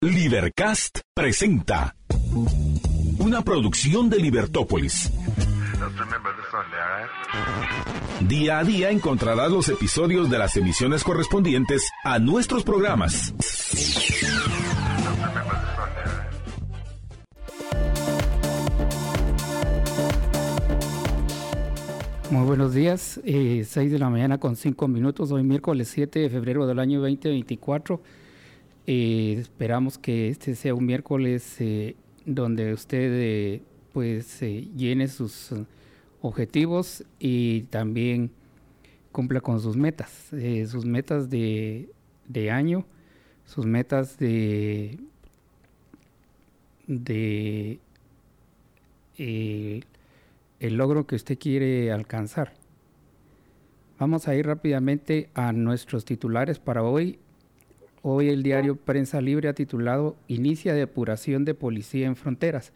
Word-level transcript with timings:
Libercast 0.00 1.00
presenta 1.12 1.96
una 3.18 3.42
producción 3.42 4.08
de 4.08 4.18
Libertópolis. 4.18 5.10
Día 8.20 8.60
a 8.60 8.64
día 8.64 8.90
encontrarás 8.90 9.50
los 9.50 9.68
episodios 9.68 10.30
de 10.30 10.38
las 10.38 10.56
emisiones 10.56 11.02
correspondientes 11.02 11.90
a 12.04 12.20
nuestros 12.20 12.62
programas. 12.62 13.34
Muy 22.30 22.46
buenos 22.46 22.72
días, 22.72 23.20
eh, 23.24 23.64
6 23.66 23.90
de 23.90 23.98
la 23.98 24.08
mañana 24.10 24.38
con 24.38 24.54
5 24.54 24.86
minutos, 24.86 25.32
hoy 25.32 25.42
miércoles 25.42 25.88
7 25.88 26.20
de 26.20 26.30
febrero 26.30 26.68
del 26.68 26.78
año 26.78 27.00
2024. 27.00 28.00
Eh, 28.90 29.36
esperamos 29.38 29.98
que 29.98 30.30
este 30.30 30.54
sea 30.54 30.74
un 30.74 30.86
miércoles 30.86 31.56
eh, 31.60 31.94
donde 32.24 32.72
usted 32.72 33.10
eh, 33.12 33.62
pues 33.92 34.40
llene 34.40 35.08
sus 35.08 35.52
objetivos 36.22 37.04
y 37.18 37.64
también 37.64 38.30
cumpla 39.12 39.42
con 39.42 39.60
sus 39.60 39.76
metas, 39.76 40.30
sus 40.68 40.86
metas 40.86 41.28
de, 41.28 41.90
de, 42.28 42.50
año, 42.50 42.86
sus 43.44 43.66
metas 43.66 44.16
de, 44.16 44.98
de 46.86 47.78
el 49.18 50.76
logro 50.78 51.06
que 51.06 51.16
usted 51.16 51.38
quiere 51.38 51.92
alcanzar. 51.92 52.54
Vamos 53.98 54.28
a 54.28 54.34
ir 54.34 54.46
rápidamente 54.46 55.28
a 55.34 55.52
nuestros 55.52 56.06
titulares 56.06 56.58
para 56.58 56.82
hoy. 56.82 57.18
Hoy 58.02 58.28
el 58.28 58.42
diario 58.42 58.76
Prensa 58.76 59.20
Libre 59.20 59.48
ha 59.48 59.54
titulado 59.54 60.16
Inicia 60.28 60.72
depuración 60.74 61.44
de 61.44 61.54
policía 61.54 62.06
en 62.06 62.16
fronteras. 62.16 62.72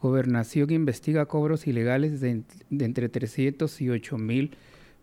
Gobernación 0.00 0.70
investiga 0.70 1.26
cobros 1.26 1.66
ilegales 1.66 2.20
de, 2.20 2.42
entre 2.70 3.08
300 3.08 3.80
y 3.80 3.90
8 3.90 4.18
mil 4.18 4.52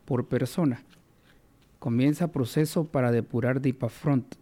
por 0.05 0.27
persona. 0.27 0.83
Comienza 1.79 2.31
proceso 2.31 2.85
para 2.85 3.11
depurar 3.11 3.61
DIPAFRONT. 3.61 4.35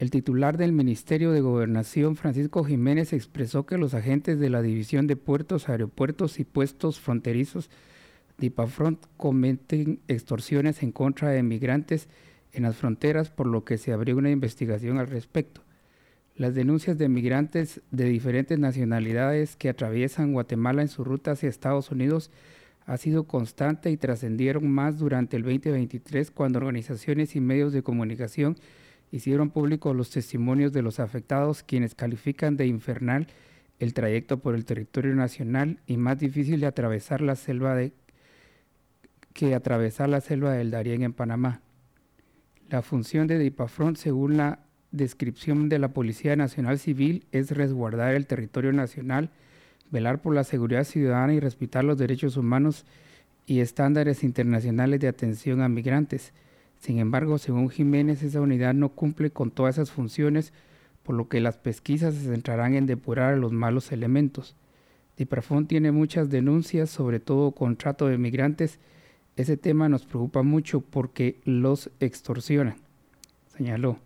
El 0.00 0.10
titular 0.10 0.58
del 0.58 0.72
Ministerio 0.72 1.30
de 1.30 1.40
Gobernación, 1.40 2.16
Francisco 2.16 2.64
Jiménez, 2.64 3.12
expresó 3.12 3.64
que 3.66 3.78
los 3.78 3.94
agentes 3.94 4.40
de 4.40 4.50
la 4.50 4.62
División 4.62 5.06
de 5.06 5.16
Puertos, 5.16 5.68
Aeropuertos 5.68 6.40
y 6.40 6.44
Puestos 6.44 6.98
Fronterizos 7.00 7.70
DIPAFRONT 8.38 9.04
cometen 9.16 10.00
extorsiones 10.08 10.82
en 10.82 10.90
contra 10.90 11.30
de 11.30 11.42
migrantes 11.44 12.08
en 12.54 12.62
las 12.64 12.76
fronteras, 12.76 13.30
por 13.30 13.46
lo 13.46 13.64
que 13.64 13.78
se 13.78 13.92
abrió 13.92 14.16
una 14.16 14.30
investigación 14.30 14.98
al 14.98 15.08
respecto. 15.08 15.62
Las 16.36 16.54
denuncias 16.54 16.98
de 16.98 17.08
migrantes 17.08 17.80
de 17.90 18.06
diferentes 18.06 18.58
nacionalidades 18.58 19.56
que 19.56 19.68
atraviesan 19.68 20.32
Guatemala 20.32 20.82
en 20.82 20.88
su 20.88 21.04
ruta 21.04 21.32
hacia 21.32 21.48
Estados 21.48 21.90
Unidos 21.90 22.30
ha 22.86 22.96
sido 22.96 23.24
constante 23.24 23.90
y 23.90 23.96
trascendieron 23.96 24.70
más 24.70 24.98
durante 24.98 25.36
el 25.36 25.42
2023 25.42 26.30
cuando 26.30 26.58
organizaciones 26.58 27.36
y 27.36 27.40
medios 27.40 27.72
de 27.72 27.82
comunicación 27.82 28.56
hicieron 29.10 29.50
públicos 29.50 29.94
los 29.94 30.10
testimonios 30.10 30.72
de 30.72 30.82
los 30.82 31.00
afectados 31.00 31.62
quienes 31.62 31.94
califican 31.94 32.56
de 32.56 32.66
infernal 32.66 33.28
el 33.78 33.94
trayecto 33.94 34.38
por 34.38 34.54
el 34.54 34.64
territorio 34.64 35.14
nacional 35.14 35.80
y 35.86 35.96
más 35.96 36.18
difícil 36.18 36.60
de 36.60 36.66
atravesar 36.66 37.20
la 37.20 37.36
selva 37.36 37.74
de 37.74 37.92
que 39.32 39.54
atravesar 39.54 40.08
la 40.08 40.20
selva 40.20 40.52
del 40.52 40.70
Darién 40.70 41.02
en 41.02 41.12
Panamá. 41.12 41.60
La 42.74 42.82
función 42.82 43.28
de 43.28 43.38
DIPAFRONT, 43.38 43.96
según 43.96 44.36
la 44.36 44.58
descripción 44.90 45.68
de 45.68 45.78
la 45.78 45.92
Policía 45.92 46.34
Nacional 46.34 46.80
Civil, 46.80 47.24
es 47.30 47.52
resguardar 47.52 48.16
el 48.16 48.26
territorio 48.26 48.72
nacional, 48.72 49.30
velar 49.92 50.20
por 50.20 50.34
la 50.34 50.42
seguridad 50.42 50.82
ciudadana 50.82 51.34
y 51.34 51.38
respetar 51.38 51.84
los 51.84 51.98
derechos 51.98 52.36
humanos 52.36 52.84
y 53.46 53.60
estándares 53.60 54.24
internacionales 54.24 54.98
de 54.98 55.06
atención 55.06 55.60
a 55.60 55.68
migrantes. 55.68 56.32
Sin 56.80 56.98
embargo, 56.98 57.38
según 57.38 57.70
Jiménez, 57.70 58.24
esa 58.24 58.40
unidad 58.40 58.74
no 58.74 58.88
cumple 58.88 59.30
con 59.30 59.52
todas 59.52 59.76
esas 59.76 59.92
funciones, 59.92 60.52
por 61.04 61.14
lo 61.14 61.28
que 61.28 61.40
las 61.40 61.58
pesquisas 61.58 62.14
se 62.14 62.28
centrarán 62.28 62.74
en 62.74 62.86
depurar 62.86 63.34
a 63.34 63.36
los 63.36 63.52
malos 63.52 63.92
elementos. 63.92 64.56
DIPAFRONT 65.16 65.68
tiene 65.68 65.92
muchas 65.92 66.28
denuncias, 66.28 66.90
sobre 66.90 67.20
todo 67.20 67.52
contrato 67.52 68.08
de 68.08 68.18
migrantes, 68.18 68.80
ese 69.36 69.56
tema 69.56 69.88
nos 69.88 70.06
preocupa 70.06 70.42
mucho 70.42 70.80
porque 70.80 71.40
los 71.44 71.90
extorsionan, 72.00 72.76
señaló. 73.56 73.98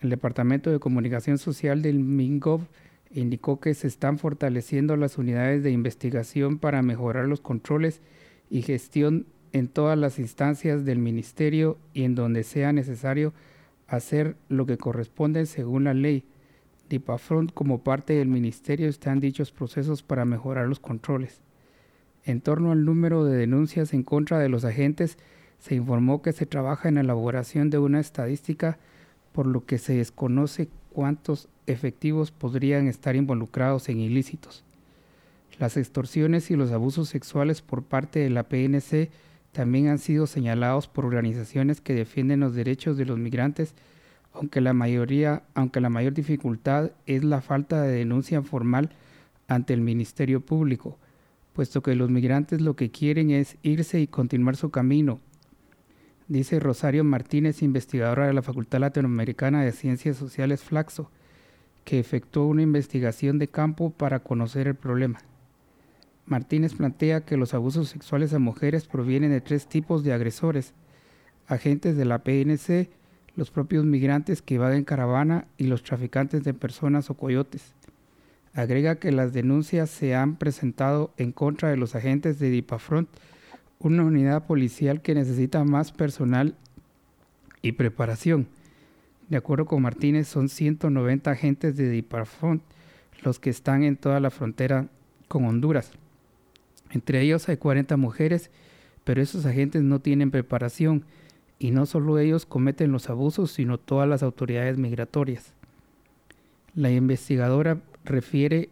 El 0.00 0.10
Departamento 0.10 0.70
de 0.70 0.78
Comunicación 0.78 1.38
Social 1.38 1.82
del 1.82 1.98
MINGOV 1.98 2.60
indicó 3.10 3.58
que 3.58 3.74
se 3.74 3.86
están 3.86 4.18
fortaleciendo 4.18 4.96
las 4.96 5.18
unidades 5.18 5.62
de 5.62 5.70
investigación 5.70 6.58
para 6.58 6.82
mejorar 6.82 7.26
los 7.26 7.40
controles 7.40 8.00
y 8.50 8.62
gestión 8.62 9.26
en 9.52 9.68
todas 9.68 9.96
las 9.96 10.18
instancias 10.18 10.84
del 10.84 10.98
Ministerio 10.98 11.78
y 11.92 12.04
en 12.04 12.14
donde 12.14 12.42
sea 12.42 12.72
necesario 12.72 13.32
hacer 13.86 14.36
lo 14.48 14.66
que 14.66 14.78
corresponde 14.78 15.46
según 15.46 15.84
la 15.84 15.94
ley. 15.94 16.24
DIPAFRONT 16.88 17.52
como 17.54 17.82
parte 17.82 18.14
del 18.14 18.28
Ministerio 18.28 18.88
están 18.88 19.20
dichos 19.20 19.52
procesos 19.52 20.02
para 20.02 20.24
mejorar 20.24 20.68
los 20.68 20.80
controles. 20.80 21.43
En 22.26 22.40
torno 22.40 22.72
al 22.72 22.84
número 22.84 23.24
de 23.24 23.36
denuncias 23.36 23.92
en 23.92 24.02
contra 24.02 24.38
de 24.38 24.48
los 24.48 24.64
agentes, 24.64 25.18
se 25.58 25.74
informó 25.74 26.22
que 26.22 26.32
se 26.32 26.46
trabaja 26.46 26.88
en 26.88 26.96
la 26.96 27.02
elaboración 27.02 27.70
de 27.70 27.78
una 27.78 28.00
estadística 28.00 28.78
por 29.32 29.46
lo 29.46 29.66
que 29.66 29.78
se 29.78 29.96
desconoce 29.96 30.68
cuántos 30.90 31.48
efectivos 31.66 32.30
podrían 32.30 32.86
estar 32.86 33.16
involucrados 33.16 33.88
en 33.88 34.00
ilícitos. 34.00 34.64
Las 35.58 35.76
extorsiones 35.76 36.50
y 36.50 36.56
los 36.56 36.72
abusos 36.72 37.08
sexuales 37.08 37.62
por 37.62 37.82
parte 37.82 38.20
de 38.20 38.30
la 38.30 38.44
PNC 38.44 39.10
también 39.52 39.88
han 39.88 39.98
sido 39.98 40.26
señalados 40.26 40.88
por 40.88 41.04
organizaciones 41.04 41.80
que 41.80 41.94
defienden 41.94 42.40
los 42.40 42.54
derechos 42.54 42.96
de 42.96 43.04
los 43.04 43.18
migrantes, 43.18 43.74
aunque 44.32 44.60
la 44.60 44.72
mayoría, 44.72 45.42
aunque 45.54 45.80
la 45.80 45.90
mayor 45.90 46.14
dificultad 46.14 46.90
es 47.06 47.22
la 47.22 47.40
falta 47.40 47.82
de 47.82 47.92
denuncia 47.92 48.42
formal 48.42 48.90
ante 49.46 49.74
el 49.74 49.80
Ministerio 49.80 50.40
Público 50.40 50.98
puesto 51.54 51.82
que 51.82 51.94
los 51.94 52.10
migrantes 52.10 52.60
lo 52.60 52.76
que 52.76 52.90
quieren 52.90 53.30
es 53.30 53.56
irse 53.62 54.00
y 54.00 54.06
continuar 54.08 54.56
su 54.56 54.70
camino, 54.70 55.20
dice 56.28 56.58
Rosario 56.58 57.04
Martínez, 57.04 57.62
investigadora 57.62 58.26
de 58.26 58.34
la 58.34 58.42
Facultad 58.42 58.80
Latinoamericana 58.80 59.62
de 59.62 59.72
Ciencias 59.72 60.16
Sociales 60.16 60.62
Flaxo, 60.62 61.10
que 61.84 62.00
efectuó 62.00 62.46
una 62.46 62.62
investigación 62.62 63.38
de 63.38 63.48
campo 63.48 63.90
para 63.90 64.20
conocer 64.20 64.66
el 64.66 64.74
problema. 64.74 65.20
Martínez 66.26 66.74
plantea 66.74 67.24
que 67.24 67.36
los 67.36 67.54
abusos 67.54 67.88
sexuales 67.88 68.32
a 68.32 68.38
mujeres 68.38 68.86
provienen 68.86 69.30
de 69.30 69.40
tres 69.40 69.68
tipos 69.68 70.02
de 70.02 70.12
agresores, 70.12 70.74
agentes 71.46 71.96
de 71.96 72.04
la 72.04 72.24
PNC, 72.24 72.90
los 73.36 73.50
propios 73.50 73.84
migrantes 73.84 74.42
que 74.42 74.56
evaden 74.56 74.84
caravana 74.84 75.46
y 75.56 75.64
los 75.64 75.82
traficantes 75.82 76.42
de 76.42 76.54
personas 76.54 77.10
o 77.10 77.14
coyotes. 77.14 77.74
Agrega 78.54 78.96
que 78.96 79.10
las 79.10 79.32
denuncias 79.32 79.90
se 79.90 80.14
han 80.14 80.36
presentado 80.36 81.12
en 81.16 81.32
contra 81.32 81.70
de 81.70 81.76
los 81.76 81.94
agentes 81.94 82.38
de 82.38 82.50
DIPAFRONT, 82.50 83.08
una 83.80 84.04
unidad 84.04 84.46
policial 84.46 85.02
que 85.02 85.14
necesita 85.14 85.64
más 85.64 85.90
personal 85.90 86.54
y 87.62 87.72
preparación. 87.72 88.46
De 89.28 89.36
acuerdo 89.36 89.66
con 89.66 89.82
Martínez, 89.82 90.28
son 90.28 90.48
190 90.48 91.30
agentes 91.30 91.76
de 91.76 91.88
DIPAFRONT 91.88 92.62
los 93.24 93.40
que 93.40 93.50
están 93.50 93.82
en 93.82 93.96
toda 93.96 94.20
la 94.20 94.30
frontera 94.30 94.86
con 95.28 95.44
Honduras. 95.46 95.90
Entre 96.90 97.20
ellos 97.22 97.48
hay 97.48 97.56
40 97.56 97.96
mujeres, 97.96 98.50
pero 99.02 99.20
esos 99.20 99.46
agentes 99.46 99.82
no 99.82 99.98
tienen 100.00 100.30
preparación 100.30 101.04
y 101.58 101.70
no 101.70 101.86
solo 101.86 102.18
ellos 102.18 102.46
cometen 102.46 102.92
los 102.92 103.10
abusos, 103.10 103.50
sino 103.50 103.78
todas 103.78 104.08
las 104.08 104.22
autoridades 104.22 104.78
migratorias. 104.78 105.52
La 106.74 106.90
investigadora 106.90 107.78
refiere 108.04 108.68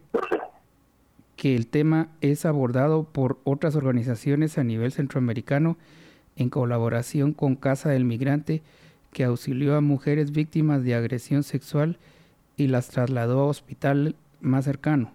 que 1.36 1.56
el 1.56 1.66
tema 1.66 2.08
es 2.20 2.44
abordado 2.44 3.04
por 3.04 3.40
otras 3.44 3.74
organizaciones 3.74 4.58
a 4.58 4.64
nivel 4.64 4.92
centroamericano 4.92 5.76
en 6.36 6.50
colaboración 6.50 7.32
con 7.32 7.56
Casa 7.56 7.88
del 7.90 8.04
Migrante, 8.04 8.62
que 9.12 9.24
auxilió 9.24 9.76
a 9.76 9.80
mujeres 9.80 10.32
víctimas 10.32 10.84
de 10.84 10.94
agresión 10.94 11.42
sexual 11.42 11.98
y 12.56 12.68
las 12.68 12.88
trasladó 12.88 13.40
a 13.40 13.46
hospital 13.46 14.14
más 14.40 14.64
cercano. 14.64 15.12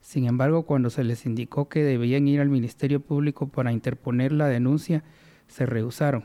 Sin 0.00 0.26
embargo, 0.26 0.64
cuando 0.64 0.90
se 0.90 1.04
les 1.04 1.26
indicó 1.26 1.68
que 1.68 1.82
debían 1.82 2.26
ir 2.28 2.40
al 2.40 2.48
Ministerio 2.48 3.00
Público 3.00 3.48
para 3.48 3.72
interponer 3.72 4.32
la 4.32 4.48
denuncia, 4.48 5.02
se 5.48 5.66
rehusaron. 5.66 6.24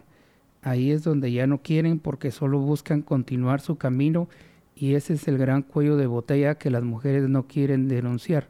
Ahí 0.62 0.92
es 0.92 1.04
donde 1.04 1.32
ya 1.32 1.46
no 1.48 1.62
quieren 1.62 2.00
porque 2.00 2.32
solo 2.32 2.60
buscan 2.60 3.02
continuar 3.02 3.62
su 3.62 3.78
camino 3.78 4.28
y 4.76 4.96
ese 4.96 5.14
es 5.14 5.28
el 5.28 5.38
gran 5.38 5.62
cuello 5.62 5.96
de 5.96 6.06
botella 6.06 6.56
que 6.56 6.70
las 6.70 6.84
mujeres 6.84 7.30
no 7.30 7.48
quieren 7.48 7.88
denunciar. 7.88 8.50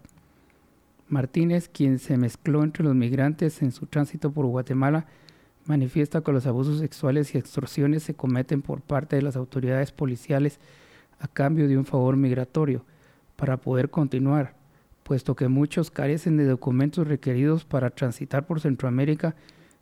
Martínez, 1.07 1.69
quien 1.69 1.99
se 1.99 2.17
mezcló 2.17 2.63
entre 2.63 2.83
los 2.83 2.95
migrantes 2.95 3.61
en 3.61 3.71
su 3.71 3.85
tránsito 3.85 4.31
por 4.31 4.47
Guatemala, 4.47 5.05
manifiesta 5.65 6.21
que 6.21 6.31
los 6.31 6.47
abusos 6.47 6.79
sexuales 6.79 7.33
y 7.33 7.37
extorsiones 7.37 8.03
se 8.03 8.15
cometen 8.15 8.63
por 8.63 8.81
parte 8.81 9.15
de 9.15 9.21
las 9.21 9.35
autoridades 9.35 9.91
policiales 9.91 10.59
a 11.19 11.27
cambio 11.27 11.67
de 11.67 11.77
un 11.77 11.85
favor 11.85 12.17
migratorio 12.17 12.83
para 13.35 13.57
poder 13.57 13.89
continuar, 13.91 14.55
puesto 15.03 15.35
que 15.35 15.47
muchos 15.47 15.91
carecen 15.91 16.37
de 16.37 16.45
documentos 16.45 17.07
requeridos 17.07 17.65
para 17.65 17.91
transitar 17.91 18.47
por 18.47 18.61
Centroamérica 18.61 19.35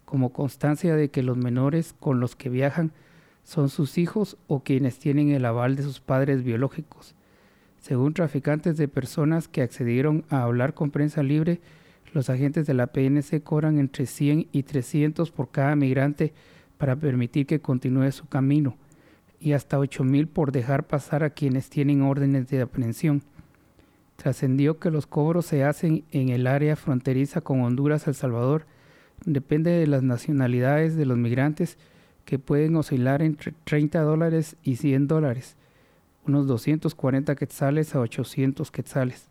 como 0.05 0.33
constancia 0.33 0.95
de 0.95 1.09
que 1.09 1.23
los 1.23 1.37
menores 1.37 1.95
con 1.99 2.19
los 2.19 2.35
que 2.35 2.49
viajan 2.49 2.91
son 3.43 3.69
sus 3.69 3.97
hijos 3.97 4.37
o 4.47 4.63
quienes 4.63 4.99
tienen 4.99 5.31
el 5.31 5.45
aval 5.45 5.75
de 5.75 5.83
sus 5.83 5.99
padres 5.99 6.43
biológicos. 6.43 7.15
Según 7.79 8.13
traficantes 8.13 8.77
de 8.77 8.87
personas 8.87 9.47
que 9.47 9.61
accedieron 9.61 10.23
a 10.29 10.43
hablar 10.43 10.73
con 10.73 10.91
prensa 10.91 11.21
libre, 11.21 11.59
los 12.13 12.29
agentes 12.29 12.65
de 12.65 12.73
la 12.73 12.87
PNC 12.87 13.43
cobran 13.43 13.79
entre 13.79 14.05
100 14.05 14.47
y 14.51 14.63
300 14.63 15.31
por 15.31 15.49
cada 15.51 15.75
migrante 15.75 16.33
para 16.77 16.95
permitir 16.95 17.45
que 17.45 17.59
continúe 17.59 18.11
su 18.11 18.27
camino 18.27 18.77
y 19.39 19.51
hasta 19.51 19.79
8 19.79 20.03
mil 20.05 20.27
por 20.27 20.53
dejar 20.53 20.87
pasar 20.87 21.23
a 21.23 21.31
quienes 21.31 21.69
tienen 21.69 22.01
órdenes 22.01 22.47
de 22.47 22.61
aprehensión. 22.61 23.23
Trascendió 24.15 24.79
que 24.79 24.91
los 24.91 25.05
cobros 25.05 25.45
se 25.45 25.65
hacen 25.65 26.05
en 26.11 26.29
el 26.29 26.47
área 26.47 26.77
fronteriza 26.77 27.41
con 27.41 27.61
Honduras 27.61 28.07
El 28.07 28.15
Salvador. 28.15 28.65
Depende 29.25 29.71
de 29.71 29.87
las 29.87 30.03
nacionalidades 30.03 30.95
de 30.95 31.05
los 31.05 31.17
migrantes 31.17 31.77
que 32.25 32.39
pueden 32.39 32.75
oscilar 32.75 33.21
entre 33.21 33.53
30 33.63 34.01
dólares 34.01 34.55
y 34.63 34.77
100 34.77 35.07
dólares, 35.07 35.55
unos 36.25 36.47
240 36.47 37.35
quetzales 37.35 37.95
a 37.95 37.99
800 37.99 38.71
quetzales. 38.71 39.27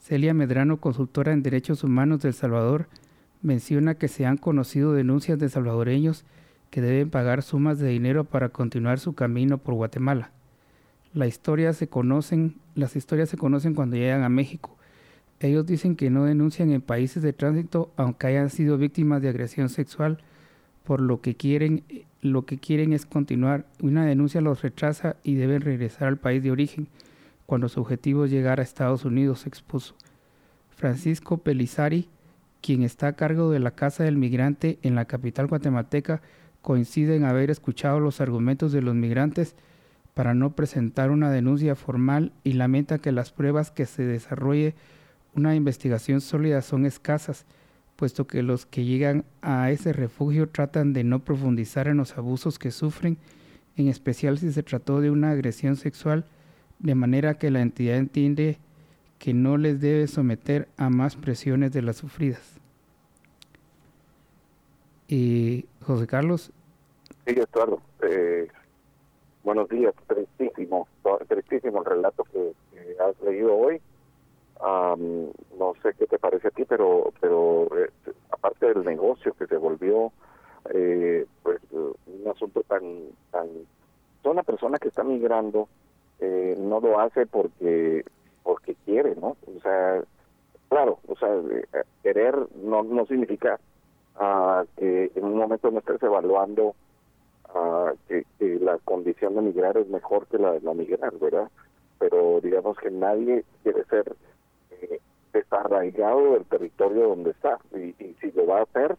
Celia 0.00 0.32
Medrano, 0.32 0.78
consultora 0.78 1.32
en 1.32 1.42
derechos 1.42 1.84
humanos 1.84 2.22
de 2.22 2.28
El 2.28 2.34
Salvador, 2.34 2.88
menciona 3.42 3.94
que 3.94 4.08
se 4.08 4.26
han 4.26 4.36
conocido 4.36 4.92
denuncias 4.92 5.38
de 5.38 5.48
salvadoreños 5.48 6.24
que 6.70 6.80
deben 6.80 7.10
pagar 7.10 7.42
sumas 7.42 7.78
de 7.78 7.88
dinero 7.88 8.24
para 8.24 8.50
continuar 8.50 8.98
su 8.98 9.14
camino 9.14 9.58
por 9.58 9.74
Guatemala. 9.74 10.30
La 11.14 11.26
historia 11.26 11.72
se 11.72 11.88
conocen, 11.88 12.56
las 12.74 12.94
historias 12.96 13.28
se 13.28 13.38
conocen 13.38 13.74
cuando 13.74 13.96
llegan 13.96 14.22
a 14.22 14.28
México. 14.28 14.76
Ellos 15.40 15.66
dicen 15.66 15.96
que 15.96 16.10
no 16.10 16.24
denuncian 16.24 16.70
en 16.70 16.82
países 16.82 17.22
de 17.22 17.32
tránsito 17.32 17.90
aunque 17.96 18.26
hayan 18.26 18.50
sido 18.50 18.76
víctimas 18.76 19.22
de 19.22 19.28
agresión 19.28 19.68
sexual, 19.68 20.18
por 20.88 21.02
lo 21.02 21.20
que 21.20 21.34
quieren, 21.34 21.84
lo 22.22 22.46
que 22.46 22.56
quieren 22.56 22.94
es 22.94 23.04
continuar. 23.04 23.66
Una 23.82 24.06
denuncia 24.06 24.40
los 24.40 24.62
retrasa 24.62 25.16
y 25.22 25.34
deben 25.34 25.60
regresar 25.60 26.08
al 26.08 26.16
país 26.16 26.42
de 26.42 26.50
origen 26.50 26.88
cuando 27.44 27.68
su 27.68 27.82
objetivo 27.82 28.24
es 28.24 28.30
llegar 28.30 28.58
a 28.58 28.62
Estados 28.62 29.04
Unidos, 29.04 29.46
expuso. 29.46 29.94
Francisco 30.70 31.36
Pelizari, 31.36 32.08
quien 32.62 32.84
está 32.84 33.08
a 33.08 33.12
cargo 33.12 33.50
de 33.50 33.58
la 33.58 33.72
Casa 33.72 34.02
del 34.02 34.16
Migrante 34.16 34.78
en 34.82 34.94
la 34.94 35.04
capital 35.04 35.46
guatemalteca, 35.46 36.22
coincide 36.62 37.16
en 37.16 37.24
haber 37.24 37.50
escuchado 37.50 38.00
los 38.00 38.22
argumentos 38.22 38.72
de 38.72 38.80
los 38.80 38.94
migrantes 38.94 39.56
para 40.14 40.32
no 40.32 40.56
presentar 40.56 41.10
una 41.10 41.30
denuncia 41.30 41.74
formal 41.74 42.32
y 42.44 42.54
lamenta 42.54 42.96
que 42.96 43.12
las 43.12 43.30
pruebas 43.30 43.70
que 43.70 43.84
se 43.84 44.04
desarrolle 44.04 44.74
una 45.34 45.54
investigación 45.54 46.22
sólida 46.22 46.62
son 46.62 46.86
escasas, 46.86 47.44
puesto 47.98 48.28
que 48.28 48.44
los 48.44 48.64
que 48.64 48.84
llegan 48.84 49.24
a 49.42 49.72
ese 49.72 49.92
refugio 49.92 50.48
tratan 50.48 50.92
de 50.92 51.02
no 51.02 51.18
profundizar 51.18 51.88
en 51.88 51.96
los 51.96 52.16
abusos 52.16 52.56
que 52.56 52.70
sufren, 52.70 53.18
en 53.76 53.88
especial 53.88 54.38
si 54.38 54.52
se 54.52 54.62
trató 54.62 55.00
de 55.00 55.10
una 55.10 55.32
agresión 55.32 55.74
sexual, 55.74 56.24
de 56.78 56.94
manera 56.94 57.34
que 57.34 57.50
la 57.50 57.60
entidad 57.60 57.96
entiende 57.96 58.58
que 59.18 59.34
no 59.34 59.56
les 59.56 59.80
debe 59.80 60.06
someter 60.06 60.68
a 60.76 60.90
más 60.90 61.16
presiones 61.16 61.72
de 61.72 61.82
las 61.82 61.96
sufridas. 61.96 62.60
Y 65.08 65.66
José 65.82 66.06
Carlos. 66.06 66.52
Sí, 67.26 67.34
Eduardo. 67.34 67.82
Eh, 68.02 68.46
Buenos 69.48 69.68
días, 69.70 69.94
tristísimo, 70.06 70.86
tristísimo 71.26 71.78
el 71.78 71.86
relato 71.86 72.22
que, 72.24 72.52
has 73.00 73.18
leído 73.22 73.56
hoy. 73.56 73.80
No 74.60 75.74
sé 75.82 75.94
qué 75.98 76.06
te 76.06 76.18
parece 76.18 76.48
a 76.48 76.50
ti, 76.50 76.64
pero 76.64 77.12
pero 77.20 77.68
eh, 77.76 77.90
aparte 78.30 78.66
del 78.66 78.84
negocio 78.84 79.34
que 79.34 79.46
se 79.46 79.56
volvió, 79.56 80.12
eh, 80.70 81.26
pues 81.42 81.60
un 81.72 82.28
asunto 82.30 82.62
tan 82.62 82.82
tan, 83.30 83.48
una 84.24 84.42
persona 84.42 84.78
que 84.78 84.88
está 84.88 85.04
migrando 85.04 85.68
eh, 86.20 86.54
no 86.58 86.80
lo 86.80 87.00
hace 87.00 87.26
porque 87.26 88.04
porque 88.42 88.74
quiere, 88.84 89.14
¿no? 89.16 89.36
O 89.46 89.60
sea, 89.62 90.02
claro, 90.68 90.98
o 91.06 91.16
sea, 91.16 91.30
querer 92.02 92.36
no 92.56 92.82
no 92.82 93.06
significa 93.06 93.58
uh, 94.20 94.66
que 94.76 95.12
en 95.14 95.24
un 95.24 95.36
momento 95.36 95.70
no 95.70 95.78
estés 95.78 96.02
evaluando 96.02 96.74
que, 98.08 98.24
la 98.60 98.78
condición 98.78 99.34
de 99.34 99.42
migrar 99.42 99.76
es 99.78 99.88
mejor 99.88 100.26
que 100.26 100.38
la 100.38 100.52
de 100.52 100.60
no 100.60 100.74
migrar, 100.74 101.16
¿verdad? 101.18 101.50
Pero 101.98 102.40
digamos 102.42 102.76
que 102.76 102.90
nadie 102.90 103.44
quiere 103.62 103.84
ser 103.84 104.14
eh, 104.82 105.00
desarraigado 105.32 106.32
del 106.32 106.44
territorio 106.44 107.08
donde 107.08 107.30
está 107.30 107.58
y, 107.74 107.94
si 108.20 108.32
lo 108.32 108.46
va 108.46 108.60
a 108.60 108.62
hacer, 108.62 108.96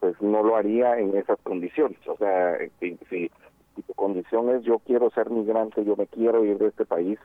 pues 0.00 0.20
no 0.20 0.42
lo 0.42 0.56
haría 0.56 0.98
en 0.98 1.16
esas 1.16 1.38
condiciones. 1.42 1.98
O 2.06 2.16
sea, 2.16 2.58
si, 2.80 2.98
si, 3.08 3.30
tu 3.86 3.94
condición 3.94 4.50
es 4.50 4.62
yo 4.62 4.80
quiero 4.80 5.10
ser 5.10 5.30
migrante, 5.30 5.84
yo 5.84 5.94
me 5.96 6.06
quiero 6.06 6.44
ir 6.44 6.58
de 6.58 6.68
este 6.68 6.84
país, 6.84 7.18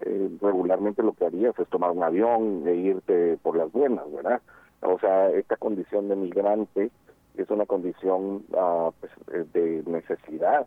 eh, 0.00 0.30
regularmente 0.40 1.02
lo 1.02 1.12
que 1.12 1.26
harías 1.26 1.58
es 1.58 1.68
tomar 1.68 1.90
un 1.90 2.02
avión 2.02 2.66
e 2.66 2.74
irte 2.74 3.38
por 3.42 3.56
las 3.56 3.70
buenas, 3.70 4.10
¿verdad? 4.12 4.40
O 4.80 4.98
sea, 4.98 5.30
esta 5.30 5.56
condición 5.56 6.08
de 6.08 6.16
migrante 6.16 6.90
es 7.36 7.50
una 7.50 7.66
condición 7.66 8.44
uh, 8.52 8.92
pues, 9.00 9.12
eh, 9.32 9.44
de 9.52 9.82
necesidad 9.86 10.66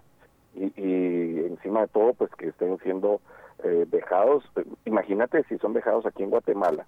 y, 0.56 0.66
y, 0.76 1.46
encima 1.46 1.82
de 1.82 1.88
todo 1.88 2.14
pues 2.14 2.32
que 2.32 2.48
estén 2.48 2.78
siendo 2.80 3.22
eh, 3.64 3.86
dejados 3.90 4.44
imagínate 4.86 5.44
si 5.44 5.58
son 5.58 5.74
dejados 5.74 6.06
aquí 6.06 6.24
en 6.24 6.30
Guatemala 6.30 6.86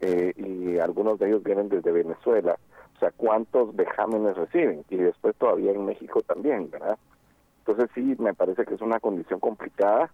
eh, 0.00 0.32
y 0.36 0.78
algunos 0.78 1.18
de 1.18 1.28
ellos 1.28 1.42
vienen 1.42 1.68
desde 1.68 1.92
Venezuela 1.92 2.56
o 2.96 2.98
sea 2.98 3.10
cuántos 3.16 3.74
vejámenes 3.76 4.36
reciben 4.36 4.84
y 4.88 4.96
después 4.96 5.36
todavía 5.36 5.72
en 5.72 5.84
México 5.84 6.22
también 6.22 6.70
verdad 6.70 6.98
entonces 7.68 7.90
sí 7.94 8.16
me 8.18 8.32
parece 8.32 8.64
que 8.64 8.74
es 8.74 8.80
una 8.80 8.98
condición 8.98 9.40
complicada 9.40 10.10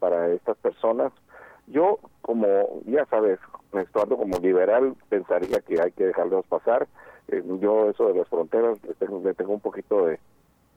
para 0.00 0.28
estas 0.28 0.56
personas. 0.58 1.12
Yo 1.68 2.00
como 2.22 2.80
ya 2.86 3.06
sabes 3.06 3.38
Estuardo 3.72 4.16
como 4.16 4.38
liberal 4.38 4.94
pensaría 5.08 5.60
que 5.60 5.80
hay 5.80 5.92
que 5.92 6.06
dejarlos 6.06 6.44
pasar. 6.46 6.88
Eh, 7.28 7.42
yo 7.60 7.88
eso 7.88 8.08
de 8.08 8.18
las 8.18 8.28
fronteras 8.28 8.82
le 8.84 8.94
tengo, 8.94 9.20
le 9.24 9.34
tengo 9.34 9.54
un 9.54 9.60
poquito 9.60 10.06
de, 10.06 10.18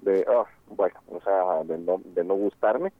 de 0.02 0.26
oh, 0.30 0.46
bueno, 0.70 0.96
o 1.10 1.20
sea, 1.22 1.64
de 1.64 1.78
no, 1.80 2.00
de 2.04 2.24
no 2.24 2.36
gustarme, 2.36 2.94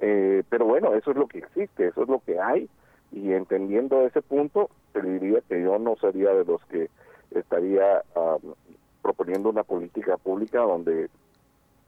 eh, 0.00 0.42
pero 0.48 0.64
bueno, 0.66 0.94
eso 0.94 1.10
es 1.10 1.16
lo 1.16 1.26
que 1.26 1.38
existe, 1.38 1.88
eso 1.88 2.02
es 2.02 2.08
lo 2.08 2.20
que 2.20 2.40
hay, 2.40 2.68
y 3.12 3.32
entendiendo 3.32 4.06
ese 4.06 4.22
punto, 4.22 4.70
te 4.92 5.02
diría 5.02 5.40
que 5.48 5.62
yo 5.62 5.78
no 5.78 5.96
sería 5.96 6.30
de 6.30 6.44
los 6.44 6.64
que 6.66 6.88
estaría 7.30 8.02
proponiendo 9.02 9.48
una 9.50 9.62
política 9.62 10.16
pública 10.16 10.60
donde 10.60 11.08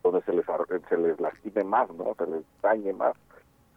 donde 0.02 0.22
se 0.22 0.32
les 0.32 0.44
se 0.88 0.96
les 0.98 1.20
lastime 1.20 1.64
más, 1.64 1.88
no, 1.92 2.14
se 2.18 2.26
les 2.26 2.44
dañe 2.60 2.92
más, 2.92 3.14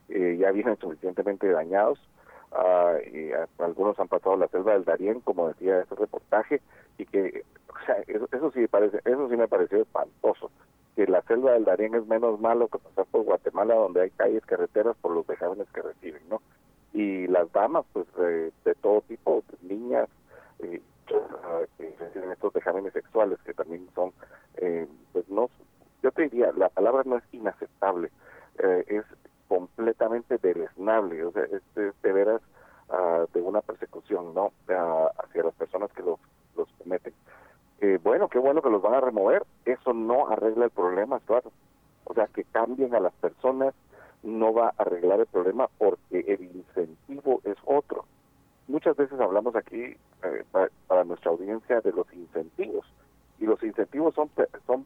eh, 0.10 0.38
ya 0.40 0.52
vienen 0.52 0.78
suficientemente 0.78 1.48
dañados. 1.50 2.00
Uh, 2.52 2.98
y 3.14 3.32
algunos 3.60 4.00
han 4.00 4.08
pasado 4.08 4.38
la 4.38 4.48
selva 4.48 4.74
del 4.74 4.86
Darién, 4.86 5.20
como 5.20 5.50
decía 5.50 5.82
ese 5.82 5.94
reportaje, 5.96 6.62
y 6.98 7.06
que, 7.06 7.44
o 7.68 7.86
sea, 7.86 7.98
eso, 8.08 8.30
eso 8.32 8.52
sí 8.52 8.66
parece, 8.68 9.02
eso 9.04 9.30
sí 9.30 9.36
me 9.36 9.48
pareció 9.48 9.82
espantoso, 9.82 10.50
que 10.96 11.08
la 11.08 11.22
selva 11.24 11.52
del 11.54 11.66
Darién 11.66 11.96
es 11.96 12.06
menos 12.08 12.40
malo 12.40 12.68
que 12.68 12.80
pasar 12.80 13.06
por 13.06 13.24
Guatemala, 13.24 13.76
donde 13.76 14.02
hay 14.02 14.10
calles, 14.12 14.46
carreteras, 14.46 14.96
por 15.02 15.12
los 15.12 15.28
vejámenes 15.28 15.68
que 15.74 15.82
reciben, 15.82 16.22
¿no? 16.30 16.42
Y 16.94 17.28
las 17.28 17.52
damas, 17.52 17.86
pues, 17.92 18.08
de 18.16 18.76
todo 18.82 19.02
tipo, 19.02 19.44
niñas, 19.62 20.08
eh, 20.60 20.82
que 21.78 21.96
reciben 22.00 22.32
estos 22.32 22.54
vejámenes 22.54 22.94
sexuales, 22.94 23.40
que 23.46 23.54
también 23.54 23.88
son, 23.94 24.12
eh, 24.58 24.88
pues, 25.12 25.28
no, 25.30 25.50
yo 26.02 26.12
te 26.12 26.24
diría, 26.24 26.52
la 26.56 26.70
palabra 26.70 27.04
no 27.06 27.18
es 27.18 27.24
inaceptable, 27.32 28.12
eh, 28.60 28.86
es 28.88 29.04
completamente 29.48 30.38
deleznable, 30.38 31.24
o 31.26 31.32
sea, 31.32 31.44
es, 31.44 31.62
de 31.76 32.12
veras 32.14 32.42
uh, 32.90 33.26
de 33.34 33.42
una 33.42 33.62
persecución, 33.62 34.34
¿no? 34.34 34.52
Uh, 34.70 35.08
hacia 35.24 35.44
las 35.44 35.54
personas 35.56 35.92
que 35.94 36.04
los, 36.04 36.20
los 36.56 36.68
cometen. 36.78 37.14
Eh, 37.82 38.00
bueno, 38.02 38.30
qué 38.30 38.40
bueno 38.40 38.62
que 38.62 38.70
los 38.70 38.82
van 38.82 38.96
a 38.96 39.02
remover, 39.02 39.46
eso 39.66 39.94
no 39.94 40.28
arregla 40.28 40.66
el 40.66 40.72
problema, 40.72 41.20
claro. 41.20 41.52
O 42.06 42.14
sea, 42.14 42.28
que 42.28 42.44
cambien 42.46 42.96
a 42.96 43.00
las 43.00 43.14
personas 43.14 43.74
no 44.24 44.54
va 44.54 44.68
a 44.68 44.82
arreglar 44.82 45.20
el 45.20 45.28
problema 45.28 45.68
porque 45.78 46.20
el 46.20 46.44
incentivo 46.44 47.42
es 47.44 47.58
otro. 47.66 48.06
Muchas 48.68 48.96
veces 48.96 49.20
hablamos 49.20 49.56
aquí 49.56 49.96
eh, 50.24 50.44
para, 50.52 51.04
nuestra 51.04 51.32
audiencia 51.32 51.82
de 51.82 51.92
los 51.92 52.12
incentivos 52.14 52.86
y 53.40 53.46
los 53.46 53.62
incentivos 53.62 54.16
son 54.16 54.30
son 54.66 54.86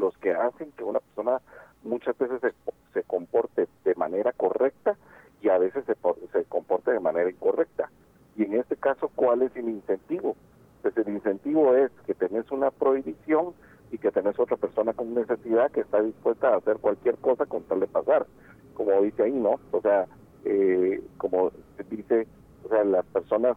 los 0.00 0.16
que 0.18 0.32
hacen 0.32 0.72
que 0.72 0.82
una 0.82 0.98
persona 1.00 1.40
muchas 1.84 2.16
veces 2.18 2.40
se, 2.40 2.52
se 2.92 3.02
comporte 3.04 3.68
de 3.84 3.94
manera 3.94 4.32
correcta 4.32 4.96
y 5.42 5.48
a 5.48 5.58
veces 5.58 5.84
se, 5.86 5.94
se 6.32 6.44
comporte 6.44 6.92
de 6.92 7.00
manera 7.00 7.30
incorrecta. 7.30 7.90
Y 8.36 8.44
en 8.44 8.54
este 8.54 8.76
caso, 8.76 9.10
¿cuál 9.14 9.42
es 9.42 9.54
el 9.56 9.68
incentivo? 9.68 10.36
Pues 10.82 10.96
el 10.96 11.08
incentivo 11.08 11.74
es 11.74 11.90
que 12.06 12.14
tenés 12.14 12.49
una 12.60 12.70
prohibición 12.70 13.54
y 13.90 13.98
que 13.98 14.10
tenés 14.12 14.38
otra 14.38 14.56
persona 14.56 14.92
con 14.92 15.14
necesidad 15.14 15.70
que 15.70 15.80
está 15.80 16.02
dispuesta 16.02 16.48
a 16.48 16.56
hacer 16.58 16.76
cualquier 16.76 17.16
cosa 17.16 17.46
con 17.46 17.62
tal 17.64 17.80
de 17.80 17.86
pasar. 17.86 18.26
Como 18.74 19.00
dice 19.02 19.24
ahí, 19.24 19.32
¿no? 19.32 19.58
O 19.72 19.80
sea, 19.80 20.06
eh, 20.44 21.02
como 21.16 21.50
dice, 21.88 22.26
o 22.64 22.68
sea, 22.68 22.84
las 22.84 23.04
personas 23.06 23.56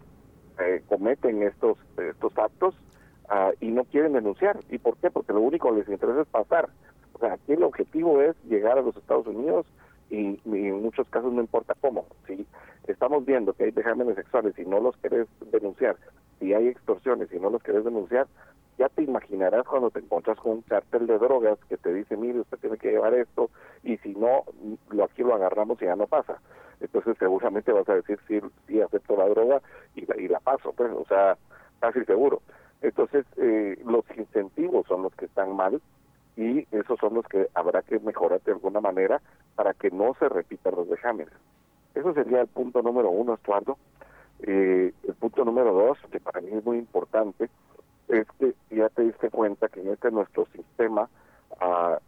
eh, 0.59 0.81
cometen 0.87 1.43
estos 1.43 1.77
estos 1.97 2.37
actos 2.37 2.75
ah, 3.29 3.51
y 3.59 3.67
no 3.67 3.83
quieren 3.83 4.13
denunciar. 4.13 4.59
¿Y 4.69 4.77
por 4.77 4.97
qué? 4.97 5.11
Porque 5.11 5.33
lo 5.33 5.41
único 5.41 5.69
que 5.69 5.79
les 5.79 5.89
interesa 5.89 6.21
es 6.21 6.27
pasar. 6.27 6.69
O 7.13 7.19
sea, 7.19 7.33
aquí 7.33 7.53
el 7.53 7.63
objetivo 7.63 8.21
es 8.21 8.35
llegar 8.45 8.77
a 8.77 8.81
los 8.81 8.95
Estados 8.95 9.27
Unidos 9.27 9.65
y, 10.09 10.39
en 10.45 10.81
muchos 10.81 11.07
casos 11.09 11.33
no 11.33 11.41
importa 11.41 11.75
cómo. 11.79 12.05
Si 12.27 12.45
estamos 12.87 13.25
viendo 13.25 13.53
que 13.53 13.65
hay 13.65 13.71
vejámenes 13.71 14.15
sexuales 14.15 14.57
y 14.57 14.65
no 14.65 14.79
los 14.79 14.95
querés 14.97 15.27
denunciar, 15.51 15.97
si 16.39 16.53
hay 16.53 16.67
extorsiones 16.67 17.31
y 17.33 17.39
no 17.39 17.49
los 17.49 17.63
querés 17.63 17.83
denunciar, 17.83 18.27
ya 18.83 18.89
te 18.89 19.03
imaginarás 19.03 19.65
cuando 19.65 19.91
te 19.91 19.99
encuentras 19.99 20.37
con 20.37 20.51
un 20.51 20.61
cártel 20.63 21.07
de 21.07 21.17
drogas 21.17 21.57
que 21.69 21.77
te 21.77 21.93
dice, 21.93 22.17
mire, 22.17 22.41
usted 22.41 22.57
tiene 22.57 22.77
que 22.77 22.91
llevar 22.91 23.13
esto, 23.13 23.49
y 23.81 23.95
si 23.99 24.13
no, 24.13 24.43
lo 24.89 25.05
aquí 25.05 25.23
lo 25.23 25.35
agarramos 25.35 25.81
y 25.81 25.85
ya 25.85 25.95
no 25.95 26.05
pasa. 26.05 26.41
Entonces 26.81 27.15
seguramente 27.17 27.71
vas 27.71 27.87
a 27.87 27.95
decir, 27.95 28.19
sí, 28.27 28.41
sí 28.67 28.81
acepto 28.81 29.15
la 29.15 29.29
droga 29.29 29.61
y 29.95 30.05
la, 30.05 30.17
y 30.17 30.27
la 30.27 30.41
paso, 30.41 30.73
pues, 30.73 30.91
o 30.91 31.05
sea, 31.05 31.37
casi 31.79 32.03
seguro. 32.03 32.41
Entonces, 32.81 33.25
eh, 33.37 33.81
los 33.85 34.03
incentivos 34.17 34.85
son 34.87 35.03
los 35.03 35.15
que 35.15 35.25
están 35.25 35.55
mal 35.55 35.81
y 36.35 36.67
esos 36.75 36.99
son 36.99 37.13
los 37.13 37.25
que 37.25 37.47
habrá 37.53 37.83
que 37.83 37.99
mejorar 37.99 38.41
de 38.41 38.51
alguna 38.51 38.81
manera 38.81 39.21
para 39.55 39.73
que 39.73 39.91
no 39.91 40.13
se 40.19 40.27
repitan 40.27 40.75
los 40.75 40.89
vejámenes. 40.89 41.33
Eso 41.95 42.13
sería 42.13 42.41
el 42.41 42.47
punto 42.47 42.81
número 42.81 43.09
uno, 43.09 43.35
Estuardo. 43.35 43.77
Eh, 44.41 44.91
el 45.07 45.13
punto 45.13 45.45
número 45.45 45.71
dos, 45.71 45.97
que 46.11 46.19
para 46.19 46.41
mí 46.41 46.49
es 46.51 46.65
muy 46.65 46.79
importante, 46.79 47.49
es 48.19 48.27
que 48.39 48.53
ya 48.69 48.89
te 48.89 49.03
diste 49.03 49.29
cuenta 49.29 49.67
que 49.69 49.81
en 49.81 49.89
este 49.89 50.11
nuestro 50.11 50.45
sistema 50.47 51.09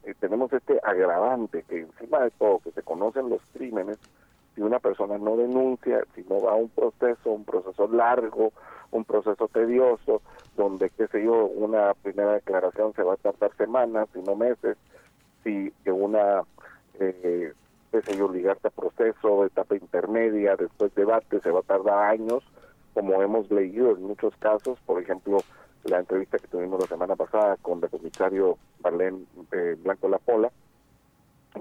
eh, 0.05 0.13
tenemos 0.19 0.51
este 0.53 0.79
agravante 0.83 1.63
que 1.63 1.81
encima 1.81 2.19
de 2.19 2.31
todo 2.31 2.59
que 2.59 2.71
se 2.71 2.83
conocen 2.83 3.29
los 3.29 3.41
crímenes, 3.53 3.97
si 4.53 4.61
una 4.61 4.79
persona 4.79 5.17
no 5.17 5.35
denuncia, 5.35 6.03
si 6.15 6.23
no 6.23 6.41
va 6.41 6.53
a 6.53 6.55
un 6.55 6.69
proceso, 6.69 7.31
un 7.31 7.43
proceso 7.43 7.87
largo, 7.87 8.53
un 8.91 9.03
proceso 9.03 9.47
tedioso, 9.49 10.21
donde, 10.55 10.89
qué 10.91 11.07
sé 11.07 11.23
yo, 11.23 11.45
una 11.45 11.93
primera 11.93 12.33
declaración 12.33 12.93
se 12.93 13.03
va 13.03 13.13
a 13.13 13.17
tardar 13.17 13.55
semanas, 13.57 14.07
y 14.15 14.19
no 14.19 14.35
meses, 14.35 14.77
si 15.43 15.73
una, 15.85 16.43
eh, 16.99 17.53
qué 17.91 18.01
sé 18.01 18.17
yo, 18.17 18.31
ligarte 18.31 18.69
a 18.69 18.71
proceso, 18.71 19.45
etapa 19.45 19.75
intermedia, 19.75 20.55
después 20.55 20.95
debate, 20.95 21.41
se 21.41 21.51
va 21.51 21.59
a 21.59 21.63
tardar 21.63 22.11
años, 22.11 22.43
como 22.93 23.21
hemos 23.21 23.51
leído 23.51 23.91
en 23.91 24.03
muchos 24.03 24.33
casos, 24.37 24.79
por 24.85 25.01
ejemplo, 25.01 25.39
la 25.85 25.99
entrevista 25.99 26.39
que 26.39 26.47
tuvimos 26.47 26.79
la 26.79 26.87
semana 26.87 27.15
pasada 27.15 27.57
con 27.57 27.83
el 27.83 27.89
comisario 27.89 28.57
Marlene 28.83 29.25
eh, 29.51 29.75
Blanco 29.81 30.09
Lapola, 30.09 30.51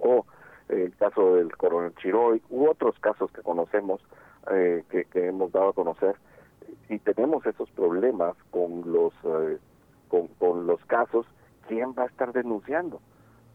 o 0.01 0.25
el 0.69 0.97
caso 0.97 1.37
del 1.37 1.55
coronel 1.57 1.95
Chiroy, 1.97 2.43
u 2.49 2.67
otros 2.67 2.99
casos 3.01 3.31
que 3.33 3.43
conocemos, 3.43 4.01
eh, 4.51 4.83
que, 4.91 5.07
hemos 5.15 5.53
dado 5.53 5.69
a 5.69 5.73
conocer, 5.75 6.17
si 6.89 6.99
tenemos 6.99 7.45
esos 7.47 7.71
problemas 7.71 8.35
con 8.51 8.91
los 8.91 9.13
eh, 9.25 9.59
con, 10.09 10.67
los 10.67 10.83
casos, 10.87 11.27
¿quién 11.69 11.95
va 11.99 12.05
a 12.05 12.07
estar 12.07 12.33
denunciando? 12.33 13.01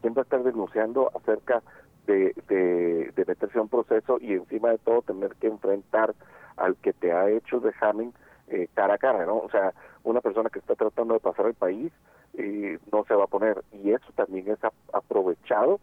¿Quién 0.02 0.14
va 0.14 0.20
a 0.20 0.24
estar 0.24 0.42
denunciando 0.42 1.10
acerca 1.16 1.62
de, 2.06 2.34
de, 2.48 3.24
meterse 3.26 3.58
a 3.58 3.62
un 3.62 3.68
proceso 3.68 4.18
y 4.20 4.34
encima 4.34 4.70
de 4.70 4.78
todo 4.78 5.02
tener 5.02 5.34
que 5.36 5.46
enfrentar 5.46 6.14
al 6.56 6.76
que 6.76 6.92
te 6.92 7.12
ha 7.12 7.30
hecho 7.30 7.56
el 7.56 7.62
vejamen 7.62 8.12
eh, 8.50 8.68
cara 8.74 8.94
a 8.94 8.98
cara, 8.98 9.24
¿no? 9.24 9.38
O 9.38 9.50
sea, 9.50 9.72
una 10.04 10.20
persona 10.20 10.50
que 10.50 10.58
está 10.58 10.74
tratando 10.74 11.14
de 11.14 11.20
pasar 11.20 11.46
el 11.46 11.54
país 11.54 11.92
eh, 12.34 12.78
no 12.92 13.04
se 13.04 13.14
va 13.14 13.24
a 13.24 13.28
poner. 13.28 13.62
Y 13.72 13.92
eso 13.92 14.06
también 14.14 14.48
es 14.48 14.58
aprovechado 14.92 15.80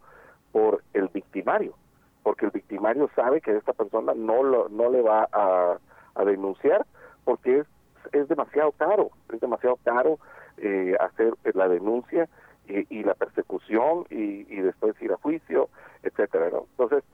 por 0.52 0.82
el 0.94 1.08
victimario, 1.08 1.74
porque 2.22 2.46
el 2.46 2.52
victimario 2.52 3.10
sabe 3.14 3.40
que 3.40 3.56
esta 3.56 3.72
persona 3.72 4.14
no, 4.14 4.42
lo, 4.42 4.68
no 4.68 4.90
le 4.90 5.02
va 5.02 5.28
a, 5.32 5.78
denunciar 6.24 6.84
porque 7.24 7.60
es, 7.60 7.66
es 8.10 8.26
demasiado 8.26 8.72
caro, 8.72 9.10
es 9.32 9.40
demasiado 9.40 9.78
caro 9.84 10.18
eh, 10.56 10.96
hacer 10.98 11.32
la 11.54 11.68
denuncia 11.68 12.28
y, 12.66 13.02
la 13.04 13.14
persecución 13.14 14.04
y, 14.10 14.42
después 14.56 15.00
ir 15.00 15.12
a 15.12 15.16
juicio, 15.16 15.68
etcétera. 16.02 16.50
¿no? 16.50 16.66
Entonces, 16.72 17.04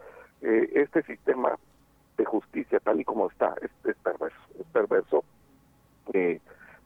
eh, 0.40 0.70
este 0.74 1.02
sistema 1.02 1.56
de 2.16 2.24
justicia 2.24 2.80
tal 2.80 3.00
y 3.00 3.04
como 3.04 3.28
está 3.30 3.54
es, 3.60 3.70
es 3.84 3.96
perverso, 3.96 4.40
es 4.58 4.66
perverso. 4.72 5.24
Eh, 6.12 6.40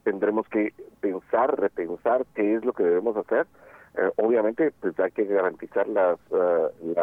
tendremos 0.04 0.48
que 0.48 0.72
pensar, 1.00 1.60
repensar 1.60 2.25
qué 2.34 2.54
es 2.54 2.64
lo 2.64 2.72
que 2.72 2.82
debemos 2.82 3.16
hacer. 3.16 3.46
Eh, 3.94 4.10
obviamente, 4.16 4.72
pues 4.80 4.98
hay 5.00 5.10
que 5.10 5.25
garantizar 5.25 5.88
las, 5.88 6.18
eh, 6.30 6.94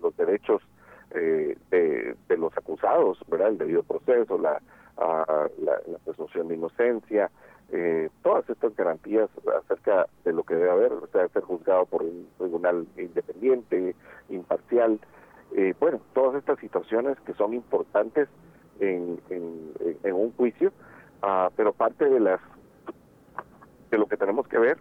los 0.00 0.16
derechos 0.16 0.62
eh, 1.10 1.56
de, 1.70 2.36
los 2.36 2.56
acusados, 2.56 3.18
¿verdad? 3.28 3.48
El 3.48 3.58
debido 3.58 3.82
proceso, 3.82 4.38
la, 4.38 4.60
la, 4.98 5.98
presunción 6.04 6.48
de 6.48 6.56
inocencia, 6.56 7.30
todas 8.22 8.48
estas 8.50 8.74
garantías 8.74 9.30
acerca 9.62 10.06
de 10.24 10.32
lo 10.32 10.42
que 10.42 10.56
debe 10.56 10.70
haber, 10.70 10.92
o 10.92 11.06
sea, 11.12 11.28
ser 11.28 11.42
juzgado 11.42 11.86
por 11.86 12.02
un 12.02 12.26
tribunal 12.38 12.86
independiente, 12.96 13.94
imparcial. 14.28 14.98
bueno, 15.78 16.00
todas 16.14 16.36
estas 16.36 16.58
situaciones 16.58 17.18
que 17.20 17.34
son 17.34 17.54
importantes 17.54 18.28
en, 18.80 19.20
en 19.30 20.14
un 20.14 20.32
juicio, 20.32 20.72
Ah, 21.22 21.50
pero 21.56 21.72
parte 21.72 22.08
de 22.08 22.18
las 22.18 22.40
de 23.90 23.98
lo 23.98 24.06
que 24.06 24.16
tenemos 24.16 24.48
que 24.48 24.58
ver 24.58 24.78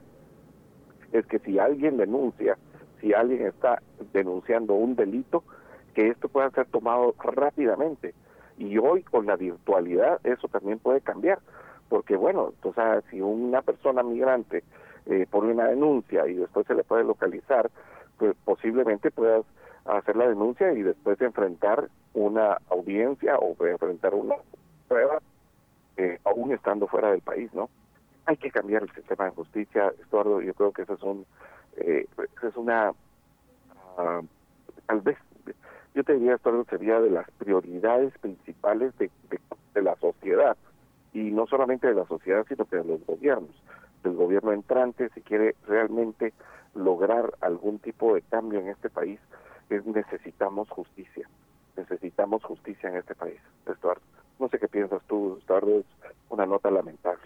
es 1.11 1.25
que 1.27 1.39
si 1.39 1.59
alguien 1.59 1.97
denuncia, 1.97 2.57
si 2.99 3.13
alguien 3.13 3.45
está 3.45 3.81
denunciando 4.13 4.73
un 4.73 4.95
delito, 4.95 5.43
que 5.93 6.07
esto 6.07 6.29
pueda 6.29 6.49
ser 6.51 6.65
tomado 6.67 7.13
rápidamente. 7.19 8.13
Y 8.57 8.77
hoy 8.77 9.03
con 9.03 9.25
la 9.25 9.35
virtualidad 9.35 10.19
eso 10.25 10.47
también 10.47 10.79
puede 10.79 11.01
cambiar, 11.01 11.39
porque 11.89 12.15
bueno, 12.15 12.53
sea, 12.73 13.01
si 13.09 13.21
una 13.21 13.61
persona 13.61 14.01
migrante 14.01 14.63
eh, 15.07 15.27
pone 15.29 15.51
una 15.51 15.67
denuncia 15.67 16.27
y 16.27 16.35
después 16.35 16.65
se 16.65 16.75
le 16.75 16.83
puede 16.83 17.03
localizar, 17.03 17.69
pues 18.17 18.35
posiblemente 18.45 19.11
puedas 19.11 19.45
hacer 19.85 20.15
la 20.15 20.27
denuncia 20.27 20.71
y 20.73 20.83
después 20.83 21.19
enfrentar 21.21 21.89
una 22.13 22.57
audiencia 22.69 23.37
o 23.37 23.55
enfrentar 23.65 24.13
una 24.13 24.35
prueba 24.87 25.19
eh, 25.97 26.19
aún 26.23 26.51
estando 26.53 26.87
fuera 26.87 27.11
del 27.11 27.21
país, 27.21 27.53
¿no? 27.53 27.69
Hay 28.25 28.37
que 28.37 28.51
cambiar 28.51 28.83
el 28.83 28.91
sistema 28.91 29.25
de 29.25 29.31
justicia, 29.31 29.93
Estuardo, 30.01 30.41
yo 30.41 30.53
creo 30.53 30.71
que 30.71 30.83
eso 30.83 30.93
es 30.93 31.01
un, 31.03 31.25
eh, 31.77 32.07
es 32.43 32.55
una, 32.55 32.91
uh, 32.91 34.25
tal 34.85 35.01
vez, 35.01 35.17
yo 35.93 36.03
te 36.03 36.13
diría, 36.13 36.35
Estuardo, 36.35 36.63
sería 36.65 36.99
de 36.99 37.09
las 37.09 37.29
prioridades 37.31 38.17
principales 38.19 38.97
de, 38.97 39.09
de, 39.73 39.81
la 39.81 39.95
sociedad, 39.97 40.55
y 41.13 41.31
no 41.31 41.47
solamente 41.47 41.87
de 41.87 41.95
la 41.95 42.05
sociedad, 42.05 42.45
sino 42.47 42.65
que 42.65 42.77
de 42.77 42.85
los 42.85 43.05
gobiernos, 43.05 43.55
del 44.03 44.15
gobierno 44.15 44.53
entrante, 44.53 45.09
si 45.09 45.21
quiere 45.21 45.55
realmente 45.67 46.33
lograr 46.73 47.33
algún 47.41 47.79
tipo 47.79 48.15
de 48.15 48.21
cambio 48.21 48.59
en 48.59 48.69
este 48.69 48.89
país, 48.89 49.19
es 49.69 49.85
necesitamos 49.85 50.69
justicia, 50.69 51.27
necesitamos 51.75 52.43
justicia 52.43 52.89
en 52.89 52.97
este 52.97 53.15
país, 53.15 53.39
Estuardo. 53.65 54.01
No 54.41 54.49
sé 54.49 54.57
qué 54.57 54.67
piensas 54.67 55.03
tú, 55.07 55.37
Estuardo, 55.37 55.81
es 55.81 55.85
una 56.31 56.47
nota 56.47 56.71
lamentable. 56.71 57.21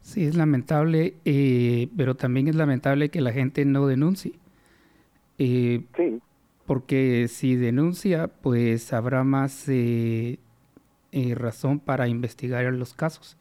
Sí, 0.00 0.24
es 0.24 0.36
lamentable, 0.36 1.16
eh, 1.24 1.88
pero 1.96 2.14
también 2.14 2.46
es 2.46 2.54
lamentable 2.54 3.08
que 3.08 3.20
la 3.20 3.32
gente 3.32 3.64
no 3.64 3.88
denuncie. 3.88 4.34
Eh, 5.38 5.82
sí. 5.96 6.20
Porque 6.66 7.26
si 7.26 7.56
denuncia, 7.56 8.28
pues 8.28 8.92
habrá 8.92 9.24
más 9.24 9.64
eh, 9.68 10.38
razón 11.34 11.80
para 11.80 12.06
investigar 12.06 12.72
los 12.72 12.94
casos. 12.94 13.36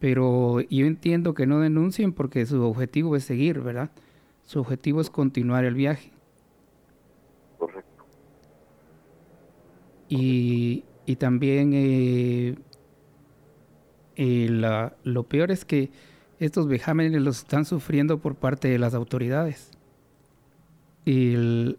Pero 0.00 0.60
yo 0.62 0.86
entiendo 0.86 1.34
que 1.34 1.46
no 1.46 1.60
denuncien 1.60 2.12
porque 2.12 2.46
su 2.46 2.60
objetivo 2.64 3.14
es 3.14 3.22
seguir, 3.22 3.60
¿verdad? 3.60 3.92
Su 4.44 4.58
objetivo 4.58 5.00
es 5.00 5.08
continuar 5.08 5.64
el 5.64 5.74
viaje. 5.74 6.10
Correcto. 7.58 8.04
Y, 10.08 10.84
y 11.08 11.16
también 11.16 11.72
eh, 11.72 12.54
eh, 14.16 14.92
lo 15.04 15.22
peor 15.22 15.50
es 15.50 15.64
que 15.64 15.90
estos 16.38 16.68
vejámenes 16.68 17.22
los 17.22 17.38
están 17.38 17.64
sufriendo 17.64 18.18
por 18.18 18.34
parte 18.34 18.68
de 18.68 18.78
las 18.78 18.92
autoridades. 18.92 19.70
Y, 21.06 21.78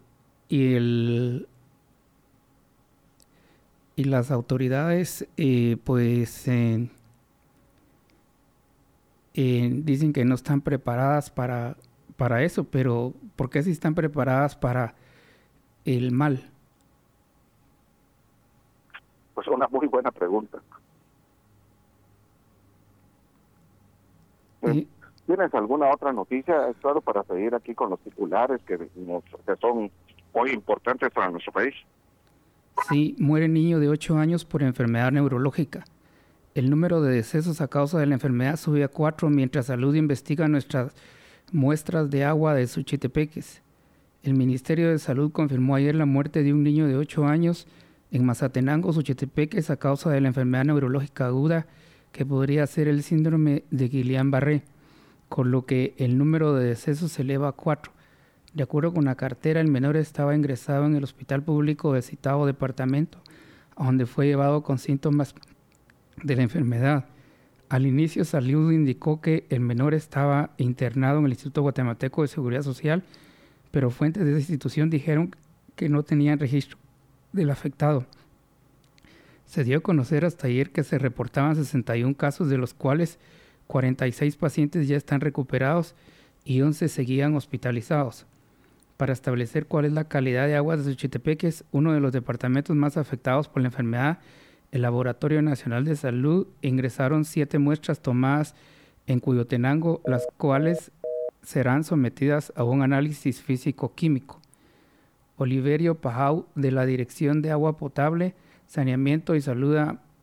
y 0.49 1.19
las 3.97 4.31
autoridades 4.31 5.27
eh, 5.37 5.77
pues 5.83 6.45
dicen 9.35 10.11
que 10.11 10.25
no 10.25 10.33
están 10.33 10.61
preparadas 10.61 11.29
para, 11.29 11.77
para 12.17 12.41
eso, 12.41 12.63
pero 12.63 13.13
¿por 13.35 13.51
qué 13.51 13.61
si 13.61 13.69
están 13.69 13.93
preparadas 13.93 14.55
para 14.55 14.95
el 15.85 16.11
mal? 16.11 16.48
Pues 19.39 19.47
una 19.47 19.69
muy 19.69 19.87
buena 19.87 20.11
pregunta. 20.11 20.59
¿Tienes 24.59 25.53
alguna 25.53 25.89
otra 25.93 26.11
noticia, 26.11 26.67
Eduardo, 26.67 26.99
para 26.99 27.23
seguir 27.23 27.55
aquí 27.55 27.73
con 27.73 27.89
los 27.89 28.01
titulares 28.01 28.61
que, 28.63 28.77
nos, 28.97 29.23
que 29.23 29.55
son 29.61 29.89
muy 30.35 30.51
importantes 30.51 31.09
para 31.13 31.29
nuestro 31.29 31.53
país. 31.53 31.73
Sí, 32.89 33.15
muere 33.17 33.47
niño 33.47 33.79
de 33.79 33.87
8 33.87 34.17
años 34.17 34.43
por 34.43 34.61
enfermedad 34.61 35.13
neurológica. 35.13 35.85
El 36.53 36.69
número 36.69 37.01
de 37.01 37.13
decesos 37.13 37.61
a 37.61 37.69
causa 37.69 37.97
de 37.97 38.07
la 38.07 38.15
enfermedad 38.15 38.57
sube 38.57 38.83
a 38.83 38.89
4 38.89 39.29
mientras 39.29 39.67
Salud 39.67 39.95
investiga 39.95 40.49
nuestras 40.49 40.93
muestras 41.53 42.09
de 42.09 42.25
agua 42.25 42.55
de 42.55 42.67
Suchitepeques. 42.67 43.61
El 44.21 44.33
Ministerio 44.33 44.89
de 44.89 44.99
Salud 44.99 45.31
confirmó 45.31 45.75
ayer 45.75 45.95
la 45.95 46.05
muerte 46.05 46.43
de 46.43 46.51
un 46.51 46.61
niño 46.61 46.87
de 46.87 46.97
8 46.97 47.25
años 47.25 47.67
en 48.11 48.25
Mazatenango, 48.25 48.91
Suchitepeques, 48.93 49.69
a 49.69 49.77
causa 49.77 50.09
de 50.09 50.21
la 50.21 50.29
enfermedad 50.29 50.65
neurológica 50.65 51.27
aguda 51.27 51.67
que 52.11 52.25
podría 52.25 52.65
ser 52.65 52.87
el 52.87 53.03
síndrome 53.03 53.63
de 53.69 53.89
Guillain-Barré, 53.89 54.63
con 55.27 55.51
lo 55.51 55.65
que 55.65 55.93
el 55.97 56.17
número 56.17 56.55
de 56.55 56.69
decesos 56.69 57.11
se 57.11 57.21
eleva 57.21 57.49
a 57.49 57.51
4. 57.51 57.91
De 58.53 58.63
acuerdo 58.63 58.93
con 58.93 59.05
la 59.05 59.15
cartera, 59.15 59.61
el 59.61 59.69
menor 59.69 59.95
estaba 59.95 60.35
ingresado 60.35 60.85
en 60.85 60.95
el 60.95 61.03
hospital 61.03 61.43
público 61.43 61.93
de 61.93 62.01
citado 62.01 62.47
departamento, 62.47 63.19
donde 63.77 64.07
fue 64.07 64.25
llevado 64.25 64.63
con 64.63 64.79
síntomas 64.79 65.35
de 66.23 66.35
la 66.35 66.41
enfermedad. 66.41 67.05
Al 67.69 67.85
inicio, 67.85 68.25
Salud 68.25 68.71
indicó 68.71 69.21
que 69.21 69.45
el 69.49 69.59
menor 69.59 69.93
estaba 69.93 70.49
internado 70.57 71.19
en 71.19 71.25
el 71.25 71.31
Instituto 71.31 71.61
Guatemalteco 71.61 72.23
de 72.23 72.27
Seguridad 72.27 72.63
Social, 72.63 73.03
pero 73.69 73.91
fuentes 73.91 74.25
de 74.25 74.31
esa 74.31 74.39
institución 74.39 74.89
dijeron 74.89 75.35
que 75.75 75.87
no 75.89 76.01
tenían 76.01 76.39
registro 76.39 76.79
del 77.31 77.49
afectado. 77.49 78.05
Se 79.45 79.63
dio 79.63 79.79
a 79.79 79.81
conocer 79.81 80.25
hasta 80.25 80.47
ayer 80.47 80.71
que 80.71 80.83
se 80.83 80.99
reportaban 80.99 81.55
61 81.55 82.15
casos, 82.15 82.49
de 82.49 82.57
los 82.57 82.73
cuales 82.73 83.17
46 83.67 84.35
pacientes 84.37 84.87
ya 84.87 84.97
están 84.97 85.21
recuperados 85.21 85.95
y 86.45 86.61
11 86.61 86.87
seguían 86.87 87.35
hospitalizados. 87.35 88.25
Para 88.97 89.13
establecer 89.13 89.65
cuál 89.65 89.85
es 89.85 89.93
la 89.93 90.07
calidad 90.07 90.47
de 90.47 90.55
agua 90.55 90.75
de 90.75 90.83
Suchitepeques, 90.83 91.63
uno 91.71 91.93
de 91.93 91.99
los 91.99 92.11
departamentos 92.11 92.75
más 92.75 92.97
afectados 92.97 93.47
por 93.47 93.61
la 93.61 93.69
enfermedad, 93.69 94.19
el 94.71 94.81
Laboratorio 94.81 95.41
Nacional 95.41 95.85
de 95.85 95.95
Salud 95.95 96.47
ingresaron 96.61 97.25
siete 97.25 97.59
muestras 97.59 98.01
tomadas 98.01 98.55
en 99.07 99.19
Cuyotenango, 99.19 100.01
las 100.05 100.27
cuales 100.37 100.91
serán 101.41 101.83
sometidas 101.83 102.53
a 102.55 102.63
un 102.63 102.81
análisis 102.81 103.41
físico-químico. 103.41 104.41
Oliverio 105.39 105.95
Pajau, 105.95 106.47
de 106.55 106.69
la 106.69 106.85
Dirección 106.85 107.41
de 107.41 107.51
Agua 107.51 107.77
Potable, 107.77 108.35
Saneamiento 108.67 109.35
y 109.35 109.41
Salud 109.41 109.77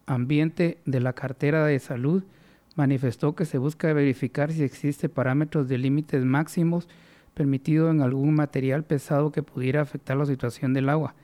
Ambiente 0.05 0.79
de 0.85 1.01
la 1.01 1.15
Cartera 1.15 1.65
de 1.65 1.79
Salud, 1.79 2.23
manifestó 2.75 3.35
que 3.35 3.47
se 3.47 3.57
busca 3.57 3.91
verificar 3.95 4.53
si 4.53 4.63
existe 4.63 5.09
parámetros 5.09 5.69
de 5.69 5.79
límites 5.79 6.23
máximos 6.23 6.87
permitidos 7.33 7.95
en 7.95 8.03
algún 8.03 8.35
material 8.35 8.85
pesado 8.85 9.33
que 9.33 9.43
pudiera 9.43 9.81
afectar 9.81 10.19
la 10.19 10.27
situación 10.27 10.75
del 10.75 10.91
agua. 10.91 11.15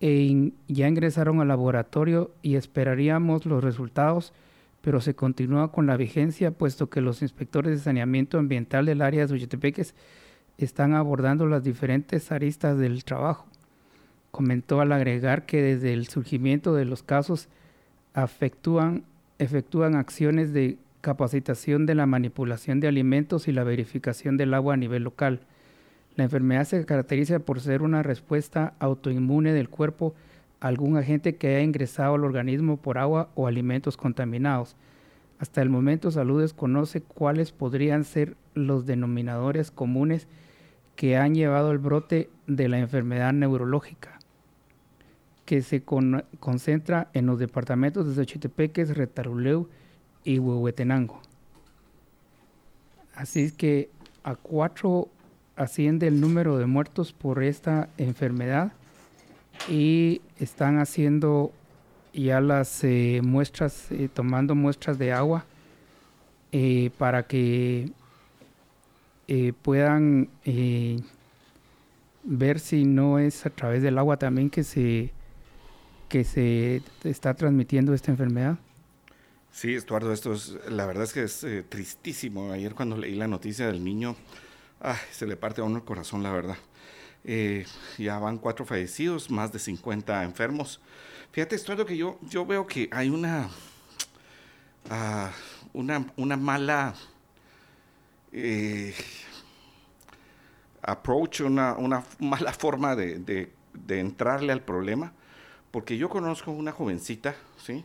E 0.00 0.52
ya 0.68 0.86
ingresaron 0.86 1.40
al 1.40 1.48
laboratorio 1.48 2.30
y 2.40 2.54
esperaríamos 2.54 3.46
los 3.46 3.64
resultados, 3.64 4.32
pero 4.80 5.00
se 5.00 5.16
continúa 5.16 5.72
con 5.72 5.88
la 5.88 5.96
vigencia 5.96 6.52
puesto 6.52 6.88
que 6.88 7.00
los 7.00 7.20
inspectores 7.20 7.72
de 7.72 7.78
saneamiento 7.78 8.38
ambiental 8.38 8.86
del 8.86 9.02
área 9.02 9.22
de 9.22 9.28
Suchitepeques 9.28 9.96
están 10.64 10.94
abordando 10.94 11.46
las 11.46 11.62
diferentes 11.62 12.32
aristas 12.32 12.76
del 12.78 13.04
trabajo. 13.04 13.46
Comentó 14.30 14.80
al 14.80 14.92
agregar 14.92 15.46
que 15.46 15.62
desde 15.62 15.92
el 15.92 16.08
surgimiento 16.08 16.74
de 16.74 16.84
los 16.84 17.02
casos 17.02 17.48
efectúan 18.14 19.04
acciones 19.94 20.52
de 20.52 20.76
capacitación 21.00 21.86
de 21.86 21.94
la 21.94 22.06
manipulación 22.06 22.80
de 22.80 22.88
alimentos 22.88 23.46
y 23.46 23.52
la 23.52 23.62
verificación 23.62 24.36
del 24.36 24.52
agua 24.52 24.74
a 24.74 24.76
nivel 24.76 25.04
local. 25.04 25.40
La 26.16 26.24
enfermedad 26.24 26.64
se 26.64 26.84
caracteriza 26.84 27.38
por 27.38 27.60
ser 27.60 27.82
una 27.82 28.02
respuesta 28.02 28.74
autoinmune 28.80 29.52
del 29.52 29.68
cuerpo 29.68 30.14
a 30.60 30.66
algún 30.66 30.96
agente 30.96 31.36
que 31.36 31.48
haya 31.48 31.62
ingresado 31.62 32.16
al 32.16 32.24
organismo 32.24 32.76
por 32.78 32.98
agua 32.98 33.30
o 33.36 33.46
alimentos 33.46 33.96
contaminados. 33.96 34.74
Hasta 35.38 35.62
el 35.62 35.70
momento 35.70 36.10
Salud 36.10 36.40
desconoce 36.40 37.00
cuáles 37.00 37.52
podrían 37.52 38.02
ser 38.02 38.34
los 38.54 38.86
denominadores 38.86 39.70
comunes 39.70 40.26
que 40.98 41.16
han 41.16 41.36
llevado 41.36 41.70
al 41.70 41.78
brote 41.78 42.28
de 42.48 42.68
la 42.68 42.80
enfermedad 42.80 43.32
neurológica, 43.32 44.18
que 45.44 45.62
se 45.62 45.84
concentra 45.84 47.08
en 47.14 47.24
los 47.24 47.38
departamentos 47.38 48.04
de 48.04 48.16
Xochitepeques, 48.16 48.96
Retaruleu 48.96 49.68
y 50.24 50.40
Huehuetenango. 50.40 51.22
Así 53.14 53.42
es 53.42 53.52
que 53.52 53.90
a 54.24 54.34
cuatro 54.34 55.06
asciende 55.54 56.08
el 56.08 56.20
número 56.20 56.58
de 56.58 56.66
muertos 56.66 57.12
por 57.12 57.44
esta 57.44 57.88
enfermedad 57.96 58.72
y 59.68 60.20
están 60.40 60.80
haciendo 60.80 61.52
ya 62.12 62.40
las 62.40 62.82
eh, 62.82 63.20
muestras, 63.22 63.92
eh, 63.92 64.08
tomando 64.12 64.56
muestras 64.56 64.98
de 64.98 65.12
agua 65.12 65.44
eh, 66.50 66.90
para 66.98 67.22
que 67.22 67.92
puedan 69.62 70.30
ver 72.24 72.60
si 72.60 72.84
no 72.84 73.18
es 73.18 73.46
a 73.46 73.50
través 73.50 73.82
del 73.82 73.98
agua 73.98 74.18
también 74.18 74.50
que 74.50 74.64
se, 74.64 75.12
que 76.08 76.24
se 76.24 76.82
está 77.04 77.34
transmitiendo 77.34 77.94
esta 77.94 78.10
enfermedad. 78.10 78.58
Sí, 79.50 79.74
Estuardo, 79.74 80.12
esto 80.12 80.32
es, 80.32 80.56
la 80.68 80.86
verdad 80.86 81.04
es 81.04 81.12
que 81.12 81.22
es 81.22 81.46
tristísimo. 81.68 82.52
Ayer 82.52 82.74
cuando 82.74 82.96
leí 82.96 83.14
la 83.14 83.28
noticia 83.28 83.66
del 83.66 83.82
niño, 83.84 84.16
se 85.10 85.26
le 85.26 85.36
parte 85.36 85.60
a 85.60 85.64
uno 85.64 85.78
el 85.78 85.84
corazón, 85.84 86.22
la 86.22 86.32
verdad. 86.32 86.56
Eh, 87.24 87.66
ya 87.98 88.18
van 88.18 88.38
cuatro 88.38 88.64
fallecidos, 88.64 89.30
más 89.30 89.52
de 89.52 89.58
50 89.58 90.24
enfermos. 90.24 90.80
Fíjate, 91.32 91.56
esto 91.56 91.72
es 91.72 91.78
lo 91.78 91.86
que 91.86 91.96
yo, 91.96 92.18
yo 92.22 92.46
veo 92.46 92.66
que 92.66 92.88
hay 92.92 93.10
una, 93.10 93.50
ah, 94.90 95.30
una, 95.72 96.06
una, 96.16 96.36
mala 96.36 96.94
eh, 98.38 98.94
approach, 100.82 101.40
una, 101.40 101.76
mala 102.18 102.52
forma 102.52 102.96
de, 102.96 103.18
de, 103.18 104.00
entrarle 104.00 104.52
al 104.52 104.62
problema, 104.62 105.12
porque 105.70 105.96
yo 105.98 106.08
conozco 106.08 106.50
una 106.50 106.72
jovencita, 106.72 107.34
¿sí? 107.56 107.84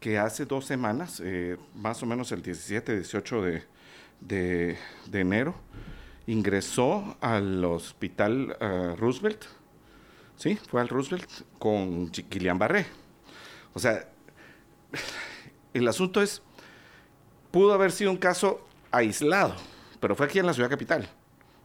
que 0.00 0.18
hace 0.18 0.44
dos 0.46 0.64
semanas, 0.64 1.20
eh, 1.24 1.56
más 1.74 2.02
o 2.02 2.06
menos 2.06 2.30
el 2.32 2.42
17, 2.42 2.96
18 2.96 3.42
de, 3.42 3.62
de, 4.20 4.76
enero, 5.12 5.54
ingresó 6.26 7.16
al 7.20 7.64
hospital 7.64 8.56
eh, 8.60 8.94
Roosevelt, 8.96 9.44
¿sí? 10.36 10.56
Fue 10.68 10.80
al 10.80 10.88
Roosevelt 10.88 11.28
con 11.58 12.10
Guillain 12.10 12.58
Barré. 12.58 12.86
O 13.74 13.80
sea, 13.80 14.08
el 15.74 15.88
asunto 15.88 16.22
es, 16.22 16.42
pudo 17.50 17.72
haber 17.72 17.90
sido 17.92 18.10
un 18.10 18.16
caso 18.16 18.66
aislado, 18.90 19.54
pero 20.00 20.14
fue 20.14 20.26
aquí 20.26 20.38
en 20.38 20.46
la 20.46 20.54
ciudad 20.54 20.70
capital, 20.70 21.08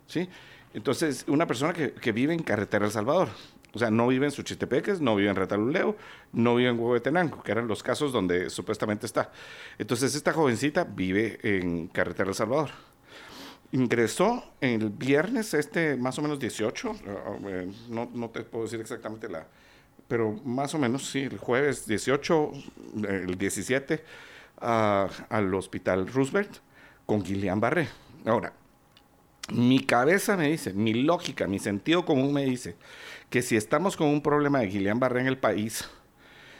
¿sí? 0.08 0.30
Entonces, 0.74 1.26
una 1.28 1.46
persona 1.46 1.74
que, 1.74 2.12
vive 2.12 2.34
en 2.34 2.42
Carretera 2.42 2.86
El 2.86 2.92
Salvador, 2.92 3.30
o 3.74 3.80
sea, 3.80 3.92
no 3.92 4.08
vive 4.08 4.26
en 4.26 4.32
Suchitepeques, 4.32 5.02
no 5.02 5.16
vive 5.16 5.30
en 5.30 5.36
Retaluleo, 5.36 5.96
no 6.32 6.56
vive 6.56 6.70
en 6.70 6.80
Huehuetenango, 6.80 7.44
que 7.44 7.52
eran 7.52 7.68
los 7.68 7.84
casos 7.84 8.12
donde 8.12 8.50
supuestamente 8.50 9.06
está. 9.06 9.32
Entonces, 9.78 10.16
esta 10.16 10.34
jovencita 10.34 10.84
vive 10.84 11.40
en 11.44 11.88
Carretera 11.88 12.30
El 12.30 12.36
Salvador 12.36 12.70
ingresó 13.74 14.44
el 14.62 14.92
viernes, 14.92 15.56
este 15.56 15.98
más 15.98 16.20
o 16.20 16.22
menos 16.22 16.40
18, 16.40 16.96
eh, 17.48 17.72
no, 17.90 18.08
no, 18.14 18.30
te 18.30 18.44
puedo 18.44 18.66
decir 18.66 18.80
exactamente 18.80 19.28
la, 19.28 19.48
pero 20.08 20.32
más 20.46 20.76
o 20.76 20.78
menos, 20.78 21.10
sí, 21.10 21.24
el 21.24 21.40
jueves 21.40 21.88
18, 21.88 22.52
el 23.08 23.36
17, 23.36 24.04
al 24.58 25.54
hospital 25.56 26.08
Roosevelt 26.08 26.58
con 27.06 27.24
Guillain 27.24 27.60
Barré. 27.60 27.88
Ahora, 28.26 28.54
mi 29.52 29.80
cabeza 29.82 30.38
me 30.38 30.50
dice, 30.50 30.74
mi 30.74 30.94
lógica, 30.94 31.48
mi 31.48 31.60
sentido 31.60 32.06
común 32.06 32.34
me 32.34 32.46
dice 32.46 32.76
que 33.30 33.42
si 33.42 33.56
estamos 33.58 33.98
con 33.98 34.08
un 34.08 34.22
problema 34.22 34.60
de 34.60 34.68
Guillain 34.68 35.00
Barré 35.00 35.22
en 35.22 35.28
el 35.28 35.38
país, 35.38 35.90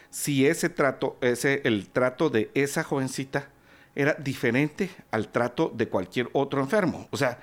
si 0.10 0.46
ese 0.46 0.70
trato, 0.70 1.18
ese, 1.22 1.62
el 1.64 1.90
trato 1.90 2.30
de 2.30 2.52
esa 2.54 2.84
jovencita 2.84 3.50
era 3.96 4.14
diferente 4.14 4.90
al 5.12 5.30
trato 5.30 5.72
de 5.74 5.88
cualquier 5.88 6.30
otro 6.34 6.62
enfermo. 6.62 7.08
O 7.12 7.18
sea, 7.18 7.40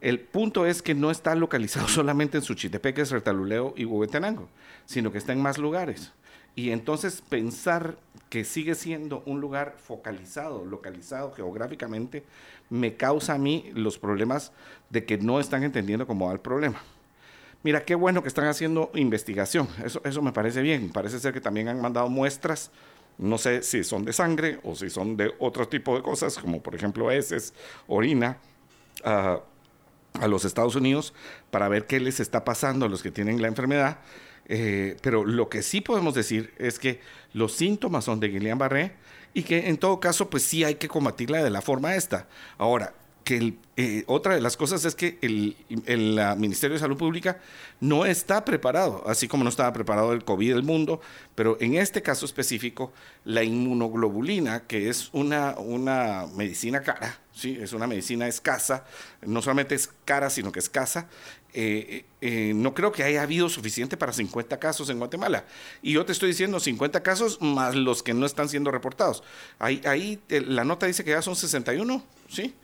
el 0.00 0.20
punto 0.20 0.66
es 0.66 0.82
que 0.82 0.94
no 0.94 1.10
está 1.10 1.34
localizado 1.34 1.88
solamente 1.88 2.36
en 2.36 2.44
Suchitepeques, 2.44 3.10
Retaluleo 3.10 3.72
y 3.76 3.84
Huehuetenango, 3.84 4.48
sino 4.84 5.10
que 5.12 5.18
está 5.18 5.32
en 5.32 5.40
más 5.40 5.58
lugares. 5.58 6.12
Y 6.54 6.70
entonces 6.70 7.22
pensar 7.22 7.96
que 8.32 8.46
sigue 8.46 8.74
siendo 8.74 9.22
un 9.26 9.42
lugar 9.42 9.76
focalizado, 9.76 10.64
localizado 10.64 11.32
geográficamente, 11.32 12.24
me 12.70 12.96
causa 12.96 13.34
a 13.34 13.38
mí 13.38 13.70
los 13.74 13.98
problemas 13.98 14.52
de 14.88 15.04
que 15.04 15.18
no 15.18 15.38
están 15.38 15.64
entendiendo 15.64 16.06
cómo 16.06 16.28
va 16.28 16.32
el 16.32 16.40
problema. 16.40 16.80
Mira, 17.62 17.84
qué 17.84 17.94
bueno 17.94 18.22
que 18.22 18.28
están 18.28 18.46
haciendo 18.46 18.90
investigación, 18.94 19.68
eso, 19.84 20.00
eso 20.06 20.22
me 20.22 20.32
parece 20.32 20.62
bien. 20.62 20.88
Parece 20.88 21.20
ser 21.20 21.34
que 21.34 21.42
también 21.42 21.68
han 21.68 21.82
mandado 21.82 22.08
muestras 22.08 22.70
no 23.18 23.36
sé 23.36 23.62
si 23.62 23.84
son 23.84 24.06
de 24.06 24.14
sangre 24.14 24.60
o 24.62 24.74
si 24.74 24.88
son 24.88 25.18
de 25.18 25.34
otro 25.38 25.68
tipo 25.68 25.94
de 25.94 26.00
cosas, 26.00 26.38
como 26.38 26.62
por 26.62 26.74
ejemplo 26.74 27.10
heces, 27.10 27.52
orina, 27.86 28.38
ah, 29.04 29.40
a 30.14 30.26
los 30.26 30.46
Estados 30.46 30.74
Unidos 30.74 31.12
para 31.50 31.68
ver 31.68 31.86
qué 31.86 32.00
les 32.00 32.18
está 32.18 32.46
pasando 32.46 32.86
a 32.86 32.88
los 32.88 33.02
que 33.02 33.10
tienen 33.10 33.42
la 33.42 33.48
enfermedad. 33.48 33.98
Eh, 34.46 34.96
pero 35.02 35.24
lo 35.24 35.48
que 35.48 35.62
sí 35.62 35.80
podemos 35.80 36.14
decir 36.14 36.52
es 36.58 36.78
que 36.78 37.00
los 37.32 37.52
síntomas 37.52 38.04
son 38.04 38.20
de 38.20 38.28
Guillain-Barré 38.28 38.92
y 39.34 39.42
que 39.44 39.68
en 39.68 39.78
todo 39.78 40.00
caso, 40.00 40.28
pues 40.28 40.42
sí 40.42 40.64
hay 40.64 40.74
que 40.74 40.88
combatirla 40.88 41.42
de 41.42 41.50
la 41.50 41.62
forma 41.62 41.94
esta. 41.94 42.28
Ahora, 42.58 42.94
que 43.24 43.54
eh, 43.76 44.04
otra 44.06 44.34
de 44.34 44.40
las 44.40 44.56
cosas 44.56 44.84
es 44.84 44.94
que 44.94 45.18
el, 45.22 45.56
Ministerio 46.36 46.74
de 46.74 46.80
Salud 46.80 46.96
Pública 46.96 47.40
no 47.80 48.04
está 48.04 48.44
preparado, 48.44 49.02
así 49.06 49.28
como 49.28 49.44
no 49.44 49.50
estaba 49.50 49.72
preparado 49.72 50.12
el 50.12 50.24
COVID 50.24 50.54
del 50.54 50.62
mundo, 50.62 51.00
pero 51.34 51.56
en 51.60 51.76
este 51.76 52.02
caso 52.02 52.26
específico, 52.26 52.92
la 53.24 53.42
inmunoglobulina, 53.42 54.66
que 54.66 54.88
es 54.88 55.10
una, 55.12 55.54
una 55.58 56.26
medicina 56.34 56.82
cara, 56.82 57.20
¿sí? 57.32 57.58
es 57.60 57.72
una 57.72 57.86
medicina 57.86 58.26
escasa, 58.26 58.84
no 59.22 59.40
solamente 59.40 59.74
es 59.74 59.88
cara, 60.04 60.30
sino 60.30 60.52
que 60.52 60.58
escasa, 60.58 61.08
eh, 61.54 62.04
eh, 62.20 62.52
no 62.54 62.74
creo 62.74 62.92
que 62.92 63.02
haya 63.02 63.22
habido 63.22 63.48
suficiente 63.48 63.96
para 63.96 64.12
50 64.12 64.58
casos 64.58 64.88
en 64.90 64.98
Guatemala. 64.98 65.44
Y 65.82 65.92
yo 65.92 66.04
te 66.04 66.12
estoy 66.12 66.30
diciendo 66.30 66.60
50 66.60 67.02
casos 67.02 67.40
más 67.40 67.74
los 67.74 68.02
que 68.02 68.14
no 68.14 68.26
están 68.26 68.48
siendo 68.48 68.70
reportados. 68.70 69.22
Ahí, 69.58 69.80
ahí 69.84 70.20
la 70.28 70.64
nota 70.64 70.86
dice 70.86 71.04
que 71.04 71.10
ya 71.10 71.22
son 71.22 71.36
61, 71.36 72.02
¿sí? 72.28 72.54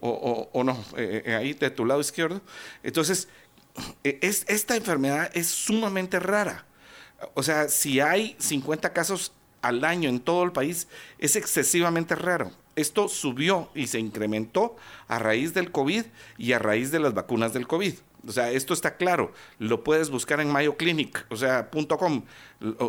o, 0.00 0.62
no, 0.64 0.72
eh, 0.96 1.22
eh, 1.24 1.34
ahí 1.34 1.54
de 1.54 1.70
tu 1.70 1.84
lado 1.84 2.00
izquierdo. 2.00 2.40
Entonces, 2.82 3.28
es, 4.02 4.44
esta 4.48 4.76
enfermedad 4.76 5.30
es 5.34 5.48
sumamente 5.48 6.20
rara. 6.20 6.66
O 7.34 7.42
sea, 7.42 7.68
si 7.68 8.00
hay 8.00 8.36
50 8.38 8.92
casos 8.92 9.32
al 9.62 9.84
año 9.84 10.08
en 10.08 10.20
todo 10.20 10.44
el 10.44 10.52
país, 10.52 10.88
es 11.18 11.36
excesivamente 11.36 12.14
raro. 12.14 12.52
Esto 12.76 13.08
subió 13.08 13.70
y 13.74 13.86
se 13.86 13.98
incrementó 13.98 14.76
a 15.08 15.18
raíz 15.18 15.54
del 15.54 15.72
COVID 15.72 16.04
y 16.36 16.52
a 16.52 16.58
raíz 16.58 16.90
de 16.90 17.00
las 17.00 17.14
vacunas 17.14 17.54
del 17.54 17.66
COVID. 17.66 17.94
O 18.26 18.32
sea, 18.32 18.50
esto 18.50 18.74
está 18.74 18.96
claro. 18.96 19.32
Lo 19.58 19.84
puedes 19.84 20.10
buscar 20.10 20.40
en 20.40 20.50
Mayo 20.50 20.76
Clinic, 20.76 21.24
o 21.28 21.36
sea, 21.36 21.68
.com. 21.70 22.24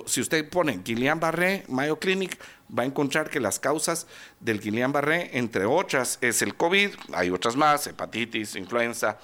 Si 0.06 0.22
usted 0.22 0.50
pone 0.50 0.84
Guillain-Barré, 0.84 1.66
Mayo 1.68 2.00
Clinic, 2.00 2.40
va 2.78 2.84
a 2.84 2.86
encontrar 2.86 3.30
que 3.30 3.40
las 3.40 3.60
causas 3.60 4.08
del 4.40 4.62
Guillain-Barré, 4.62 5.32
entre 5.34 5.66
otras, 5.66 6.18
es 6.22 6.42
el 6.42 6.56
COVID, 6.56 6.92
hay 7.14 7.30
otras 7.30 7.56
más, 7.56 7.86
hepatitis, 7.88 8.56
influenza, 8.56 9.18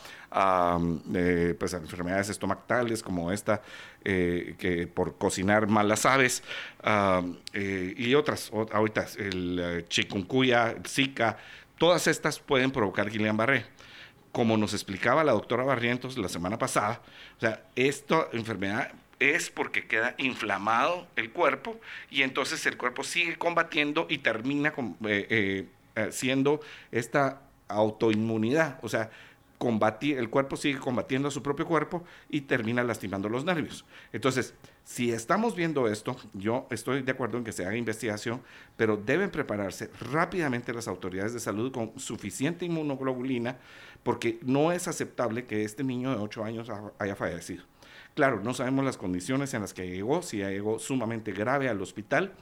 eh, 1.14 1.56
pues 1.58 1.74
enfermedades 1.74 2.30
estomacales 2.30 3.02
como 3.02 3.32
esta, 3.32 3.62
eh, 4.04 4.56
que 4.60 4.88
por 4.88 5.18
cocinar 5.18 5.68
mal 5.68 5.88
las 5.88 6.06
aves, 6.06 6.44
eh, 7.54 7.94
y 7.98 8.16
otras, 8.16 8.52
ahorita 8.72 9.08
el 9.18 9.86
chikungunya, 9.88 10.76
Zika, 10.86 11.38
todas 11.78 12.08
estas 12.08 12.40
pueden 12.40 12.72
provocar 12.72 13.10
Guillain-Barré 13.10 13.73
como 14.34 14.58
nos 14.58 14.74
explicaba 14.74 15.24
la 15.24 15.32
doctora 15.32 15.64
Barrientos 15.64 16.18
la 16.18 16.28
semana 16.28 16.58
pasada, 16.58 17.02
o 17.38 17.40
sea, 17.40 17.64
esta 17.76 18.28
enfermedad 18.34 18.92
es 19.20 19.50
porque 19.50 19.88
queda 19.88 20.16
inflamado 20.18 21.08
el 21.16 21.32
cuerpo 21.32 21.80
y 22.10 22.24
entonces 22.24 22.66
el 22.66 22.76
cuerpo 22.76 23.06
sigue 23.06 23.38
combatiendo 23.38 24.08
y 24.10 24.18
termina 24.18 24.74
con, 24.74 24.98
eh, 25.06 25.68
eh, 25.96 26.10
siendo 26.12 26.60
esta 26.92 27.42
autoinmunidad, 27.68 28.80
o 28.82 28.90
sea, 28.90 29.12
combatir, 29.60 30.18
el 30.18 30.30
cuerpo 30.30 30.58
sigue 30.58 30.80
combatiendo 30.80 31.30
a 31.30 31.32
su 31.32 31.42
propio 31.42 31.66
cuerpo 31.66 32.04
y 32.28 32.42
termina 32.42 32.84
lastimando 32.84 33.30
los 33.30 33.46
nervios. 33.46 33.86
Entonces, 34.12 34.56
si 34.84 35.12
estamos 35.12 35.56
viendo 35.56 35.88
esto, 35.88 36.18
yo 36.34 36.68
estoy 36.70 37.02
de 37.04 37.12
acuerdo 37.12 37.38
en 37.38 37.44
que 37.44 37.54
se 37.54 37.66
haga 37.66 37.78
investigación, 37.78 38.42
pero 38.76 38.98
deben 38.98 39.32
prepararse 39.32 39.90
rápidamente 40.12 40.74
las 40.74 40.88
autoridades 40.88 41.34
de 41.34 41.40
salud 41.40 41.72
con 41.72 41.98
suficiente 41.98 42.66
inmunoglobulina, 42.66 43.58
porque 44.04 44.40
no 44.42 44.72
es 44.72 44.88
aceptable 44.88 45.46
que 45.46 45.64
este 45.64 45.84
niño 45.84 46.12
de 46.12 46.18
8 46.18 46.44
años 46.44 46.72
haya 47.00 47.16
fallecido. 47.16 47.64
Claro, 48.14 48.42
no 48.44 48.54
sabemos 48.54 48.84
las 48.86 48.98
condiciones 48.98 49.54
en 49.54 49.62
las 49.62 49.74
que 49.74 49.88
llegó, 49.90 50.22
si 50.22 50.38
llegó 50.38 50.78
sumamente 50.80 51.32
grave 51.32 51.70
al 51.70 51.82
hospital, 51.82 52.34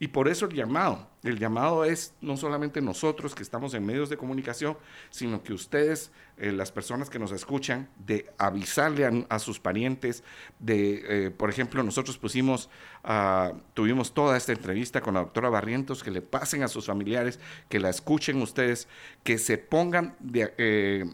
y 0.00 0.08
por 0.08 0.28
eso 0.28 0.46
el 0.46 0.54
llamado, 0.54 1.08
el 1.24 1.38
llamado 1.38 1.84
es 1.84 2.14
no 2.20 2.36
solamente 2.36 2.80
nosotros 2.80 3.34
que 3.34 3.42
estamos 3.42 3.74
en 3.74 3.84
medios 3.84 4.08
de 4.08 4.16
comunicación, 4.16 4.76
sino 5.10 5.42
que 5.42 5.52
ustedes, 5.52 6.12
eh, 6.36 6.52
las 6.52 6.70
personas 6.70 7.10
que 7.10 7.18
nos 7.18 7.32
escuchan, 7.32 7.88
de 7.98 8.30
avisarle 8.38 9.26
a, 9.28 9.38
sus 9.40 9.58
parientes, 9.58 10.22
de, 10.60 11.26
eh, 11.26 11.30
por 11.32 11.50
ejemplo, 11.50 11.82
nosotros 11.82 12.16
pusimos, 12.16 12.70
ah, 13.02 13.52
tuvimos 13.74 14.14
toda 14.14 14.36
esta 14.36 14.52
entrevista 14.52 15.00
con 15.00 15.14
la 15.14 15.20
doctora 15.20 15.48
Barrientos, 15.48 16.04
que 16.04 16.12
le 16.12 16.22
pasen 16.22 16.62
a 16.62 16.68
sus 16.68 16.86
familiares, 16.86 17.40
que 17.68 17.80
la 17.80 17.90
escuchen 17.90 18.40
ustedes, 18.40 18.86
que 19.24 19.38
se 19.38 19.58
pongan 19.58 20.14
de, 20.20 20.54
eh, 20.58 21.04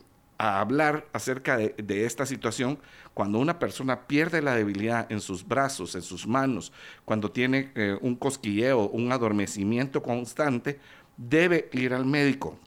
a 0.45 0.61
hablar 0.61 1.07
acerca 1.15 1.57
de, 1.57 2.05
esta 2.05 2.27
situación 2.27 2.79
cuando 3.15 3.39
una 3.39 3.59
persona 3.59 4.07
pierde 4.07 4.43
la 4.43 4.55
debilidad 4.55 5.11
en 5.11 5.21
sus 5.21 5.47
brazos, 5.47 5.95
en 5.95 6.03
sus 6.03 6.27
manos, 6.27 6.71
cuando 7.07 7.31
tiene 7.31 7.73
eh, 7.75 7.97
un 8.03 8.15
cosquilleo, 8.15 8.89
un 8.89 9.11
adormecimiento 9.11 10.03
constante, 10.03 10.79
debe 11.17 11.71
ir 11.73 11.95
al 11.95 12.05
médico. 12.05 12.59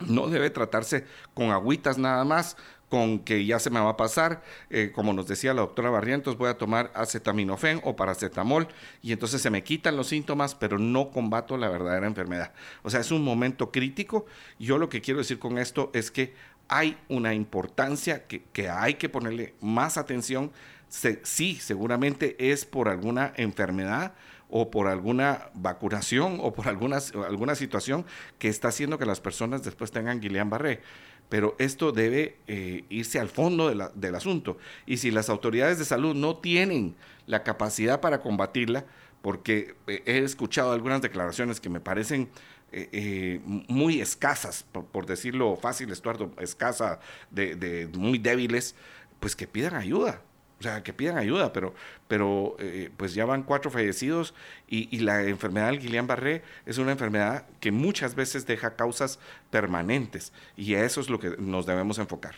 No 0.00 0.28
debe 0.28 0.50
tratarse 0.50 1.06
con 1.34 1.50
agüitas 1.50 1.98
nada 1.98 2.24
más, 2.24 2.56
con 2.88 3.20
que 3.20 3.44
ya 3.44 3.58
se 3.58 3.70
me 3.70 3.80
va 3.80 3.90
a 3.90 3.96
pasar, 3.96 4.42
eh, 4.70 4.92
como 4.94 5.12
nos 5.12 5.26
decía 5.26 5.54
la 5.54 5.62
doctora 5.62 5.90
Barrientos, 5.90 6.36
voy 6.36 6.48
a 6.48 6.58
tomar 6.58 6.92
acetaminofén 6.94 7.80
o 7.82 7.96
paracetamol 7.96 8.68
y 9.02 9.12
entonces 9.12 9.42
se 9.42 9.50
me 9.50 9.64
quitan 9.64 9.96
los 9.96 10.08
síntomas, 10.08 10.54
pero 10.54 10.78
no 10.78 11.10
combato 11.10 11.56
la 11.56 11.68
verdadera 11.68 12.06
enfermedad. 12.06 12.52
O 12.82 12.90
sea, 12.90 13.00
es 13.00 13.10
un 13.10 13.24
momento 13.24 13.72
crítico. 13.72 14.26
Yo 14.58 14.78
lo 14.78 14.88
que 14.88 15.00
quiero 15.00 15.18
decir 15.18 15.38
con 15.38 15.58
esto 15.58 15.90
es 15.92 16.10
que 16.10 16.34
hay 16.68 16.96
una 17.08 17.34
importancia 17.34 18.24
que, 18.26 18.68
hay 18.68 18.94
que 18.94 19.08
ponerle 19.08 19.54
más 19.60 19.96
atención. 19.96 20.52
sí, 20.88 21.56
seguramente 21.56 22.36
es 22.52 22.64
por 22.64 22.88
alguna 22.88 23.32
enfermedad 23.36 24.14
o 24.50 24.70
por 24.70 24.86
alguna 24.86 25.50
vacunación 25.54 26.38
o 26.40 26.52
por 26.52 26.68
alguna, 26.68 26.98
alguna 27.26 27.54
situación 27.54 28.04
que 28.38 28.48
está 28.48 28.68
haciendo 28.68 28.98
que 28.98 29.06
las 29.06 29.20
personas 29.20 29.62
después 29.62 29.90
tengan 29.90 30.20
Guillain-Barré. 30.20 30.80
Pero 31.28 31.56
esto 31.58 31.90
debe 31.90 32.36
eh, 32.46 32.84
irse 32.90 33.18
al 33.18 33.28
fondo 33.28 33.68
del 33.94 34.14
asunto. 34.14 34.58
Y 34.86 34.98
si 34.98 35.10
las 35.10 35.30
autoridades 35.30 35.78
de 35.78 35.84
salud 35.84 36.14
no 36.14 36.36
tienen 36.36 36.94
la 37.26 37.42
capacidad 37.42 38.00
para 38.00 38.20
combatirla, 38.20 38.84
porque 39.22 39.74
eh, 39.86 40.02
he 40.04 40.18
escuchado 40.18 40.72
algunas 40.72 41.00
declaraciones 41.00 41.58
que 41.58 41.70
me 41.70 41.80
parecen 41.80 42.28
eh, 42.76 42.88
eh, 42.90 43.40
muy 43.68 44.00
escasas, 44.00 44.66
por, 44.72 45.06
decirlo 45.06 45.54
fácil, 45.54 45.92
Estuardo, 45.92 46.32
escasa, 46.40 46.98
de, 47.30 47.88
muy 47.96 48.18
débiles, 48.18 48.74
pues 49.20 49.36
que 49.36 49.46
pidan 49.46 49.76
ayuda. 49.76 50.22
O 50.58 50.62
sea, 50.64 50.82
que 50.82 50.92
pidan 50.92 51.16
ayuda, 51.16 51.52
pero, 51.52 51.72
pero 52.08 52.56
eh, 52.58 52.90
pues 52.96 53.14
ya 53.14 53.26
van 53.26 53.44
cuatro 53.44 53.70
fallecidos 53.70 54.34
y, 54.66 54.98
la 54.98 55.22
enfermedad 55.22 55.70
del 55.70 55.78
Guillain-Barré 55.80 56.42
es 56.66 56.78
una 56.78 56.90
enfermedad 56.90 57.46
que 57.60 57.70
muchas 57.70 58.16
veces 58.16 58.44
deja 58.44 58.74
causas 58.74 59.20
permanentes 59.50 60.32
y 60.56 60.74
a 60.74 60.84
eso 60.84 61.00
es 61.00 61.08
lo 61.08 61.20
que 61.20 61.36
nos 61.38 61.66
debemos 61.66 61.98
enfocar. 61.98 62.34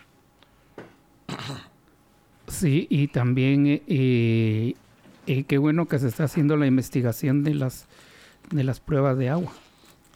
Sí, 2.49 2.87
y 2.91 3.09
también 3.09 3.65
qué 3.87 5.59
bueno 5.59 5.89
que 5.89 5.99
se 5.99 6.09
está 6.09 6.25
haciendo 6.25 6.57
la 6.57 6.67
investigación 6.67 7.43
de 7.43 7.55
las, 7.55 7.87
de 8.51 8.65
las 8.65 8.81
pruebas 8.81 9.17
de 9.17 9.31
agua. 9.31 9.53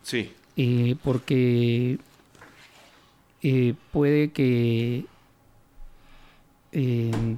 Sí. 0.03 0.33
Eh, 0.57 0.97
porque 1.03 1.99
eh, 3.43 3.75
puede 3.93 4.33
que 4.33 5.07
eh, 6.73 7.37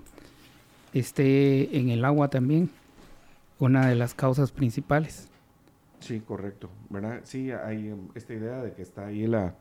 esté 0.92 1.79
en 1.79 1.90
el 1.90 2.05
agua 2.05 2.29
también, 2.29 2.70
una 3.59 3.87
de 3.87 3.94
las 3.94 4.14
causas 4.14 4.51
principales. 4.51 5.29
Sí, 6.01 6.20
correcto, 6.20 6.68
¿verdad? 6.90 7.20
Sí, 7.22 7.53
hay 7.53 7.94
esta 8.14 8.35
idea 8.35 8.62
de 8.62 8.72
que 8.72 8.83
está 8.83 9.07
ahí 9.07 9.27
la, 9.27 9.55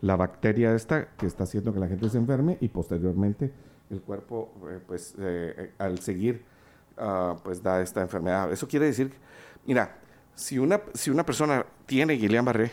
la 0.00 0.14
bacteria 0.16 0.74
esta 0.74 1.08
que 1.16 1.26
está 1.26 1.44
haciendo 1.44 1.72
que 1.72 1.80
la 1.80 1.88
gente 1.88 2.08
se 2.08 2.18
enferme 2.18 2.58
y 2.60 2.68
posteriormente 2.68 3.50
el 3.90 4.00
cuerpo, 4.02 4.52
pues, 4.86 5.16
al 5.78 5.98
seguir, 5.98 6.44
ah, 6.96 7.36
pues 7.42 7.60
da 7.60 7.82
esta 7.82 8.02
enfermedad. 8.02 8.52
Eso 8.52 8.68
quiere 8.68 8.86
decir, 8.86 9.10
mira, 9.66 9.96
si 10.36 10.58
una, 10.58 10.80
si 10.94 11.10
una 11.10 11.26
persona 11.26 11.66
tiene 11.90 12.14
Guillain-Barré, 12.14 12.70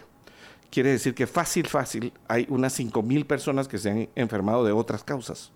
quiere 0.70 0.92
decir 0.92 1.16
que 1.16 1.26
fácil, 1.26 1.66
fácil, 1.66 2.14
hay 2.28 2.46
unas 2.50 2.80
5.000 2.80 3.26
personas 3.26 3.68
que 3.68 3.80
se 3.80 3.90
han 3.90 4.10
enfermado 4.14 4.64
de 4.64 4.72
otras 4.72 5.04
causas. 5.04 5.52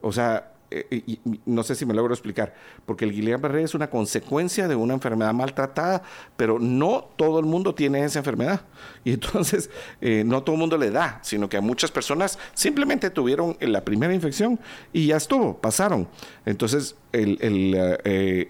O 0.00 0.12
sea, 0.12 0.54
eh, 0.70 1.18
no 1.44 1.62
sé 1.62 1.74
si 1.74 1.84
me 1.84 1.92
logro 1.92 2.14
explicar, 2.14 2.54
porque 2.86 3.04
el 3.04 3.12
Guillain-Barré 3.12 3.64
es 3.64 3.74
una 3.74 3.90
consecuencia 3.90 4.66
de 4.66 4.76
una 4.76 4.94
enfermedad 4.94 5.34
maltratada, 5.34 6.04
pero 6.38 6.58
no 6.58 7.10
todo 7.16 7.38
el 7.38 7.44
mundo 7.44 7.74
tiene 7.74 8.02
esa 8.02 8.20
enfermedad. 8.20 8.62
Y 9.04 9.12
entonces, 9.12 9.68
eh, 10.00 10.24
no 10.24 10.42
todo 10.42 10.54
el 10.54 10.60
mundo 10.60 10.78
le 10.78 10.90
da, 10.90 11.20
sino 11.22 11.50
que 11.50 11.58
a 11.58 11.60
muchas 11.60 11.90
personas 11.90 12.38
simplemente 12.54 13.10
tuvieron 13.10 13.58
la 13.60 13.84
primera 13.84 14.14
infección 14.14 14.58
y 14.90 15.08
ya 15.08 15.18
estuvo, 15.18 15.58
pasaron. 15.58 16.08
Entonces, 16.46 16.96
eh, 17.12 18.48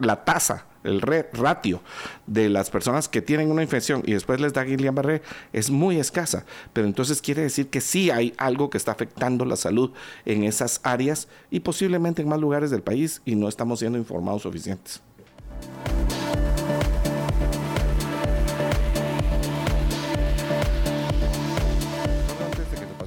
la 0.00 0.24
tasa 0.24 0.73
el 0.84 1.00
ratio 1.00 1.80
de 2.26 2.48
las 2.48 2.70
personas 2.70 3.08
que 3.08 3.22
tienen 3.22 3.50
una 3.50 3.62
infección 3.62 4.02
y 4.06 4.12
después 4.12 4.40
les 4.40 4.52
da 4.52 4.64
Guillain-Barré 4.64 5.22
es 5.52 5.70
muy 5.70 5.98
escasa. 5.98 6.44
Pero 6.72 6.86
entonces 6.86 7.20
quiere 7.20 7.42
decir 7.42 7.68
que 7.68 7.80
sí 7.80 8.10
hay 8.10 8.34
algo 8.36 8.70
que 8.70 8.78
está 8.78 8.92
afectando 8.92 9.44
la 9.44 9.56
salud 9.56 9.90
en 10.24 10.44
esas 10.44 10.80
áreas 10.82 11.28
y 11.50 11.60
posiblemente 11.60 12.22
en 12.22 12.28
más 12.28 12.40
lugares 12.40 12.70
del 12.70 12.82
país 12.82 13.22
y 13.24 13.34
no 13.34 13.48
estamos 13.48 13.80
siendo 13.80 13.98
informados 13.98 14.42
suficientes. 14.42 15.00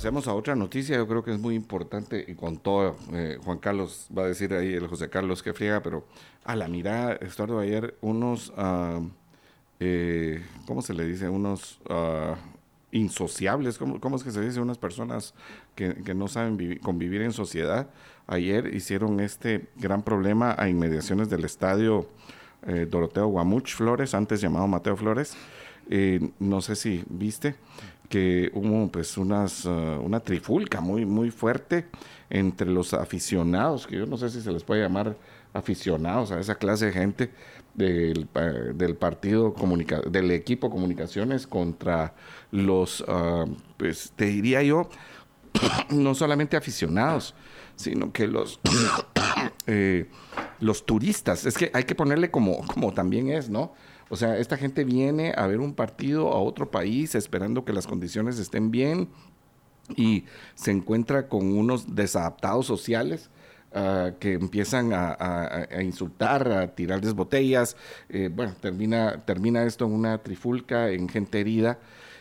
Pasemos 0.08 0.30
a 0.30 0.36
otra 0.36 0.56
noticia, 0.56 0.96
yo 0.96 1.06
creo 1.06 1.22
que 1.22 1.34
es 1.34 1.39
muy 1.39 1.54
importante 1.54 2.24
y 2.26 2.34
con 2.36 2.60
todo, 2.60 2.96
eh, 3.12 3.38
Juan 3.43 3.58
Carlos 3.58 4.08
va 4.17 4.24
a 4.24 4.28
decir 4.28 4.54
ahí, 4.54 4.74
el 4.74 4.88
José 4.88 5.10
Carlos 5.10 5.43
que 5.43 5.52
friega, 5.52 5.84
pero 5.84 6.06
a 6.46 6.56
la 6.56 6.70
mirada, 6.70 7.15
Estuardo, 7.15 7.60
ayer 7.60 7.98
unos, 8.00 8.52
uh, 8.52 9.06
¿cómo 10.65 10.82
se 10.82 10.93
le 10.93 11.06
dice? 11.06 11.28
Unos 11.28 11.82
uh, 11.89 12.38
insociables, 12.93 13.78
¿cómo, 13.78 14.00
¿cómo, 14.00 14.15
es 14.15 14.24
que 14.24 14.32
se 14.32 14.39
dice? 14.39 14.62
Unas 14.62 14.78
personas 14.78 15.34
que, 15.76 15.93
no 16.15 16.30
saben 16.30 16.78
convivir 16.78 17.22
en 17.22 17.34
sociedad. 17.34 17.89
Ayer 18.28 18.74
hicieron 18.74 19.20
este 19.20 19.67
gran 19.76 20.04
problema 20.04 20.56
a 20.58 20.70
inmediaciones 20.70 21.30
del 21.30 21.43
estadio 21.43 22.08
eh, 22.65 22.88
Doroteo 22.89 23.28
Guamuch 23.28 23.76
Flores, 23.76 24.13
antes 24.13 24.39
llamado 24.39 24.67
Mateo 24.67 24.96
Flores. 24.96 25.36
No 26.39 26.62
sé 26.62 26.76
si 26.78 27.04
viste 27.10 27.56
que 28.10 28.52
hubo 28.54 28.89
pues 28.91 29.17
unas, 29.17 29.65
uh, 29.65 30.00
una 30.02 30.20
trifulca 30.20 30.82
muy, 30.82 31.06
muy 31.06 31.32
fuerte 31.32 31.88
entre 32.30 32.70
los 32.70 32.93
aficionados, 32.93 33.88
que 33.88 33.98
yo 33.98 34.06
no 34.06 34.17
sé 34.17 34.30
si 34.30 34.41
se 34.41 34.52
les 34.52 34.63
puede 34.63 34.82
llamar 34.82 35.15
aficionados 35.54 36.32
a 36.32 36.39
esa 36.39 36.56
clase 36.56 36.88
de 36.88 36.91
gente 36.93 37.32
del, 37.74 38.28
del 38.74 38.96
partido 38.96 39.54
comunica 39.54 40.02
del 40.02 40.32
equipo 40.32 40.70
comunicaciones 40.70 41.48
contra 41.48 42.13
los, 42.52 43.02
uh, 43.02 43.48
pues 43.78 44.12
te 44.15 44.26
diría 44.26 44.63
yo, 44.63 44.89
no 45.89 46.15
solamente 46.15 46.58
aficionados, 46.58 47.34
sino 47.76 48.12
que 48.12 48.28
los, 48.28 48.60
eh, 49.67 50.10
los 50.60 50.86
turistas, 50.86 51.46
es 51.46 51.58
que 51.58 51.72
hay 51.74 51.84
que 51.84 51.96
ponerle 51.96 52.32
como, 52.32 52.65
como 52.67 52.93
también 52.93 53.30
es, 53.30 53.50
¿no? 53.50 53.74
O 54.10 54.15
sea, 54.15 54.38
esta 54.38 54.58
gente 54.58 54.84
viene 54.84 55.34
a 55.36 55.48
ver 55.48 55.60
un 55.60 55.74
partido 55.74 56.32
a 56.34 56.39
otro 56.39 56.72
país 56.72 57.15
esperando 57.15 57.65
que 57.65 57.74
las 57.74 57.88
condiciones 57.88 58.39
estén 58.39 58.72
bien 58.72 59.10
y 59.96 60.26
se 60.56 60.72
encuentra 60.72 61.28
con 61.28 61.58
unos 61.58 61.96
desadaptados 61.96 62.65
sociales. 62.65 63.30
Uh, 63.76 64.17
que 64.17 64.34
empiezan 64.34 64.91
a, 64.93 65.67
insultar, 65.84 66.50
a 66.50 66.74
tirarles 66.74 67.13
botellas. 67.13 67.76
Eh, 68.08 68.30
bueno, 68.34 68.56
termina, 68.62 69.26
termina 69.26 69.65
esto 69.65 69.86
en 69.86 69.91
una 69.91 70.17
trifulca, 70.20 70.89
en 70.89 71.10
gente 71.10 71.41
herida. 71.41 71.78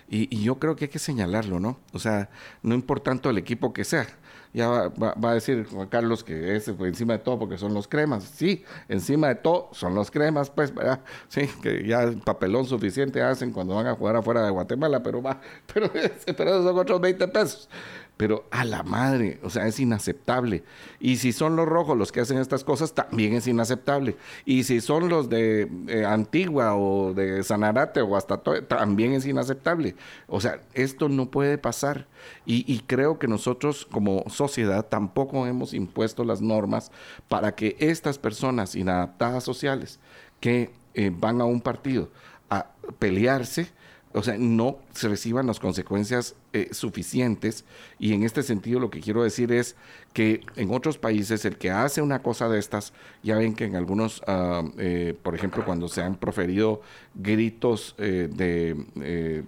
Y, 0.09 0.29
y, 0.37 0.42
yo 0.42 0.59
creo 0.59 0.75
que 0.75 0.87
hay 0.87 0.90
que 0.90 0.99
señalarlo, 0.99 1.61
¿no? 1.61 1.79
O 1.92 2.01
sea, 2.01 2.31
no 2.62 2.75
importa 2.75 3.12
tanto 3.12 3.31
el 3.31 3.38
equipo 3.38 3.72
que 3.72 3.85
sea 3.85 4.07
ya 4.56 4.70
va, 4.70 5.30
a 5.30 5.34
decir 5.34 5.66
Juan 5.70 5.86
Carlos 5.88 6.24
que 6.24 6.56
es 6.56 6.66
encima 6.66 7.12
de 7.12 7.18
todo 7.18 7.38
porque 7.38 7.58
son 7.58 7.74
los 7.74 7.86
cremas. 7.86 8.24
Sí, 8.24 8.64
encima 8.88 9.28
de 9.28 9.34
todo 9.34 9.68
son 9.72 9.94
los 9.94 10.10
cremas, 10.10 10.48
pues, 10.48 10.74
¿verdad? 10.74 11.00
Sí, 11.28 11.46
que 11.62 11.86
ya 11.86 12.10
papelón 12.24 12.64
suficiente 12.64 13.20
hacen 13.20 13.52
cuando 13.52 13.74
van 13.74 13.86
a 13.86 13.94
jugar 13.94 14.16
afuera 14.16 14.42
de 14.42 14.50
Guatemala, 14.50 15.02
pero 15.02 15.20
va, 15.20 15.42
pero, 15.74 15.90
pero 16.34 16.62
son 16.62 16.78
otros 16.78 16.98
20 17.02 17.28
pesos. 17.28 17.68
Pero 18.16 18.46
a 18.50 18.64
la 18.64 18.83
madre, 18.83 19.38
o 19.42 19.50
sea, 19.50 19.66
es 19.66 19.79
inaceptable. 19.79 20.64
Y 21.00 21.16
si 21.16 21.33
son 21.33 21.55
los 21.55 21.66
rojos 21.66 21.98
los 21.98 22.12
que 22.12 22.20
hacen 22.20 22.38
estas 22.38 22.64
cosas, 22.64 22.94
también 22.94 23.35
es 23.35 23.46
inaceptable. 23.46 24.16
Y 24.46 24.64
si 24.64 24.81
son 24.81 25.11
los 25.11 25.29
de 25.29 25.70
eh, 25.88 26.05
Antigua 26.07 26.76
o 26.76 27.12
de 27.12 27.42
Sanarate 27.42 28.00
o 28.00 28.16
hasta 28.16 28.38
también 28.68 29.12
es 29.12 29.26
inaceptable. 29.26 29.96
O 30.29 30.40
sea, 30.40 30.61
esto 30.72 31.11
no 31.11 31.31
puede 31.31 31.59
pasar. 31.59 32.07
Y, 32.46 32.81
creo 32.87 33.18
que 33.18 33.29
nosotros 33.29 33.87
como 33.90 34.24
sociedad 34.29 34.87
tampoco 34.87 35.46
hemos 35.46 35.74
impuesto 35.74 36.24
las 36.24 36.40
normas 36.40 36.90
para 37.29 37.55
que 37.55 37.76
estas 37.79 38.18
personas 38.18 38.74
inadaptadas 38.74 39.44
sociales 39.44 40.00
que 40.40 40.70
eh, 40.94 41.12
van 41.14 41.40
a 41.40 41.44
un 41.44 41.61
partido 41.61 42.11
a 42.48 42.66
pelearse, 42.98 43.68
o 44.16 44.22
sea, 44.22 44.37
no 44.38 44.79
se 44.94 45.09
reciban 45.09 45.46
las 45.46 45.61
consecuencias 45.61 46.37
eh, 46.55 46.70
suficientes. 46.72 47.66
Y 47.98 48.14
en 48.14 48.22
este 48.22 48.42
sentido 48.42 48.81
lo 48.81 48.88
que 48.88 49.00
quiero 49.00 49.22
decir 49.22 49.52
es 49.52 49.76
que 50.14 50.40
en 50.57 50.70
otros 50.72 50.96
países 50.96 51.44
el 51.44 51.59
que 51.59 51.70
hace 51.70 52.00
una 52.00 52.22
cosa 52.22 52.48
de 52.48 52.59
estas, 52.59 52.94
ya 53.22 53.37
ven 53.37 53.55
que 53.55 53.64
en 53.64 53.76
algunos, 53.76 54.22
uh, 54.26 54.72
eh, 54.79 55.14
por 55.22 55.35
ejemplo, 55.35 55.66
cuando 55.66 55.87
se 55.88 56.00
han 56.00 56.16
proferido 56.16 56.81
gritos 57.14 57.94
eh, 57.98 58.31
de, 58.33 59.44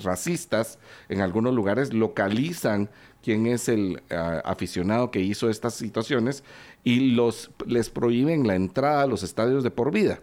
racistas, 0.00 0.78
en 1.10 1.20
algunos 1.20 1.52
lugares 1.52 1.92
localizan 1.92 2.88
quién 3.22 3.46
es 3.46 3.68
el 3.68 4.02
uh, 4.10 4.40
aficionado 4.48 5.10
que 5.10 5.20
hizo 5.20 5.50
estas 5.50 5.74
situaciones 5.74 6.44
y 6.82 7.10
los, 7.10 7.50
les 7.66 7.90
prohíben 7.90 8.46
la 8.46 8.54
entrada 8.54 9.02
a 9.02 9.06
los 9.06 9.22
estadios 9.22 9.62
de 9.62 9.70
por 9.70 9.92
vida. 9.92 10.20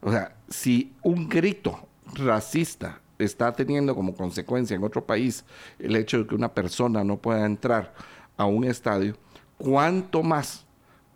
O 0.00 0.10
sea, 0.10 0.36
si 0.48 0.94
un 1.02 1.28
grito 1.28 1.86
racista 2.14 3.02
está 3.20 3.52
teniendo 3.52 3.94
como 3.94 4.14
consecuencia 4.14 4.76
en 4.76 4.84
otro 4.84 5.04
país 5.04 5.44
el 5.78 5.96
hecho 5.96 6.18
de 6.18 6.26
que 6.26 6.34
una 6.34 6.52
persona 6.52 7.04
no 7.04 7.18
pueda 7.18 7.44
entrar 7.46 7.94
a 8.36 8.46
un 8.46 8.64
estadio, 8.64 9.16
cuánto 9.58 10.22
más 10.22 10.66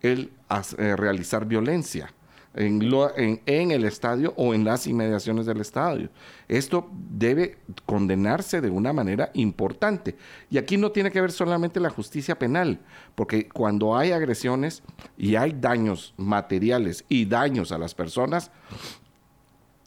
el 0.03 0.31
eh, 0.79 0.97
realizar 0.97 1.47
violencia 1.47 2.13
en, 2.55 3.41
en, 3.47 3.71
el 3.71 3.85
estadio 3.85 4.33
o 4.37 4.55
en 4.55 4.65
las 4.65 4.87
inmediaciones 4.87 5.47
del 5.47 5.61
estadio. 5.61 6.09
Esto 6.47 6.89
debe 6.93 7.59
condenarse 7.85 8.61
de 8.61 8.71
una 8.71 8.93
manera 8.93 9.31
importante. 9.35 10.17
Y 10.51 10.59
aquí 10.59 10.77
no 10.77 10.93
tiene 10.93 11.11
que 11.11 11.21
ver 11.21 11.33
solamente 11.33 11.81
la 11.81 11.91
justicia 11.91 12.39
penal, 12.39 12.79
porque 13.15 13.49
cuando 13.49 13.97
hay 13.97 14.13
agresiones 14.13 14.83
y 15.17 15.35
hay 15.35 15.53
daños 15.53 16.15
materiales 16.17 17.05
y 17.09 17.25
daños 17.25 17.73
a 17.73 17.79
las 17.79 17.95
personas, 17.95 18.51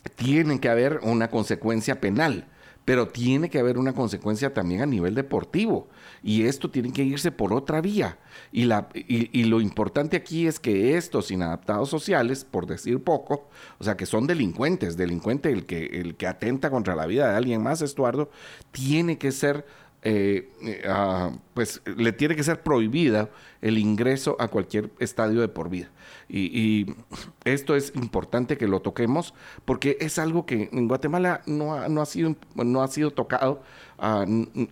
tiene 0.09 0.59
que 0.59 0.69
haber 0.69 0.99
una 1.03 1.29
consecuencia 1.29 1.99
penal, 1.99 2.47
pero 2.85 3.09
tiene 3.09 3.49
que 3.49 3.59
haber 3.59 3.77
una 3.77 3.93
consecuencia 3.93 4.53
también 4.53 4.81
a 4.81 4.85
nivel 4.85 5.13
deportivo. 5.13 5.89
Y 6.23 6.43
esto 6.43 6.69
tiene 6.69 6.93
que 6.93 7.03
irse 7.03 7.31
por 7.31 7.53
otra 7.53 7.81
vía. 7.81 8.17
Y, 8.51 8.63
la, 8.63 8.87
y, 8.93 9.43
lo 9.43 9.59
importante 9.59 10.15
aquí 10.15 10.47
es 10.47 10.59
que 10.59 10.95
estos 10.95 11.29
inadaptados 11.29 11.89
sociales, 11.89 12.45
por 12.45 12.65
decir 12.65 13.03
poco, 13.03 13.49
o 13.77 13.83
sea, 13.83 13.97
que 13.97 14.05
son 14.05 14.25
delincuentes, 14.25 14.95
delincuente 14.95 15.51
el 15.51 15.65
que, 15.65 15.85
el 15.99 16.15
que 16.15 16.27
atenta 16.27 16.69
contra 16.69 16.95
la 16.95 17.05
vida 17.07 17.29
de 17.29 17.35
alguien 17.35 17.61
más, 17.61 17.81
Estuardo, 17.81 18.29
tiene 18.71 19.17
que 19.17 19.31
ser 19.33 19.65
eh, 20.03 20.49
uh, 20.87 21.35
pues 21.53 21.81
le 21.85 22.13
tiene 22.13 22.35
que 22.35 22.43
ser 22.43 22.61
prohibida 22.61 23.29
el 23.61 23.77
ingreso 23.77 24.37
a 24.39 24.47
cualquier 24.47 24.91
estadio 24.99 25.41
de 25.41 25.49
por 25.49 25.69
vida. 25.69 25.89
Y, 26.29 26.85
esto 27.45 27.75
es 27.75 27.93
importante 27.95 28.57
que 28.57 28.67
lo 28.67 28.81
toquemos 28.81 29.33
porque 29.63 29.97
es 30.01 30.19
algo 30.19 30.45
que 30.45 30.69
en 30.73 30.87
Guatemala 30.87 31.41
no 31.45 31.73
ha, 31.73 31.87
no 31.87 32.01
ha, 32.01 32.05
sido, 32.05 32.35
no 32.55 32.83
ha 32.83 32.87
sido 32.89 33.11
tocado. 33.11 33.61
Uh, 33.97 34.67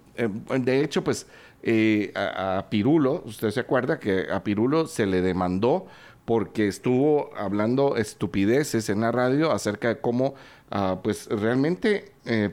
de 0.59 0.83
hecho, 0.83 1.03
pues 1.03 1.27
eh, 1.63 2.11
a, 2.15 2.57
a, 2.57 2.69
Pirulo, 2.69 3.23
usted 3.25 3.51
se 3.51 3.61
acuerda 3.61 3.99
que 3.99 4.27
a 4.31 4.43
Pirulo 4.43 4.87
se 4.87 5.05
le 5.05 5.21
demandó 5.21 5.87
porque 6.25 6.67
estuvo 6.67 7.29
hablando 7.37 7.95
estupideces 7.95 8.89
en 8.89 9.01
la 9.01 9.11
radio 9.11 9.51
acerca 9.51 9.87
de 9.87 9.99
cómo, 9.99 10.35
uh, 10.71 11.01
pues 11.01 11.27
realmente 11.27 12.11
eh, 12.25 12.51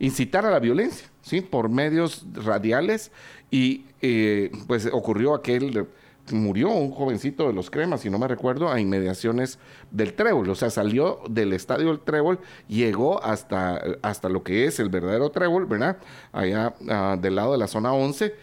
incitar 0.00 0.44
a 0.46 0.50
la 0.50 0.58
violencia. 0.58 1.08
¿sí? 1.24 1.40
por 1.40 1.68
medios 1.68 2.24
radiales 2.34 3.10
y 3.50 3.86
eh, 4.02 4.50
pues 4.66 4.88
ocurrió 4.92 5.34
aquel, 5.34 5.86
murió 6.32 6.70
un 6.70 6.90
jovencito 6.90 7.46
de 7.46 7.52
los 7.52 7.70
cremas, 7.70 8.00
si 8.00 8.10
no 8.10 8.18
me 8.18 8.28
recuerdo, 8.28 8.70
a 8.70 8.80
inmediaciones 8.80 9.58
del 9.90 10.14
Trébol, 10.14 10.48
o 10.48 10.54
sea, 10.54 10.70
salió 10.70 11.20
del 11.28 11.52
estadio 11.52 11.88
del 11.88 12.00
Trébol, 12.00 12.40
llegó 12.68 13.22
hasta, 13.22 13.82
hasta 14.02 14.28
lo 14.28 14.42
que 14.42 14.66
es 14.66 14.80
el 14.80 14.88
verdadero 14.88 15.30
Trébol, 15.30 15.66
¿verdad? 15.66 15.98
Allá 16.32 16.74
uh, 16.80 17.20
del 17.20 17.34
lado 17.34 17.52
de 17.52 17.58
la 17.58 17.66
zona 17.66 17.92
11. 17.92 18.34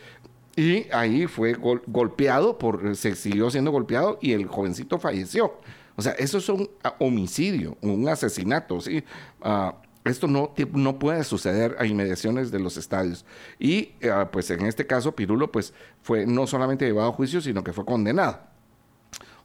Y 0.55 0.87
ahí 0.91 1.27
fue 1.27 1.53
gol 1.53 1.81
golpeado, 1.87 2.57
por, 2.57 2.95
se 2.95 3.15
siguió 3.15 3.49
siendo 3.49 3.71
golpeado 3.71 4.19
y 4.21 4.33
el 4.33 4.47
jovencito 4.47 4.99
falleció. 4.99 5.53
O 5.95 6.01
sea, 6.01 6.13
eso 6.13 6.37
es 6.37 6.49
un 6.49 6.69
homicidio, 6.99 7.77
un 7.81 8.07
asesinato, 8.09 8.81
¿sí? 8.81 9.03
Uh, 9.43 9.71
esto 10.03 10.27
no, 10.27 10.53
no 10.73 10.99
puede 10.99 11.23
suceder 11.23 11.75
a 11.79 11.85
inmediaciones 11.85 12.51
de 12.51 12.59
los 12.59 12.77
estadios. 12.77 13.25
Y 13.59 13.93
uh, 14.03 14.29
pues 14.31 14.49
en 14.49 14.65
este 14.65 14.87
caso, 14.87 15.15
Pirulo 15.15 15.51
pues 15.51 15.73
fue 16.01 16.25
no 16.25 16.47
solamente 16.47 16.85
llevado 16.85 17.09
a 17.09 17.13
juicio, 17.13 17.41
sino 17.41 17.63
que 17.63 17.73
fue 17.73 17.85
condenado. 17.85 18.39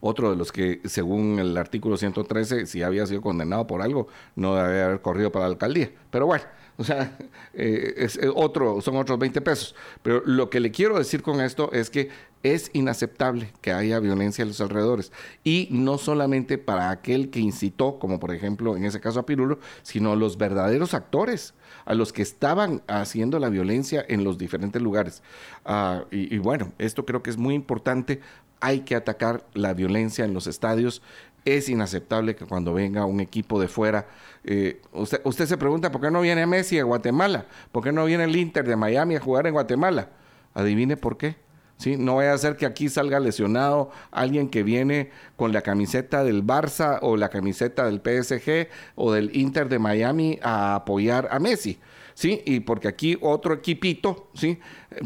otro 0.00 0.30
de 0.30 0.36
los 0.36 0.52
que, 0.52 0.80
según 0.84 1.38
el 1.38 1.56
artículo 1.56 1.96
113, 1.96 2.66
si 2.66 2.82
había 2.82 3.06
sido 3.06 3.20
condenado 3.20 3.66
por 3.66 3.82
algo, 3.82 4.08
no 4.34 4.54
debe 4.56 4.82
haber 4.82 5.00
corrido 5.02 5.30
para 5.30 5.46
la 5.46 5.52
alcaldía. 5.52 5.90
Pero 6.10 6.26
bueno, 6.26 6.44
o 6.76 6.84
sea, 6.84 7.16
eh, 7.54 7.94
es 7.96 8.16
eh, 8.16 8.30
otro, 8.34 8.80
son 8.80 8.96
otros 8.96 9.18
20 9.18 9.40
pesos. 9.40 9.74
Pero 10.02 10.22
lo 10.24 10.50
que 10.50 10.60
le 10.60 10.70
quiero 10.70 10.98
decir 10.98 11.22
con 11.22 11.40
esto 11.40 11.70
es 11.72 11.90
que 11.90 12.10
es 12.42 12.70
inaceptable 12.74 13.52
que 13.60 13.72
haya 13.72 13.98
violencia 13.98 14.42
en 14.42 14.48
los 14.48 14.60
alrededores. 14.60 15.10
Y 15.42 15.68
no 15.70 15.98
solamente 15.98 16.58
para 16.58 16.90
aquel 16.90 17.30
que 17.30 17.40
incitó, 17.40 17.98
como 17.98 18.20
por 18.20 18.32
ejemplo 18.32 18.76
en 18.76 18.84
ese 18.84 19.00
caso 19.00 19.20
a 19.20 19.26
Pirulo, 19.26 19.58
sino 19.82 20.14
los 20.14 20.38
verdaderos 20.38 20.94
actores, 20.94 21.54
a 21.84 21.94
los 21.94 22.12
que 22.12 22.22
estaban 22.22 22.82
haciendo 22.88 23.38
la 23.38 23.48
violencia 23.48 24.04
en 24.08 24.24
los 24.24 24.38
diferentes 24.38 24.80
lugares. 24.80 25.22
Ah, 25.64 26.04
y 26.10 26.38
bueno, 26.38 26.72
esto 26.78 27.04
creo 27.04 27.22
que 27.22 27.30
es 27.30 27.36
muy 27.36 27.54
importante 27.54 28.20
hay 28.60 28.80
que 28.80 28.96
atacar 28.96 29.46
la 29.54 29.74
violencia 29.74 30.24
en 30.24 30.34
los 30.34 30.46
estadios. 30.46 31.02
Es 31.46 31.68
inaceptable 31.68 32.34
que 32.34 32.44
cuando 32.44 32.74
venga 32.74 33.06
un 33.06 33.20
equipo 33.20 33.60
de 33.60 33.68
fuera, 33.68 34.08
eh, 34.42 34.82
usted, 34.92 35.20
usted 35.22 35.46
se 35.46 35.56
pregunta 35.56 35.92
por 35.92 36.00
qué 36.00 36.10
no 36.10 36.20
viene 36.20 36.44
Messi 36.44 36.78
a 36.80 36.82
Guatemala, 36.82 37.46
por 37.70 37.84
qué 37.84 37.92
no 37.92 38.04
viene 38.04 38.24
el 38.24 38.34
Inter 38.34 38.66
de 38.66 38.74
Miami 38.74 39.14
a 39.14 39.20
jugar 39.20 39.46
en 39.46 39.54
Guatemala. 39.54 40.10
Adivine 40.54 40.96
por 40.96 41.16
qué. 41.16 41.36
¿sí? 41.78 41.96
No 41.96 42.16
vaya 42.16 42.32
a 42.32 42.38
ser 42.38 42.56
que 42.56 42.66
aquí 42.66 42.88
salga 42.88 43.20
lesionado 43.20 43.92
alguien 44.10 44.48
que 44.48 44.64
viene 44.64 45.10
con 45.36 45.52
la 45.52 45.62
camiseta 45.62 46.24
del 46.24 46.44
Barça 46.44 46.98
o 47.00 47.16
la 47.16 47.28
camiseta 47.28 47.86
del 47.86 48.00
PSG 48.00 48.68
o 48.96 49.12
del 49.12 49.34
Inter 49.36 49.68
de 49.68 49.78
Miami 49.78 50.40
a 50.42 50.74
apoyar 50.74 51.28
a 51.30 51.38
Messi. 51.38 51.78
¿sí? 52.14 52.42
Y 52.44 52.60
porque 52.60 52.88
aquí 52.88 53.16
otro 53.20 53.54
equipito, 53.54 54.28
¿sí? 54.34 54.58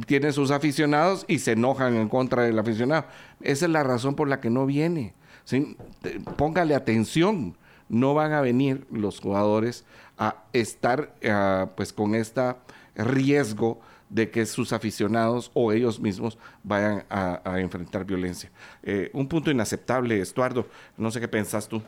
Tiene 0.07 0.33
sus 0.33 0.51
aficionados 0.51 1.25
y 1.29 1.41
se 1.41 1.53
enojan 1.53 1.97
en 1.97 2.09
contra 2.09 2.45
del 2.45 2.59
aficionado. 2.59 3.05
Esa 3.43 3.67
es 3.67 3.71
la 3.71 3.83
razón 3.83 4.15
por 4.15 4.29
la 4.29 4.41
que 4.41 4.49
no 4.49 4.65
viene, 4.65 5.13
¿sí? 5.51 5.77
Póngale 6.37 6.75
atención. 6.75 7.57
No 7.89 8.15
van 8.15 8.33
a 8.33 8.41
venir 8.41 8.87
los 8.93 9.19
jugadores 9.19 9.85
a 10.17 10.45
estar 10.53 11.13
pues 11.75 11.93
con 11.93 12.15
este 12.15 12.55
riesgo 12.95 13.81
de 14.09 14.31
que 14.31 14.47
sus 14.47 14.73
aficionados 14.73 15.51
o 15.55 15.73
ellos 15.73 15.99
mismos 15.99 16.39
vayan 16.63 17.05
a, 17.11 17.59
enfrentar 17.59 18.05
violencia. 18.05 18.51
Eh, 18.83 19.11
un 19.13 19.27
punto 19.29 19.51
inaceptable, 19.51 20.21
Estuardo. 20.21 20.69
No 20.97 21.11
sé 21.11 21.21
qué 21.21 21.29
pensás 21.29 21.69
tú. 21.69 21.83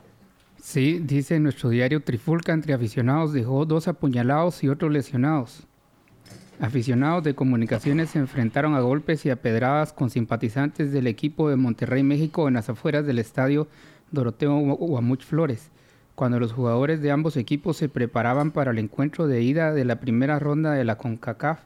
Sí, 0.61 1.01
dice 1.01 1.39
nuestro 1.41 1.71
diario 1.71 2.03
Trifulca 2.03 2.53
entre 2.53 2.73
aficionados 2.73 3.33
dejó 3.33 3.65
dos 3.65 3.89
apuñalados 3.89 4.63
y 4.65 4.69
otros 4.69 4.93
lesionados. 4.93 5.67
Aficionados 6.61 7.25
de 7.25 7.35
comunicaciones 7.35 8.11
se 8.11 8.19
enfrentaron 8.19 8.75
a 8.75 8.81
golpes 8.81 9.27
y 9.27 9.31
a 9.31 9.37
pedradas 9.37 9.93
con 9.93 10.11
simpatizantes 10.11 10.93
del 10.93 11.07
equipo 11.07 11.49
de 11.49 11.57
Monterrey, 11.57 12.03
México, 12.03 12.47
en 12.47 12.55
las 12.55 12.69
afueras 12.69 13.05
del 13.05 13.19
estadio 13.19 13.67
Doroteo 14.11 14.57
Guamuch 14.59 15.25
Flores, 15.25 15.71
cuando 16.15 16.39
los 16.39 16.53
jugadores 16.53 17.01
de 17.01 17.11
ambos 17.11 17.37
equipos 17.37 17.77
se 17.77 17.89
preparaban 17.89 18.53
para 18.53 18.71
el 18.71 18.79
encuentro 18.79 19.27
de 19.27 19.43
ida 19.43 19.73
de 19.73 19.85
la 19.85 19.99
primera 19.99 20.39
ronda 20.39 20.73
de 20.73 20.85
la 20.85 20.99
CONCACAF. 20.99 21.61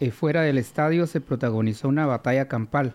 Eh, 0.00 0.10
fuera 0.10 0.42
del 0.42 0.58
estadio 0.58 1.06
se 1.06 1.20
protagonizó 1.20 1.88
una 1.88 2.06
batalla 2.06 2.48
campal 2.48 2.94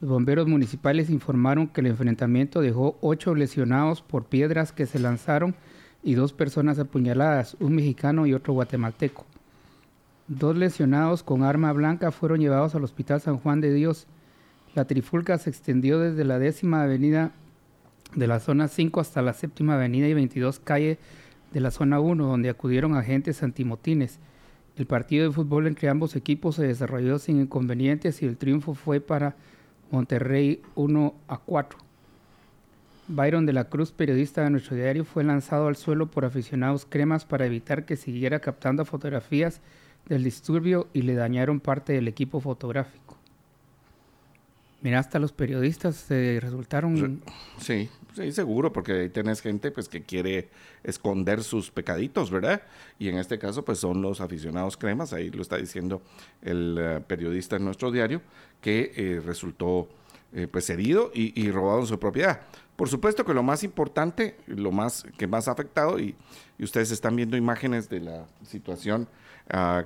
los 0.00 0.10
bomberos 0.10 0.46
municipales 0.46 1.08
informaron 1.08 1.68
que 1.68 1.80
el 1.80 1.86
enfrentamiento 1.86 2.60
dejó 2.60 2.98
ocho 3.00 3.34
lesionados 3.34 4.02
por 4.02 4.26
piedras 4.26 4.72
que 4.72 4.84
se 4.84 4.98
lanzaron 4.98 5.54
y 6.02 6.14
dos 6.14 6.34
personas 6.34 6.78
apuñaladas, 6.78 7.56
un 7.60 7.74
mexicano 7.74 8.26
y 8.26 8.34
otro 8.34 8.52
guatemalteco. 8.52 9.24
Dos 10.28 10.56
lesionados 10.56 11.22
con 11.22 11.44
arma 11.44 11.72
blanca 11.72 12.10
fueron 12.10 12.40
llevados 12.40 12.74
al 12.74 12.82
Hospital 12.82 13.20
San 13.20 13.38
Juan 13.38 13.60
de 13.60 13.72
Dios. 13.72 14.08
La 14.74 14.84
trifulca 14.84 15.38
se 15.38 15.50
extendió 15.50 16.00
desde 16.00 16.24
la 16.24 16.40
décima 16.40 16.82
avenida 16.82 17.30
de 18.16 18.26
la 18.26 18.40
zona 18.40 18.66
5 18.66 18.98
hasta 19.00 19.22
la 19.22 19.34
séptima 19.34 19.74
avenida 19.74 20.08
y 20.08 20.14
22 20.14 20.58
calle 20.58 20.98
de 21.52 21.60
la 21.60 21.70
zona 21.70 22.00
1, 22.00 22.26
donde 22.26 22.50
acudieron 22.50 22.96
agentes 22.96 23.44
antimotines. 23.44 24.18
El 24.76 24.86
partido 24.86 25.28
de 25.28 25.32
fútbol 25.32 25.68
entre 25.68 25.88
ambos 25.88 26.16
equipos 26.16 26.56
se 26.56 26.66
desarrolló 26.66 27.20
sin 27.20 27.40
inconvenientes 27.40 28.20
y 28.20 28.26
el 28.26 28.36
triunfo 28.36 28.74
fue 28.74 29.00
para 29.00 29.36
Monterrey 29.92 30.60
1 30.74 31.14
a 31.28 31.38
4. 31.38 31.78
Byron 33.06 33.46
de 33.46 33.52
la 33.52 33.68
Cruz, 33.68 33.92
periodista 33.92 34.42
de 34.42 34.50
nuestro 34.50 34.74
diario, 34.74 35.04
fue 35.04 35.22
lanzado 35.22 35.68
al 35.68 35.76
suelo 35.76 36.10
por 36.10 36.24
aficionados 36.24 36.84
cremas 36.84 37.24
para 37.24 37.46
evitar 37.46 37.84
que 37.84 37.94
siguiera 37.94 38.40
captando 38.40 38.84
fotografías 38.84 39.60
del 40.08 40.24
disturbio 40.24 40.88
y 40.92 41.02
le 41.02 41.14
dañaron 41.14 41.60
parte 41.60 41.92
del 41.92 42.08
equipo 42.08 42.40
fotográfico. 42.40 43.16
Mira, 44.82 45.00
hasta 45.00 45.18
los 45.18 45.32
periodistas 45.32 45.96
se 45.96 46.38
resultaron... 46.40 47.20
Sí, 47.58 47.88
sí, 48.14 48.30
seguro, 48.30 48.72
porque 48.72 48.92
ahí 48.92 49.08
tenés 49.08 49.40
gente 49.40 49.70
pues 49.70 49.88
que 49.88 50.02
quiere 50.02 50.48
esconder 50.84 51.42
sus 51.42 51.70
pecaditos, 51.70 52.30
¿verdad? 52.30 52.62
Y 52.98 53.08
en 53.08 53.18
este 53.18 53.38
caso 53.38 53.64
pues 53.64 53.78
son 53.78 54.02
los 54.02 54.20
aficionados 54.20 54.76
cremas, 54.76 55.12
ahí 55.12 55.30
lo 55.30 55.42
está 55.42 55.56
diciendo 55.56 56.02
el 56.42 56.76
eh, 56.78 57.00
periodista 57.06 57.56
en 57.56 57.64
nuestro 57.64 57.90
diario, 57.90 58.22
que 58.60 58.92
eh, 58.94 59.20
resultó 59.24 59.88
eh, 60.32 60.46
pues 60.46 60.68
herido 60.70 61.10
y, 61.14 61.50
robado 61.50 61.80
en 61.80 61.86
su 61.86 61.98
propiedad. 61.98 62.42
Por 62.76 62.88
supuesto 62.88 63.24
que 63.24 63.32
lo 63.32 63.42
más 63.42 63.64
importante, 63.64 64.36
lo 64.46 64.70
más 64.70 65.06
que 65.16 65.26
más 65.26 65.48
ha 65.48 65.52
afectado, 65.52 65.98
y, 65.98 66.14
ustedes 66.58 66.90
están 66.90 67.16
viendo 67.16 67.36
imágenes 67.36 67.90
de 67.90 68.00
la 68.00 68.26
situación 68.42 69.08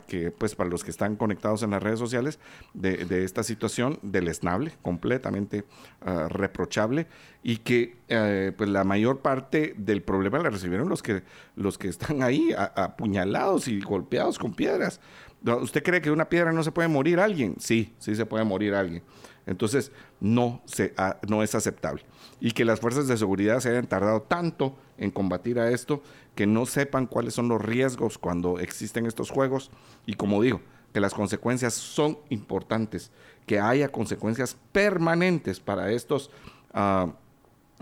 que 0.07 0.31
pues 0.31 0.55
para 0.55 0.70
los 0.70 0.85
que 0.85 0.90
están 0.90 1.16
conectados 1.16 1.62
en 1.64 1.70
las 1.72 1.83
redes 1.83 1.98
sociales 1.98 2.38
de, 2.74 3.24
esta 3.24 3.42
situación 3.42 3.98
deleznable, 4.03 4.72
completamente 4.81 5.64
ah, 6.00 6.29
reprochable 6.31 7.09
y 7.42 7.59
que 7.59 7.96
eh, 8.09 8.53
pues 8.57 8.70
la 8.70 8.85
mayor 8.85 9.18
parte 9.18 9.74
del 9.76 10.03
problema 10.03 10.38
la 10.38 10.48
recibieron 10.48 10.88
los 10.88 11.03
que 11.03 11.24
los 11.57 11.76
que 11.76 11.88
están 11.88 12.22
ahí 12.22 12.55
apuñalados 12.57 13.66
y 13.66 13.81
golpeados 13.81 14.38
con 14.38 14.55
piedras. 14.55 15.00
¿Usted 15.44 15.83
cree 15.83 16.00
que 16.00 16.11
una 16.11 16.29
piedra 16.29 16.53
no 16.53 16.62
se 16.62 16.70
puede 16.70 16.88
morir 16.88 17.18
alguien? 17.18 17.57
Sí, 17.59 17.94
sí 17.98 18.14
se 18.14 18.26
puede 18.26 18.44
morir 18.44 18.74
alguien. 18.74 19.03
Entonces, 19.46 19.90
no, 20.20 20.62
se, 20.66 20.94
no 21.26 21.42
es 21.42 21.55
aceptable. 21.55 22.05
Y 22.40 22.53
que 22.53 22.64
las 22.64 22.81
fuerzas 22.81 23.07
de 23.07 23.16
seguridad 23.16 23.61
se 23.61 23.70
hayan 23.70 23.87
tardado 23.87 24.22
tanto 24.22 24.74
en 24.98 25.11
combatir 25.11 25.59
a 25.59 25.70
esto, 25.70 26.03
que 26.35 26.46
no 26.46 26.66
sepan 26.66 27.07
cuáles 27.07 27.35
son 27.35 27.48
los 27.48 27.61
riesgos 27.61 28.18
cuando 28.18 28.59
existen 28.59 29.07
estos 29.07 29.31
juegos. 29.31 29.70
Y 30.07 30.14
como 30.14 30.40
digo, 30.42 30.61
que 30.92 31.00
las 31.00 31.14
consecuencias 31.14 31.74
son 31.74 32.18
importantes, 32.29 33.11
que 33.46 33.61
haya 33.61 33.88
consecuencias 33.88 34.57
permanentes 34.72 35.61
para 35.61 35.90
estos, 35.90 36.31
uh, 36.74 37.12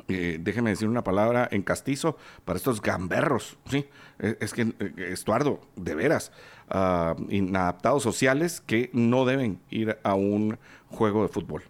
eh, 0.09 0.39
déjeme 0.41 0.71
decir 0.71 0.89
una 0.89 1.03
palabra 1.03 1.49
en 1.51 1.63
castizo, 1.63 2.17
para 2.45 2.57
estos 2.57 2.81
gamberros, 2.81 3.59
¿sí? 3.69 3.87
Es, 4.19 4.53
que, 4.53 4.63
eh, 4.63 4.93
Estuardo, 5.11 5.61
de 5.77 5.95
veras, 5.95 6.33
uh, 6.71 7.21
inadaptados 7.29 8.03
sociales 8.03 8.61
que 8.61 8.91
no 8.93 9.25
deben 9.25 9.61
ir 9.71 9.99
a 10.03 10.15
un 10.15 10.59
juego 10.89 11.23
de 11.23 11.29
fútbol. 11.29 11.63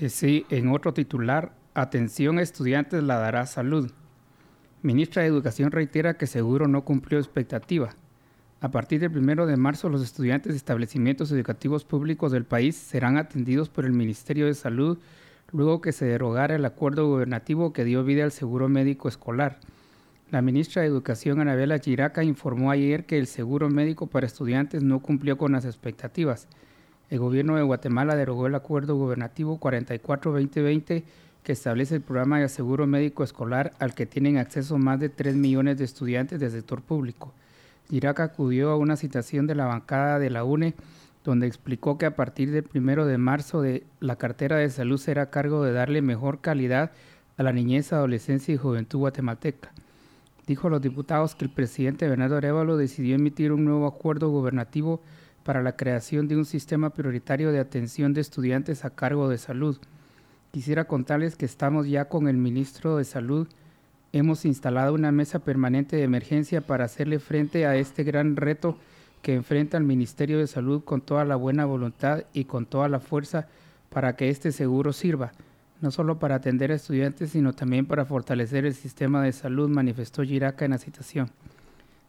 Eh, 0.00 0.10
sí, 0.10 0.44
en 0.50 0.68
otro 0.68 0.92
titular, 0.92 1.52
atención 1.72 2.38
estudiantes 2.38 3.02
la 3.02 3.16
dará 3.16 3.46
salud. 3.46 3.90
Ministra 4.82 5.22
de 5.22 5.28
Educación 5.28 5.70
reitera 5.70 6.18
que 6.18 6.26
seguro 6.26 6.68
no 6.68 6.84
cumplió 6.84 7.18
expectativa. 7.18 7.96
A 8.60 8.70
partir 8.70 9.00
del 9.00 9.16
1 9.16 9.46
de 9.46 9.56
marzo, 9.56 9.88
los 9.88 10.02
estudiantes 10.02 10.52
de 10.52 10.56
establecimientos 10.56 11.32
educativos 11.32 11.84
públicos 11.84 12.30
del 12.30 12.44
país 12.44 12.76
serán 12.76 13.16
atendidos 13.16 13.70
por 13.70 13.86
el 13.86 13.92
Ministerio 13.92 14.46
de 14.46 14.54
Salud 14.54 14.98
luego 15.52 15.80
que 15.80 15.92
se 15.92 16.04
derogara 16.04 16.56
el 16.56 16.64
acuerdo 16.64 17.06
gubernativo 17.06 17.72
que 17.72 17.84
dio 17.84 18.04
vida 18.04 18.24
al 18.24 18.32
seguro 18.32 18.68
médico 18.68 19.08
escolar. 19.08 19.60
La 20.30 20.42
ministra 20.42 20.82
de 20.82 20.88
Educación, 20.88 21.40
Anabela 21.40 21.78
Giraca, 21.78 22.24
informó 22.24 22.70
ayer 22.70 23.06
que 23.06 23.16
el 23.16 23.28
seguro 23.28 23.70
médico 23.70 24.08
para 24.08 24.26
estudiantes 24.26 24.82
no 24.82 25.00
cumplió 25.00 25.38
con 25.38 25.52
las 25.52 25.64
expectativas. 25.64 26.48
El 27.08 27.20
gobierno 27.20 27.56
de 27.56 27.62
Guatemala 27.62 28.16
derogó 28.16 28.46
el 28.46 28.54
acuerdo 28.54 28.96
gubernativo 28.96 29.60
44-2020 29.60 31.04
que 31.42 31.52
establece 31.52 31.94
el 31.94 32.00
programa 32.00 32.40
de 32.40 32.48
seguro 32.48 32.86
médico 32.86 33.22
escolar 33.22 33.72
al 33.78 33.94
que 33.94 34.06
tienen 34.06 34.38
acceso 34.38 34.78
más 34.78 34.98
de 34.98 35.08
3 35.08 35.36
millones 35.36 35.78
de 35.78 35.84
estudiantes 35.84 36.40
del 36.40 36.50
sector 36.50 36.82
público. 36.82 37.32
Giraca 37.88 38.24
acudió 38.24 38.70
a 38.70 38.76
una 38.76 38.96
citación 38.96 39.46
de 39.46 39.54
la 39.54 39.66
bancada 39.66 40.18
de 40.18 40.30
la 40.30 40.42
UNE 40.42 40.74
donde 41.24 41.46
explicó 41.46 41.98
que 41.98 42.06
a 42.06 42.16
partir 42.16 42.50
del 42.50 42.64
primero 42.64 43.06
de 43.06 43.18
marzo 43.18 43.62
de 43.62 43.84
la 44.00 44.16
cartera 44.16 44.56
de 44.56 44.70
salud 44.70 44.98
será 44.98 45.22
a 45.22 45.30
cargo 45.30 45.62
de 45.62 45.72
darle 45.72 46.02
mejor 46.02 46.40
calidad 46.40 46.90
a 47.36 47.42
la 47.42 47.52
niñez, 47.52 47.92
adolescencia 47.92 48.52
y 48.52 48.56
juventud 48.56 48.98
guatemalteca 48.98 49.70
dijo 50.46 50.68
a 50.68 50.70
los 50.70 50.80
diputados 50.82 51.34
que 51.34 51.44
el 51.44 51.50
presidente 51.50 52.08
Bernardo 52.08 52.36
Arevalo 52.36 52.76
decidió 52.76 53.16
emitir 53.16 53.52
un 53.52 53.64
nuevo 53.64 53.86
acuerdo 53.86 54.30
gubernativo 54.30 55.00
para 55.46 55.62
la 55.62 55.76
creación 55.76 56.26
de 56.26 56.36
un 56.36 56.44
sistema 56.44 56.90
prioritario 56.90 57.52
de 57.52 57.60
atención 57.60 58.12
de 58.12 58.20
estudiantes 58.20 58.84
a 58.84 58.90
cargo 58.90 59.28
de 59.28 59.38
salud. 59.38 59.78
Quisiera 60.50 60.86
contarles 60.86 61.36
que 61.36 61.46
estamos 61.46 61.86
ya 61.86 62.06
con 62.06 62.26
el 62.26 62.36
ministro 62.36 62.96
de 62.96 63.04
Salud. 63.04 63.46
Hemos 64.12 64.44
instalado 64.44 64.92
una 64.92 65.12
mesa 65.12 65.38
permanente 65.38 65.94
de 65.94 66.02
emergencia 66.02 66.62
para 66.62 66.86
hacerle 66.86 67.20
frente 67.20 67.64
a 67.64 67.76
este 67.76 68.02
gran 68.02 68.34
reto 68.34 68.76
que 69.22 69.34
enfrenta 69.34 69.76
el 69.76 69.84
Ministerio 69.84 70.38
de 70.38 70.48
Salud 70.48 70.82
con 70.82 71.00
toda 71.00 71.24
la 71.24 71.36
buena 71.36 71.64
voluntad 71.64 72.24
y 72.32 72.46
con 72.46 72.66
toda 72.66 72.88
la 72.88 72.98
fuerza 72.98 73.46
para 73.88 74.16
que 74.16 74.30
este 74.30 74.50
seguro 74.50 74.92
sirva, 74.92 75.30
no 75.80 75.92
solo 75.92 76.18
para 76.18 76.34
atender 76.34 76.72
a 76.72 76.74
estudiantes, 76.74 77.30
sino 77.30 77.52
también 77.52 77.86
para 77.86 78.04
fortalecer 78.04 78.66
el 78.66 78.74
sistema 78.74 79.22
de 79.22 79.30
salud, 79.32 79.68
manifestó 79.68 80.24
Giraca 80.24 80.64
en 80.64 80.72
la 80.72 80.78
citación. 80.78 81.30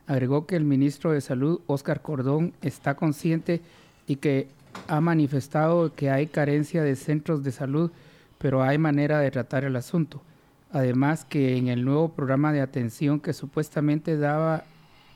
Agregó 0.08 0.48
que 0.48 0.56
el 0.56 0.64
ministro 0.64 1.12
de 1.12 1.22
Salud, 1.22 1.60
Óscar 1.68 2.02
Cordón, 2.02 2.54
está 2.62 2.96
consciente 2.96 3.62
y 4.08 4.16
que 4.16 4.48
ha 4.88 5.02
manifestado 5.02 5.94
que 5.94 6.10
hay 6.10 6.28
carencia 6.28 6.82
de 6.82 6.96
centros 6.96 7.44
de 7.44 7.52
salud, 7.52 7.92
pero 8.38 8.64
hay 8.64 8.78
manera 8.78 9.20
de 9.20 9.32
tratar 9.32 9.66
el 9.66 9.76
asunto. 9.76 10.22
Además 10.72 11.26
que 11.26 11.58
en 11.58 11.68
el 11.68 11.84
nuevo 11.84 12.10
programa 12.10 12.54
de 12.54 12.62
atención 12.62 13.20
que 13.20 13.34
supuestamente 13.34 14.18
daba 14.18 14.64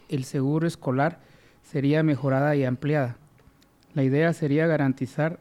el 0.09 0.25
seguro 0.25 0.67
escolar 0.67 1.19
sería 1.63 2.03
mejorada 2.03 2.55
y 2.55 2.65
ampliada. 2.65 3.17
La 3.93 4.03
idea 4.03 4.33
sería 4.33 4.67
garantizar 4.67 5.39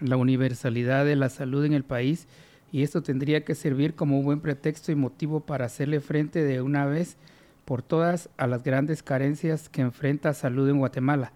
la 0.00 0.16
universalidad 0.16 1.04
de 1.04 1.16
la 1.16 1.28
salud 1.28 1.64
en 1.64 1.72
el 1.72 1.84
país 1.84 2.26
y 2.70 2.82
esto 2.82 3.02
tendría 3.02 3.44
que 3.44 3.54
servir 3.54 3.94
como 3.94 4.18
un 4.18 4.24
buen 4.24 4.40
pretexto 4.40 4.92
y 4.92 4.94
motivo 4.94 5.40
para 5.40 5.66
hacerle 5.66 6.00
frente 6.00 6.44
de 6.44 6.60
una 6.60 6.86
vez 6.86 7.16
por 7.68 7.82
todas 7.82 8.30
a 8.38 8.46
las 8.46 8.62
grandes 8.62 9.02
carencias 9.02 9.68
que 9.68 9.82
enfrenta 9.82 10.32
salud 10.32 10.70
en 10.70 10.78
Guatemala. 10.78 11.32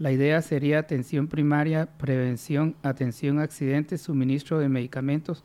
La 0.00 0.10
idea 0.10 0.42
sería 0.42 0.80
atención 0.80 1.28
primaria, 1.28 1.86
prevención, 1.98 2.74
atención 2.82 3.38
a 3.38 3.44
accidentes, 3.44 4.00
suministro 4.00 4.58
de 4.58 4.68
medicamentos, 4.68 5.44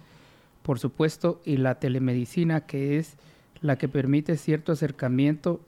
por 0.63 0.79
supuesto, 0.79 1.39
y 1.45 1.57
la 1.57 1.75
telemedicina, 1.75 2.61
que 2.61 2.97
es 2.97 3.13
la 3.61 3.77
que 3.77 3.87
permite 3.87 4.35
cierto 4.37 4.71
acercamiento, 4.71 5.61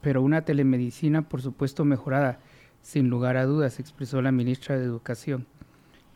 pero 0.00 0.22
una 0.22 0.40
telemedicina, 0.40 1.28
por 1.28 1.42
supuesto, 1.42 1.84
mejorada, 1.84 2.38
sin 2.80 3.10
lugar 3.10 3.36
a 3.36 3.44
dudas, 3.44 3.78
expresó 3.78 4.22
la 4.22 4.32
ministra 4.32 4.78
de 4.78 4.86
Educación. 4.86 5.44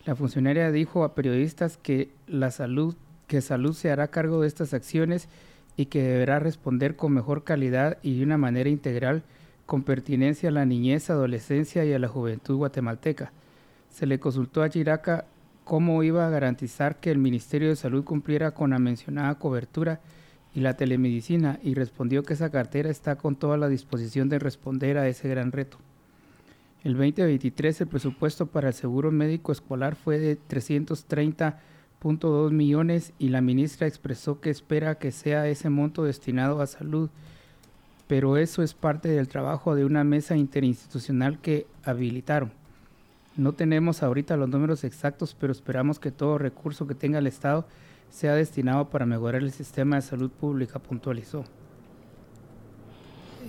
La 0.07 0.17
funcionaria 0.17 0.71
dijo 0.71 1.05
a 1.05 1.15
periodistas 1.15 1.77
que 1.77 2.11
la 2.27 2.53
salud, 2.53 2.97
que 3.27 3.43
salud 3.43 3.75
se 3.75 3.91
hará 3.91 4.09
cargo 4.09 4.41
de 4.41 4.49
estas 4.49 4.73
acciones 4.73 5.29
y 5.77 5.87
que 5.87 6.03
deberá 6.03 6.39
responder 6.39 6.97
con 6.97 7.13
mejor 7.13 7.45
calidad 7.45 7.99
y 8.03 8.19
de 8.19 8.25
una 8.25 8.39
manera 8.39 8.69
integral 8.69 9.23
con 9.67 9.83
pertinencia 9.83 10.49
a 10.49 10.53
la 10.53 10.67
niñez, 10.67 11.09
adolescencia 11.11 11.85
y 11.85 11.93
a 11.93 11.99
la 11.99 12.09
juventud 12.09 12.57
guatemalteca. 12.57 13.33
Se 13.91 14.07
le 14.07 14.19
consultó 14.21 14.63
a 14.63 14.69
Giraca 14.69 15.27
cómo 15.65 16.03
iba 16.03 16.27
a 16.27 16.31
garantizar 16.31 16.97
que 16.97 17.11
el 17.11 17.19
Ministerio 17.19 17.69
de 17.69 17.77
Salud 17.77 18.05
cumpliera 18.05 18.53
con 18.53 18.71
la 18.71 18.79
mencionada 18.79 19.35
cobertura 19.37 20.01
y 20.55 20.61
la 20.61 20.77
telemedicina 20.77 21.59
y 21.63 21.75
respondió 21.75 22.23
que 22.23 22.35
esa 22.35 22.51
cartera 22.51 22.91
está 22.91 23.17
con 23.17 23.37
toda 23.37 23.57
la 23.57 23.69
disposición 23.69 24.29
de 24.29 24.39
responder 24.39 24.99
a 24.99 25.09
ese 25.09 25.29
gran 25.29 25.53
reto. 25.53 25.79
El 26.85 26.95
2023 26.95 27.81
el 27.83 27.87
presupuesto 27.87 28.47
para 28.47 28.69
el 28.69 28.75
seguro 28.75 29.13
médico 29.13 29.53
escolar 29.53 29.95
fue 29.95 30.19
de 30.19 30.37
330.2 32.03 32.51
millones 32.51 33.13
y 33.19 33.29
la 33.29 33.41
ministra 33.41 33.87
expresó 33.87 34.41
que 34.41 34.51
espera 34.51 34.99
que 34.99 35.13
sea 35.13 35.47
ese 35.47 35.71
monto 35.71 36.05
destinado 36.05 36.61
a 36.61 36.67
salud, 36.67 37.11
pero 38.07 38.37
eso 38.37 38.63
es 38.63 38.75
parte 38.75 39.09
del 39.09 39.29
trabajo 39.29 39.75
de 39.75 39.85
una 39.85 40.05
mesa 40.05 40.37
interinstitucional 40.37 41.41
que 41.41 41.67
habilitaron. 41.85 42.53
No 43.37 43.53
tenemos 43.53 44.03
ahorita 44.03 44.37
los 44.37 44.49
números 44.49 44.85
exactos, 44.85 45.35
pero 45.39 45.53
esperamos 45.53 45.99
que 45.99 46.11
todo 46.11 46.37
recurso 46.37 46.87
que 46.87 46.95
tenga 46.95 47.19
el 47.19 47.27
Estado 47.27 47.67
sea 48.11 48.35
destinado 48.35 48.91
para 48.91 49.07
mejorar 49.07 49.43
el 49.43 49.53
sistema 49.53 49.97
de 49.97 50.03
salud 50.03 50.31
pública, 50.31 50.79
puntualizó. 50.79 51.45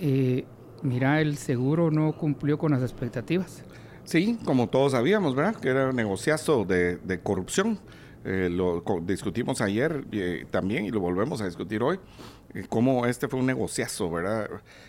Eh, 0.00 0.44
mira, 0.82 1.20
el 1.20 1.36
seguro 1.36 1.90
no 1.90 2.12
cumplió 2.12 2.56
con 2.58 2.72
las 2.72 2.82
expectativas. 2.82 3.62
Sí, 4.04 4.38
como 4.44 4.68
todos 4.68 4.92
sabíamos, 4.92 5.34
¿verdad? 5.34 5.56
Que 5.56 5.68
era 5.68 5.90
un 5.90 5.96
negociazo 5.96 6.64
de, 6.64 7.20
corrupción. 7.22 7.78
Eh, 8.24 8.48
lo 8.50 8.82
discutimos 9.02 9.60
ayer 9.60 10.06
eh, 10.12 10.46
también 10.50 10.86
y 10.86 10.90
lo 10.90 11.00
volvemos 11.00 11.40
a 11.40 11.46
discutir 11.46 11.82
hoy. 11.82 12.00
Eh, 12.54 12.64
cómo 12.68 13.06
este 13.06 13.28
fue 13.28 13.40
un 13.40 13.46
negociazo, 13.46 14.10
¿verdad? 14.10 14.48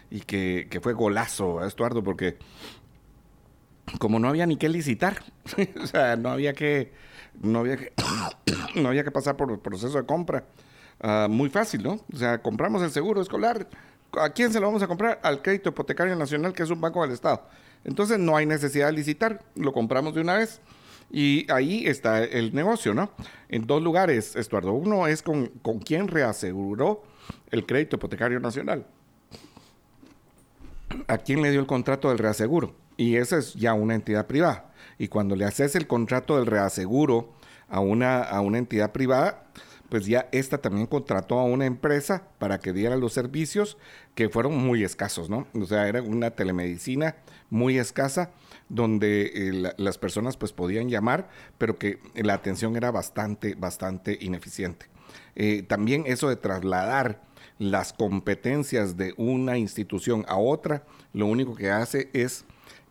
Y 0.09 0.21
que, 0.21 0.67
que 0.69 0.79
fue 0.79 0.93
golazo, 0.93 1.65
Estuardo, 1.65 2.03
porque 2.03 2.37
como 3.99 4.19
no 4.19 4.29
había 4.29 4.45
ni 4.45 4.57
que 4.57 4.69
licitar, 4.69 5.21
o 5.81 5.87
sea, 5.87 6.15
no 6.15 6.29
había 6.29 6.53
que, 6.53 6.93
no 7.41 7.59
había 7.59 7.77
que, 7.77 7.93
no 8.75 8.89
había 8.89 9.03
que 9.03 9.11
pasar 9.11 9.35
por 9.35 9.51
el 9.51 9.59
proceso 9.59 9.97
de 9.97 10.05
compra. 10.05 10.45
Ah, 11.01 11.27
muy 11.29 11.49
fácil, 11.49 11.83
¿no? 11.83 11.99
O 12.13 12.17
sea, 12.17 12.41
compramos 12.41 12.81
el 12.81 12.91
seguro 12.91 13.21
escolar, 13.21 13.67
¿A 14.17 14.29
quién 14.29 14.51
se 14.51 14.59
lo 14.59 14.67
vamos 14.67 14.81
a 14.81 14.87
comprar? 14.87 15.19
Al 15.23 15.41
Crédito 15.41 15.69
Hipotecario 15.69 16.15
Nacional, 16.15 16.53
que 16.53 16.63
es 16.63 16.69
un 16.69 16.79
banco 16.79 17.01
del 17.01 17.11
Estado. 17.11 17.47
Entonces 17.83 18.17
no 18.17 18.35
hay 18.37 18.45
necesidad 18.45 18.87
de 18.87 18.93
licitar, 18.93 19.43
lo 19.55 19.73
compramos 19.73 20.15
de 20.15 20.21
una 20.21 20.35
vez. 20.35 20.61
Y 21.11 21.49
ahí 21.51 21.85
está 21.87 22.23
el 22.23 22.53
negocio, 22.53 22.93
¿no? 22.93 23.11
En 23.49 23.67
dos 23.67 23.81
lugares, 23.81 24.35
Estuardo. 24.35 24.73
Uno 24.73 25.07
es 25.07 25.21
con, 25.21 25.47
con 25.61 25.79
quien 25.79 26.07
reaseguró 26.07 27.03
el 27.51 27.65
Crédito 27.65 27.95
Hipotecario 27.95 28.39
Nacional. 28.39 28.85
¿A 31.07 31.17
quién 31.17 31.41
le 31.41 31.51
dio 31.51 31.59
el 31.59 31.67
contrato 31.67 32.09
del 32.09 32.17
reaseguro? 32.17 32.75
Y 32.97 33.15
esa 33.15 33.37
es 33.37 33.53
ya 33.53 33.73
una 33.73 33.95
entidad 33.95 34.27
privada. 34.27 34.73
Y 34.97 35.07
cuando 35.07 35.35
le 35.35 35.45
haces 35.45 35.75
el 35.75 35.87
contrato 35.87 36.37
del 36.37 36.45
reaseguro 36.45 37.33
a 37.67 37.79
una, 37.79 38.21
a 38.21 38.41
una 38.41 38.57
entidad 38.57 38.91
privada, 38.91 39.45
pues 39.89 40.05
ya 40.05 40.27
esta 40.31 40.57
también 40.57 40.87
contrató 40.87 41.39
a 41.39 41.43
una 41.43 41.65
empresa 41.65 42.27
para 42.39 42.59
que 42.59 42.73
diera 42.73 42.95
los 42.95 43.13
servicios 43.13 43.77
que 44.15 44.29
fueron 44.29 44.57
muy 44.57 44.83
escasos, 44.83 45.29
¿no? 45.29 45.47
O 45.53 45.65
sea, 45.65 45.87
era 45.87 46.01
una 46.01 46.31
telemedicina 46.31 47.15
muy 47.49 47.77
escasa 47.77 48.31
donde 48.69 49.31
eh, 49.33 49.73
las 49.77 49.97
personas 49.97 50.37
pues 50.37 50.51
podían 50.51 50.89
llamar, 50.89 51.29
pero 51.57 51.77
que 51.77 51.99
la 52.15 52.33
atención 52.33 52.75
era 52.75 52.91
bastante, 52.91 53.55
bastante 53.55 54.17
ineficiente. 54.19 54.87
Eh, 55.35 55.63
también 55.63 56.03
eso 56.07 56.29
de 56.29 56.35
trasladar 56.35 57.21
las 57.59 57.93
competencias 57.93 58.97
de 58.97 59.13
una 59.17 59.57
institución 59.57 60.25
a 60.27 60.37
otra, 60.37 60.83
lo 61.13 61.27
único 61.27 61.55
que 61.55 61.71
hace 61.71 62.09
es 62.13 62.45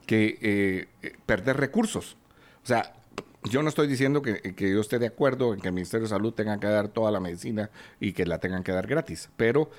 que 0.06 0.38
eh, 0.40 1.12
perder 1.26 1.56
recursos. 1.56 2.16
O 2.62 2.66
sea, 2.66 2.94
yo 3.42 3.62
no 3.62 3.68
estoy 3.68 3.88
diciendo 3.88 4.22
que, 4.22 4.54
yo 4.56 4.80
esté 4.80 4.98
de 4.98 5.08
acuerdo 5.08 5.52
en 5.52 5.60
que 5.60 5.68
el 5.68 5.74
Ministerio 5.74 6.04
de 6.04 6.10
Salud 6.10 6.32
tenga 6.32 6.58
que 6.60 6.66
dar 6.66 6.88
toda 6.88 7.10
la 7.10 7.20
medicina 7.20 7.70
y 8.00 8.12
que 8.12 8.24
la 8.24 8.38
tengan 8.38 8.62
que 8.62 8.72
dar 8.72 8.86
gratis, 8.86 9.28
pero 9.36 9.70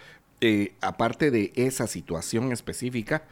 aparte 0.81 1.31
de 1.31 1.51
esa 1.55 1.87
situación 1.87 2.51
específica, 2.51 3.23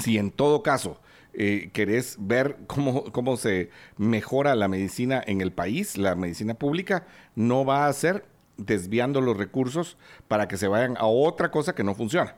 si 0.00 0.16
en 0.16 0.30
todo 0.30 0.62
caso 0.62 0.98
eh, 1.34 1.70
querés 1.72 2.16
ver 2.18 2.56
cómo, 2.66 3.04
cómo 3.12 3.36
se 3.36 3.70
mejora 3.96 4.54
la 4.54 4.68
medicina 4.68 5.22
en 5.26 5.40
el 5.40 5.52
país, 5.52 5.96
la 5.96 6.14
medicina 6.14 6.54
pública, 6.54 7.06
no 7.34 7.64
va 7.64 7.86
a 7.86 7.92
ser 7.92 8.24
desviando 8.56 9.20
los 9.20 9.36
recursos 9.36 9.96
para 10.28 10.48
que 10.48 10.56
se 10.56 10.68
vayan 10.68 10.96
a 10.98 11.06
otra 11.06 11.50
cosa 11.50 11.74
que 11.74 11.84
no 11.84 11.94
funciona. 11.94 12.36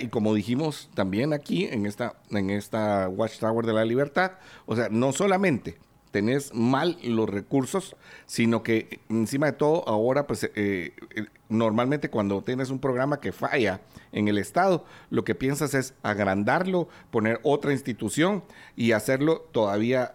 Y 0.00 0.08
como 0.08 0.34
dijimos 0.34 0.90
también 0.94 1.32
aquí 1.32 1.66
en 1.66 1.86
esta, 1.86 2.16
en 2.30 2.50
esta 2.50 3.08
Watchtower 3.08 3.64
de 3.64 3.72
la 3.72 3.84
Libertad, 3.84 4.32
o 4.66 4.74
sea, 4.74 4.88
no 4.90 5.12
solamente 5.12 5.78
tenés 6.10 6.54
mal 6.54 6.98
los 7.02 7.28
recursos, 7.28 7.96
sino 8.26 8.62
que 8.62 9.00
encima 9.08 9.46
de 9.46 9.52
todo 9.52 9.88
ahora, 9.88 10.26
pues 10.26 10.44
eh, 10.44 10.50
eh, 10.54 11.26
normalmente 11.48 12.10
cuando 12.10 12.42
tienes 12.42 12.70
un 12.70 12.78
programa 12.78 13.20
que 13.20 13.32
falla 13.32 13.80
en 14.12 14.28
el 14.28 14.38
Estado, 14.38 14.84
lo 15.10 15.24
que 15.24 15.34
piensas 15.34 15.74
es 15.74 15.94
agrandarlo, 16.02 16.88
poner 17.10 17.40
otra 17.42 17.72
institución 17.72 18.44
y 18.76 18.92
hacerlo 18.92 19.48
todavía, 19.52 20.14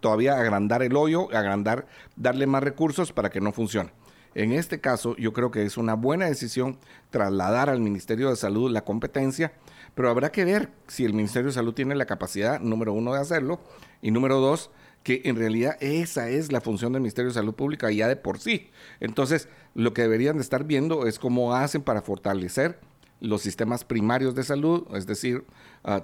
todavía 0.00 0.38
agrandar 0.38 0.82
el 0.82 0.96
hoyo, 0.96 1.28
agrandar, 1.34 1.86
darle 2.16 2.46
más 2.46 2.62
recursos 2.62 3.12
para 3.12 3.30
que 3.30 3.40
no 3.40 3.52
funcione. 3.52 3.90
En 4.34 4.52
este 4.52 4.80
caso, 4.80 5.16
yo 5.16 5.32
creo 5.32 5.50
que 5.50 5.64
es 5.64 5.76
una 5.76 5.94
buena 5.94 6.26
decisión 6.26 6.78
trasladar 7.10 7.70
al 7.70 7.80
Ministerio 7.80 8.30
de 8.30 8.36
Salud 8.36 8.70
la 8.70 8.84
competencia, 8.84 9.52
pero 9.94 10.10
habrá 10.10 10.30
que 10.30 10.44
ver 10.44 10.70
si 10.86 11.04
el 11.04 11.14
Ministerio 11.14 11.48
de 11.48 11.54
Salud 11.54 11.74
tiene 11.74 11.94
la 11.94 12.06
capacidad, 12.06 12.60
número 12.60 12.92
uno, 12.92 13.14
de 13.14 13.20
hacerlo, 13.20 13.60
y 14.00 14.10
número 14.10 14.38
dos, 14.38 14.70
que 15.02 15.22
en 15.24 15.36
realidad 15.36 15.76
esa 15.80 16.28
es 16.28 16.52
la 16.52 16.60
función 16.60 16.92
del 16.92 17.02
Ministerio 17.02 17.30
de 17.30 17.34
Salud 17.34 17.54
Pública 17.54 17.90
ya 17.90 18.08
de 18.08 18.16
por 18.16 18.38
sí. 18.38 18.70
Entonces, 19.00 19.48
lo 19.74 19.94
que 19.94 20.02
deberían 20.02 20.36
de 20.36 20.42
estar 20.42 20.64
viendo 20.64 21.06
es 21.06 21.18
cómo 21.18 21.54
hacen 21.54 21.82
para 21.82 22.02
fortalecer 22.02 22.78
los 23.20 23.42
sistemas 23.42 23.84
primarios 23.84 24.34
de 24.34 24.44
salud, 24.44 24.86
es 24.94 25.06
decir, 25.06 25.44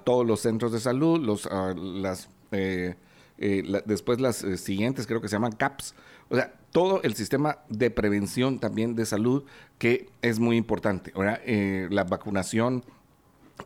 todos 0.05 0.27
los 0.27 0.41
centros 0.41 0.73
de 0.73 0.81
salud, 0.81 1.21
los, 1.21 1.49
las, 1.77 2.29
eh, 2.53 2.97
eh, 3.39 3.83
después 3.85 4.21
las 4.21 4.43
eh, 4.43 4.57
siguientes 4.57 5.07
creo 5.07 5.21
que 5.21 5.29
se 5.29 5.37
llaman 5.37 5.53
CAPS, 5.53 5.95
o 6.29 6.37
sea, 6.37 6.55
todo 6.73 7.03
el 7.03 7.15
sistema 7.15 7.59
de 7.69 7.91
prevención 7.91 8.59
también 8.59 8.97
de 8.97 9.07
salud 9.07 9.45
que 9.79 10.09
es 10.23 10.41
muy 10.41 10.57
importante. 10.57 11.13
Ahora, 11.15 11.41
la 11.47 12.03
vacunación 12.03 12.85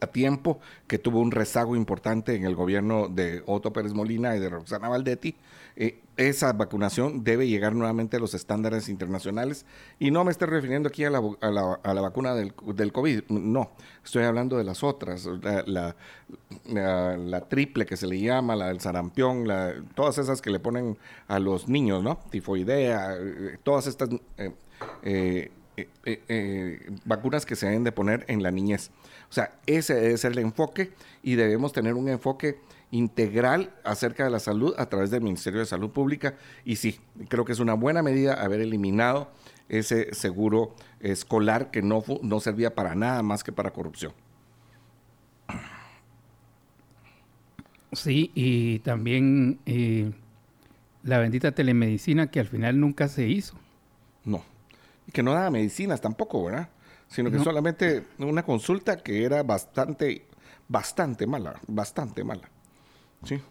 a 0.01 0.07
tiempo, 0.07 0.61
que 0.87 0.99
tuvo 0.99 1.21
un 1.21 1.31
rezago 1.31 1.75
importante 1.75 2.35
en 2.35 2.45
el 2.45 2.55
gobierno 2.55 3.09
de 3.09 3.43
Otto 3.47 3.73
Pérez 3.73 3.95
Molina 3.95 4.37
y 4.37 4.41
de 4.41 4.49
Roxana 4.49 4.89
Valdetti. 4.89 5.35
Eh, 5.77 6.01
esa 6.17 6.53
vacunación 6.53 7.23
debe 7.23 7.47
llegar 7.47 7.75
nuevamente 7.75 8.17
a 8.17 8.21
los 8.21 8.35
estándares 8.35 8.89
internacionales. 8.89 9.65
Y 10.01 10.11
no 10.11 10.25
me 10.25 10.33
estoy 10.33 10.49
refiriendo 10.49 10.89
aquí 10.89 11.05
a 11.05 11.11
la, 11.11 11.21
a 11.41 11.95
la, 11.95 12.01
vacuna 12.01 12.35
del, 12.35 12.53
del, 12.75 12.93
COVID, 12.93 13.23
no, 13.29 13.71
estoy 14.05 14.25
hablando 14.25 14.59
de 14.59 14.65
las 14.65 14.83
otras, 14.83 15.29
la, 15.67 15.95
triple 17.49 17.87
que 17.87 17.97
se 17.97 18.09
le 18.09 18.21
llama, 18.21 18.57
la 18.57 18.67
del 18.67 18.81
sarampión, 18.81 19.47
todas 19.95 20.19
esas 20.19 20.43
que 20.43 20.51
le 20.51 20.59
ponen 20.59 20.99
a 21.29 21.39
los 21.39 21.69
niños, 21.69 22.03
¿no? 22.03 22.19
Tifoidea, 22.31 23.17
eh, 23.17 23.59
todas 23.63 23.87
estas... 23.87 24.09
Eh, 25.05 25.53
vacunas 27.05 27.47
que 27.47 27.57
se 27.57 27.67
deben 27.67 27.85
de 27.85 27.93
poner 27.93 28.25
en 28.29 28.43
la 28.43 28.51
niñez. 28.51 28.91
O 29.31 29.33
sea, 29.33 29.53
ese 29.67 29.95
debe 29.95 30.17
ser 30.17 30.33
el 30.33 30.39
enfoque 30.39 30.93
y 31.23 31.35
debemos 31.35 31.73
tener 31.73 31.95
un 31.95 32.09
enfoque 32.09 32.59
integral 32.91 33.75
acerca 33.85 34.25
de 34.25 34.31
la 34.31 34.41
salud 34.41 34.75
a 34.79 34.87
través 34.87 35.11
del 35.11 35.21
Ministerio 35.21 35.61
de 35.61 35.67
Salud 35.67 35.91
Pública. 35.91 36.37
Y 36.65 36.77
sí, 36.77 36.99
creo 37.29 37.45
que 37.45 37.53
es 37.53 37.61
una 37.61 37.75
buena 37.75 38.03
medida 38.03 38.35
haber 38.35 38.61
eliminado 38.61 39.31
ese 39.69 40.15
seguro 40.15 40.75
escolar 41.01 41.71
que 41.71 41.83
no, 41.83 42.03
no 42.23 42.41
servía 42.41 42.75
para 42.75 42.95
nada 42.95 43.23
más 43.23 43.45
que 43.45 43.53
para 43.53 43.73
corrupción. 43.73 44.13
Sí, 47.93 48.31
y 48.35 48.81
también 48.81 49.61
eh, 49.67 50.13
la 51.03 51.19
bendita 51.19 51.53
telemedicina 51.53 52.31
que 52.31 52.41
al 52.41 52.47
final 52.47 52.81
nunca 52.81 53.09
se 53.09 53.29
hizo. 53.29 53.57
No, 54.25 54.43
que 55.13 55.23
no 55.23 55.33
daba 55.33 55.51
medicinas 55.51 56.01
tampoco, 56.01 56.45
¿verdad? 56.45 56.69
sino 57.09 57.31
que 57.31 57.39
solamente 57.39 58.07
una 58.19 58.43
consulta 58.43 58.99
que 58.99 59.25
era 59.25 59.43
bastante, 59.43 60.27
bastante 60.69 61.27
mala, 61.27 61.59
bastante 61.67 62.23
mala. 62.23 62.51
Sí. 63.25 63.43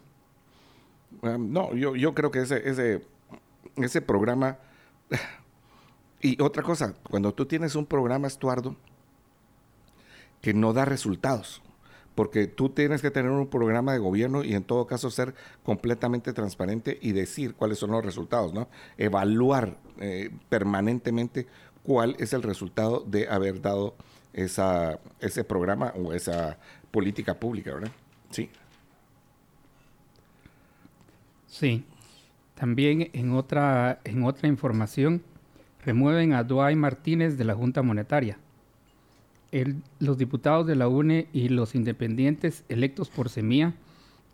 no, 1.21 1.73
yo, 1.75 1.95
yo 1.95 2.13
creo 2.13 2.31
que 2.31 2.41
ese, 2.41 2.69
ese, 2.69 3.05
ese 3.75 4.01
programa... 4.01 4.57
Y 6.19 6.41
otra 6.41 6.63
cosa, 6.63 6.95
cuando 7.07 7.31
tú 7.31 7.45
tienes 7.45 7.75
un 7.75 7.85
programa, 7.85 8.25
Estuardo, 8.25 8.75
que 10.41 10.51
no 10.51 10.73
da 10.73 10.83
resultados, 10.83 11.61
porque 12.17 12.47
tú 12.47 12.69
tienes 12.69 13.03
que 13.03 13.11
tener 13.11 13.29
un 13.29 13.45
programa 13.45 13.93
de 13.93 13.99
gobierno 13.99 14.43
y 14.43 14.55
en 14.55 14.63
todo 14.63 14.87
caso 14.87 15.11
ser 15.11 15.35
completamente 15.61 16.33
transparente 16.33 16.97
y 16.99 17.11
decir 17.11 17.53
cuáles 17.53 17.77
son 17.77 17.91
los 17.91 18.03
resultados, 18.03 18.55
¿no? 18.55 18.69
Evaluar 18.97 19.77
eh, 19.99 20.31
permanentemente 20.49 21.45
cuál 21.83 22.15
es 22.17 22.33
el 22.33 22.41
resultado 22.41 23.01
de 23.01 23.29
haber 23.29 23.61
dado 23.61 23.93
esa, 24.33 24.99
ese 25.19 25.43
programa 25.43 25.93
o 25.95 26.11
esa 26.11 26.57
política 26.89 27.35
pública, 27.35 27.75
¿verdad? 27.75 27.91
Sí. 28.31 28.49
Sí. 31.45 31.85
También 32.55 33.11
en 33.13 33.33
otra, 33.33 33.99
en 34.03 34.23
otra 34.23 34.47
información, 34.47 35.21
remueven 35.85 36.33
a 36.33 36.43
Duay 36.43 36.75
Martínez 36.75 37.37
de 37.37 37.45
la 37.45 37.53
Junta 37.53 37.83
Monetaria. 37.83 38.39
Los 39.99 40.17
diputados 40.17 40.67
de 40.67 40.75
la 40.75 40.87
UNE 40.87 41.27
y 41.33 41.49
los 41.49 41.75
independientes 41.75 42.63
electos 42.69 43.09
por 43.09 43.29
Semilla 43.29 43.73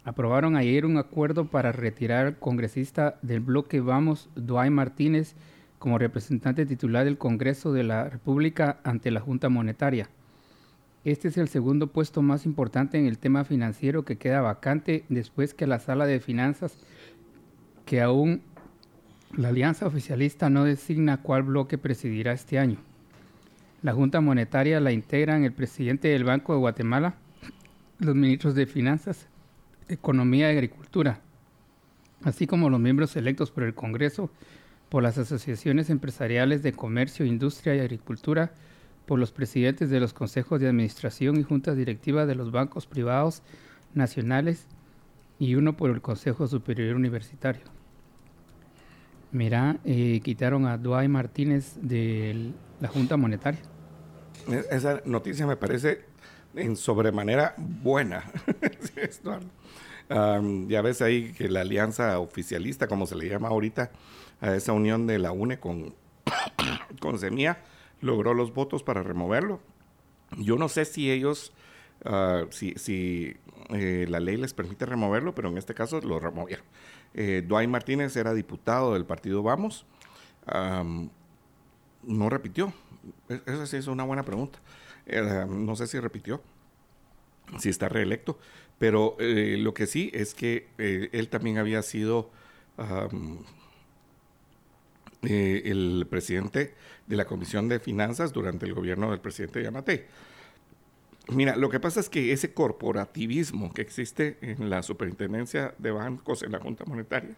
aprobaron 0.04 0.56
ayer 0.56 0.86
un 0.86 0.98
acuerdo 0.98 1.46
para 1.46 1.72
retirar 1.72 2.26
al 2.26 2.40
congresista 2.40 3.20
del 3.22 3.40
bloque 3.40 3.80
Vamos, 3.80 4.30
Duay 4.36 4.70
Martínez, 4.70 5.36
como 5.80 5.98
representante 5.98 6.66
titular 6.66 7.06
del 7.06 7.18
Congreso 7.18 7.74
de 7.74 7.84
la 7.84 8.10
República 8.10 8.80
ante 8.84 9.12
la 9.12 9.20
Junta 9.20 9.50
Monetaria. 9.50 10.10
Este 11.04 11.28
es 11.28 11.38
el 11.38 11.50
segundo 11.50 11.88
puesto 11.88 12.22
más 12.22 12.46
importante 12.46 12.98
en 12.98 13.06
el 13.06 13.18
tema 13.18 13.44
financiero 13.44 14.06
que 14.06 14.18
queda 14.18 14.40
vacante 14.42 15.04
después 15.10 15.54
que 15.54 15.68
la 15.68 15.80
Sala 15.80 16.06
de 16.06 16.22
Finanzas, 16.22 16.78
que 17.86 18.02
aún 18.02 18.42
la 19.36 19.50
Alianza 19.50 19.86
Oficialista 19.86 20.50
no 20.50 20.64
designa 20.64 21.22
cuál 21.22 21.44
bloque 21.44 21.78
presidirá 21.78 22.32
este 22.32 22.60
año. 22.60 22.78
La 23.84 23.94
Junta 23.94 24.22
Monetaria 24.22 24.80
la 24.80 24.92
integran 24.92 25.44
el 25.44 25.52
presidente 25.52 26.08
del 26.08 26.24
Banco 26.24 26.54
de 26.54 26.60
Guatemala, 26.60 27.16
los 28.00 28.16
ministros 28.16 28.56
de 28.56 28.66
Finanzas, 28.66 29.28
Economía 29.90 30.52
y 30.52 30.56
Agricultura, 30.56 31.20
así 32.24 32.48
como 32.48 32.70
los 32.70 32.80
miembros 32.80 33.16
electos 33.18 33.52
por 33.52 33.64
el 33.64 33.76
Congreso 33.76 34.32
por 34.94 35.02
las 35.02 35.18
asociaciones 35.18 35.90
empresariales 35.90 36.62
de 36.62 36.72
comercio, 36.72 37.26
industria 37.26 37.76
y 37.76 37.80
agricultura, 37.80 38.54
por 39.08 39.18
los 39.18 39.32
presidentes 39.32 39.90
de 39.90 40.00
los 40.00 40.14
consejos 40.14 40.62
de 40.62 40.68
administración 40.68 41.38
y 41.38 41.44
juntas 41.44 41.76
directivas 41.76 42.28
de 42.28 42.36
los 42.36 42.52
bancos 42.52 42.86
privados 42.86 43.42
nacionales 43.96 44.68
y 45.40 45.56
uno 45.56 45.76
por 45.76 45.90
el 45.90 46.02
Consejo 46.02 46.48
Superior 46.48 46.96
Universitario. 46.96 47.64
Mira, 49.32 49.80
eh, 49.84 50.22
quitaron 50.24 50.68
a 50.68 50.78
Duay 50.78 51.08
Martínez 51.08 51.76
de 51.82 52.54
la 52.80 52.88
Junta 52.88 53.18
Monetaria. 53.18 53.73
E-, 54.48 54.66
esa 54.72 55.02
noticia 55.06 55.48
me 55.48 55.58
parece 55.58 56.06
en 56.56 56.76
sobremanera 56.76 57.56
buena. 57.58 58.24
ya 60.68 60.82
ves 60.82 61.02
ahí 61.02 61.34
que 61.34 61.50
la 61.50 61.62
alianza 61.62 62.20
oficialista, 62.20 62.88
como 62.88 63.06
se 63.06 63.16
le 63.16 63.30
llama 63.30 63.48
ahorita, 63.50 63.92
a 64.42 64.56
esa 64.56 64.74
unión 64.74 65.08
de 65.08 65.20
la 65.20 65.32
UNE 65.32 65.60
con, 65.60 65.96
con 67.00 67.20
Semilla, 67.20 67.60
logró 68.02 68.34
los 68.34 68.54
votos 68.54 68.84
para 68.84 69.04
removerlo. 69.04 69.62
Yo 70.38 70.58
no 70.58 70.70
sé 70.70 70.86
si 70.86 71.12
ellos, 71.12 71.54
ah, 72.06 72.46
si, 72.50 72.74
si 72.76 73.38
eh, 73.70 74.06
la 74.10 74.20
ley 74.20 74.38
les 74.38 74.54
permite 74.54 74.86
removerlo, 74.86 75.34
pero 75.34 75.50
en 75.50 75.58
este 75.58 75.74
caso 75.74 76.02
lo 76.02 76.20
removieron. 76.20 76.66
Eh, 77.14 77.44
Dwight 77.46 77.70
Martínez 77.70 78.16
era 78.16 78.34
diputado 78.34 78.94
del 78.94 79.06
partido 79.06 79.44
Vamos. 79.44 79.86
no 82.04 82.30
repitió. 82.30 82.74
Esa 83.30 83.66
sí 83.66 83.78
es 83.78 83.88
una 83.88 84.04
buena 84.04 84.24
pregunta. 84.24 84.60
no 85.47 85.76
sé 85.76 85.88
si 85.88 85.99
repitió, 85.99 86.41
si 87.60 87.70
está 87.70 87.89
reelecto, 87.89 88.39
pero 88.78 89.16
eh, 89.20 89.58
lo 89.60 89.74
que 89.74 89.88
sí 89.88 90.12
es 90.14 90.34
que 90.34 90.68
eh, 90.78 91.10
él 91.12 91.30
también 91.30 91.58
había 91.58 91.82
sido 91.82 92.30
eh, 95.22 95.62
el 95.66 96.08
presidente 96.10 96.74
de 97.08 97.16
la 97.16 97.26
Comisión 97.26 97.70
de 97.70 97.80
Finanzas 97.80 98.34
durante 98.34 98.66
el 98.66 98.74
gobierno 98.74 99.12
del 99.12 99.20
presidente 99.20 99.64
Yamate. 99.64 100.08
Mira, 101.30 101.56
lo 101.56 101.70
que 101.70 101.80
pasa 101.80 102.01
es 102.01 102.10
que 102.10 102.34
ese 102.34 102.54
corporativismo 102.54 103.74
que 103.74 103.82
existe 103.82 104.38
en 104.41 104.70
la 104.70 104.84
superintendencia 104.84 105.74
de 105.78 105.91
bancos, 105.91 106.43
en 106.43 106.51
la 106.51 106.60
Junta 106.60 106.84
Monetaria, 106.86 107.38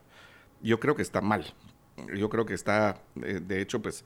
yo 0.64 0.80
creo 0.80 0.96
que 0.96 1.04
está 1.04 1.22
mal. 1.22 1.46
Yo 2.16 2.30
creo 2.30 2.46
que 2.46 2.56
está, 2.56 3.04
de 3.14 3.62
hecho, 3.62 3.82
pues, 3.82 4.04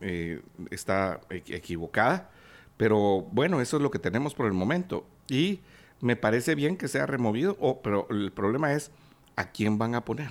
eh, 0.00 0.42
está 0.70 1.20
equivocada. 1.30 2.30
Pero 2.76 3.22
bueno, 3.32 3.60
eso 3.60 3.76
es 3.76 3.82
lo 3.82 3.90
que 3.90 3.98
tenemos 3.98 4.34
por 4.34 4.46
el 4.46 4.52
momento. 4.52 5.06
Y 5.28 5.60
me 6.00 6.16
parece 6.16 6.54
bien 6.54 6.76
que 6.76 6.88
sea 6.88 7.06
removido, 7.06 7.56
pero 7.82 8.06
el 8.10 8.32
problema 8.32 8.72
es 8.72 8.90
a 9.36 9.50
quién 9.50 9.78
van 9.78 9.94
a 9.94 10.04
poner. 10.04 10.28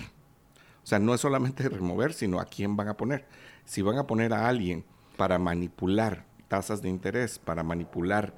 O 0.82 0.86
sea, 0.86 0.98
no 0.98 1.14
es 1.14 1.20
solamente 1.20 1.68
remover, 1.68 2.12
sino 2.12 2.40
a 2.40 2.44
quién 2.44 2.76
van 2.76 2.88
a 2.88 2.96
poner. 2.96 3.26
Si 3.64 3.82
van 3.82 3.98
a 3.98 4.06
poner 4.06 4.32
a 4.32 4.48
alguien 4.48 4.84
para 5.16 5.38
manipular 5.38 6.24
tasas 6.48 6.82
de 6.82 6.88
interés, 6.88 7.38
para 7.38 7.62
manipular 7.64 8.32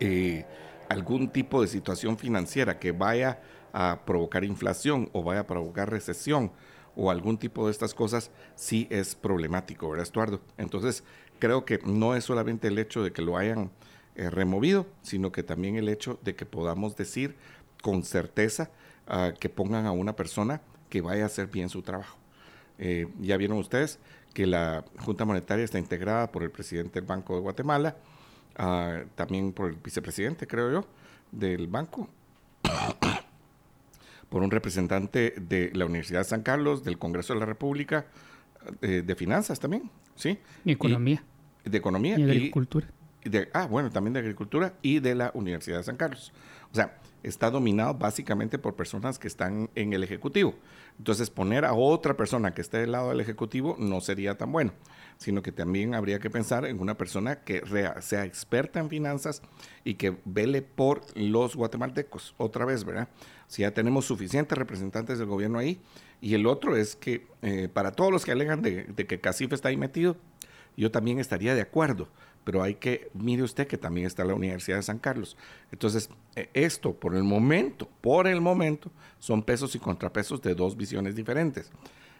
eh, 0.00 0.44
algún 0.88 1.30
tipo 1.30 1.62
de 1.62 1.68
situación 1.68 2.18
financiera 2.18 2.78
que 2.78 2.92
vaya 2.92 3.40
a 3.72 4.00
provocar 4.04 4.44
inflación 4.44 5.08
o 5.12 5.22
vaya 5.22 5.40
a 5.40 5.46
provocar 5.46 5.90
recesión 5.90 6.52
o 6.96 7.10
algún 7.10 7.38
tipo 7.38 7.66
de 7.66 7.72
estas 7.72 7.94
cosas, 7.94 8.30
sí 8.54 8.88
es 8.90 9.14
problemático, 9.14 9.88
¿verdad, 9.88 10.04
Estuardo? 10.04 10.40
Entonces, 10.56 11.04
creo 11.38 11.64
que 11.64 11.78
no 11.84 12.14
es 12.14 12.24
solamente 12.24 12.68
el 12.68 12.78
hecho 12.78 13.04
de 13.04 13.12
que 13.12 13.22
lo 13.22 13.36
hayan 13.36 13.70
eh, 14.16 14.30
removido, 14.30 14.86
sino 15.02 15.30
que 15.30 15.42
también 15.42 15.76
el 15.76 15.88
hecho 15.88 16.18
de 16.24 16.34
que 16.34 16.46
podamos 16.46 16.96
decir 16.96 17.36
con 17.82 18.02
certeza 18.02 18.70
ah, 19.06 19.32
que 19.38 19.48
pongan 19.48 19.84
a 19.86 19.92
una 19.92 20.16
persona 20.16 20.62
que 20.88 21.02
vaya 21.02 21.24
a 21.24 21.26
hacer 21.26 21.48
bien 21.48 21.68
su 21.68 21.82
trabajo. 21.82 22.16
Eh, 22.78 23.08
ya 23.20 23.36
vieron 23.36 23.58
ustedes 23.58 23.98
que 24.32 24.46
la 24.46 24.84
Junta 24.98 25.24
Monetaria 25.24 25.64
está 25.64 25.78
integrada 25.78 26.30
por 26.30 26.42
el 26.42 26.50
presidente 26.50 27.00
del 27.00 27.06
Banco 27.06 27.34
de 27.34 27.40
Guatemala, 27.40 27.96
ah, 28.56 29.02
también 29.14 29.52
por 29.52 29.68
el 29.68 29.76
vicepresidente, 29.76 30.46
creo 30.46 30.72
yo, 30.72 30.86
del 31.30 31.66
banco, 31.66 32.08
por 34.28 34.42
un 34.42 34.50
representante 34.50 35.34
de 35.36 35.70
la 35.74 35.86
Universidad 35.86 36.20
de 36.20 36.24
San 36.24 36.42
Carlos, 36.42 36.84
del 36.84 36.98
Congreso 36.98 37.34
de 37.34 37.40
la 37.40 37.46
República, 37.46 38.06
eh, 38.82 39.02
de 39.04 39.14
finanzas 39.14 39.60
también, 39.60 39.90
¿sí? 40.14 40.38
Y 40.64 40.72
economía. 40.72 41.22
de 41.64 41.78
economía. 41.78 42.18
Y 42.18 42.22
agricultura. 42.22 42.88
de, 43.24 43.48
ah, 43.52 43.66
bueno, 43.66 43.90
también 43.90 44.12
de 44.12 44.20
Agricultura 44.20 44.74
y 44.82 45.00
de 45.00 45.14
la 45.14 45.30
Universidad 45.34 45.78
de 45.78 45.84
San 45.84 45.96
Carlos. 45.96 46.32
O 46.72 46.74
sea, 46.74 46.98
está 47.22 47.50
dominado 47.50 47.94
básicamente 47.94 48.58
por 48.58 48.76
personas 48.76 49.18
que 49.18 49.28
están 49.28 49.70
en 49.74 49.92
el 49.92 50.04
Ejecutivo. 50.04 50.54
Entonces, 50.98 51.30
poner 51.30 51.64
a 51.64 51.74
otra 51.74 52.16
persona 52.16 52.54
que 52.54 52.60
esté 52.60 52.78
del 52.78 52.92
lado 52.92 53.10
del 53.10 53.20
Ejecutivo 53.20 53.76
no 53.78 54.00
sería 54.00 54.36
tan 54.36 54.52
bueno, 54.52 54.72
sino 55.18 55.42
que 55.42 55.52
también 55.52 55.94
habría 55.94 56.18
que 56.18 56.30
pensar 56.30 56.64
en 56.66 56.80
una 56.80 56.96
persona 56.96 57.40
que 57.40 57.62
sea 58.00 58.24
experta 58.24 58.80
en 58.80 58.88
finanzas 58.88 59.42
y 59.84 59.94
que 59.94 60.18
vele 60.24 60.62
por 60.62 61.02
los 61.14 61.56
guatemaltecos, 61.56 62.34
otra 62.38 62.64
vez, 62.64 62.84
¿verdad? 62.84 63.08
Si 63.48 63.62
ya 63.62 63.72
tenemos 63.72 64.04
suficientes 64.04 64.56
representantes 64.56 65.18
del 65.18 65.26
gobierno 65.26 65.58
ahí, 65.58 65.80
y 66.20 66.34
el 66.34 66.46
otro 66.46 66.76
es 66.76 66.96
que 66.96 67.26
eh, 67.42 67.68
para 67.72 67.92
todos 67.92 68.10
los 68.10 68.24
que 68.24 68.32
alegan 68.32 68.62
de, 68.62 68.86
que 68.86 69.20
Casife 69.20 69.54
está 69.54 69.68
ahí 69.68 69.76
metido, 69.76 70.16
yo 70.76 70.90
también 70.90 71.18
estaría 71.18 71.54
de 71.54 71.60
acuerdo, 71.60 72.08
pero 72.44 72.62
hay 72.62 72.74
que, 72.74 73.10
mire 73.14 73.42
usted 73.42 73.66
que 73.66 73.78
también 73.78 74.06
está 74.06 74.24
la 74.24 74.34
Universidad 74.34 74.76
de 74.76 74.82
San 74.82 74.98
Carlos. 74.98 75.36
Entonces, 75.72 76.10
e, 76.34 76.48
esto 76.54 76.94
por 76.94 77.14
el 77.14 77.22
momento, 77.22 77.88
por 78.00 78.26
el 78.26 78.40
momento, 78.40 78.90
son 79.18 79.42
pesos 79.42 79.74
y 79.74 79.78
contrapesos 79.78 80.42
de 80.42 80.54
dos 80.54 80.76
visiones 80.76 81.14
diferentes. 81.14 81.70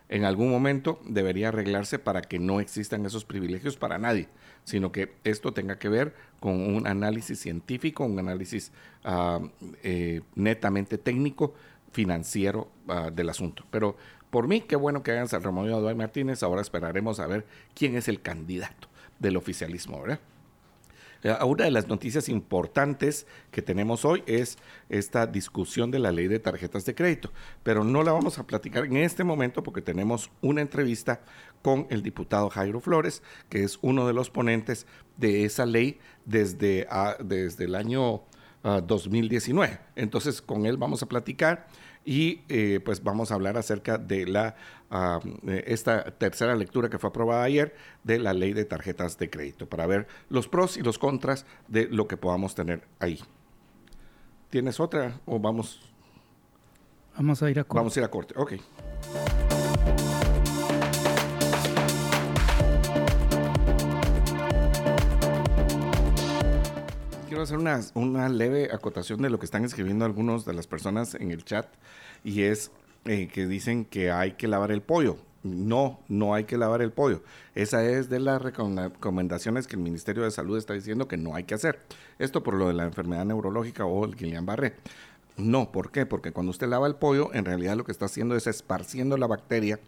En 0.08 0.24
algún 0.24 0.50
momento 0.50 1.00
debería 1.04 1.48
arreglarse 1.48 1.98
para 1.98 2.22
que 2.22 2.38
no 2.38 2.60
existan 2.60 3.04
esos 3.06 3.24
privilegios 3.24 3.76
para 3.76 3.98
nadie, 3.98 4.28
sino 4.64 4.92
que 4.92 5.14
esto 5.24 5.52
tenga 5.52 5.78
que 5.78 5.88
ver 5.88 6.14
con 6.38 6.54
un 6.74 6.86
análisis 6.86 7.40
científico, 7.40 8.04
un 8.04 8.18
análisis 8.18 8.70
ah, 9.04 9.40
eh, 9.82 10.22
netamente 10.34 10.96
técnico, 10.98 11.54
financiero 11.92 12.68
ah, 12.88 13.10
del 13.12 13.30
asunto. 13.30 13.64
Pero 13.70 13.96
por 14.30 14.46
mí, 14.48 14.60
qué 14.60 14.76
bueno 14.76 15.02
que 15.02 15.12
hagan 15.12 15.28
San 15.28 15.42
Ramón 15.42 15.70
y 15.70 15.94
Martínez. 15.94 16.42
Ahora 16.42 16.60
esperaremos 16.60 17.20
a 17.20 17.26
ver 17.26 17.46
quién 17.74 17.96
es 17.96 18.06
el 18.06 18.20
candidato 18.20 18.88
del 19.18 19.36
oficialismo, 19.36 20.00
¿verdad? 20.02 20.20
Eh, 21.26 21.36
una 21.44 21.64
de 21.64 21.72
las 21.72 21.88
noticias 21.88 22.28
importantes 22.28 23.26
que 23.50 23.60
tenemos 23.60 24.04
hoy 24.04 24.22
es 24.26 24.58
esta 24.88 25.26
discusión 25.26 25.90
de 25.90 25.98
la 25.98 26.12
ley 26.12 26.28
de 26.28 26.38
tarjetas 26.38 26.84
de 26.84 26.94
crédito, 26.94 27.32
pero 27.64 27.82
no 27.82 28.04
la 28.04 28.12
vamos 28.12 28.38
a 28.38 28.46
platicar 28.46 28.84
en 28.84 28.98
este 28.98 29.24
momento 29.24 29.64
porque 29.64 29.82
tenemos 29.82 30.30
una 30.40 30.60
entrevista 30.60 31.22
con 31.62 31.88
el 31.90 32.04
diputado 32.04 32.48
Jairo 32.48 32.78
Flores, 32.78 33.24
que 33.48 33.64
es 33.64 33.80
uno 33.82 34.06
de 34.06 34.12
los 34.12 34.30
ponentes 34.30 34.86
de 35.16 35.44
esa 35.44 35.66
ley 35.66 35.98
desde, 36.26 36.86
ah, 36.90 37.16
desde 37.18 37.64
el 37.64 37.74
año 37.74 38.22
2019. 38.62 39.78
Ah, 39.80 39.86
Entonces, 39.96 40.40
con 40.40 40.64
él 40.64 40.76
vamos 40.76 41.02
a 41.02 41.06
platicar 41.06 41.66
y 42.06 42.42
eh, 42.48 42.80
pues 42.82 43.02
vamos 43.02 43.32
a 43.32 43.34
hablar 43.34 43.58
acerca 43.58 43.98
de 43.98 44.26
la 44.26 44.54
ah, 44.90 45.20
esta 45.66 46.04
tercera 46.12 46.54
lectura 46.54 46.88
que 46.88 46.98
fue 46.98 47.10
aprobada 47.10 47.42
ayer 47.42 47.74
de 48.04 48.20
la 48.20 48.32
ley 48.32 48.52
de 48.52 48.64
tarjetas 48.64 49.18
de 49.18 49.28
crédito 49.28 49.68
para 49.68 49.86
ver 49.86 50.06
los 50.30 50.48
pros 50.48 50.76
y 50.76 50.82
los 50.82 50.98
contras 50.98 51.44
de 51.66 51.88
lo 51.88 52.06
que 52.06 52.16
podamos 52.16 52.54
tener 52.54 52.82
ahí. 53.00 53.20
¿Tienes 54.50 54.78
otra 54.78 55.20
o 55.26 55.40
vamos? 55.40 55.80
Vamos 57.16 57.42
a 57.42 57.50
ir 57.50 57.58
a 57.58 57.64
corte. 57.64 57.78
Vamos 57.78 57.96
a 57.96 58.00
ir 58.00 58.04
a 58.04 58.08
corte, 58.08 58.34
ok. 58.36 58.52
Hacer 67.46 67.58
una, 67.58 67.80
una, 67.94 68.28
leve 68.28 68.70
acotación 68.72 69.22
de 69.22 69.30
lo 69.30 69.38
que 69.38 69.46
están 69.46 69.64
escribiendo 69.64 70.04
algunos 70.04 70.44
de 70.44 70.52
las 70.52 70.66
personas 70.66 71.14
en 71.14 71.30
el 71.30 71.44
chat 71.44 71.66
y 72.24 72.42
es 72.42 72.72
eh, 73.04 73.28
que 73.28 73.46
dicen 73.46 73.84
que 73.84 74.10
hay 74.10 74.32
que 74.32 74.48
lavar 74.48 74.72
el 74.72 74.82
pollo. 74.82 75.16
No, 75.44 76.00
no 76.08 76.34
hay 76.34 76.42
que 76.42 76.58
lavar 76.58 76.82
el 76.82 76.90
pollo. 76.90 77.22
Esa 77.54 77.84
es 77.84 78.08
de 78.10 78.18
las 78.18 78.42
recomendaciones 78.42 79.68
que 79.68 79.76
el 79.76 79.82
Ministerio 79.82 80.24
de 80.24 80.32
Salud 80.32 80.58
está 80.58 80.74
diciendo 80.74 81.06
que 81.06 81.16
no 81.16 81.36
hay 81.36 81.44
que 81.44 81.54
hacer. 81.54 81.78
Esto 82.18 82.42
por 82.42 82.54
lo 82.54 82.66
de 82.66 82.74
la 82.74 82.82
enfermedad 82.82 83.24
neurológica 83.24 83.84
o 83.84 84.04
el 84.04 84.16
Guillain-Barré. 84.16 84.74
No, 85.36 85.70
¿por 85.70 85.92
qué? 85.92 86.04
Porque 86.04 86.32
cuando 86.32 86.50
usted 86.50 86.66
lava 86.66 86.88
el 86.88 86.96
pollo, 86.96 87.32
en 87.32 87.44
realidad 87.44 87.76
lo 87.76 87.84
que 87.84 87.92
está 87.92 88.06
haciendo 88.06 88.34
es 88.34 88.48
esparciendo 88.48 89.16
la 89.16 89.28
bacteria 89.28 89.78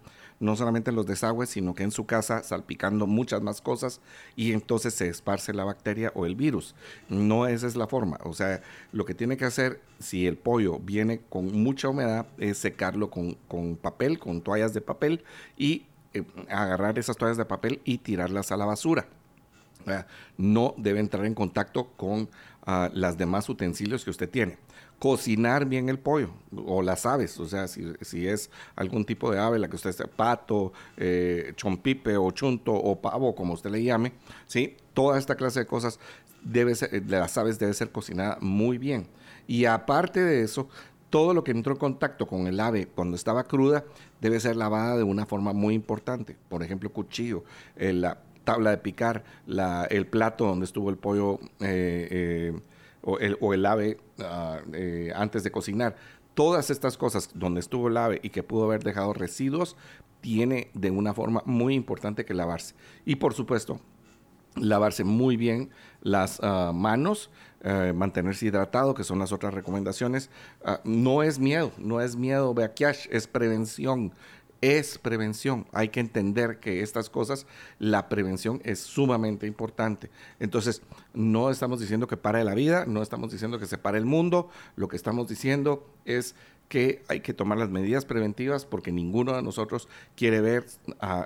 no 0.40 0.56
solamente 0.56 0.90
en 0.90 0.96
los 0.96 1.06
desagües, 1.06 1.50
sino 1.50 1.74
que 1.74 1.82
en 1.82 1.90
su 1.90 2.06
casa 2.06 2.42
salpicando 2.42 3.06
muchas 3.06 3.42
más 3.42 3.60
cosas 3.60 4.00
y 4.36 4.52
entonces 4.52 4.94
se 4.94 5.08
esparce 5.08 5.52
la 5.52 5.64
bacteria 5.64 6.12
o 6.14 6.26
el 6.26 6.36
virus. 6.36 6.74
No 7.08 7.46
esa 7.46 7.66
es 7.66 7.76
la 7.76 7.86
forma. 7.86 8.18
O 8.24 8.32
sea, 8.32 8.62
lo 8.92 9.04
que 9.04 9.14
tiene 9.14 9.36
que 9.36 9.44
hacer 9.44 9.80
si 9.98 10.26
el 10.26 10.36
pollo 10.36 10.78
viene 10.78 11.20
con 11.28 11.52
mucha 11.52 11.88
humedad 11.88 12.26
es 12.38 12.58
secarlo 12.58 13.10
con, 13.10 13.36
papel, 13.76 14.18
con 14.18 14.42
toallas 14.42 14.74
de 14.74 14.80
papel 14.80 15.24
y 15.56 15.86
eh, 16.14 16.24
agarrar 16.48 16.98
esas 16.98 17.16
toallas 17.16 17.36
de 17.36 17.44
papel 17.44 17.80
y 17.84 17.98
tirarlas 17.98 18.52
a 18.52 18.56
la 18.56 18.64
basura. 18.64 19.06
no 20.36 20.74
debe 20.76 21.00
entrar 21.00 21.24
en 21.24 21.34
contacto 21.34 21.88
con 21.96 22.28
uh, 22.66 22.88
las 22.92 23.16
demás 23.16 23.48
utensilios 23.48 24.04
que 24.04 24.10
usted 24.10 24.28
tiene 24.28 24.58
cocinar 24.98 25.66
bien 25.66 25.88
el 25.88 25.98
pollo 25.98 26.30
o 26.66 26.82
las 26.82 27.06
aves, 27.06 27.38
o 27.38 27.46
sea, 27.46 27.68
si, 27.68 28.26
es 28.26 28.50
algún 28.74 29.04
tipo 29.04 29.30
de 29.30 29.38
ave, 29.38 29.58
la 29.58 29.68
que 29.68 29.76
usted 29.76 29.92
sea 29.92 30.06
pato, 30.06 30.72
eh, 30.96 31.52
chompipe 31.56 32.16
o 32.16 32.30
chunto 32.32 32.74
o 32.74 33.00
pavo, 33.00 33.34
como 33.34 33.54
usted 33.54 33.70
le 33.70 33.82
llame, 33.82 34.12
¿sí? 34.46 34.76
Toda 34.94 35.18
esta 35.18 35.36
clase 35.36 35.60
de 35.60 35.66
cosas 35.66 36.00
debe 36.42 36.74
ser, 36.74 37.02
de 37.02 37.18
las 37.18 37.36
aves 37.38 37.58
debe 37.58 37.74
ser 37.74 37.92
cocinada 37.92 38.38
muy 38.40 38.78
bien. 38.78 39.06
Y 39.46 39.66
aparte 39.66 40.20
de 40.20 40.42
eso, 40.42 40.68
todo 41.10 41.32
lo 41.32 41.44
que 41.44 41.52
entró 41.52 41.74
en 41.74 41.78
contacto 41.78 42.26
con 42.26 42.46
el 42.46 42.58
ave 42.58 42.86
cuando 42.86 43.16
estaba 43.16 43.44
cruda 43.44 43.84
debe 44.20 44.40
ser 44.40 44.56
lavada 44.56 44.96
de 44.96 45.04
una 45.04 45.26
forma 45.26 45.52
muy 45.52 45.74
importante. 45.74 46.36
Por 46.48 46.62
ejemplo, 46.62 46.92
cuchillo, 46.92 47.44
eh, 47.76 47.92
la 47.92 48.18
tabla 48.44 48.70
de 48.70 48.78
picar, 48.78 49.24
la, 49.46 49.84
el 49.84 50.06
plato 50.06 50.46
donde 50.46 50.64
estuvo 50.64 50.90
el 50.90 50.96
pollo. 50.96 51.38
Eh, 51.60 52.52
o 53.08 53.18
el, 53.18 53.38
o 53.40 53.54
el 53.54 53.64
ave 53.64 53.96
ah, 54.20 54.60
eh, 54.74 55.10
antes 55.14 55.42
de 55.42 55.50
cocinar. 55.50 55.96
Todas 56.34 56.68
estas 56.68 56.98
cosas 56.98 57.30
donde 57.34 57.60
estuvo 57.60 57.88
el 57.88 57.96
ave 57.96 58.20
y 58.22 58.28
que 58.28 58.42
pudo 58.42 58.64
haber 58.64 58.84
dejado 58.84 59.14
residuos, 59.14 59.76
tiene 60.20 60.70
de 60.74 60.90
una 60.90 61.14
forma 61.14 61.42
muy 61.46 61.74
importante 61.74 62.26
que 62.26 62.34
lavarse. 62.34 62.74
Y 63.06 63.16
por 63.16 63.32
supuesto, 63.32 63.80
lavarse 64.56 65.04
muy 65.04 65.38
bien 65.38 65.70
las 66.02 66.38
ah, 66.42 66.72
manos, 66.74 67.30
eh, 67.62 67.94
mantenerse 67.96 68.44
hidratado, 68.44 68.92
que 68.94 69.04
son 69.04 69.18
las 69.18 69.32
otras 69.32 69.54
recomendaciones. 69.54 70.28
Ah, 70.62 70.80
no 70.84 71.22
es 71.22 71.38
miedo, 71.38 71.72
no 71.78 72.02
es 72.02 72.14
miedo, 72.14 72.52
Beakiash, 72.52 73.06
es 73.10 73.26
prevención 73.26 74.12
es 74.60 74.98
prevención. 74.98 75.66
Hay 75.72 75.88
que 75.88 76.00
entender 76.00 76.58
que 76.58 76.82
estas 76.82 77.10
cosas, 77.10 77.46
la 77.78 78.08
prevención 78.08 78.60
es 78.64 78.80
sumamente 78.80 79.46
importante. 79.46 80.10
Entonces, 80.40 80.82
no 81.14 81.50
estamos 81.50 81.80
diciendo 81.80 82.06
que 82.06 82.16
pare 82.16 82.44
la 82.44 82.54
vida, 82.54 82.84
no 82.86 83.02
estamos 83.02 83.30
diciendo 83.30 83.58
que 83.58 83.66
se 83.66 83.78
pare 83.78 83.98
el 83.98 84.04
mundo, 84.04 84.48
lo 84.76 84.88
que 84.88 84.96
estamos 84.96 85.28
diciendo 85.28 85.86
es 86.04 86.34
que 86.68 87.02
hay 87.08 87.20
que 87.20 87.32
tomar 87.32 87.58
las 87.58 87.70
medidas 87.70 88.04
preventivas 88.04 88.66
porque 88.66 88.92
ninguno 88.92 89.34
de 89.34 89.42
nosotros 89.42 89.88
quiere 90.14 90.40
ver, 90.40 90.66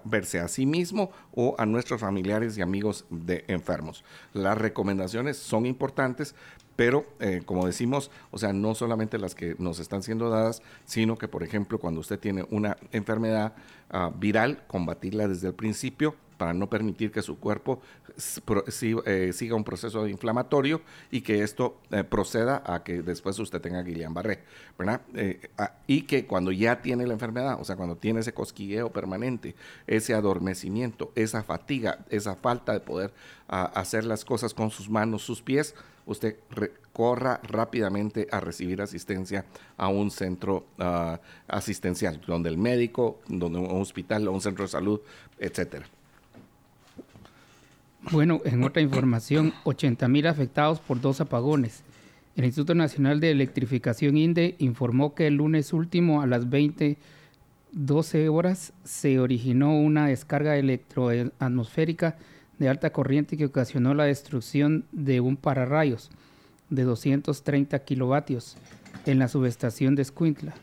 verse 0.04 0.38
a 0.38 0.48
sí 0.48 0.66
mismo 0.66 1.10
o 1.32 1.56
a 1.58 1.66
nuestros 1.66 2.00
familiares 2.00 2.56
y 2.56 2.62
amigos 2.62 3.04
de 3.10 3.44
enfermos. 3.48 4.04
Las 4.32 4.56
recomendaciones 4.56 5.36
son 5.36 5.66
importantes, 5.66 6.34
pero 6.82 7.06
eh, 7.20 7.42
como 7.46 7.64
decimos, 7.64 8.10
o 8.32 8.38
sea, 8.38 8.52
no 8.52 8.74
solamente 8.74 9.16
las 9.16 9.36
que 9.36 9.54
nos 9.60 9.78
están 9.78 10.02
siendo 10.02 10.30
dadas, 10.30 10.62
sino 10.84 11.16
que, 11.16 11.28
por 11.28 11.44
ejemplo, 11.44 11.78
cuando 11.78 12.00
usted 12.00 12.18
tiene 12.18 12.44
una 12.50 12.76
enfermedad 12.90 13.52
ah, 13.88 14.10
viral, 14.12 14.64
combatirla 14.66 15.28
desde 15.28 15.46
el 15.46 15.54
principio 15.54 16.16
para 16.38 16.54
no 16.54 16.68
permitir 16.68 17.12
que 17.12 17.22
su 17.22 17.38
cuerpo 17.38 17.80
eh, 19.06 19.32
siga 19.32 19.54
un 19.54 19.62
proceso 19.62 20.08
inflamatorio 20.08 20.82
y 21.12 21.20
que 21.20 21.44
esto 21.44 21.78
eh, 21.92 22.02
proceda 22.02 22.64
a 22.66 22.82
que 22.82 23.00
después 23.00 23.38
usted 23.38 23.60
tenga 23.60 23.84
Guillain-Barré, 23.84 24.40
¿verdad? 24.76 25.02
Ah, 25.58 25.74
y 25.86 26.02
que 26.02 26.26
cuando 26.26 26.50
ya 26.50 26.82
tiene 26.82 27.06
la 27.06 27.12
enfermedad, 27.12 27.60
o 27.60 27.64
sea, 27.64 27.76
cuando 27.76 27.94
tiene 27.94 28.18
ese 28.18 28.34
cosquilleo 28.34 28.92
permanente, 28.92 29.54
ese 29.86 30.14
adormecimiento, 30.14 31.12
esa 31.14 31.44
fatiga, 31.44 32.04
esa 32.10 32.34
falta 32.34 32.72
de 32.72 32.80
poder 32.80 33.14
ah, 33.48 33.70
hacer 33.72 34.04
las 34.04 34.24
cosas 34.24 34.52
con 34.52 34.72
sus 34.72 34.90
manos, 34.90 35.22
sus 35.22 35.42
pies, 35.42 35.76
usted 36.06 36.36
corra 36.92 37.40
rápidamente 37.42 38.26
a 38.30 38.40
recibir 38.40 38.82
asistencia 38.82 39.44
a 39.76 39.88
un 39.88 40.10
centro 40.10 40.66
ah, 40.78 41.20
asistencial, 41.48 42.20
donde 42.26 42.50
el 42.50 42.58
médico, 42.58 43.20
donde 43.28 43.58
un 43.58 43.80
hospital 43.80 44.28
un 44.28 44.40
centro 44.40 44.64
de 44.64 44.68
salud, 44.68 45.00
etcétera. 45.38 45.86
Bueno, 48.10 48.40
en 48.44 48.64
otra 48.64 48.82
información, 48.82 49.54
80 49.64 50.08
mil 50.08 50.26
afectados 50.26 50.80
por 50.80 51.00
dos 51.00 51.20
apagones. 51.20 51.82
El 52.34 52.44
Instituto 52.46 52.74
Nacional 52.74 53.20
de 53.20 53.30
Electrificación 53.30 54.16
INDE 54.16 54.56
informó 54.58 55.14
que 55.14 55.26
el 55.28 55.34
lunes 55.34 55.72
último 55.72 56.22
a 56.22 56.26
las 56.26 56.48
20 56.50 56.98
12 57.72 58.28
horas 58.28 58.74
se 58.84 59.18
originó 59.18 59.74
una 59.74 60.08
descarga 60.08 60.56
electroatmosférica 60.56 62.16
de 62.62 62.68
alta 62.68 62.90
corriente 62.90 63.36
que 63.36 63.46
ocasionó 63.46 63.92
la 63.92 64.04
destrucción 64.04 64.84
de 64.92 65.20
un 65.20 65.36
pararrayos 65.36 66.10
de 66.70 66.84
230 66.84 67.76
kilovatios 67.80 68.56
en 69.04 69.18
la 69.18 69.26
subestación 69.26 69.96
de 69.96 70.02
Escuintla. 70.02 70.54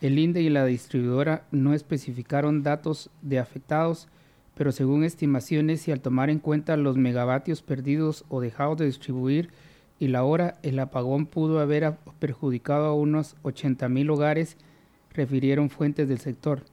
El 0.00 0.18
INDE 0.18 0.42
y 0.42 0.48
la 0.48 0.64
distribuidora 0.64 1.44
no 1.52 1.72
especificaron 1.72 2.64
datos 2.64 3.10
de 3.22 3.38
afectados, 3.38 4.08
pero 4.56 4.72
según 4.72 5.04
estimaciones 5.04 5.86
y 5.86 5.92
al 5.92 6.00
tomar 6.00 6.30
en 6.30 6.40
cuenta 6.40 6.76
los 6.76 6.96
megavatios 6.96 7.62
perdidos 7.62 8.24
o 8.28 8.40
dejados 8.40 8.78
de 8.78 8.86
distribuir 8.86 9.50
y 10.00 10.08
la 10.08 10.24
hora, 10.24 10.58
el 10.64 10.80
apagón 10.80 11.26
pudo 11.26 11.60
haber 11.60 11.94
perjudicado 12.18 12.86
a 12.86 12.94
unos 12.94 13.36
80.000 13.44 14.10
hogares, 14.10 14.56
refirieron 15.12 15.70
fuentes 15.70 16.08
del 16.08 16.18
sector. 16.18 16.64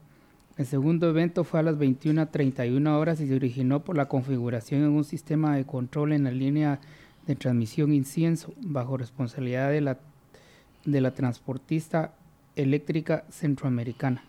El 0.58 0.68
segundo 0.68 1.10
evento 1.10 1.44
fue 1.44 1.60
a 1.60 1.64
las 1.64 1.78
21.31 1.78 2.88
horas 2.96 3.20
y 3.20 3.28
se 3.28 3.36
originó 3.36 3.84
por 3.84 3.98
la 3.98 4.08
configuración 4.08 4.84
en 4.84 4.90
un 4.90 5.04
sistema 5.04 5.56
de 5.56 5.66
control 5.66 6.14
en 6.14 6.26
la 6.26 6.32
línea 6.32 6.80
de 7.26 7.36
transmisión 7.36 7.94
incienso 7.94 8.54
bajo 8.58 8.98
responsabilidad 8.98 9.72
de 9.72 9.82
la, 9.82 9.98
de 10.86 11.02
la 11.02 11.14
transportista 11.14 12.14
eléctrica 12.56 13.26
centroamericana. 13.30 14.24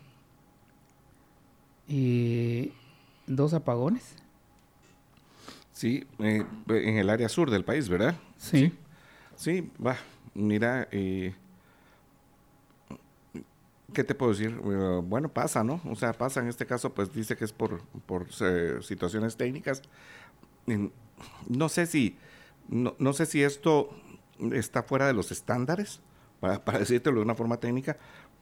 Y 1.87 2.71
dos 3.27 3.53
apagones. 3.53 4.15
Sí, 5.73 6.05
eh, 6.19 6.43
en 6.69 6.97
el 6.97 7.09
área 7.09 7.29
sur 7.29 7.51
del 7.51 7.65
país, 7.65 7.89
¿verdad? 7.89 8.15
Sí. 8.37 8.71
Sí, 9.35 9.69
va, 9.85 9.97
mira, 10.33 10.87
eh, 10.91 11.35
¿qué 13.93 14.03
te 14.03 14.15
puedo 14.15 14.31
decir? 14.31 14.59
Eh, 14.63 15.01
bueno, 15.03 15.29
pasa, 15.29 15.63
¿no? 15.63 15.81
O 15.89 15.95
sea, 15.95 16.13
pasa 16.13 16.39
en 16.39 16.47
este 16.47 16.65
caso, 16.65 16.93
pues 16.93 17.11
dice 17.13 17.35
que 17.35 17.45
es 17.45 17.53
por, 17.53 17.81
por 18.05 18.27
situaciones 18.83 19.37
técnicas. 19.37 19.81
No 21.47 21.69
sé 21.69 21.85
si, 21.85 22.17
no, 22.67 22.95
no, 22.97 23.13
sé 23.13 23.25
si 23.25 23.43
esto 23.43 23.89
está 24.53 24.83
fuera 24.83 25.07
de 25.07 25.13
los 25.13 25.31
estándares, 25.31 26.01
para, 26.39 26.63
para 26.65 26.79
decírtelo 26.79 27.17
de 27.17 27.23
una 27.23 27.35
forma 27.35 27.57
técnica. 27.57 27.97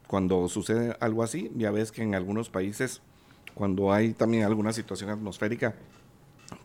Cuando 0.08 0.48
sucede 0.50 0.96
algo 1.00 1.24
así, 1.24 1.52
ya 1.56 1.72
ves 1.72 1.92
que 1.92 2.04
en 2.04 2.16
algunos 2.16 2.50
países 2.50 3.02
cuando 3.54 3.94
hay 3.94 4.14
también 4.14 4.44
alguna 4.44 4.74
situación 4.74 5.10
atmosférica, 5.10 5.76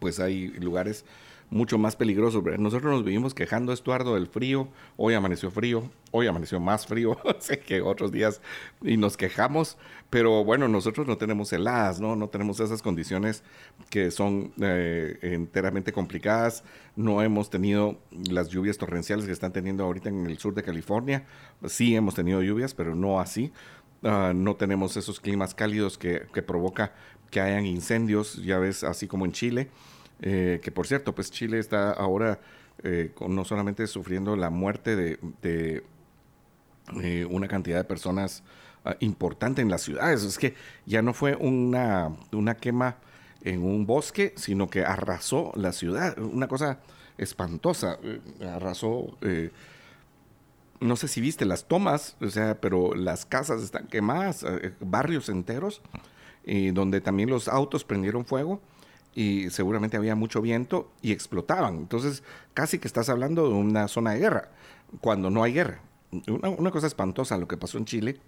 pues 0.01 0.21
hay 0.21 0.49
lugares 0.49 1.05
mucho 1.51 1.79
más 1.79 1.97
peligrosos. 1.97 2.43
Nosotros 2.59 2.93
nos 2.93 3.05
vivimos 3.05 3.35
quejando, 3.35 3.73
Estuardo, 3.73 4.15
del 4.15 4.27
frío. 4.27 4.69
Hoy 4.97 5.15
amaneció 5.15 5.51
frío, 5.51 5.91
hoy 6.11 6.27
amaneció 6.27 6.61
más 6.61 6.87
frío 6.87 7.17
que 7.67 7.81
otros 7.81 8.13
días 8.13 8.41
y 8.83 8.97
nos 8.97 9.17
quejamos. 9.17 9.79
Pero 10.11 10.45
bueno, 10.45 10.69
nosotros 10.69 11.07
no 11.07 11.19
tenemos 11.19 11.53
heladas, 11.53 12.01
¿no? 12.01 12.17
No 12.17 12.29
tenemos 12.29 12.61
esas 12.61 12.81
condiciones 12.81 13.43
que 13.91 14.11
son 14.11 14.53
eh, 14.61 15.19
enteramente 15.23 15.93
complicadas. 15.93 16.65
No 16.97 17.23
hemos 17.23 17.51
tenido 17.51 17.99
las 18.31 18.49
lluvias 18.49 18.79
torrenciales 18.79 19.27
que 19.27 19.33
están 19.33 19.53
teniendo 19.53 19.85
ahorita 19.85 20.09
en 20.09 20.27
el 20.27 20.39
sur 20.39 20.55
de 20.55 20.63
California. 20.63 21.27
Sí 21.67 21.95
hemos 21.95 22.15
tenido 22.15 22.43
lluvias, 22.43 22.75
pero 22.75 22.95
no 22.95 23.21
así. 23.21 23.53
Ah, 24.03 24.33
no 24.35 24.55
tenemos 24.55 24.97
esos 24.97 25.21
climas 25.21 25.55
cálidos 25.55 25.99
que, 25.99 26.21
provoca 26.47 26.93
que 27.31 27.41
hayan 27.41 27.67
incendios, 27.67 28.37
ya 28.45 28.59
ves, 28.59 28.85
así 28.85 29.09
como 29.09 29.25
en 29.25 29.33
Chile, 29.33 29.71
eh, 30.21 30.61
que 30.63 30.71
por 30.71 30.87
cierto, 30.87 31.15
pues 31.15 31.31
Chile 31.31 31.59
está 31.59 31.93
ahora 31.93 32.41
eh, 32.83 33.13
no 33.27 33.45
solamente 33.45 33.87
sufriendo 33.87 34.37
la 34.37 34.51
muerte 34.51 34.97
de, 34.97 35.83
eh, 37.03 37.27
una 37.29 37.49
cantidad 37.49 37.79
de 37.79 37.85
personas 37.85 38.43
ah, 38.85 38.97
importante 39.01 39.63
en 39.63 39.71
las 39.71 39.83
ciudades, 39.83 40.23
es 40.23 40.39
que 40.39 40.55
ya 40.87 41.03
no 41.03 41.13
fue 41.13 41.35
una, 41.37 42.13
una 42.33 42.57
quema 42.57 42.97
en 43.43 43.63
un 43.63 43.87
bosque, 43.87 44.33
sino 44.37 44.69
que 44.69 44.85
arrasó 44.85 45.53
la 45.55 45.73
ciudad, 45.73 46.19
una 46.19 46.49
cosa 46.49 46.81
espantosa, 47.17 47.99
arrasó 48.41 49.17
no 50.81 50.95
sé 50.95 51.09
si 51.09 51.21
viste 51.21 51.45
las 51.45 51.67
tomas, 51.67 52.17
o 52.21 52.29
sea, 52.29 52.61
pero 52.61 52.95
las 52.95 53.27
casas 53.27 53.63
están 53.63 53.89
quemadas, 53.89 54.45
eh, 54.45 54.73
barrios 54.81 55.29
enteros, 55.29 55.83
donde 56.73 57.03
también 57.03 57.29
los 57.29 57.47
autos 57.47 57.85
prendieron 57.85 58.25
fuego 58.25 58.63
y 59.19 59.51
seguramente 59.51 59.97
había 59.97 60.15
mucho 60.15 60.41
viento 60.41 60.93
y 61.03 61.11
explotaban. 61.11 61.75
Entonces, 61.75 62.23
casi 62.55 62.79
que 62.79 62.87
estás 62.87 63.09
hablando 63.09 63.49
de 63.49 63.55
una 63.55 63.89
zona 63.89 64.13
de 64.13 64.21
guerra, 64.21 64.51
cuando 65.01 65.29
no 65.29 65.43
hay 65.43 65.55
guerra. 65.55 65.81
una 66.29 66.71
cosa 66.71 66.87
espantosa 66.87 67.37
lo 67.37 67.49
que 67.49 67.57
pasó 67.57 67.79
en 67.79 67.85
Chile 67.85 68.21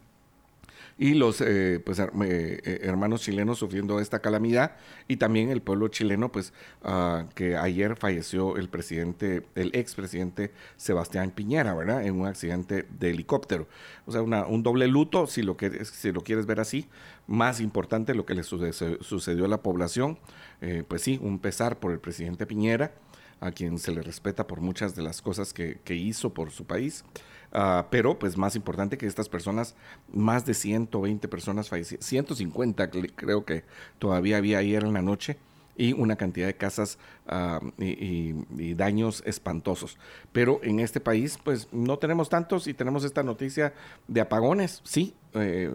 y 1.00 1.14
los 1.14 1.40
eh, 1.40 1.80
pues, 1.82 1.98
eh, 1.98 2.80
hermanos 2.82 3.22
chilenos 3.22 3.58
sufriendo 3.58 4.00
esta 4.00 4.18
calamidad 4.18 4.76
y 5.08 5.16
también 5.16 5.48
el 5.48 5.62
pueblo 5.62 5.88
chileno 5.88 6.30
pues 6.30 6.52
ah, 6.82 7.24
que 7.34 7.56
ayer 7.56 7.96
falleció 7.96 8.58
el 8.58 8.68
presidente 8.68 9.42
el 9.54 9.74
expresidente 9.74 10.52
Sebastián 10.76 11.30
Piñera 11.30 11.72
verdad 11.72 12.04
en 12.04 12.20
un 12.20 12.26
accidente 12.26 12.86
de 12.98 13.10
helicóptero. 13.10 13.66
O 14.04 14.12
sea 14.12 14.20
un 14.20 14.62
doble 14.62 14.88
luto 14.88 15.26
si 15.26 15.40
lo 15.40 15.56
que 15.56 15.86
si 15.86 16.12
lo 16.12 16.20
quieres 16.20 16.44
ver 16.44 16.60
así 16.60 16.86
más 17.26 17.60
importante 17.60 18.14
lo 18.14 18.26
que 18.26 18.34
le 18.34 18.42
sucedió 18.42 19.46
a 19.46 19.48
la 19.48 19.62
población 19.62 20.18
eh, 20.60 20.84
pues 20.86 21.00
sí 21.00 21.18
un 21.22 21.38
pesar 21.38 21.80
por 21.80 21.92
el 21.92 21.98
presidente 21.98 22.44
Piñera 22.44 22.92
a 23.40 23.52
quien 23.52 23.78
se 23.78 23.90
le 23.92 24.02
respeta 24.02 24.46
por 24.46 24.60
muchas 24.60 24.94
de 24.94 25.00
las 25.00 25.22
cosas 25.22 25.54
que, 25.54 25.80
que 25.82 25.94
hizo 25.94 26.34
por 26.34 26.50
su 26.50 26.66
país 26.66 27.06
Ah, 27.52 27.88
pero 27.90 28.18
pues 28.18 28.36
más 28.36 28.54
importante 28.54 28.96
que 28.96 29.06
estas 29.06 29.28
personas, 29.28 29.74
más 30.12 30.46
de 30.46 30.54
120 30.54 31.26
personas 31.28 31.68
fallecidas, 31.68 32.04
150 32.04 32.90
creo 32.90 33.44
que 33.44 33.64
todavía 33.98 34.36
había 34.36 34.58
ayer 34.58 34.84
en 34.84 34.92
la 34.92 35.02
noche 35.02 35.36
y 35.76 35.92
una 35.94 36.16
cantidad 36.16 36.46
de 36.46 36.56
casas 36.56 36.98
ah, 37.26 37.60
y, 37.78 38.34
daños 38.74 39.22
espantosos. 39.26 39.98
Pero 40.30 40.60
en 40.62 40.78
este 40.78 41.00
país, 41.00 41.38
pues 41.42 41.68
no 41.72 41.98
tenemos 41.98 42.28
tantos 42.28 42.66
y 42.66 42.74
tenemos 42.74 43.02
esta 43.04 43.22
noticia 43.22 43.72
de 44.06 44.20
apagones, 44.20 44.80
sí. 44.84 45.14
Eh, 45.34 45.74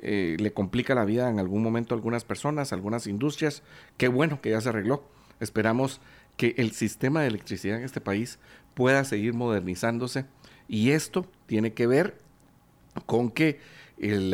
eh, 0.00 0.36
le 0.38 0.52
complica 0.52 0.94
la 0.94 1.04
vida 1.04 1.28
en 1.28 1.40
algún 1.40 1.62
momento 1.62 1.94
a 1.94 1.96
algunas 1.96 2.24
personas, 2.24 2.72
algunas 2.72 3.06
industrias. 3.06 3.62
Qué 3.96 4.06
bueno 4.08 4.40
que 4.40 4.50
ya 4.50 4.60
se 4.60 4.68
arregló. 4.68 5.02
Esperamos 5.40 6.00
que 6.36 6.54
el 6.58 6.72
sistema 6.72 7.22
de 7.22 7.28
electricidad 7.28 7.78
en 7.78 7.84
este 7.84 8.00
país 8.00 8.38
pueda 8.74 9.02
seguir 9.04 9.34
modernizándose 9.34 10.26
y 10.68 10.90
esto 10.90 11.26
tiene 11.46 11.72
que 11.72 11.86
ver 11.86 12.18
con 13.06 13.30
que, 13.30 13.60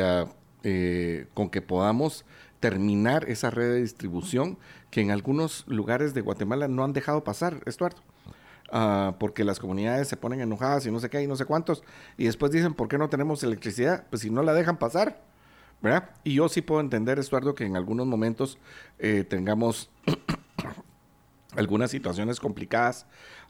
ah, 0.00 0.26
eh, 0.62 1.26
con 1.34 1.48
que 1.48 1.62
podamos 1.62 2.24
terminar 2.60 3.28
esa 3.28 3.50
red 3.50 3.72
de 3.72 3.82
distribución 3.82 4.58
que 4.90 5.00
en 5.00 5.10
algunos 5.10 5.64
lugares 5.66 6.14
de 6.14 6.20
Guatemala 6.20 6.68
no 6.68 6.84
han 6.84 6.92
dejado 6.92 7.24
pasar, 7.24 7.62
Estuardo. 7.66 8.00
Uh, 8.72 9.12
porque 9.20 9.44
las 9.44 9.60
comunidades 9.60 10.08
se 10.08 10.16
ponen 10.16 10.40
enojadas 10.40 10.84
y 10.86 10.90
no 10.90 10.98
sé 10.98 11.08
qué 11.10 11.22
y 11.22 11.26
no 11.28 11.36
sé 11.36 11.44
cuántos, 11.44 11.84
y 12.16 12.24
después 12.24 12.50
dicen, 12.50 12.74
¿por 12.74 12.88
qué 12.88 12.98
no 12.98 13.08
tenemos 13.08 13.42
electricidad? 13.44 14.04
Pues 14.08 14.22
si 14.22 14.30
no 14.30 14.42
la 14.42 14.54
dejan 14.54 14.78
pasar, 14.78 15.20
¿verdad? 15.82 16.10
Y 16.24 16.34
yo 16.34 16.48
sí 16.48 16.62
puedo 16.62 16.80
entender, 16.80 17.18
Estuardo, 17.18 17.54
que 17.54 17.66
en 17.66 17.76
algunos 17.76 18.06
momentos 18.06 18.58
eh, 18.98 19.22
tengamos 19.22 19.90
algunas 21.56 21.90
situaciones 21.90 22.40
complicadas 22.40 23.06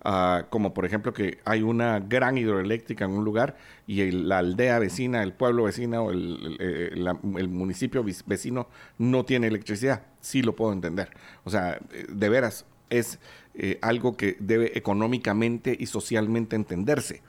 Ah, 0.07 0.44
como 0.50 0.74
por 0.74 0.84
ejemplo 0.84 1.14
que 1.14 1.38
hay 1.46 1.62
una 1.62 1.98
gran 1.98 2.36
hidroeléctrica 2.36 3.07
en 3.07 3.12
un 3.12 3.24
lugar 3.24 3.57
y 3.86 4.11
la 4.11 4.38
aldea 4.38 4.78
vecina, 4.78 5.22
el 5.22 5.32
pueblo 5.32 5.64
vecino 5.64 6.05
o 6.05 6.11
el, 6.11 6.59
el, 6.61 7.48
municipio 7.48 8.05
vecino 8.26 8.68
no 8.98 9.24
tiene 9.24 9.46
electricidad. 9.46 10.02
Sí 10.20 10.42
lo 10.42 10.55
puedo 10.55 10.74
entender. 10.74 11.09
O 11.44 11.50
sea, 11.50 11.80
eh, 11.90 12.05
de 12.07 12.28
veras, 12.28 12.66
es 12.90 13.18
eh, 13.55 13.78
algo 13.80 14.14
que 14.14 14.36
debe 14.40 14.76
económicamente 14.76 15.74
y 15.78 15.86
socialmente 15.86 16.55
entenderse 16.55 17.22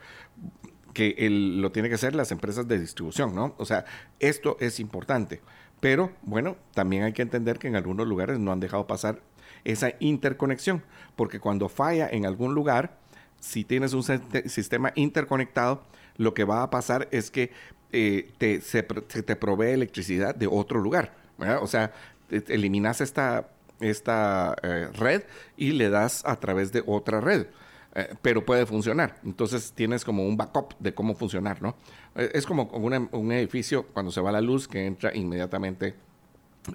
que 0.94 1.16
lo 1.30 1.72
tiene 1.72 1.88
que 1.88 1.96
hacer 1.96 2.14
las 2.14 2.32
empresas 2.34 2.68
de 2.68 2.78
distribución, 2.78 3.34
¿no? 3.34 3.56
O 3.58 3.66
sea, 3.66 3.86
esto 4.20 4.58
es 4.60 4.82
importante. 4.82 5.42
Pero 5.80 6.12
bueno, 6.24 6.58
también 6.74 7.04
hay 7.04 7.14
que 7.14 7.22
entender 7.22 7.58
que 7.58 7.68
en 7.68 7.78
algunos 7.78 8.06
lugares 8.06 8.38
no 8.40 8.52
han 8.52 8.60
dejado 8.60 8.86
pasar 8.86 9.22
esa 9.66 9.94
interconexión, 10.00 10.84
porque 11.16 11.40
cuando 11.40 11.68
falla 11.68 12.08
en 12.10 12.26
algún 12.26 12.56
lugar, 12.56 12.98
si 13.40 13.64
tienes 13.64 13.94
un 13.94 14.04
sistema 14.04 14.92
interconectado, 14.96 15.84
lo 16.18 16.34
que 16.34 16.46
va 16.46 16.64
a 16.64 16.70
pasar 16.70 17.08
es 17.12 17.30
que 17.30 17.52
eh, 17.92 18.32
te, 18.38 18.62
se, 18.62 18.84
te 18.84 19.36
provee 19.36 19.72
electricidad 19.72 20.34
de 20.34 20.48
otro 20.48 20.80
lugar. 20.80 21.14
O 21.62 21.68
sea, 21.68 21.94
eliminas 22.30 23.02
esta, 23.02 23.50
esta 23.80 24.56
eh, 24.64 24.88
red 24.94 25.24
y 25.58 25.72
le 25.72 25.90
das 25.90 26.24
a 26.26 26.38
través 26.38 26.72
de 26.72 26.84
otra 26.86 27.20
red. 27.20 27.48
Eh, 27.94 28.14
pero 28.22 28.46
puede 28.46 28.66
funcionar. 28.66 29.18
Entonces 29.24 29.72
tienes 29.74 30.04
como 30.04 30.26
un 30.26 30.38
backup 30.38 30.74
de 30.80 30.94
cómo 30.94 31.16
funcionar, 31.16 31.62
¿no? 31.62 31.76
es 32.16 32.46
como 32.46 32.64
un 32.64 33.32
edificio 33.34 33.88
cuando 33.88 34.10
se 34.10 34.22
va 34.22 34.32
la 34.32 34.40
luz 34.40 34.70
que 34.70 34.86
entra 34.86 35.14
inmediatamente 35.14 35.96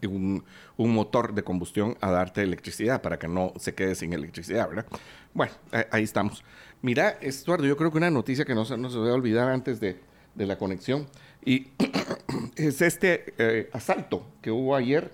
un, 0.07 0.45
un, 0.77 0.95
motor 0.95 1.35
de 1.35 1.43
combustión 1.43 1.97
a 2.01 2.11
darte 2.11 2.43
electricidad 2.43 3.03
para 3.03 3.19
que 3.19 3.29
no 3.29 3.53
se 3.57 3.75
quede 3.75 3.95
sin 3.95 4.13
electricidad, 4.13 4.69
¿verdad? 4.69 4.87
Bueno, 5.35 5.53
ahí 5.91 6.03
estamos. 6.03 6.45
Mira, 6.83 7.19
Estuardo, 7.21 7.67
yo 7.67 7.77
creo 7.77 7.91
que 7.91 7.99
una 7.99 8.11
noticia 8.11 8.45
que 8.45 8.55
no, 8.55 8.65
se, 8.65 8.77
no 8.77 8.91
se 8.91 8.99
debe 8.99 9.13
olvidar 9.13 9.49
antes 9.49 9.81
de, 9.81 10.01
de 10.35 10.47
la 10.47 10.59
conexión 10.59 11.07
y 11.45 11.69
es 12.57 12.81
este 12.83 13.35
eh, 13.39 13.71
asalto 13.73 14.27
que 14.41 14.51
hubo 14.51 14.75
ayer 14.75 15.13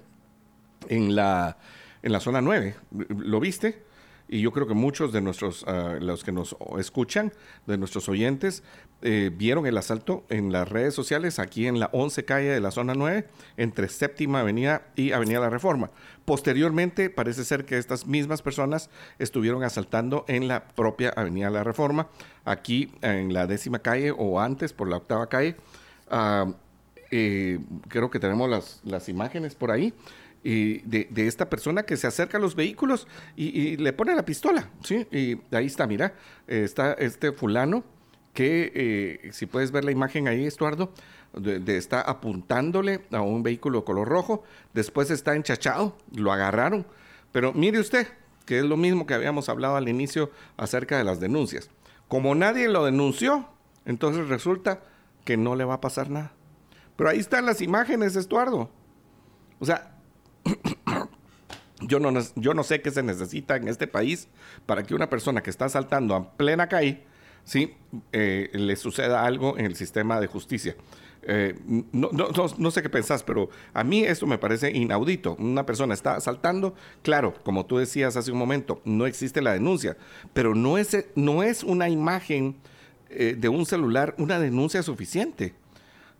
en 0.88 1.14
la, 1.14 1.58
en 2.02 2.12
la 2.12 2.20
zona 2.20 2.40
9. 2.40 2.76
¿Lo 3.08 3.40
viste? 3.40 3.86
y 4.28 4.40
yo 4.40 4.52
creo 4.52 4.66
que 4.66 4.74
muchos 4.74 5.12
de 5.12 5.20
nuestros, 5.20 5.64
ah, 5.66 5.98
los 6.00 6.24
que 6.24 6.32
nos 6.32 6.56
escuchan, 6.78 7.32
de 7.66 7.78
nuestros 7.78 8.08
oyentes, 8.08 8.62
eh, 9.02 9.30
vieron 9.32 9.66
el 9.66 9.76
asalto 9.76 10.24
en 10.30 10.52
las 10.52 10.68
redes 10.68 10.94
sociales 10.94 11.38
aquí 11.38 11.66
en 11.66 11.78
la 11.78 11.90
11 11.92 12.24
calle 12.24 12.48
de 12.48 12.60
la 12.60 12.70
zona 12.70 12.94
9, 12.94 13.26
entre 13.58 13.88
Séptima 13.88 14.40
Avenida 14.40 14.86
y 14.96 15.12
Avenida 15.12 15.38
La 15.38 15.50
Reforma. 15.50 15.90
Posteriormente, 16.24 17.10
parece 17.10 17.44
ser 17.44 17.66
que 17.66 17.76
estas 17.76 18.06
mismas 18.06 18.40
personas 18.40 18.88
estuvieron 19.18 19.62
asaltando 19.64 20.24
en 20.28 20.48
la 20.48 20.68
propia 20.68 21.10
Avenida 21.10 21.50
La 21.50 21.62
Reforma, 21.62 22.08
aquí 22.46 22.90
en 23.02 23.34
la 23.34 23.46
décima 23.46 23.80
calle 23.80 24.12
o 24.16 24.40
antes 24.40 24.72
por 24.72 24.88
la 24.88 24.96
octava 24.96 25.28
calle. 25.28 25.56
Ah, 26.10 26.46
eh, 27.10 27.60
creo 27.88 28.10
que 28.10 28.18
tenemos 28.18 28.48
las, 28.48 28.80
las 28.82 29.08
imágenes 29.10 29.54
por 29.54 29.70
ahí 29.70 29.92
de, 30.42 31.26
esta 31.26 31.50
persona 31.50 31.82
que 31.82 31.96
se 31.96 32.06
acerca 32.06 32.38
a 32.38 32.40
los 32.40 32.54
vehículos 32.54 33.06
y, 33.36 33.76
le 33.76 33.92
pone 33.92 34.14
la 34.14 34.24
pistola, 34.24 34.70
¿sí? 34.82 35.06
Y 35.10 35.38
ahí 35.54 35.66
está, 35.66 35.86
mira, 35.86 36.14
está 36.46 36.92
este 36.94 37.32
fulano 37.32 37.84
que, 38.36 38.70
eh, 38.74 39.32
si 39.32 39.46
puedes 39.46 39.72
ver 39.72 39.82
la 39.82 39.92
imagen 39.92 40.28
ahí, 40.28 40.44
Estuardo, 40.44 40.92
de, 41.32 41.78
está 41.78 42.02
apuntándole 42.02 43.00
a 43.10 43.22
un 43.22 43.42
vehículo 43.42 43.86
color 43.86 44.06
rojo, 44.06 44.44
después 44.74 45.10
está 45.10 45.34
enchachado, 45.34 45.96
lo 46.14 46.32
agarraron, 46.32 46.86
pero 47.32 47.54
mire 47.54 47.80
usted, 47.80 48.06
que 48.44 48.58
es 48.58 48.64
lo 48.64 48.76
mismo 48.76 49.06
que 49.06 49.14
habíamos 49.14 49.48
hablado 49.48 49.76
al 49.76 49.88
inicio 49.88 50.30
acerca 50.58 50.98
de 50.98 51.04
las 51.04 51.18
denuncias. 51.18 51.70
Como 52.08 52.34
nadie 52.34 52.68
lo 52.68 52.84
denunció, 52.84 53.48
entonces 53.86 54.28
resulta 54.28 54.82
que 55.24 55.38
no 55.38 55.56
le 55.56 55.64
va 55.64 55.74
a 55.74 55.80
pasar 55.80 56.10
nada. 56.10 56.32
Pero 56.94 57.08
ahí 57.08 57.18
están 57.18 57.46
las 57.46 57.62
imágenes, 57.62 58.16
Estuardo. 58.16 58.70
O 59.60 59.64
sea, 59.64 59.96
yo 61.80 62.00
no, 62.00 62.12
yo 62.34 62.52
no 62.52 62.62
sé 62.64 62.82
qué 62.82 62.90
se 62.90 63.02
necesita 63.02 63.56
en 63.56 63.68
este 63.68 63.86
país 63.86 64.28
para 64.66 64.82
que 64.82 64.94
una 64.94 65.08
persona 65.08 65.42
que 65.42 65.48
está 65.48 65.70
saltando 65.70 66.14
a 66.14 66.36
plena 66.36 66.68
calle, 66.68 67.02
¿sí? 67.46 67.74
Eh, 68.12 68.50
le 68.52 68.76
suceda 68.76 69.24
algo 69.24 69.56
en 69.56 69.64
el 69.64 69.74
sistema 69.74 70.20
de 70.20 70.26
justicia. 70.26 70.76
Eh, 71.28 71.54
no, 71.92 72.10
no, 72.12 72.28
no, 72.58 72.70
sé 72.70 72.82
qué 72.82 72.90
pensás, 72.90 73.22
pero 73.22 73.48
a 73.72 73.82
mí 73.82 74.04
esto 74.04 74.26
me 74.26 74.36
parece 74.36 74.70
inaudito. 74.70 75.34
Una 75.38 75.64
persona 75.64 75.94
está 75.94 76.16
asaltando, 76.16 76.74
claro, 77.02 77.34
como 77.42 77.64
tú 77.64 77.78
decías 77.78 78.16
hace 78.16 78.30
un 78.30 78.38
momento, 78.38 78.82
no 78.84 79.06
existe 79.06 79.40
la 79.40 79.54
denuncia, 79.54 79.96
pero 80.34 80.54
no 80.54 80.76
es, 80.76 81.06
no 81.14 81.42
es 81.42 81.64
una 81.64 81.88
imagen 81.88 82.56
eh, 83.08 83.34
de 83.36 83.48
un 83.48 83.66
celular 83.66 84.14
una 84.18 84.38
denuncia 84.38 84.82
suficiente. 84.82 85.54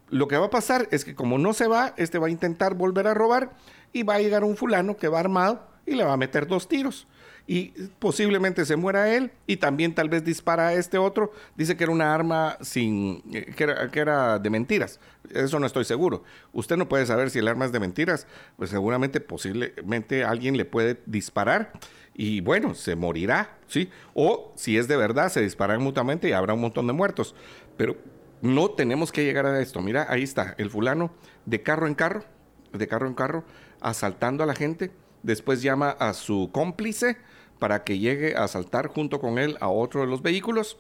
Lo 0.08 0.28
que 0.28 0.36
va 0.36 0.46
a 0.46 0.50
pasar 0.50 0.88
es 0.90 1.04
que 1.04 1.14
como 1.14 1.38
no 1.38 1.52
se 1.52 1.66
va, 1.66 1.94
este 1.96 2.18
va 2.18 2.28
a 2.28 2.30
intentar 2.30 2.74
volver 2.74 3.06
a 3.06 3.14
robar 3.14 3.52
y 3.92 4.02
va 4.02 4.14
a 4.14 4.20
llegar 4.20 4.44
un 4.44 4.56
fulano 4.56 4.96
que 4.96 5.08
va 5.08 5.20
armado 5.20 5.68
y 5.84 5.94
le 5.94 6.04
va 6.04 6.14
a 6.14 6.16
meter 6.16 6.46
dos 6.46 6.68
tiros. 6.68 7.06
Y 7.46 7.68
posiblemente 7.98 8.64
se 8.64 8.74
muera 8.74 9.14
él 9.14 9.30
y 9.46 9.58
también 9.58 9.94
tal 9.94 10.08
vez 10.08 10.24
dispara 10.24 10.68
a 10.68 10.74
este 10.74 10.98
otro. 10.98 11.32
Dice 11.56 11.76
que 11.76 11.84
era 11.84 11.92
una 11.92 12.12
arma 12.12 12.58
sin 12.60 13.22
eh, 13.32 13.52
que 13.56 13.64
era, 13.64 13.90
que 13.90 14.00
era 14.00 14.38
de 14.38 14.50
mentiras. 14.50 14.98
Eso 15.32 15.60
no 15.60 15.66
estoy 15.66 15.84
seguro. 15.84 16.24
Usted 16.52 16.76
no 16.76 16.88
puede 16.88 17.06
saber 17.06 17.30
si 17.30 17.38
el 17.38 17.46
arma 17.48 17.64
es 17.64 17.72
de 17.72 17.78
mentiras. 17.78 18.26
Pues 18.56 18.70
seguramente, 18.70 19.20
posiblemente 19.20 20.24
alguien 20.24 20.56
le 20.56 20.64
puede 20.64 21.00
disparar 21.06 21.72
y 22.18 22.40
bueno, 22.40 22.74
se 22.74 22.96
morirá, 22.96 23.58
¿sí? 23.68 23.90
O 24.14 24.52
si 24.56 24.78
es 24.78 24.88
de 24.88 24.96
verdad, 24.96 25.28
se 25.28 25.42
disparan 25.42 25.82
mutuamente 25.82 26.28
y 26.28 26.32
habrá 26.32 26.54
un 26.54 26.62
montón 26.62 26.86
de 26.86 26.94
muertos. 26.94 27.34
Pero 27.76 27.96
no 28.40 28.70
tenemos 28.70 29.12
que 29.12 29.24
llegar 29.24 29.44
a 29.44 29.60
esto. 29.60 29.82
Mira, 29.82 30.06
ahí 30.08 30.22
está, 30.22 30.54
el 30.56 30.70
fulano 30.70 31.12
de 31.44 31.62
carro 31.62 31.86
en 31.86 31.94
carro, 31.94 32.24
de 32.72 32.88
carro 32.88 33.06
en 33.06 33.14
carro, 33.14 33.44
asaltando 33.80 34.42
a 34.42 34.46
la 34.46 34.54
gente. 34.54 34.90
Después 35.22 35.60
llama 35.60 35.90
a 35.90 36.14
su 36.14 36.50
cómplice 36.52 37.18
para 37.58 37.84
que 37.84 37.98
llegue 37.98 38.36
a 38.36 38.44
asaltar 38.44 38.88
junto 38.88 39.20
con 39.20 39.38
él 39.38 39.56
a 39.60 39.68
otro 39.68 40.00
de 40.00 40.06
los 40.06 40.22
vehículos. 40.22 40.78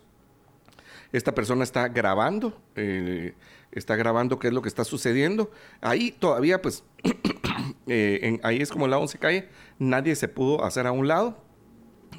Esta 1.12 1.34
persona 1.34 1.64
está 1.64 1.88
grabando, 1.88 2.60
eh, 2.74 3.34
está 3.72 3.96
grabando 3.96 4.38
qué 4.38 4.48
es 4.48 4.54
lo 4.54 4.62
que 4.62 4.68
está 4.68 4.84
sucediendo. 4.84 5.50
Ahí 5.80 6.10
todavía, 6.10 6.60
pues, 6.60 6.84
eh, 7.86 8.40
ahí 8.42 8.60
es 8.60 8.70
como 8.70 8.88
la 8.88 8.98
11 8.98 9.18
calle, 9.18 9.48
nadie 9.78 10.14
se 10.16 10.28
pudo 10.28 10.64
hacer 10.64 10.86
a 10.86 10.92
un 10.92 11.08
lado. 11.08 11.46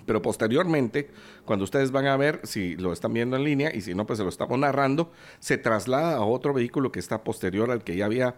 Pero 0.06 0.22
posteriormente, 0.22 1.10
cuando 1.46 1.66
ustedes 1.66 1.92
van 1.92 2.08
a 2.08 2.16
ver, 2.16 2.40
si 2.44 2.76
lo 2.78 2.94
están 2.94 3.14
viendo 3.14 3.36
en 3.36 3.44
línea 3.44 3.76
y 3.76 3.82
si 3.82 3.94
no, 3.94 4.08
pues 4.08 4.18
se 4.18 4.24
lo 4.24 4.30
estamos 4.30 4.58
narrando, 4.58 5.12
se 5.40 5.58
traslada 5.58 6.16
a 6.16 6.24
otro 6.24 6.54
vehículo 6.54 6.94
que 6.94 7.00
está 7.00 7.24
posterior 7.26 7.72
al 7.72 7.84
que 7.84 7.98
ya 7.98 8.06
había 8.06 8.36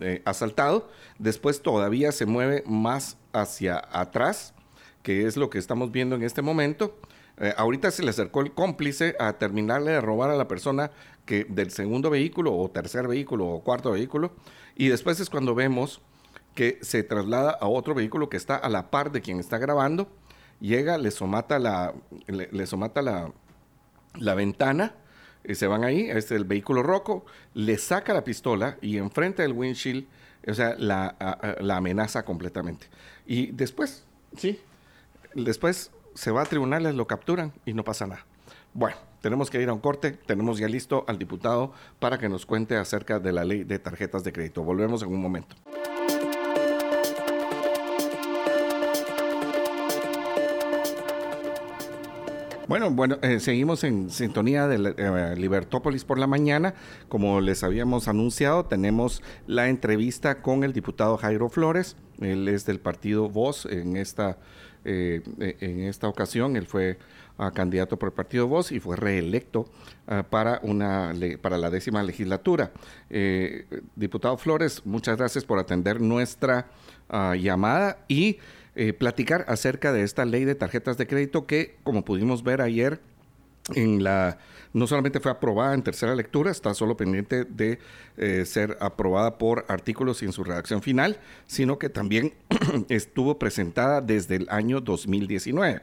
eh, 0.00 0.22
asaltado. 0.24 0.88
Después 1.18 1.60
todavía 1.60 2.12
se 2.12 2.24
mueve 2.24 2.64
más 2.66 3.18
hacia 3.32 3.82
atrás, 3.92 4.54
que 5.10 5.26
es 5.26 5.36
lo 5.36 5.50
que 5.50 5.58
estamos 5.58 5.90
viendo 5.90 6.14
en 6.14 6.22
este 6.22 6.40
momento. 6.40 6.96
Eh, 7.38 7.52
ahorita 7.56 7.90
se 7.90 8.04
le 8.04 8.10
acercó 8.10 8.42
el 8.42 8.52
cómplice 8.52 9.16
a 9.18 9.32
terminarle 9.32 9.90
de 9.90 10.00
robar 10.00 10.30
a 10.30 10.36
la 10.36 10.46
persona 10.46 10.92
que 11.24 11.44
del 11.48 11.72
segundo 11.72 12.10
vehículo 12.10 12.56
o 12.56 12.70
tercer 12.70 13.08
vehículo 13.08 13.48
o 13.48 13.64
cuarto 13.64 13.90
vehículo. 13.90 14.30
Y 14.76 14.86
después 14.86 15.18
es 15.18 15.28
cuando 15.28 15.56
vemos 15.56 16.00
que 16.54 16.78
se 16.82 17.02
traslada 17.02 17.50
a 17.60 17.66
otro 17.66 17.92
vehículo 17.92 18.28
que 18.28 18.36
está 18.36 18.54
a 18.54 18.68
la 18.68 18.92
par 18.92 19.10
de 19.10 19.20
quien 19.20 19.40
está 19.40 19.58
grabando 19.58 20.08
llega, 20.60 20.96
le 20.96 21.10
somata 21.10 21.58
la, 21.58 21.92
le, 22.28 22.66
somata 22.68 23.02
la, 23.02 23.32
la 24.14 24.34
ventana, 24.36 24.94
y 25.42 25.56
se 25.56 25.66
van 25.66 25.82
ahí, 25.82 26.02
este 26.02 26.18
es 26.18 26.40
el 26.40 26.44
vehículo 26.44 26.84
rojo, 26.84 27.24
le 27.54 27.78
saca 27.78 28.14
la 28.14 28.22
pistola 28.22 28.76
y 28.80 28.98
enfrente 28.98 29.42
del 29.42 29.54
windshield, 29.54 30.06
o 30.46 30.54
sea, 30.54 30.76
la, 30.78 31.56
la 31.60 31.78
amenaza 31.78 32.24
completamente. 32.24 32.86
Y 33.26 33.50
después, 33.52 34.04
sí, 34.36 34.60
después 35.34 35.90
se 36.14 36.30
va 36.30 36.42
a 36.42 36.46
tribunales, 36.46 36.94
lo 36.94 37.06
capturan 37.06 37.52
y 37.64 37.74
no 37.74 37.84
pasa 37.84 38.06
nada. 38.06 38.26
Bueno, 38.72 38.96
tenemos 39.20 39.50
que 39.50 39.60
ir 39.60 39.68
a 39.68 39.72
un 39.72 39.80
corte, 39.80 40.12
tenemos 40.12 40.58
ya 40.58 40.68
listo 40.68 41.04
al 41.08 41.18
diputado 41.18 41.72
para 41.98 42.18
que 42.18 42.28
nos 42.28 42.46
cuente 42.46 42.76
acerca 42.76 43.18
de 43.18 43.32
la 43.32 43.44
ley 43.44 43.64
de 43.64 43.78
tarjetas 43.78 44.24
de 44.24 44.32
crédito. 44.32 44.62
Volvemos 44.62 45.02
en 45.02 45.08
un 45.08 45.20
momento. 45.20 45.56
Bueno, 52.70 52.88
bueno, 52.92 53.18
eh, 53.22 53.40
seguimos 53.40 53.82
en 53.82 54.10
sintonía 54.10 54.68
de 54.68 54.94
eh, 54.96 55.34
Libertópolis 55.36 56.04
por 56.04 56.20
la 56.20 56.28
mañana. 56.28 56.74
Como 57.08 57.40
les 57.40 57.64
habíamos 57.64 58.06
anunciado, 58.06 58.66
tenemos 58.66 59.24
la 59.48 59.68
entrevista 59.68 60.40
con 60.40 60.62
el 60.62 60.72
diputado 60.72 61.16
Jairo 61.16 61.48
Flores. 61.48 61.96
Él 62.20 62.46
es 62.46 62.66
del 62.66 62.78
partido 62.78 63.28
Voz 63.28 63.66
en 63.66 63.96
esta, 63.96 64.38
eh, 64.84 65.22
en 65.38 65.80
esta 65.80 66.08
ocasión. 66.08 66.56
Él 66.56 66.66
fue 66.66 66.98
ah, 67.38 67.50
candidato 67.52 67.98
por 67.98 68.08
el 68.08 68.14
partido 68.14 68.46
Voz 68.46 68.72
y 68.72 68.80
fue 68.80 68.96
reelecto 68.96 69.66
ah, 70.06 70.24
para, 70.28 70.60
una, 70.62 71.12
para 71.40 71.58
la 71.58 71.70
décima 71.70 72.02
legislatura. 72.02 72.72
diputado 73.96 74.36
Flores, 74.36 74.82
muchas 74.84 75.16
gracias 75.16 75.44
por 75.44 75.58
atender 75.58 76.00
nuestra 76.00 76.68
ah, 77.08 77.34
llamada 77.36 77.98
y 78.08 78.38
eh, 78.76 78.92
platicar 78.92 79.44
acerca 79.48 79.92
de 79.92 80.02
esta 80.04 80.24
ley 80.24 80.44
de 80.44 80.54
tarjetas 80.54 80.96
de 80.96 81.08
crédito 81.08 81.44
que, 81.44 81.76
como 81.82 82.04
pudimos 82.04 82.44
ver 82.44 82.62
ayer, 82.62 83.00
en 83.74 84.04
la 84.04 84.38
no 84.72 84.86
solamente 84.86 85.20
fue 85.20 85.30
aprobada 85.30 85.74
en 85.74 85.82
tercera 85.82 86.14
lectura, 86.14 86.50
está 86.50 86.74
solo 86.74 86.96
pendiente 86.96 87.44
de 87.44 87.78
eh, 88.16 88.44
ser 88.44 88.76
aprobada 88.80 89.38
por 89.38 89.64
artículos 89.68 90.22
y 90.22 90.26
en 90.26 90.32
su 90.32 90.44
redacción 90.44 90.82
final, 90.82 91.18
sino 91.46 91.78
que 91.78 91.88
también 91.88 92.34
estuvo 92.88 93.38
presentada 93.38 94.00
desde 94.00 94.36
el 94.36 94.46
año 94.50 94.80
2019. 94.80 95.82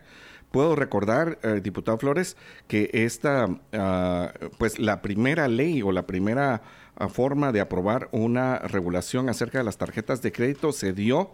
Puedo 0.52 0.76
recordar, 0.76 1.40
eh, 1.44 1.60
diputado 1.62 1.98
Flores, 1.98 2.38
que 2.68 2.90
esta, 2.94 3.48
ah, 3.74 4.32
pues 4.58 4.80
la 4.80 5.02
primera 5.02 5.48
ley 5.50 5.82
o 5.82 5.92
la 5.92 6.08
primera 6.08 6.62
ah, 6.96 7.10
forma 7.10 7.52
de 7.52 7.60
aprobar 7.60 8.08
una 8.14 8.60
regulación 8.60 9.28
acerca 9.28 9.58
de 9.58 9.66
las 9.66 9.78
tarjetas 9.78 10.22
de 10.22 10.32
crédito 10.32 10.72
se 10.72 10.94
dio 10.94 11.32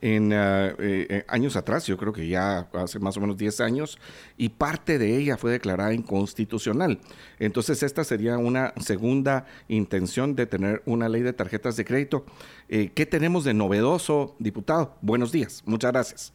en 0.00 0.32
eh, 0.32 0.74
eh, 0.78 1.24
años 1.28 1.56
atrás, 1.56 1.86
yo 1.86 1.96
creo 1.96 2.12
que 2.12 2.28
ya 2.28 2.68
hace 2.72 2.98
más 2.98 3.16
o 3.16 3.20
menos 3.20 3.36
10 3.36 3.60
años, 3.60 3.98
y 4.36 4.50
parte 4.50 4.98
de 4.98 5.16
ella 5.16 5.36
fue 5.36 5.50
declarada 5.50 5.92
inconstitucional. 5.92 6.98
Entonces, 7.38 7.82
esta 7.82 8.04
sería 8.04 8.38
una 8.38 8.72
segunda 8.76 9.46
intención 9.68 10.34
de 10.34 10.46
tener 10.46 10.82
una 10.86 11.08
ley 11.08 11.22
de 11.22 11.32
tarjetas 11.32 11.76
de 11.76 11.84
crédito. 11.84 12.24
Eh, 12.68 12.90
¿Qué 12.94 13.06
tenemos 13.06 13.44
de 13.44 13.54
novedoso, 13.54 14.34
diputado? 14.38 14.94
Buenos 15.00 15.32
días, 15.32 15.62
muchas 15.66 15.92
gracias. 15.92 16.32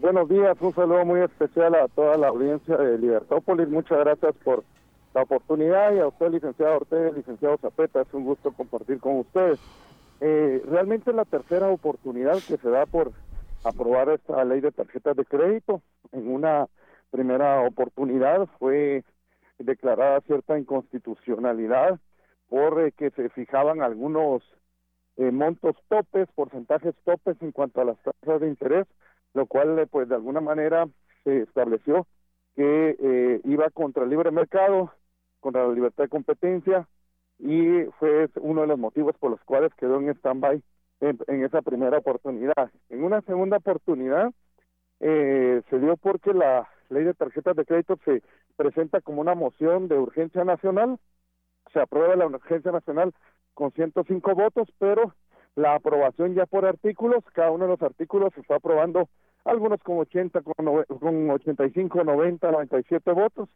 Buenos 0.00 0.28
días, 0.28 0.56
un 0.60 0.74
saludo 0.74 1.04
muy 1.04 1.20
especial 1.20 1.74
a 1.74 1.88
toda 1.88 2.18
la 2.18 2.28
audiencia 2.28 2.76
de 2.76 2.98
Libertópolis. 2.98 3.68
Muchas 3.68 3.98
gracias 4.00 4.34
por 4.44 4.64
la 5.14 5.22
oportunidad 5.22 5.94
y 5.94 6.00
a 6.00 6.08
usted, 6.08 6.30
licenciado 6.30 6.76
Ortega, 6.76 7.10
licenciado 7.12 7.56
Zapeta. 7.58 8.02
Es 8.02 8.12
un 8.12 8.24
gusto 8.24 8.52
compartir 8.52 8.98
con 8.98 9.20
ustedes. 9.20 9.58
Eh, 10.26 10.62
realmente 10.64 11.12
la 11.12 11.26
tercera 11.26 11.68
oportunidad 11.68 12.38
que 12.48 12.56
se 12.56 12.70
da 12.70 12.86
por 12.86 13.12
aprobar 13.62 14.08
esta 14.08 14.42
ley 14.46 14.62
de 14.62 14.72
tarjetas 14.72 15.14
de 15.16 15.26
crédito. 15.26 15.82
En 16.12 16.32
una 16.32 16.66
primera 17.10 17.60
oportunidad 17.60 18.48
fue 18.58 19.04
declarada 19.58 20.22
cierta 20.22 20.58
inconstitucionalidad 20.58 22.00
por 22.48 22.80
eh, 22.80 22.92
que 22.92 23.10
se 23.10 23.28
fijaban 23.28 23.82
algunos 23.82 24.42
eh, 25.18 25.30
montos 25.30 25.76
topes, 25.88 26.26
porcentajes 26.34 26.94
topes 27.04 27.36
en 27.42 27.52
cuanto 27.52 27.82
a 27.82 27.84
las 27.84 27.98
tasas 28.02 28.40
de 28.40 28.48
interés 28.48 28.86
lo 29.34 29.44
cual 29.44 29.78
eh, 29.78 29.86
pues 29.86 30.08
de 30.08 30.14
alguna 30.14 30.40
manera 30.40 30.88
se 31.24 31.42
estableció 31.42 32.06
que 32.56 33.40
iba 33.44 33.68
contra 33.70 34.04
el 34.04 34.10
libre 34.10 34.30
mercado, 34.30 34.90
contra 35.40 35.66
la 35.66 35.74
libertad 35.74 36.04
de 36.04 36.08
competencia 36.08 36.88
y 37.38 37.84
fue 37.98 38.28
uno 38.40 38.62
de 38.62 38.66
los 38.68 38.78
motivos 38.78 39.16
por 39.18 39.30
los 39.30 39.42
cuales 39.44 39.72
quedó 39.74 40.00
en 40.00 40.10
stand-by 40.10 40.62
en, 41.00 41.44
esa 41.44 41.62
primera 41.62 41.98
oportunidad. 41.98 42.70
En 42.88 43.04
una 43.04 43.20
segunda 43.22 43.58
oportunidad 43.58 44.32
eh, 45.00 45.62
se 45.68 45.78
dio 45.78 45.96
porque 45.96 46.32
la 46.32 46.68
ley 46.88 47.04
de 47.04 47.14
tarjetas 47.14 47.56
de 47.56 47.64
crédito 47.64 47.98
se 48.04 48.22
presenta 48.56 49.00
como 49.00 49.20
una 49.20 49.34
moción 49.34 49.88
de 49.88 49.98
urgencia 49.98 50.44
nacional, 50.44 50.98
se 51.72 51.80
aprueba 51.80 52.16
la 52.16 52.26
urgencia 52.26 52.72
nacional 52.72 53.12
con 53.52 53.72
105 53.72 54.34
votos, 54.34 54.68
pero 54.78 55.14
la 55.56 55.74
aprobación 55.74 56.34
ya 56.34 56.46
por 56.46 56.64
artículos, 56.64 57.24
cada 57.32 57.50
uno 57.50 57.64
de 57.64 57.72
los 57.72 57.82
artículos 57.82 58.32
se 58.34 58.40
está 58.40 58.56
aprobando 58.56 59.08
algunos 59.44 59.80
con 59.82 59.98
80, 59.98 60.40
con, 60.42 60.84
con 60.84 61.30
85, 61.30 62.04
90, 62.04 62.50
97 62.50 63.12
votos 63.12 63.48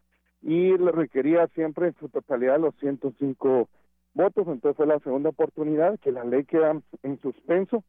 y 0.43 0.77
le 0.77 0.93
requería 0.93 1.47
siempre 1.49 1.89
en 1.89 1.95
su 1.95 2.09
totalidad 2.09 2.59
los 2.61 2.75
105 2.77 3.69
votos, 4.15 4.49
entonces 4.49 4.77
fue 4.77 4.87
la 4.87 4.99
segunda 5.01 5.31
oportunidad 5.31 5.99
que 6.01 6.13
la 6.13 6.25
ley 6.25 6.45
queda 6.45 6.81
en 7.03 7.21
suspenso 7.21 7.85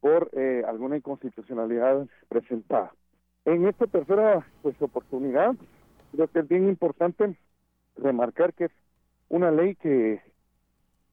por 0.00 0.30
eh, 0.32 0.62
alguna 0.66 0.96
inconstitucionalidad 0.96 2.06
presentada. 2.28 2.92
En 3.44 3.66
esta 3.66 3.86
tercera 3.86 4.46
pues 4.62 4.80
oportunidad, 4.80 5.54
creo 6.12 6.28
que 6.28 6.40
es 6.40 6.48
bien 6.48 6.68
importante 6.68 7.36
remarcar 7.96 8.54
que 8.54 8.66
es 8.66 8.72
una 9.28 9.50
ley 9.50 9.74
que 9.76 10.20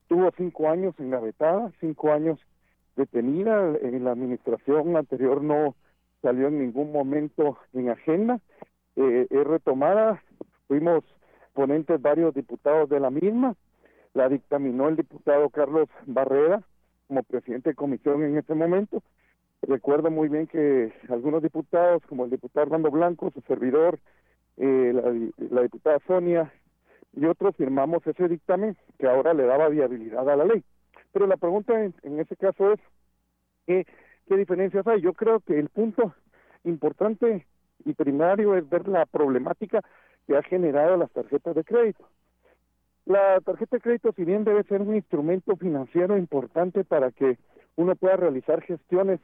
tuvo 0.08 0.30
cinco 0.36 0.68
años 0.68 0.94
engavetada, 0.98 1.72
cinco 1.80 2.12
años 2.12 2.38
detenida, 2.96 3.76
en 3.80 4.04
la 4.04 4.12
administración 4.12 4.96
anterior 4.96 5.42
no 5.42 5.74
salió 6.20 6.48
en 6.48 6.58
ningún 6.58 6.92
momento 6.92 7.58
en 7.72 7.88
agenda, 7.88 8.40
eh, 8.96 9.26
es 9.28 9.46
retomada, 9.46 10.22
fuimos 10.68 11.04
ponentes 11.52 12.00
varios 12.00 12.34
diputados 12.34 12.88
de 12.88 13.00
la 13.00 13.10
misma, 13.10 13.54
la 14.14 14.28
dictaminó 14.28 14.88
el 14.88 14.96
diputado 14.96 15.48
Carlos 15.50 15.88
Barrera 16.06 16.62
como 17.08 17.22
presidente 17.22 17.70
de 17.70 17.76
comisión 17.76 18.22
en 18.22 18.38
ese 18.38 18.54
momento. 18.54 19.02
Recuerdo 19.62 20.10
muy 20.10 20.28
bien 20.28 20.46
que 20.46 20.92
algunos 21.08 21.42
diputados, 21.42 22.02
como 22.08 22.24
el 22.24 22.30
diputado 22.30 22.64
Armando 22.64 22.90
Blanco, 22.90 23.30
su 23.30 23.40
servidor, 23.42 23.98
eh, 24.56 25.30
la, 25.50 25.62
diputada 25.62 25.98
Sonia 26.06 26.52
y 27.14 27.26
otros 27.26 27.56
firmamos 27.56 28.06
ese 28.06 28.28
dictamen 28.28 28.76
que 28.98 29.06
ahora 29.06 29.34
le 29.34 29.44
daba 29.44 29.68
viabilidad 29.68 30.28
a 30.28 30.36
la 30.36 30.44
ley. 30.44 30.64
Pero 31.12 31.26
la 31.26 31.36
pregunta 31.36 31.80
en, 31.82 31.94
en 32.02 32.18
ese 32.18 32.36
caso 32.36 32.72
es, 32.72 32.80
¿qué, 33.66 33.86
¿qué 34.26 34.36
diferencias 34.36 34.86
hay? 34.86 35.00
Yo 35.00 35.12
creo 35.12 35.40
que 35.40 35.58
el 35.58 35.68
punto 35.68 36.14
importante 36.64 37.46
y 37.84 37.92
primario 37.94 38.56
es 38.56 38.68
ver 38.68 38.88
la 38.88 39.06
problemática 39.06 39.82
que 40.26 40.36
ha 40.36 40.42
generado 40.42 40.96
las 40.96 41.10
tarjetas 41.10 41.54
de 41.54 41.64
crédito. 41.64 42.06
La 43.04 43.40
tarjeta 43.40 43.76
de 43.76 43.82
crédito, 43.82 44.12
si 44.12 44.24
bien 44.24 44.44
debe 44.44 44.62
ser 44.64 44.80
un 44.80 44.94
instrumento 44.94 45.56
financiero 45.56 46.16
importante 46.16 46.84
para 46.84 47.10
que 47.10 47.36
uno 47.76 47.96
pueda 47.96 48.16
realizar 48.16 48.62
gestiones, 48.62 49.20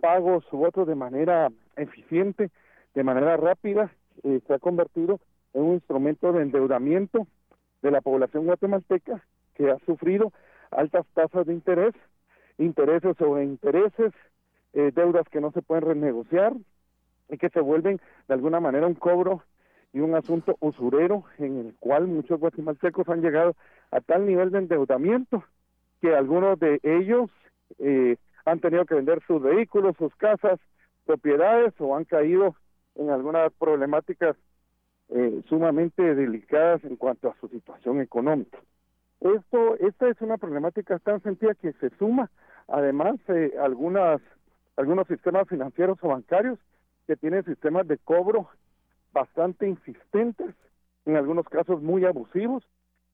pagos 0.00 0.44
u 0.52 0.64
otros 0.64 0.86
de 0.86 0.94
manera 0.94 1.50
eficiente, 1.76 2.50
de 2.94 3.04
manera 3.04 3.36
rápida, 3.36 3.90
eh, 4.22 4.40
se 4.46 4.54
ha 4.54 4.58
convertido 4.58 5.20
en 5.54 5.62
un 5.62 5.74
instrumento 5.74 6.32
de 6.32 6.42
endeudamiento 6.42 7.26
de 7.82 7.90
la 7.90 8.00
población 8.00 8.44
guatemalteca 8.44 9.24
que 9.54 9.70
ha 9.70 9.78
sufrido 9.86 10.32
altas 10.70 11.06
tasas 11.14 11.46
de 11.46 11.52
interés, 11.52 11.94
intereses 12.58 13.16
sobre 13.16 13.44
intereses, 13.44 14.12
eh, 14.72 14.90
deudas 14.94 15.28
que 15.28 15.40
no 15.40 15.52
se 15.52 15.62
pueden 15.62 15.84
renegociar 15.84 16.54
y 17.28 17.38
que 17.38 17.50
se 17.50 17.60
vuelven 17.60 18.00
de 18.28 18.34
alguna 18.34 18.60
manera 18.60 18.86
un 18.86 18.94
cobro 18.94 19.42
y 19.92 20.00
un 20.00 20.14
asunto 20.14 20.56
usurero 20.60 21.24
en 21.38 21.58
el 21.58 21.74
cual 21.78 22.06
muchos 22.06 22.40
guatemaltecos 22.40 23.08
han 23.08 23.20
llegado 23.20 23.54
a 23.90 24.00
tal 24.00 24.26
nivel 24.26 24.50
de 24.50 24.58
endeudamiento 24.58 25.44
que 26.00 26.14
algunos 26.14 26.58
de 26.58 26.80
ellos 26.82 27.30
eh, 27.78 28.16
han 28.44 28.60
tenido 28.60 28.84
que 28.86 28.94
vender 28.94 29.22
sus 29.26 29.42
vehículos, 29.42 29.96
sus 29.96 30.14
casas, 30.16 30.58
propiedades 31.04 31.74
o 31.78 31.96
han 31.96 32.04
caído 32.04 32.54
en 32.94 33.10
algunas 33.10 33.52
problemáticas 33.54 34.36
eh, 35.10 35.42
sumamente 35.48 36.14
delicadas 36.14 36.82
en 36.84 36.96
cuanto 36.96 37.28
a 37.28 37.36
su 37.40 37.48
situación 37.48 38.00
económica. 38.00 38.58
Esto, 39.20 39.76
esta 39.76 40.08
es 40.08 40.20
una 40.20 40.38
problemática 40.38 40.98
tan 40.98 41.22
sentida 41.22 41.54
que 41.54 41.72
se 41.74 41.90
suma 41.98 42.30
además 42.68 43.16
eh, 43.28 43.52
algunas 43.60 44.20
algunos 44.76 45.06
sistemas 45.06 45.46
financieros 45.48 45.98
o 46.00 46.08
bancarios 46.08 46.58
que 47.06 47.16
tienen 47.16 47.44
sistemas 47.44 47.86
de 47.86 47.98
cobro 47.98 48.48
bastante 49.12 49.68
insistentes, 49.68 50.54
en 51.04 51.16
algunos 51.16 51.48
casos 51.48 51.82
muy 51.82 52.04
abusivos, 52.04 52.64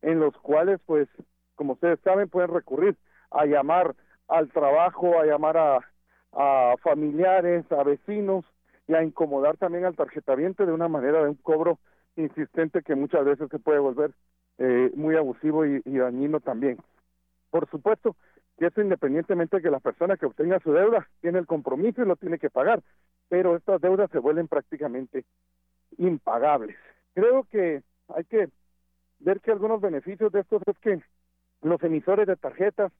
en 0.02 0.20
los 0.20 0.36
cuales, 0.38 0.80
pues, 0.86 1.08
como 1.54 1.72
ustedes 1.74 1.98
saben, 2.00 2.28
pueden 2.28 2.50
recurrir 2.50 2.96
a 3.30 3.44
llamar 3.46 3.94
al 4.28 4.48
trabajo, 4.50 5.18
a 5.18 5.24
llamar 5.24 5.56
a, 5.56 5.80
a 6.32 6.76
familiares, 6.82 7.70
a 7.72 7.82
vecinos 7.82 8.44
y 8.86 8.94
a 8.94 9.02
incomodar 9.02 9.56
también 9.56 9.84
al 9.84 9.96
tarjetaviente 9.96 10.66
de 10.66 10.72
una 10.72 10.88
manera 10.88 11.22
de 11.22 11.30
un 11.30 11.34
cobro 11.34 11.78
insistente 12.16 12.82
que 12.82 12.94
muchas 12.94 13.24
veces 13.24 13.48
se 13.50 13.58
puede 13.58 13.78
volver 13.78 14.12
eh, 14.58 14.90
muy 14.94 15.16
abusivo 15.16 15.64
y, 15.66 15.82
y, 15.84 15.98
dañino 15.98 16.40
también. 16.40 16.78
Por 17.50 17.68
supuesto 17.70 18.16
que 18.58 18.66
eso 18.66 18.80
independientemente 18.80 19.56
de 19.56 19.62
que 19.62 19.70
la 19.70 19.80
persona 19.80 20.16
que 20.16 20.26
obtenga 20.26 20.58
su 20.60 20.72
deuda 20.72 21.08
tiene 21.20 21.38
el 21.38 21.46
compromiso 21.46 22.02
y 22.02 22.06
lo 22.06 22.16
tiene 22.16 22.38
que 22.38 22.50
pagar, 22.50 22.82
pero 23.28 23.56
estas 23.56 23.80
deudas 23.80 24.10
se 24.10 24.18
vuelven 24.18 24.48
prácticamente 24.48 25.24
impagables. 25.96 26.76
Creo 27.14 27.44
que 27.44 27.82
hay 28.08 28.24
que 28.24 28.48
ver 29.20 29.40
que 29.40 29.50
algunos 29.50 29.80
beneficios 29.80 30.30
de 30.32 30.40
estos 30.40 30.62
es 30.66 30.78
que 30.78 31.02
los 31.62 31.82
emisores 31.82 32.26
de 32.26 32.36
tarjetas, 32.36 32.92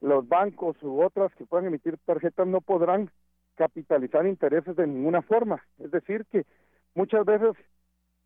los 0.00 0.28
bancos 0.28 0.76
u 0.82 1.02
otras 1.02 1.34
que 1.34 1.46
puedan 1.46 1.66
emitir 1.66 1.96
tarjetas 2.04 2.46
no 2.46 2.60
podrán 2.60 3.10
capitalizar 3.56 4.26
intereses 4.26 4.76
de 4.76 4.86
ninguna 4.86 5.22
forma. 5.22 5.64
Es 5.78 5.90
decir, 5.90 6.24
que 6.30 6.44
muchas 6.94 7.24
veces 7.24 7.52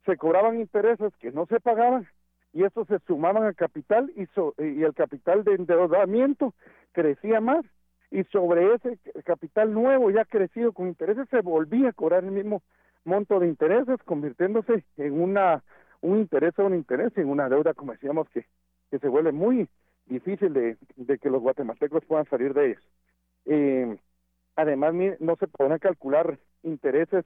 se 0.05 0.17
cobraban 0.17 0.61
intereses 0.61 1.13
que 1.19 1.31
no 1.31 1.47
se 1.47 1.61
pagaban 1.61 2.09
y 2.53 2.65
eso 2.65 2.85
se 2.87 2.99
sumaban 3.07 3.45
al 3.45 3.55
capital 3.55 4.11
y, 4.17 4.27
y 4.63 4.83
el 4.83 4.95
capital 4.95 5.45
de 5.45 5.55
endeudamiento 5.55 6.55
crecía 6.93 7.41
más 7.41 7.65
y 8.11 8.25
sobre 8.25 8.75
ese 8.75 8.99
capital 9.25 9.73
nuevo 9.73 10.11
ya 10.11 10.25
crecido 10.25 10.73
con 10.73 10.89
intereses 10.89 11.29
se 11.31 11.41
volvía 11.43 11.91
a 11.91 11.93
cobrar 11.93 12.25
el 12.25 12.33
mismo 12.33 12.63
monto 13.05 13.39
de 13.41 13.49
intereses, 13.49 13.99
convirtiéndose 14.05 14.85
en 14.97 15.21
una 15.21 15.63
un 16.03 16.19
interés 16.19 16.59
o 16.59 16.65
un 16.65 16.75
interés 16.75 17.17
en 17.17 17.29
una 17.29 17.49
deuda, 17.49 17.75
como 17.75 17.93
decíamos, 17.93 18.29
que, 18.31 18.47
que 18.91 18.99
se 18.99 19.09
vuelve 19.09 19.33
muy 19.33 19.69
difícil 20.07 20.53
de, 20.53 20.77
de 20.97 21.19
que 21.19 21.31
los 21.31 21.43
guatemaltecos 21.43 22.05
puedan 22.07 22.29
salir 22.29 22.55
de 22.55 22.71
ellos. 22.71 22.83
Eh, 23.47 23.99
además, 24.57 24.95
no 25.21 25.37
se 25.37 25.47
podrán 25.47 25.79
calcular 25.79 26.39
intereses 26.63 27.25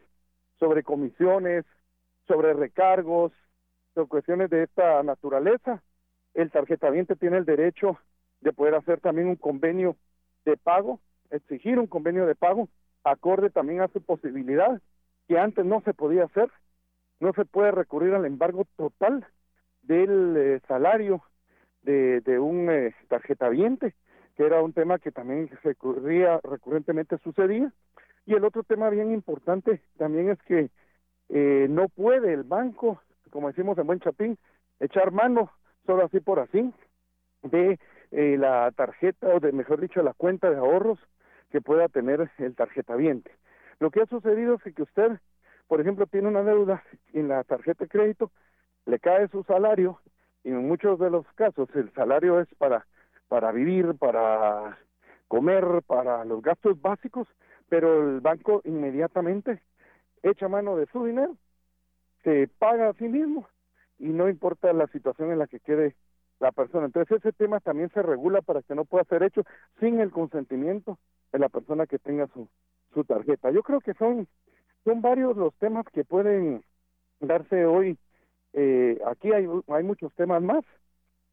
sobre 0.59 0.83
comisiones, 0.83 1.65
sobre 2.27 2.53
recargos, 2.53 3.33
sobre 3.95 4.09
cuestiones 4.09 4.51
de 4.51 4.65
esta 4.65 5.03
naturaleza. 5.03 5.83
El 6.35 6.51
tarjetaviente 6.51 7.17
tiene 7.17 7.39
el 7.39 7.45
derecho 7.45 7.99
de 8.41 8.53
poder 8.53 8.75
hacer 8.75 9.01
también 9.01 9.29
un 9.29 9.37
convenio 9.37 9.97
de 10.45 10.57
pago, 10.57 11.01
exigir 11.31 11.79
un 11.79 11.87
convenio 11.87 12.27
de 12.27 12.35
pago 12.35 12.69
acorde 13.05 13.51
también 13.51 13.81
a 13.83 13.89
su 13.89 14.03
posibilidad 14.03 14.81
que 15.29 15.39
antes 15.39 15.65
no 15.65 15.81
se 15.83 15.95
podía 15.95 16.25
hacer. 16.25 16.51
No 17.21 17.33
se 17.33 17.45
puede 17.45 17.71
recurrir 17.71 18.15
al 18.15 18.27
embargo 18.27 18.67
total 18.77 19.27
del 19.83 20.37
eh, 20.37 20.61
salario 20.67 21.23
de, 21.83 22.21
de 22.21 22.39
un 22.39 22.71
eh, 22.71 22.95
tarjetaviente, 23.09 23.95
que 24.37 24.45
era 24.45 24.63
un 24.63 24.73
tema 24.73 24.99
que 24.99 25.13
también 25.13 25.49
recurría, 25.63 26.41
recurrentemente 26.43 27.19
sucedía. 27.19 27.73
Y 28.27 28.35
el 28.35 28.45
otro 28.45 28.63
tema 28.63 28.91
bien 28.91 29.13
importante 29.13 29.83
también 29.97 30.31
es 30.31 30.43
que 30.43 30.71
eh, 31.29 31.67
no 31.71 31.89
puede 31.89 32.33
el 32.33 32.43
banco, 32.43 33.01
como 33.31 33.49
decimos 33.49 33.79
en 33.79 33.87
buen 33.87 34.01
chapín, 34.01 34.39
echar 34.81 35.13
mano 35.13 35.51
solo 35.87 36.05
así 36.05 36.21
por 36.21 36.41
así 36.41 36.73
de 37.43 37.79
eh, 38.11 38.37
la 38.39 38.71
tarjeta 38.73 39.29
o 39.29 39.41
de 39.41 39.53
mejor 39.53 39.81
dicho 39.81 40.03
la 40.03 40.15
cuenta 40.15 40.51
de 40.51 40.57
ahorros 40.57 40.99
que 41.51 41.61
pueda 41.61 41.89
tener 41.89 42.31
el 42.39 42.55
tarjetaviente. 42.55 43.31
Lo 43.79 43.91
que 43.91 44.03
ha 44.03 44.07
sucedido 44.07 44.59
es 44.65 44.75
que 44.75 44.83
usted, 44.83 45.19
por 45.67 45.81
ejemplo, 45.81 46.07
tiene 46.07 46.29
una 46.29 46.43
deuda 46.43 46.83
en 47.13 47.29
la 47.29 47.45
tarjeta 47.45 47.85
de 47.85 47.89
crédito, 47.89 48.31
le 48.87 48.99
cae 48.99 49.29
su 49.29 49.43
salario 49.45 50.01
y 50.43 50.51
en 50.51 50.69
muchos 50.69 50.99
de 50.99 51.11
los 51.11 51.27
casos 51.35 51.69
el 51.75 51.93
salario 51.93 52.41
es 52.41 52.49
para 52.57 52.87
para 53.29 53.53
vivir, 53.53 53.95
para 53.99 54.79
comer, 55.29 55.83
para 55.87 56.25
los 56.25 56.43
gastos 56.43 56.81
básicos, 56.81 57.27
pero 57.69 58.11
el 58.11 58.21
banco 58.21 58.61
inmediatamente 58.65 59.63
echa 60.23 60.49
mano 60.49 60.77
de 60.77 60.87
su 60.87 61.05
dinero, 61.05 61.37
se 62.23 62.49
paga 62.59 62.89
a 62.89 62.95
sí 62.95 63.09
mismo 63.09 63.49
y 63.99 64.09
no 64.09 64.29
importa 64.29 64.73
la 64.73 64.87
situación 64.89 65.33
en 65.33 65.39
la 65.39 65.47
que 65.47 65.61
quede 65.61 65.97
la 66.41 66.53
persona. 66.53 66.87
Entonces 66.87 67.19
ese 67.19 67.33
tema 67.33 67.61
también 67.61 67.91
se 67.91 68.03
regula 68.03 68.43
para 68.43 68.63
que 68.63 68.75
no 68.75 68.85
pueda 68.85 69.05
ser 69.05 69.23
hecho 69.23 69.43
sin 69.81 70.01
el 70.01 70.11
consentimiento 70.11 70.99
de 71.33 71.39
la 71.39 71.49
persona 71.49 71.87
que 71.87 71.99
tenga 71.99 72.27
su, 72.29 72.49
su 72.95 73.05
tarjeta. 73.05 73.51
Yo 73.51 73.63
creo 73.63 73.81
que 73.81 73.95
son, 73.95 74.27
son 74.85 75.03
varios 75.03 75.37
los 75.37 75.55
temas 75.57 75.85
que 75.93 76.05
pueden 76.05 76.65
darse 77.21 77.67
hoy. 77.67 77.99
Eh, 78.53 79.01
aquí 79.07 79.33
hay, 79.33 79.47
hay 79.69 79.83
muchos 79.83 80.15
temas 80.15 80.43
más. 80.43 80.65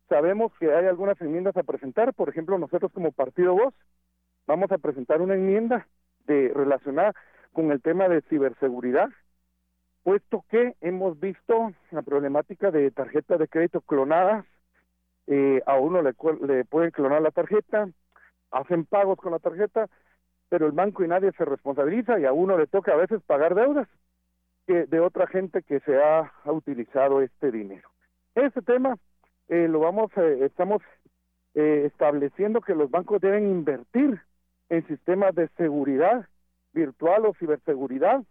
Sabemos 0.09 0.51
que 0.59 0.73
hay 0.73 0.87
algunas 0.87 1.19
enmiendas 1.21 1.55
a 1.55 1.63
presentar. 1.63 2.13
Por 2.13 2.29
ejemplo, 2.29 2.57
nosotros 2.57 2.91
como 2.91 3.11
Partido 3.11 3.53
Voz 3.53 3.73
vamos 4.47 4.71
a 4.71 4.77
presentar 4.77 5.21
una 5.21 5.35
enmienda 5.35 5.87
de 6.25 6.51
relacionada 6.53 7.13
con 7.53 7.71
el 7.71 7.81
tema 7.81 8.07
de 8.07 8.21
ciberseguridad, 8.23 9.09
puesto 10.03 10.43
que 10.49 10.75
hemos 10.81 11.19
visto 11.19 11.71
la 11.91 12.01
problemática 12.01 12.71
de 12.71 12.91
tarjetas 12.91 13.39
de 13.39 13.47
crédito 13.47 13.81
clonadas. 13.81 14.45
Eh, 15.27 15.61
a 15.65 15.77
uno 15.77 16.01
le, 16.01 16.13
le 16.45 16.65
pueden 16.65 16.91
clonar 16.91 17.21
la 17.21 17.31
tarjeta, 17.31 17.87
hacen 18.49 18.85
pagos 18.85 19.17
con 19.17 19.31
la 19.31 19.39
tarjeta, 19.39 19.87
pero 20.51 20.65
el 20.65 20.73
banco 20.73 21.01
y 21.01 21.07
nadie 21.07 21.31
se 21.37 21.45
responsabiliza 21.45 22.19
y 22.19 22.25
a 22.25 22.33
uno 22.33 22.57
le 22.57 22.67
toca 22.67 22.91
a 22.91 22.97
veces 22.97 23.21
pagar 23.23 23.55
deudas 23.55 23.87
que 24.67 24.85
de 24.85 24.99
otra 24.99 25.25
gente 25.25 25.63
que 25.63 25.79
se 25.79 25.95
ha, 25.95 26.29
utilizado 26.43 27.21
este 27.21 27.53
dinero. 27.53 27.87
Este 28.35 28.61
tema 28.61 28.97
eh, 29.47 29.69
lo 29.69 29.79
vamos, 29.79 30.11
eh, 30.17 30.39
estamos 30.41 30.81
eh, 31.53 31.83
estableciendo 31.85 32.59
que 32.59 32.75
los 32.75 32.91
bancos 32.91 33.21
deben 33.21 33.49
invertir 33.49 34.19
en 34.67 34.85
sistemas 34.87 35.33
de 35.35 35.47
seguridad 35.55 36.27
virtual 36.73 37.27
o 37.27 37.33
ciberseguridad 37.35 38.21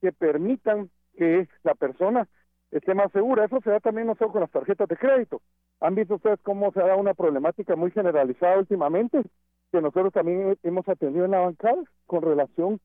que 0.00 0.12
permitan 0.12 0.88
que 1.18 1.46
la 1.62 1.74
persona 1.74 2.26
esté 2.70 2.94
más 2.94 3.12
segura. 3.12 3.44
Eso 3.44 3.60
se 3.60 3.68
da 3.68 3.80
también 3.80 4.06
no 4.06 4.14
solo 4.14 4.32
con 4.32 4.40
las 4.40 4.50
tarjetas 4.50 4.88
de 4.88 4.96
crédito. 4.96 5.42
Han 5.80 5.94
visto 5.94 6.14
ustedes 6.14 6.40
cómo 6.42 6.72
se 6.72 6.80
ha 6.80 6.86
dado 6.86 7.00
una 7.00 7.12
problemática 7.12 7.76
muy 7.76 7.90
generalizada 7.90 8.58
últimamente 8.58 9.22
que 9.70 9.80
nosotros 9.80 10.12
también 10.12 10.56
hemos 10.62 10.88
atendido 10.88 11.24
en 11.24 11.30
la 11.32 11.40
bancada 11.40 11.82
con 12.06 12.22
relación 12.22 12.80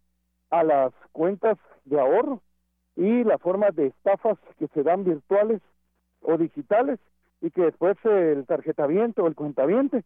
a 0.49 0.63
las 0.63 0.93
cuentas 1.11 1.57
de 1.85 1.99
ahorro 1.99 2.41
y 2.95 3.23
la 3.23 3.37
forma 3.37 3.71
de 3.71 3.87
estafas 3.87 4.37
que 4.57 4.67
se 4.67 4.83
dan 4.83 5.03
virtuales 5.03 5.61
o 6.21 6.37
digitales 6.37 6.99
y 7.41 7.51
que 7.51 7.63
después 7.63 7.97
el 8.05 8.45
tarjetaviento 8.45 9.23
o 9.23 9.27
el 9.27 9.35
cuentaviente 9.35 10.03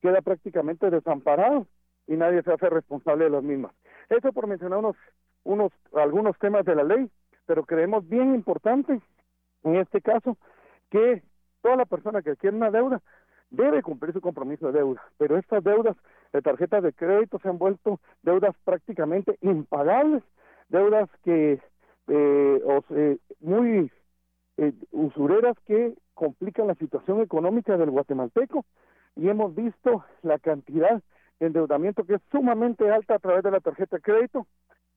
queda 0.00 0.20
prácticamente 0.22 0.90
desamparado 0.90 1.66
y 2.06 2.16
nadie 2.16 2.42
se 2.42 2.52
hace 2.52 2.70
responsable 2.70 3.24
de 3.24 3.30
los 3.30 3.42
mismos. 3.42 3.72
Eso 4.08 4.32
por 4.32 4.46
mencionar 4.46 4.78
unos, 4.78 4.96
unos, 5.44 5.72
algunos 5.94 6.38
temas 6.38 6.64
de 6.64 6.74
la 6.74 6.84
ley, 6.84 7.10
pero 7.46 7.64
creemos 7.64 8.08
bien 8.08 8.34
importante 8.34 9.00
en 9.64 9.76
este 9.76 10.00
caso 10.00 10.36
que 10.90 11.22
toda 11.62 11.76
la 11.76 11.84
persona 11.84 12.22
que 12.22 12.36
quiere 12.36 12.56
una 12.56 12.70
deuda 12.70 13.02
debe 13.50 13.82
cumplir 13.82 14.12
su 14.12 14.20
compromiso 14.20 14.66
de 14.66 14.78
deuda, 14.78 15.02
pero 15.16 15.36
estas 15.36 15.64
deudas 15.64 15.96
de 16.32 16.42
tarjetas 16.42 16.82
de 16.82 16.92
crédito 16.92 17.38
se 17.38 17.48
han 17.48 17.58
vuelto 17.58 18.00
deudas 18.22 18.54
prácticamente 18.64 19.38
impagables, 19.40 20.22
deudas 20.68 21.08
que 21.24 21.60
eh, 22.08 22.62
eh, 22.90 23.18
muy 23.40 23.90
eh, 24.56 24.72
usureras 24.92 25.56
que 25.66 25.94
complican 26.14 26.66
la 26.66 26.74
situación 26.74 27.20
económica 27.20 27.76
del 27.76 27.90
guatemalteco 27.90 28.64
y 29.16 29.28
hemos 29.28 29.54
visto 29.54 30.04
la 30.22 30.38
cantidad 30.38 31.02
de 31.38 31.46
endeudamiento 31.46 32.04
que 32.04 32.14
es 32.14 32.22
sumamente 32.30 32.90
alta 32.90 33.14
a 33.14 33.18
través 33.18 33.42
de 33.42 33.50
la 33.50 33.60
tarjeta 33.60 33.96
de 33.96 34.02
crédito 34.02 34.46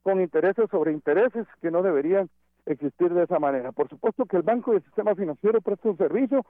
con 0.04 0.20
intereses 0.20 0.70
sobre 0.70 0.92
intereses 0.92 1.46
que 1.62 1.70
no 1.70 1.84
deberían 1.84 2.30
existir 2.66 3.14
de 3.14 3.24
esa 3.24 3.40
manera. 3.40 3.72
Por 3.72 3.90
supuesto 3.90 4.26
que 4.26 4.38
el 4.38 4.44
banco 4.44 4.74
y 4.74 4.78
el 4.78 4.84
sistema 4.84 5.16
financiero 5.16 5.62
presta 5.62 5.90
un 5.90 5.98
servicio 5.98 6.46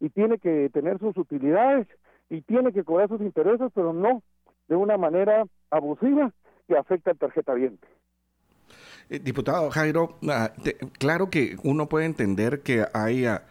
y 0.00 0.08
tiene 0.10 0.38
que 0.38 0.70
tener 0.72 0.98
sus 0.98 1.16
utilidades 1.16 1.86
y 2.28 2.40
tiene 2.42 2.72
que 2.72 2.84
cobrar 2.84 3.08
sus 3.08 3.20
intereses, 3.20 3.70
pero 3.74 3.92
no 3.92 4.22
de 4.68 4.76
una 4.76 4.96
manera 4.96 5.44
abusiva 5.70 6.32
que 6.66 6.76
afecta 6.76 7.10
al 7.10 7.18
tarjeta 7.18 7.54
viente. 7.54 7.86
Eh, 9.10 9.18
diputado 9.18 9.70
Jairo, 9.70 10.18
ah, 10.28 10.52
claro 10.98 11.30
que 11.30 11.56
uno 11.64 11.88
puede 11.88 12.06
entender 12.06 12.60
que 12.60 12.86
hay 12.94 13.26
ah, 13.26 13.42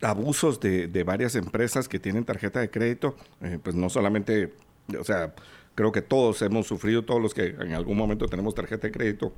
abusos 0.00 0.60
de, 0.60 1.04
varias 1.04 1.34
empresas 1.34 1.88
que 1.88 1.98
tienen 1.98 2.24
tarjeta 2.24 2.60
de 2.60 2.70
crédito, 2.70 3.16
eh, 3.40 3.58
pues 3.62 3.74
no 3.74 3.90
solamente, 3.90 4.54
o 4.98 5.04
sea, 5.04 5.34
creo 5.74 5.92
que 5.92 6.02
todos 6.02 6.40
hemos 6.42 6.66
sufrido, 6.66 7.04
todos 7.04 7.20
los 7.20 7.34
que 7.34 7.46
en 7.46 7.72
algún 7.72 7.96
momento 7.96 8.26
tenemos 8.26 8.54
tarjeta 8.54 8.86
de 8.86 8.92
crédito, 8.92 9.32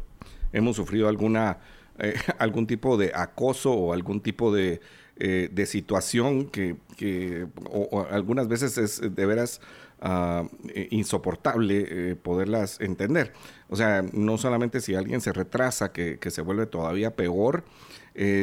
hemos 0.52 0.76
sufrido 0.76 1.08
alguna, 1.08 1.58
eh, 1.98 2.14
algún 2.38 2.66
tipo 2.66 2.96
de 2.96 3.12
acoso 3.14 3.72
o 3.72 3.92
algún 3.92 4.20
tipo 4.20 4.54
de 4.54 4.80
eh, 5.18 5.48
de 5.50 5.64
situación 5.64 6.44
que, 6.44 6.76
que 6.96 7.46
o, 7.70 8.06
algunas 8.10 8.48
veces 8.48 8.76
es 8.76 9.00
de 9.00 9.26
veras 9.26 9.62
eh, 10.02 10.88
insoportable 10.90 11.86
eh, 11.88 12.16
poderlas 12.16 12.78
entender. 12.82 13.32
O 13.70 13.76
sea, 13.76 14.04
no 14.12 14.36
solamente 14.36 14.82
si 14.82 14.94
alguien 14.94 15.22
se 15.22 15.32
retrasa, 15.32 15.90
que, 15.90 16.18
que 16.18 16.30
se 16.30 16.42
vuelve 16.42 16.66
todavía 16.66 17.16
peor, 17.16 17.64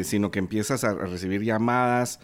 sino 0.04 0.30
que 0.30 0.38
empiezas 0.38 0.84
a 0.84 0.94
recibir 0.94 1.42
llamadas 1.42 2.20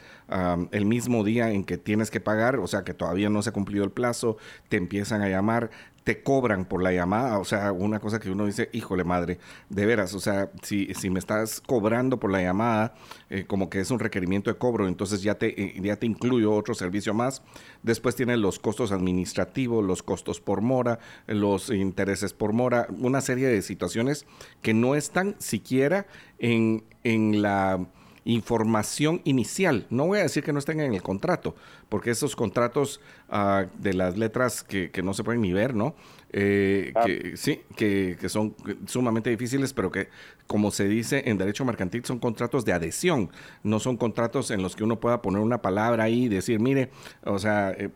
el 0.72 0.86
mismo 0.86 1.24
día 1.24 1.50
en 1.52 1.64
que 1.64 1.80
tienes 1.80 2.12
que 2.12 2.20
pagar, 2.20 2.58
o 2.58 2.68
sea, 2.68 2.84
que 2.84 2.93
todavía 2.93 3.32
no 3.32 3.41
se 3.41 3.50
ha 3.50 3.54
cumplido 3.54 3.84
el 3.84 3.89
plazo, 3.89 4.38
te 4.68 4.78
empiezan 4.78 5.24
a 5.24 5.30
llamar, 5.30 5.72
te 6.04 6.24
cobran 6.24 6.66
por 6.66 6.82
la 6.82 6.91
llamada, 6.91 7.39
o 7.39 7.45
sea, 7.45 7.72
una 7.72 8.00
cosa 8.00 8.20
que 8.20 8.30
uno 8.30 8.45
dice, 8.45 8.70
híjole 8.74 9.04
madre, 9.04 9.39
de 9.70 9.86
veras, 9.86 10.14
o 10.14 10.20
sea, 10.20 10.52
si, 10.62 10.93
si 10.93 11.10
me 11.10 11.20
estás 11.20 11.62
cobrando 11.62 12.20
por 12.20 12.32
la 12.32 12.41
llamada, 12.41 12.93
eh, 13.30 13.45
como 13.45 13.70
que 13.70 13.80
es 13.80 13.91
un 13.91 14.00
requerimiento 14.00 14.50
de 14.50 14.58
cobro, 14.58 14.88
entonces 14.88 15.22
ya 15.22 15.36
te, 15.36 15.62
eh, 15.62 15.80
ya 15.82 15.95
te 15.95 16.06
incluyo 16.06 16.54
otro 16.54 16.74
servicio 16.74 17.14
más. 17.14 17.41
Después 17.84 18.16
tienes 18.16 18.39
los 18.39 18.60
costos 18.60 18.91
administrativos, 18.91 19.84
los 19.84 20.04
costos 20.04 20.41
por 20.41 20.62
mora, 20.62 21.00
los 21.28 21.70
intereses 21.70 22.34
por 22.34 22.54
mora, 22.54 22.88
una 23.00 23.22
serie 23.22 23.47
de 23.47 23.62
situaciones 23.62 24.26
que 24.62 24.74
no 24.74 24.95
están 24.95 25.36
siquiera 25.39 26.08
en, 26.39 26.84
en 27.04 27.41
la 27.41 27.88
información 28.26 29.22
inicial. 29.24 29.86
No 29.89 30.07
voy 30.07 30.20
a 30.20 30.24
decir 30.24 30.43
que 30.43 30.53
no 30.53 30.59
estén 30.59 30.80
en 30.80 30.93
el 30.93 31.01
contrato, 31.01 31.55
porque 31.89 32.11
esos 32.11 32.36
contratos 32.36 33.01
ah, 33.30 33.65
de 33.78 33.93
las 33.93 34.17
letras 34.17 34.63
que, 34.63 34.91
no 35.03 35.13
se 35.13 35.24
pueden 35.24 35.41
ni 35.41 35.53
ver, 35.53 35.74
¿no? 35.74 35.95
Eh, 36.32 36.93
que, 37.05 37.38
sí, 37.38 37.61
que, 37.76 38.17
son 38.30 38.55
sumamente 38.86 39.30
difíciles, 39.30 39.74
pero 39.74 39.91
que, 39.91 40.09
como 40.47 40.72
se 40.72 40.88
dice 40.88 41.24
en 41.26 41.38
derecho 41.38 41.65
mercantil, 41.65 42.05
son 42.05 42.20
contratos 42.20 42.65
de 42.65 42.74
adhesión, 42.74 43.30
no 43.63 43.80
son 43.80 43.97
contratos 43.97 44.51
en 44.51 44.61
los 44.61 44.76
que 44.76 44.84
uno 44.84 44.99
pueda 44.99 45.22
poner 45.22 45.41
una 45.41 45.61
palabra 45.61 46.03
ahí 46.03 46.26
y 46.26 46.30
decir, 46.30 46.59
mire, 46.59 46.89
o 47.24 47.39
sea... 47.39 47.72
Eh, 47.72 47.89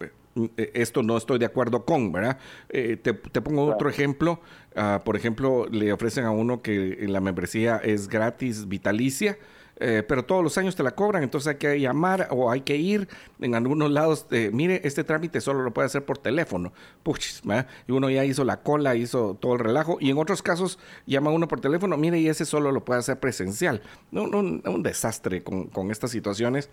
eh, 0.58 0.72
esto 0.74 1.04
no 1.04 1.16
estoy 1.16 1.38
de 1.38 1.46
acuerdo 1.46 1.86
con, 1.86 2.12
¿verdad? 2.12 2.40
te, 2.68 3.14
pongo 3.14 3.66
otro 3.66 3.88
ejemplo. 3.88 4.42
Ah, 4.76 5.04
por 5.06 5.16
ejemplo, 5.16 5.68
le 5.70 5.94
ofrecen 5.94 6.26
a 6.26 6.32
uno 6.32 6.64
que 6.64 7.06
la 7.08 7.22
membresía 7.22 7.78
es 7.78 8.08
gratis 8.08 8.68
vitalicia 8.68 9.38
eh, 9.86 10.02
pero 10.02 10.24
todos 10.24 10.42
los 10.42 10.58
años 10.58 10.78
te 10.78 10.82
la 10.84 10.92
cobran, 10.92 11.24
entonces 11.24 11.50
hay 11.50 11.56
que 11.58 11.78
llamar 11.78 12.30
o 12.32 12.50
hay 12.50 12.62
que 12.62 12.78
ir 12.78 13.10
en 13.42 13.54
algunos 13.54 13.92
lados. 13.92 14.26
mire, 14.54 14.80
este 14.86 15.04
trámite 15.04 15.42
solo 15.42 15.62
lo 15.62 15.74
puede 15.74 15.88
hacer 15.88 16.06
por 16.06 16.18
teléfono. 16.18 16.72
Puchis, 17.04 17.42
y 17.86 17.92
uno 17.92 18.10
ya 18.10 18.24
hizo 18.24 18.46
la 18.46 18.62
cola, 18.62 18.96
hizo 18.96 19.36
todo 19.36 19.56
el 19.56 19.60
relajo. 19.60 19.98
Y 20.00 20.10
en 20.10 20.18
otros 20.18 20.42
casos 20.42 20.80
llama 21.06 21.32
uno 21.32 21.50
por 21.50 21.60
teléfono, 21.60 21.98
mire, 21.98 22.18
y 22.18 22.30
ese 22.30 22.46
solo 22.46 22.72
lo 22.72 22.86
puede 22.86 23.02
hacer 23.02 23.20
presencial. 23.20 23.82
un 24.14 24.84
desastre 24.84 25.44
con, 25.44 25.92
estas 25.92 26.12
situaciones. 26.12 26.70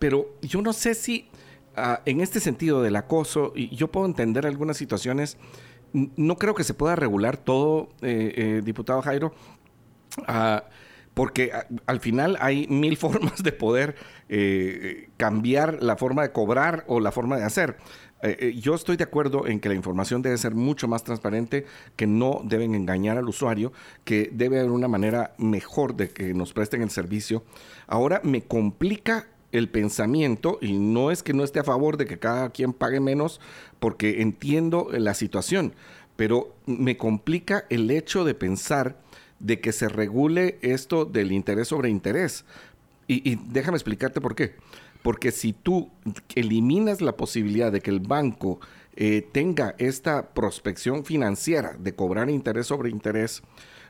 Pero 0.00 0.34
yo 0.42 0.60
no 0.60 0.72
sé 0.72 0.94
si 0.94 1.28
ah, 1.76 2.02
en 2.06 2.20
este 2.20 2.40
sentido 2.40 2.82
del 2.82 2.96
acoso, 2.96 3.52
y 3.54 3.74
yo 3.76 3.86
puedo 3.86 4.04
entender 4.06 4.46
algunas 4.46 4.76
situaciones. 4.76 5.36
No 5.92 6.36
creo 6.38 6.54
que 6.54 6.64
se 6.64 6.74
pueda 6.74 6.96
regular 6.96 7.36
todo, 7.36 7.90
eh, 8.02 8.34
eh, 8.36 8.62
diputado 8.64 9.00
Jairo. 9.00 9.32
Uh, 10.26 10.60
porque 11.18 11.50
al 11.86 11.98
final 11.98 12.38
hay 12.40 12.68
mil 12.68 12.96
formas 13.04 13.42
de 13.42 13.50
poder 13.50 13.96
eh, 14.28 15.08
cambiar 15.16 15.82
la 15.82 15.96
forma 15.96 16.22
de 16.22 16.30
cobrar 16.30 16.84
o 16.86 17.00
la 17.00 17.10
forma 17.10 17.36
de 17.36 17.42
hacer. 17.42 17.76
Eh, 18.22 18.36
eh, 18.38 18.54
yo 18.60 18.76
estoy 18.76 18.96
de 18.96 19.02
acuerdo 19.02 19.48
en 19.48 19.58
que 19.58 19.68
la 19.68 19.74
información 19.74 20.22
debe 20.22 20.38
ser 20.38 20.54
mucho 20.54 20.86
más 20.86 21.02
transparente, 21.02 21.66
que 21.96 22.06
no 22.06 22.42
deben 22.44 22.76
engañar 22.76 23.18
al 23.18 23.28
usuario, 23.28 23.72
que 24.04 24.30
debe 24.32 24.60
haber 24.60 24.70
una 24.70 24.86
manera 24.86 25.34
mejor 25.38 25.96
de 25.96 26.08
que 26.08 26.34
nos 26.34 26.52
presten 26.52 26.82
el 26.82 26.90
servicio. 26.90 27.42
Ahora 27.88 28.20
me 28.22 28.42
complica 28.42 29.26
el 29.50 29.68
pensamiento 29.68 30.58
y 30.60 30.74
no 30.74 31.10
es 31.10 31.24
que 31.24 31.34
no 31.34 31.42
esté 31.42 31.58
a 31.58 31.64
favor 31.64 31.96
de 31.96 32.06
que 32.06 32.20
cada 32.20 32.50
quien 32.50 32.72
pague 32.72 33.00
menos 33.00 33.40
porque 33.80 34.22
entiendo 34.22 34.88
la 34.92 35.14
situación, 35.14 35.74
pero 36.14 36.54
me 36.66 36.96
complica 36.96 37.64
el 37.70 37.90
hecho 37.90 38.24
de 38.24 38.34
pensar 38.34 39.07
de 39.38 39.60
que 39.60 39.72
se 39.72 39.88
regule 39.88 40.58
esto 40.62 41.04
del 41.04 41.32
interés 41.32 41.68
sobre 41.68 41.90
interés. 41.90 42.44
Y, 43.06 43.36
déjame 43.36 43.76
explicarte 43.76 44.20
por 44.20 44.34
qué. 44.34 44.54
Porque 45.02 45.30
si 45.30 45.52
tú 45.52 45.90
eliminas 46.34 47.00
la 47.00 47.16
posibilidad 47.16 47.72
de 47.72 47.80
que 47.80 47.90
el 47.90 48.00
banco 48.00 48.60
eh, 48.96 49.26
tenga 49.32 49.74
esta 49.78 50.30
prospección 50.34 51.04
financiera 51.04 51.74
de 51.78 51.94
cobrar 51.94 52.28
interés 52.28 52.66
sobre 52.66 52.90
interés, 52.90 53.42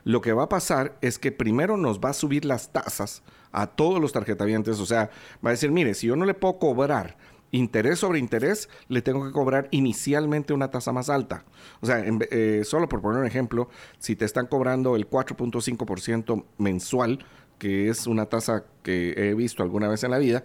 lo 0.05 0.21
que 0.21 0.33
va 0.33 0.43
a 0.43 0.49
pasar 0.49 0.97
es 1.01 1.19
que 1.19 1.31
primero 1.31 1.75
nos 1.75 1.99
va 1.99 2.11
a 2.11 2.13
subir 2.13 2.45
las 2.45 2.71
tasas 2.71 3.21
a 3.51 3.67
todos 3.67 3.99
los 3.99 4.13
tarjetavientes. 4.13 4.79
O 4.79 4.85
sea, 4.85 5.09
va 5.45 5.49
a 5.49 5.51
decir, 5.51 5.71
mire, 5.71 5.93
si 5.93 6.07
yo 6.07 6.15
no 6.15 6.25
le 6.25 6.33
puedo 6.33 6.59
cobrar 6.59 7.17
interés 7.51 7.99
sobre 7.99 8.19
interés, 8.19 8.69
le 8.87 9.01
tengo 9.01 9.25
que 9.25 9.31
cobrar 9.31 9.67
inicialmente 9.71 10.53
una 10.53 10.69
tasa 10.69 10.91
más 10.91 11.09
alta. 11.09 11.45
O 11.81 11.85
sea, 11.85 12.03
eh, 12.31 12.61
solo 12.63 12.87
por 12.87 13.01
poner 13.01 13.21
un 13.21 13.27
ejemplo, 13.27 13.69
si 13.97 14.15
te 14.15 14.25
están 14.25 14.47
cobrando 14.47 14.95
el 14.95 15.09
4.5% 15.09 16.45
mensual, 16.57 17.25
que 17.57 17.89
es 17.89 18.07
una 18.07 18.25
tasa 18.27 18.65
que 18.83 19.13
he 19.17 19.33
visto 19.33 19.63
alguna 19.63 19.87
vez 19.87 20.03
en 20.03 20.11
la 20.11 20.17
vida, 20.17 20.43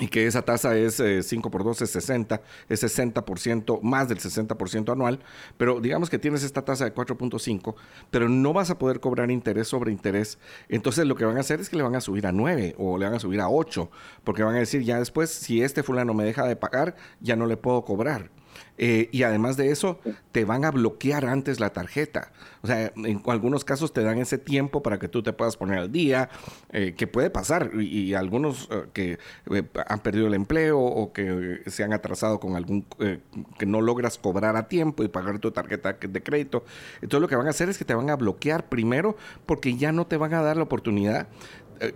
y 0.00 0.08
que 0.08 0.26
esa 0.26 0.42
tasa 0.42 0.76
es 0.76 0.96
5 0.96 1.48
eh, 1.48 1.50
por 1.50 1.64
12, 1.64 1.84
es 1.84 1.90
60, 1.90 2.40
es 2.68 2.82
60%, 2.82 3.80
más 3.82 4.08
del 4.08 4.18
60% 4.18 4.92
anual, 4.92 5.20
pero 5.56 5.80
digamos 5.80 6.08
que 6.08 6.18
tienes 6.18 6.42
esta 6.42 6.62
tasa 6.62 6.84
de 6.84 6.94
4.5, 6.94 7.74
pero 8.10 8.28
no 8.28 8.52
vas 8.52 8.70
a 8.70 8.78
poder 8.78 9.00
cobrar 9.00 9.30
interés 9.30 9.68
sobre 9.68 9.92
interés, 9.92 10.38
entonces 10.68 11.06
lo 11.06 11.14
que 11.14 11.24
van 11.24 11.36
a 11.36 11.40
hacer 11.40 11.60
es 11.60 11.68
que 11.68 11.76
le 11.76 11.82
van 11.82 11.94
a 11.94 12.00
subir 12.00 12.26
a 12.26 12.32
9 12.32 12.74
o 12.78 12.96
le 12.96 13.04
van 13.04 13.14
a 13.14 13.20
subir 13.20 13.40
a 13.40 13.48
8, 13.48 13.90
porque 14.24 14.42
van 14.42 14.56
a 14.56 14.60
decir 14.60 14.82
ya 14.82 14.98
después, 14.98 15.30
si 15.30 15.62
este 15.62 15.82
fulano 15.82 16.14
me 16.14 16.24
deja 16.24 16.46
de 16.46 16.56
pagar, 16.56 16.96
ya 17.20 17.36
no 17.36 17.46
le 17.46 17.56
puedo 17.56 17.84
cobrar. 17.84 18.30
Eh, 18.78 19.08
y 19.12 19.22
además 19.22 19.56
de 19.56 19.70
eso, 19.70 20.00
te 20.32 20.44
van 20.44 20.64
a 20.64 20.70
bloquear 20.70 21.26
antes 21.26 21.60
la 21.60 21.70
tarjeta. 21.70 22.32
O 22.62 22.66
sea, 22.66 22.92
en 22.96 23.22
algunos 23.26 23.64
casos 23.64 23.92
te 23.92 24.02
dan 24.02 24.18
ese 24.18 24.38
tiempo 24.38 24.82
para 24.82 24.98
que 24.98 25.08
tú 25.08 25.22
te 25.22 25.32
puedas 25.32 25.56
poner 25.56 25.78
al 25.78 25.92
día, 25.92 26.30
eh, 26.70 26.94
que 26.96 27.06
puede 27.06 27.30
pasar. 27.30 27.70
Y, 27.74 28.14
algunos 28.14 28.68
eh, 28.70 28.84
que 28.92 29.18
han 29.86 30.00
perdido 30.00 30.26
el 30.26 30.34
empleo 30.34 30.78
o 30.80 31.12
que 31.12 31.62
se 31.66 31.84
han 31.84 31.92
atrasado 31.92 32.40
con 32.40 32.56
algún, 32.56 32.86
que 33.58 33.66
no 33.66 33.80
logras 33.80 34.18
cobrar 34.18 34.56
a 34.56 34.68
tiempo 34.68 35.02
y 35.02 35.08
pagar 35.08 35.38
tu 35.38 35.50
tarjeta 35.50 35.94
de 35.94 36.22
crédito. 36.22 36.64
Entonces 36.96 37.20
lo 37.20 37.28
que 37.28 37.36
van 37.36 37.46
a 37.46 37.50
hacer 37.50 37.68
es 37.68 37.78
que 37.78 37.84
te 37.84 37.94
van 37.94 38.10
a 38.10 38.16
bloquear 38.16 38.68
primero 38.68 39.16
porque 39.46 39.76
ya 39.76 39.92
no 39.92 40.06
te 40.06 40.16
van 40.16 40.34
a 40.34 40.42
dar 40.42 40.56
la 40.56 40.64
oportunidad 40.64 41.28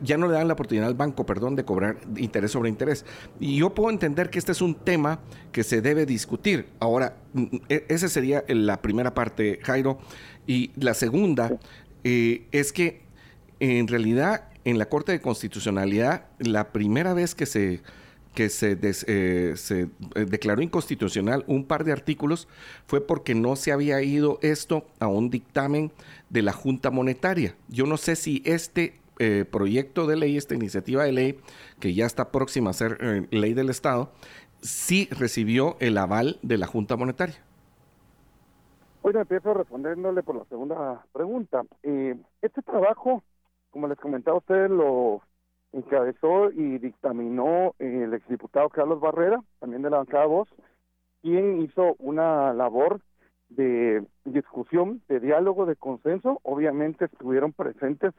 ya 0.03 0.17
no 0.17 0.27
le 0.27 0.35
dan 0.35 0.49
la 0.49 0.55
oportunidad 0.55 0.89
al 0.89 0.95
banco, 0.95 1.27
perdón, 1.27 1.57
de 1.57 1.65
cobrar 1.65 1.99
interés 2.17 2.53
sobre 2.53 2.69
interés. 2.69 3.05
Y 3.41 3.59
yo 3.59 3.75
puedo 3.75 3.91
entender 3.91 4.31
que 4.31 4.39
este 4.39 4.53
es 4.53 4.61
un 4.61 4.75
tema 4.75 5.21
que 5.53 5.63
se 5.63 5.81
debe 5.81 6.07
discutir. 6.07 6.67
Ahora, 6.81 7.17
mm, 7.33 7.43
mm, 7.43 7.61
e, 7.69 7.85
esa 7.89 8.09
sería 8.09 8.45
la 8.49 8.83
primera 8.83 9.15
parte, 9.15 9.61
Jairo. 9.63 9.99
Y 10.47 10.71
la 10.77 10.95
segunda 10.95 11.59
eh, 12.05 12.47
es 12.53 12.73
que 12.73 13.03
en 13.61 13.89
realidad 13.89 14.49
en 14.65 14.79
la 14.79 14.89
Corte 14.89 15.13
de 15.13 15.21
Constitucionalidad, 15.21 16.27
la 16.39 16.73
primera 16.73 17.15
vez 17.15 17.35
que 17.35 17.47
se 17.47 17.83
que 18.35 18.51
se, 18.51 18.79
eh, 18.83 19.55
se 19.57 19.89
declaró 20.15 20.61
inconstitucional 20.61 21.43
un 21.47 21.65
par 21.65 21.85
de 21.85 21.93
artículos 21.93 22.49
fue 22.87 23.01
porque 23.01 23.35
no 23.35 23.57
se 23.57 23.73
había 23.73 24.03
ido 24.03 24.39
esto 24.43 24.87
a 25.01 25.07
un 25.07 25.31
dictamen 25.31 25.91
de 26.29 26.43
la 26.43 26.53
Junta 26.53 26.91
Monetaria. 26.91 27.57
Yo 27.69 27.87
no 27.87 27.97
sé 27.97 28.15
si 28.15 28.43
este 28.45 28.93
eh, 29.19 29.45
proyecto 29.51 30.07
de 30.07 30.17
ley, 30.17 30.37
esta 30.37 30.55
iniciativa 30.55 31.05
de 31.05 31.13
ley, 31.13 31.41
que 31.81 31.95
ya 31.95 32.07
está 32.07 32.31
próxima 32.31 32.71
a 32.71 32.75
ser 32.75 32.99
eh, 33.01 33.27
ley 33.31 33.55
del 33.55 33.71
Estado, 33.71 34.13
sí 34.61 35.09
recibió 35.11 35.77
el 35.81 35.99
aval 35.99 36.39
de 36.43 36.59
la 36.59 36.67
Junta 36.67 36.97
Monetaria. 36.97 37.37
Bueno, 39.03 39.21
empiezo 39.21 39.55
respondiéndole 39.55 40.23
por 40.23 40.37
la 40.37 40.45
segunda 40.47 41.05
pregunta. 41.13 41.63
Eh, 41.83 42.17
este 42.43 42.61
trabajo, 42.63 43.23
como 43.71 43.87
les 43.87 43.99
comentaba 43.99 44.39
usted, 44.39 44.69
lo 44.69 45.23
encabezó 45.73 46.51
y 46.51 46.79
dictaminó 46.79 47.75
el 47.79 48.13
exdiputado 48.15 48.69
Carlos 48.69 49.01
Barrera, 49.01 49.43
también 49.61 49.83
de 49.83 49.91
la 49.91 49.99
bancada 49.99 50.27
Voz, 50.27 50.49
quien 51.23 51.63
hizo 51.63 51.95
una 51.99 52.53
labor 52.53 53.01
de 53.49 54.05
discusión, 54.25 55.03
de 55.09 55.21
diálogo, 55.21 55.67
de 55.67 55.77
consenso. 55.77 56.41
Obviamente 56.43 57.05
estuvieron 57.05 57.53
presentes 57.53 58.13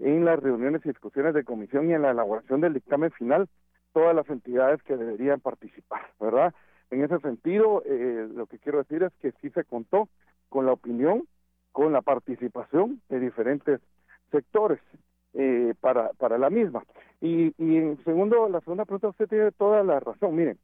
en 0.00 0.24
las 0.24 0.40
reuniones 0.40 0.84
y 0.84 0.88
discusiones 0.88 1.34
de 1.34 1.44
comisión 1.44 1.88
y 1.88 1.94
en 1.94 2.02
la 2.02 2.10
elaboración 2.10 2.60
del 2.60 2.74
dictamen 2.74 3.10
final 3.12 3.48
todas 3.92 4.14
las 4.14 4.28
entidades 4.28 4.82
que 4.82 4.96
deberían 4.96 5.40
participar, 5.40 6.00
¿verdad? 6.18 6.54
En 6.90 7.04
ese 7.04 7.18
sentido, 7.20 7.82
eh, 7.86 8.28
lo 8.34 8.46
que 8.46 8.58
quiero 8.58 8.78
decir 8.78 9.02
es 9.02 9.12
que 9.20 9.32
sí 9.40 9.50
se 9.50 9.64
contó 9.64 10.08
con 10.48 10.66
la 10.66 10.72
opinión, 10.72 11.24
con 11.72 11.92
la 11.92 12.02
participación 12.02 13.00
de 13.08 13.20
diferentes 13.20 13.80
sectores 14.30 14.80
eh, 15.34 15.74
para, 15.80 16.10
para 16.14 16.38
la 16.38 16.50
misma. 16.50 16.84
Y, 17.20 17.54
y 17.58 17.76
en 17.76 18.02
segundo, 18.04 18.48
la 18.48 18.60
segunda 18.60 18.84
pregunta, 18.84 19.08
usted 19.08 19.28
tiene 19.28 19.52
toda 19.52 19.84
la 19.84 20.00
razón. 20.00 20.34
Miren, 20.34 20.58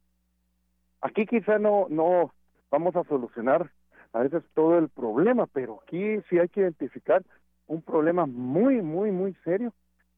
aquí 1.01 1.27
quizá 1.27 1.59
no, 1.59 1.87
no 1.89 2.33
vamos 2.71 2.97
a 2.97 3.05
solucionar 3.05 3.71
a 4.13 4.21
veces 4.21 4.43
todo 4.55 4.79
el 4.79 4.89
problema, 4.89 5.47
pero 5.47 5.81
aquí 5.83 6.21
sí 6.29 6.39
hay 6.39 6.49
que 6.49 6.61
identificar 6.61 7.23
un 7.67 7.83
problema 7.83 8.27
muy, 8.27 8.83
muy, 8.83 9.11
muy 9.11 9.35
serio, 9.45 9.73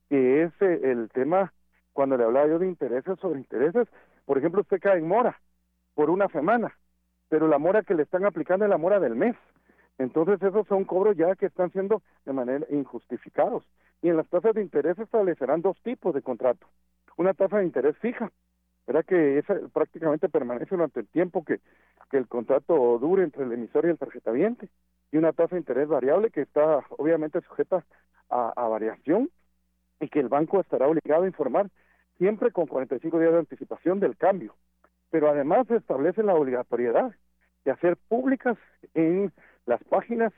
que 0.09 0.45
es 0.45 0.53
eh, 0.61 0.81
el 0.85 1.09
tema, 1.11 1.53
cuando 1.93 2.16
le 2.16 2.25
hablaba 2.25 2.47
yo 2.47 2.59
de 2.59 2.66
intereses 2.66 3.19
sobre 3.20 3.41
intereses, 3.41 3.89
por 4.25 4.39
ejemplo, 4.39 4.61
usted 4.61 4.81
cae 4.81 4.99
en 4.99 5.09
mora 5.09 5.41
por 5.95 6.11
una 6.11 6.29
semana, 6.29 6.77
pero 7.29 7.49
la 7.49 7.59
mora 7.59 7.83
que 7.83 7.95
le 7.95 8.03
están 8.03 8.25
aplicando 8.25 8.65
es 8.65 8.70
la 8.70 8.79
mora 8.79 9.01
del 9.01 9.15
mes. 9.15 9.37
Entonces 9.99 10.41
esos 10.43 10.66
son 10.69 10.85
cobros 10.85 11.16
ya 11.16 11.35
que 11.35 11.47
están 11.47 11.73
siendo 11.73 12.03
de 12.25 12.33
manera 12.33 12.66
injustificados. 12.70 13.65
Y 14.01 14.09
en 14.09 14.16
las 14.16 14.29
tasas 14.29 14.55
de 14.55 14.62
interés 14.62 14.99
establecerán 14.99 15.61
dos 15.61 15.77
tipos 15.83 16.15
de 16.15 16.23
contrato. 16.23 16.66
Una 17.16 17.35
tasa 17.35 17.59
de 17.59 17.65
interés 17.65 17.97
fija, 17.99 18.31
¿verdad? 18.87 19.05
Que 19.05 19.39
esa 19.39 19.57
prácticamente 19.73 20.29
permanece 20.29 20.77
durante 20.77 21.01
el 21.01 21.09
tiempo 21.09 21.45
que, 21.45 21.61
que 22.11 22.16
el 22.16 22.29
contrato 22.29 22.99
dure 23.01 23.25
entre 23.25 23.43
el 23.43 23.53
emisor 23.53 23.87
y 23.87 23.91
el 23.91 23.99
tarjetaviente 23.99 24.69
y 25.10 25.16
una 25.16 25.32
tasa 25.32 25.56
de 25.56 25.60
interés 25.60 25.89
variable 25.89 26.30
que 26.30 26.43
está 26.43 26.85
obviamente 26.90 27.40
sujeta 27.43 27.85
a, 28.30 28.68
variación 28.68 29.30
y 30.01 30.09
que 30.09 30.20
el 30.20 30.28
banco 30.28 30.60
estará 30.60 30.86
obligado 30.86 31.24
a 31.24 31.28
informar 31.28 31.70
siempre 32.18 32.52
con 32.52 32.66
45 32.66 33.18
días 33.18 33.32
de 33.32 33.39
anticipación 33.39 34.01
del 34.01 34.16
cambio. 34.16 34.55
Pero 35.10 35.30
además 35.30 35.66
se 35.66 35.76
establece 35.76 36.22
la 36.22 36.35
obligatoriedad 36.35 37.14
de 37.64 37.70
hacer 37.70 37.97
públicas 37.97 38.59
en 38.94 39.32
las 39.66 39.82
páginas 39.85 40.32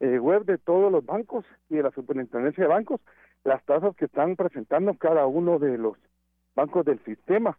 eh, 0.00 0.18
web 0.18 0.44
de 0.44 0.58
todos 0.58 0.90
los 0.90 1.04
bancos 1.04 1.44
y 1.68 1.76
de 1.76 1.82
la 1.82 1.90
superintendencia 1.90 2.64
de 2.64 2.68
bancos 2.68 3.00
las 3.44 3.62
tasas 3.64 3.94
que 3.96 4.06
están 4.06 4.36
presentando 4.36 4.94
cada 4.94 5.26
uno 5.26 5.58
de 5.58 5.76
los 5.76 5.98
bancos 6.54 6.84
del 6.84 7.02
sistema. 7.04 7.58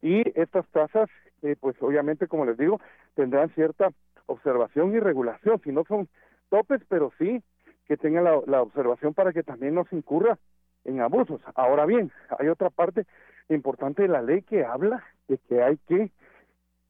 Y 0.00 0.22
estas 0.40 0.66
tasas, 0.68 1.10
eh, 1.42 1.56
pues 1.58 1.76
obviamente, 1.80 2.28
como 2.28 2.46
les 2.46 2.56
digo, 2.56 2.80
tendrán 3.14 3.50
cierta 3.50 3.90
observación 4.28 4.94
y 4.94 5.00
regulación, 5.00 5.60
si 5.64 5.72
no 5.72 5.84
son 5.84 6.08
topes, 6.48 6.80
pero 6.88 7.10
sí 7.18 7.42
que 7.86 7.96
tenga 7.96 8.20
la, 8.20 8.62
observación 8.62 9.14
para 9.14 9.32
que 9.32 9.42
también 9.42 9.74
no 9.74 9.84
se 9.86 9.96
incurra 9.96 10.38
en 10.84 11.00
abusos. 11.00 11.40
Ahora 11.54 11.86
bien, 11.86 12.12
hay 12.38 12.48
otra 12.48 12.70
parte 12.70 13.06
importante 13.48 14.02
de 14.02 14.08
la 14.08 14.22
ley 14.22 14.42
que 14.42 14.64
habla 14.64 15.02
de 15.26 15.38
que 15.38 15.62
hay 15.62 15.78
que 15.88 16.10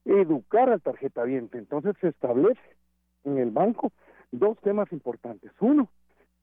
educar 0.04 0.68
al 0.68 0.82
tarjetaviente. 0.82 1.56
Entonces 1.56 1.94
se 2.00 2.08
establece 2.08 2.60
en 3.24 3.38
el 3.38 3.50
banco 3.50 3.92
dos 4.32 4.58
temas 4.60 4.90
importantes. 4.92 5.52
Uno, 5.60 5.88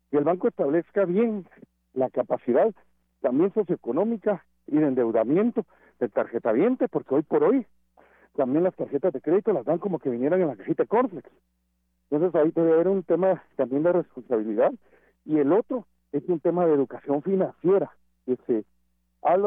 que 0.10 0.18
el 0.18 0.24
banco 0.24 0.48
establezca 0.48 1.04
bien 1.04 1.46
la 1.94 2.10
capacidad 2.10 2.74
también 3.22 3.54
socioeconómica 3.54 4.46
y 4.68 4.78
de 4.78 4.88
endeudamiento 4.88 5.66
del 6.00 6.12
tarjetaviente, 6.12 6.88
porque 6.88 7.16
hoy 7.16 7.24
por 7.24 7.44
hoy 7.44 7.66
también 8.36 8.64
las 8.64 8.76
tarjetas 8.76 9.14
de 9.14 9.22
crédito 9.22 9.54
las 9.54 9.66
dan 9.66 9.80
como 9.80 10.00
que 10.00 10.10
vinieran 10.10 10.42
en 10.42 10.48
la 10.48 10.56
cajita 10.56 10.86
Corflex. 10.86 11.30
Entonces 12.10 12.40
ahí 12.40 12.52
debe 12.54 12.74
haber 12.74 12.88
un 12.88 13.04
tema 13.04 13.44
también 13.56 13.84
de 13.84 13.94
responsabilidad. 13.94 14.72
Y 15.26 15.40
el 15.40 15.52
otro 15.52 15.88
es 16.12 16.24
un 16.28 16.40
tema 16.40 16.66
de 16.66 16.74
educación 16.74 17.22
financiera, 17.22 17.92
que 18.26 18.38
se 18.48 18.66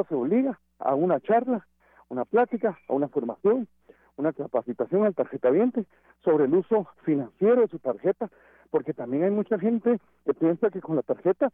se 0.08 0.14
obliga 0.14 0.58
a 0.80 0.94
una 0.94 1.20
charla, 1.20 1.66
una 2.08 2.24
plática, 2.24 2.78
a 2.88 2.92
una 2.92 3.08
formación, 3.08 3.68
una 4.16 4.32
capacitación 4.32 5.04
al 5.04 5.14
tarjetaviente 5.14 5.84
sobre 6.24 6.46
el 6.46 6.54
uso 6.54 6.88
financiero 7.04 7.60
de 7.60 7.68
su 7.68 7.78
tarjeta, 7.78 8.28
porque 8.70 8.92
también 8.92 9.24
hay 9.24 9.30
mucha 9.30 9.58
gente 9.58 10.00
que 10.24 10.34
piensa 10.34 10.70
que 10.70 10.80
con 10.80 10.96
la 10.96 11.02
tarjeta 11.02 11.50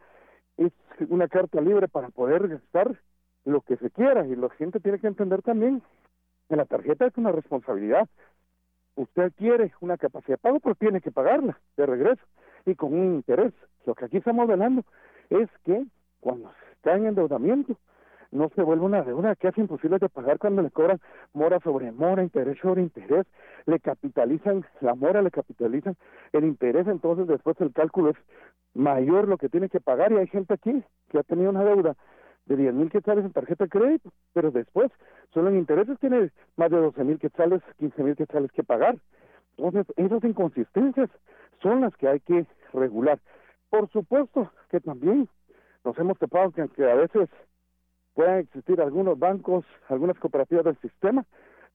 es 0.56 0.73
una 1.09 1.28
carta 1.28 1.61
libre 1.61 1.89
para 1.89 2.09
poder 2.09 2.48
gastar 2.48 2.98
lo 3.44 3.61
que 3.61 3.77
se 3.77 3.90
quiera 3.90 4.27
y 4.27 4.36
la 4.36 4.48
gente 4.51 4.81
tiene 4.81 4.98
que 4.98 5.06
entender 5.06 5.43
también 5.43 5.82
en 6.49 6.59
la 6.59 6.65
tarjeta 6.65 7.07
es 7.07 7.16
una 7.16 7.33
responsabilidad. 7.33 8.09
Usted 8.97 9.33
quiere 9.37 9.73
una 9.81 9.97
capacidad 9.97 10.35
de 10.35 10.43
pago, 10.43 10.61
pero 10.61 10.75
tiene 10.75 11.01
que 11.01 11.11
pagarla 11.11 11.59
de 11.77 11.87
regreso 11.87 12.23
y 12.66 12.75
con 12.75 12.95
un 12.95 13.15
interés. 13.15 13.53
Lo 13.87 13.95
que 13.95 14.05
aquí 14.05 14.19
estamos 14.19 14.49
hablando 14.49 14.85
es 15.31 15.49
que 15.65 15.85
cuando 16.21 16.51
está 16.73 16.97
en 16.97 17.07
endeudamiento, 17.07 17.77
no 18.35 18.51
se 18.55 18.62
vuelve 18.62 18.85
una 18.85 19.03
deuda 19.03 19.37
que 19.37 19.49
hace 19.49 19.61
imposible 19.61 19.99
de 19.99 20.09
pagar 20.09 20.39
cuando 20.39 20.61
le 20.61 20.71
cobran 20.71 21.01
mora 21.33 21.61
sobre 21.61 21.93
mora, 21.93 22.23
interés 22.23 22.59
sobre 22.59 22.83
interés, 22.83 23.27
le 23.66 23.79
capitalizan 23.79 24.65
la 24.81 24.95
mora, 24.95 25.23
le 25.23 25.31
capitalizan 25.31 25.97
el 26.33 26.45
interés, 26.45 26.89
entonces 26.89 27.29
después 27.29 27.61
el 27.61 27.73
cálculo 27.73 28.11
es 28.11 28.16
mayor 28.75 29.29
lo 29.29 29.39
que 29.39 29.49
tiene 29.49 29.69
que 29.69 29.81
pagar 29.81 30.11
y 30.11 30.16
hay 30.16 30.27
gente 30.27 30.55
aquí 30.55 30.83
que 31.11 31.19
ha 31.19 31.23
tenido 31.23 31.51
una 31.51 31.62
deuda 31.62 31.95
de 32.47 32.57
10 32.57 32.75
mil 32.75 32.91
quetzales 32.91 33.25
en 33.25 33.33
tarjeta 33.33 33.65
de 33.65 33.71
crédito, 33.71 34.12
pero 34.33 34.51
después 34.51 34.91
solo 35.33 35.49
en 35.49 35.59
intereses 35.59 35.99
tiene 35.99 36.31
más 36.57 36.71
de 36.71 36.77
12 36.77 37.05
mil 37.05 37.19
quetzales, 37.19 37.62
15 37.79 38.03
mil 38.03 38.16
quetzales 38.16 38.53
que 38.53 38.62
pagar. 38.62 38.97
Entonces, 39.57 39.87
esas 39.97 40.23
inconsistencias 40.25 41.11
son 41.62 41.81
las 41.81 41.97
que 41.97 42.09
hay 42.09 42.21
que 42.21 42.47
regular. 42.73 43.19
Por 43.71 43.89
supuesto 43.91 44.51
que 44.71 44.81
también 44.81 45.29
nos 45.85 45.99
hemos 45.99 46.19
topado 46.19 46.53
que, 46.53 46.62
a 46.62 46.95
veces 46.95 47.29
puedan 48.15 48.39
existir 48.39 48.81
algunos 48.81 49.19
bancos, 49.19 49.65
algunas 49.89 50.19
cooperativas 50.19 50.65
del 50.65 50.79
sistema 50.79 51.25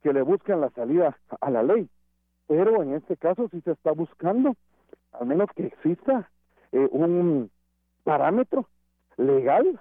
que 0.01 0.13
le 0.13 0.21
buscan 0.21 0.61
la 0.61 0.69
salida 0.69 1.17
a 1.41 1.49
la 1.49 1.63
ley. 1.63 1.89
Pero 2.47 2.81
en 2.81 2.93
este 2.93 3.17
caso 3.17 3.49
sí 3.51 3.61
se 3.61 3.71
está 3.71 3.91
buscando, 3.91 4.55
al 5.11 5.27
menos 5.27 5.49
que 5.55 5.67
exista 5.67 6.29
eh, 6.71 6.87
un 6.91 7.51
parámetro 8.03 8.67
legal, 9.17 9.79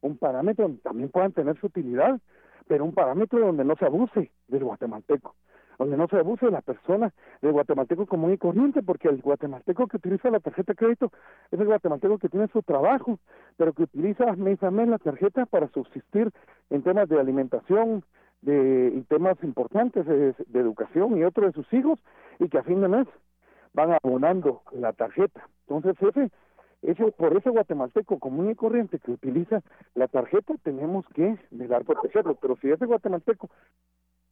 un 0.00 0.16
parámetro 0.16 0.64
donde 0.64 0.82
también 0.82 1.10
puedan 1.10 1.32
tener 1.32 1.58
su 1.58 1.66
utilidad, 1.66 2.20
pero 2.66 2.84
un 2.84 2.92
parámetro 2.92 3.38
donde 3.38 3.64
no 3.64 3.76
se 3.76 3.86
abuse 3.86 4.30
del 4.48 4.64
guatemalteco 4.64 5.34
donde 5.80 5.96
no 5.96 6.08
se 6.08 6.18
abuse 6.18 6.44
de 6.44 6.52
la 6.52 6.60
persona 6.60 7.10
del 7.40 7.52
guatemalteco 7.52 8.04
común 8.04 8.34
y 8.34 8.36
corriente, 8.36 8.82
porque 8.82 9.08
el 9.08 9.22
guatemalteco 9.22 9.86
que 9.86 9.96
utiliza 9.96 10.28
la 10.28 10.38
tarjeta 10.38 10.72
de 10.72 10.76
crédito 10.76 11.10
es 11.50 11.58
el 11.58 11.66
guatemalteco 11.66 12.18
que 12.18 12.28
tiene 12.28 12.48
su 12.48 12.62
trabajo, 12.62 13.18
pero 13.56 13.72
que 13.72 13.84
utiliza 13.84 14.36
mes 14.36 14.62
a 14.62 14.70
mes 14.70 14.88
la 14.88 14.98
tarjeta 14.98 15.46
para 15.46 15.68
subsistir 15.68 16.30
en 16.68 16.82
temas 16.82 17.08
de 17.08 17.18
alimentación, 17.18 18.04
de 18.42 18.92
y 18.94 19.00
temas 19.04 19.42
importantes 19.42 20.04
de, 20.04 20.34
educación 20.52 21.16
y 21.16 21.24
otros 21.24 21.46
de 21.46 21.62
sus 21.62 21.72
hijos, 21.72 21.98
y 22.38 22.50
que 22.50 22.58
a 22.58 22.62
fin 22.62 22.82
de 22.82 22.88
mes 22.88 23.06
van 23.72 23.92
abonando 23.92 24.60
la 24.72 24.92
tarjeta. 24.92 25.48
Entonces, 25.66 25.96
ese, 26.02 26.30
ese, 26.82 27.12
por 27.12 27.36
ese 27.36 27.50
guatemalteco 27.50 28.18
común 28.18 28.50
y 28.50 28.54
corriente 28.54 28.98
que 28.98 29.12
utiliza 29.12 29.62
la 29.94 30.08
tarjeta, 30.08 30.54
tenemos 30.62 31.06
que 31.14 31.36
velar 31.50 31.84
protegerlo. 31.84 32.36
Pero 32.36 32.56
si 32.56 32.70
ese 32.70 32.86
guatemalteco 32.86 33.50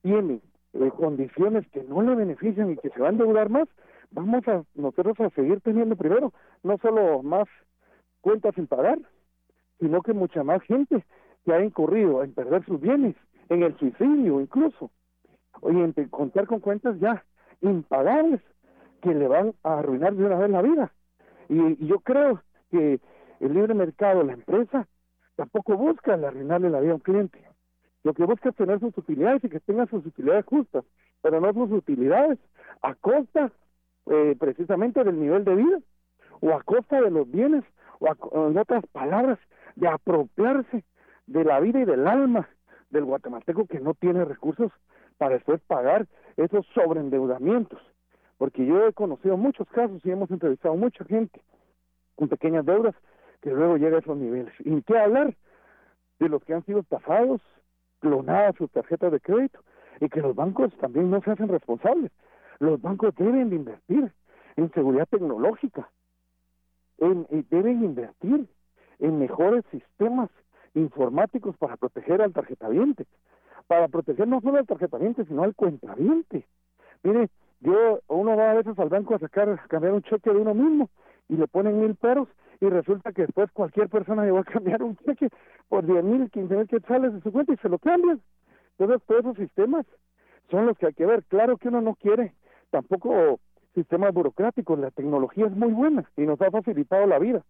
tiene 0.02 0.40
eh, 0.72 0.90
condiciones 0.96 1.66
que 1.68 1.82
no 1.84 2.02
le 2.02 2.14
benefician 2.14 2.70
y 2.70 2.76
que 2.76 2.90
se 2.90 3.00
van 3.00 3.08
a 3.08 3.22
endeudar 3.24 3.50
más, 3.50 3.68
vamos 4.10 4.46
a 4.48 4.64
nosotros 4.74 5.18
a 5.20 5.30
seguir 5.30 5.60
teniendo 5.60 5.96
primero 5.96 6.32
no 6.62 6.78
solo 6.78 7.22
más 7.22 7.48
cuentas 8.20 8.54
sin 8.54 8.66
pagar, 8.66 8.98
sino 9.78 10.02
que 10.02 10.12
mucha 10.12 10.42
más 10.42 10.62
gente 10.62 11.04
que 11.44 11.52
ha 11.52 11.62
incurrido 11.62 12.22
en 12.22 12.34
perder 12.34 12.64
sus 12.64 12.80
bienes, 12.80 13.14
en 13.48 13.62
el 13.62 13.76
suicidio 13.78 14.40
incluso, 14.40 14.90
oye, 15.60 15.82
en 15.82 16.08
contar 16.08 16.46
con 16.46 16.60
cuentas 16.60 16.98
ya 17.00 17.24
impagables 17.60 18.40
que 19.02 19.14
le 19.14 19.28
van 19.28 19.54
a 19.62 19.78
arruinar 19.78 20.14
de 20.14 20.24
una 20.24 20.36
vez 20.36 20.50
la 20.50 20.62
vida. 20.62 20.92
Y, 21.48 21.86
yo 21.86 22.00
creo 22.00 22.42
que 22.70 23.00
el 23.40 23.54
libre 23.54 23.74
mercado, 23.74 24.22
la 24.22 24.32
empresa, 24.32 24.86
tampoco 25.36 25.76
busca 25.76 26.14
arruinarle 26.14 26.70
la 26.70 26.80
vida 26.80 26.92
a 26.92 26.96
un 26.96 27.00
cliente. 27.00 27.42
Lo 28.04 28.14
que 28.14 28.24
busca 28.24 28.50
es 28.50 28.56
tener 28.56 28.80
sus 28.80 28.96
utilidades 28.96 29.44
y 29.44 29.48
que 29.48 29.60
tengan 29.60 29.88
sus 29.88 30.04
utilidades 30.04 30.44
justas, 30.46 30.84
pero 31.22 31.40
no 31.40 31.52
sus 31.52 31.72
utilidades 31.72 32.38
a 32.82 32.94
costa 32.94 33.52
eh, 34.06 34.36
precisamente 34.38 35.02
del 35.04 35.20
nivel 35.20 35.44
de 35.44 35.54
vida 35.54 35.78
o 36.40 36.54
a 36.54 36.62
costa 36.62 37.00
de 37.00 37.10
los 37.10 37.30
bienes 37.30 37.64
o 38.00 38.48
en 38.48 38.56
otras 38.56 38.86
palabras 38.92 39.38
de 39.76 39.88
apropiarse 39.88 40.84
de 41.26 41.44
la 41.44 41.60
vida 41.60 41.80
y 41.80 41.84
del 41.84 42.06
alma 42.06 42.48
del 42.90 43.04
guatemalteco 43.04 43.66
que 43.66 43.80
no 43.80 43.94
tiene 43.94 44.24
recursos 44.24 44.72
para 45.18 45.34
después 45.34 45.60
pagar 45.66 46.06
esos 46.36 46.66
sobreendeudamientos. 46.74 47.80
Porque 48.38 48.64
yo 48.64 48.86
he 48.86 48.92
conocido 48.92 49.36
muchos 49.36 49.68
casos 49.68 50.00
y 50.04 50.10
hemos 50.10 50.30
entrevistado 50.30 50.74
mucha 50.76 51.04
gente 51.04 51.40
con 52.14 52.28
pequeñas 52.28 52.64
deudas 52.64 52.94
que 53.40 53.50
luego 53.50 53.76
llega 53.76 53.96
a 53.96 54.00
esos 54.00 54.16
niveles. 54.16 54.52
¿Y 54.60 54.82
qué 54.82 54.98
hablar? 54.98 55.36
De 56.18 56.28
los 56.28 56.42
que 56.44 56.54
han 56.54 56.64
sido 56.64 56.80
estafados, 56.80 57.40
clonadas 58.00 58.56
sus 58.56 58.70
tarjetas 58.70 59.12
de 59.12 59.20
crédito 59.20 59.60
y 60.00 60.08
que 60.08 60.20
los 60.20 60.34
bancos 60.34 60.72
también 60.78 61.10
no 61.10 61.20
se 61.22 61.30
hacen 61.30 61.48
responsables. 61.48 62.10
Los 62.58 62.80
bancos 62.80 63.14
deben 63.16 63.50
de 63.50 63.56
invertir 63.56 64.12
en 64.56 64.72
seguridad 64.72 65.06
tecnológica, 65.08 65.88
en, 66.98 67.26
deben 67.50 67.84
invertir 67.84 68.48
en 68.98 69.18
mejores 69.18 69.64
sistemas 69.70 70.30
informáticos 70.74 71.56
para 71.56 71.76
proteger 71.76 72.20
al 72.22 72.32
tarjetaviente, 72.32 73.06
para 73.66 73.88
proteger 73.88 74.26
no 74.26 74.40
solo 74.40 74.58
al 74.58 74.66
tarjetaviente, 74.66 75.24
sino 75.24 75.42
al 75.42 75.54
cuentaviente. 75.54 76.46
Mire, 77.02 77.28
yo, 77.60 78.00
uno 78.06 78.36
va 78.36 78.52
a 78.52 78.54
veces 78.54 78.78
al 78.78 78.88
banco 78.88 79.14
a 79.14 79.18
sacar, 79.18 79.60
cambiar 79.68 79.92
un 79.92 80.02
cheque 80.02 80.30
de 80.30 80.36
uno 80.36 80.54
mismo 80.54 80.90
y 81.28 81.36
le 81.36 81.48
ponen 81.48 81.80
mil 81.80 81.96
peros 81.96 82.28
y 82.60 82.66
resulta 82.66 83.12
que 83.12 83.22
después 83.22 83.50
cualquier 83.52 83.88
persona 83.88 84.24
llegó 84.24 84.38
a 84.38 84.44
cambiar 84.44 84.82
un 84.82 84.96
cheque 84.98 85.28
por 85.68 85.84
diez 85.84 86.04
mil, 86.04 86.30
quince 86.30 86.56
mil 86.56 86.68
quetzales 86.68 87.12
de 87.12 87.20
su 87.20 87.32
cuenta 87.32 87.52
y 87.52 87.56
se 87.56 87.68
lo 87.68 87.78
cambian. 87.78 88.20
Entonces, 88.78 89.04
todos 89.06 89.20
esos 89.20 89.36
sistemas 89.36 89.86
son 90.50 90.66
los 90.66 90.78
que 90.78 90.86
hay 90.86 90.94
que 90.94 91.06
ver. 91.06 91.24
Claro 91.24 91.56
que 91.56 91.68
uno 91.68 91.80
no 91.80 91.94
quiere 91.96 92.32
tampoco 92.70 93.40
sistemas 93.74 94.14
burocráticos, 94.14 94.78
la 94.78 94.90
tecnología 94.90 95.46
es 95.46 95.52
muy 95.52 95.72
buena 95.72 96.08
y 96.16 96.22
nos 96.22 96.40
ha 96.40 96.50
facilitado 96.50 97.06
la 97.06 97.18
vida. 97.18 97.42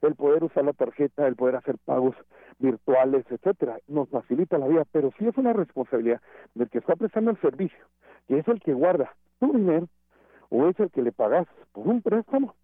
El 0.00 0.14
poder 0.14 0.42
usar 0.44 0.64
la 0.64 0.72
tarjeta, 0.72 1.26
el 1.26 1.36
poder 1.36 1.56
hacer 1.56 1.76
pagos 1.84 2.16
virtuales, 2.58 3.26
etcétera, 3.30 3.78
nos 3.86 4.08
facilita 4.08 4.56
la 4.56 4.66
vida, 4.66 4.84
pero 4.90 5.10
sí 5.18 5.26
es 5.26 5.36
una 5.36 5.52
responsabilidad 5.52 6.22
del 6.54 6.70
que 6.70 6.78
está 6.78 6.96
prestando 6.96 7.30
el 7.30 7.40
servicio, 7.40 7.84
que 8.26 8.38
es 8.38 8.48
el 8.48 8.60
que 8.60 8.72
guarda 8.72 9.14
tu 9.40 9.52
dinero 9.52 9.88
o 10.50 10.68
es 10.68 10.78
el 10.78 10.90
que 10.90 11.02
le 11.02 11.12
pagas 11.12 11.46
por 11.72 11.88
un 11.88 12.02
préstamo 12.02 12.54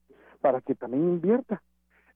para 0.40 0.60
que 0.60 0.74
también 0.74 1.02
invierta 1.04 1.62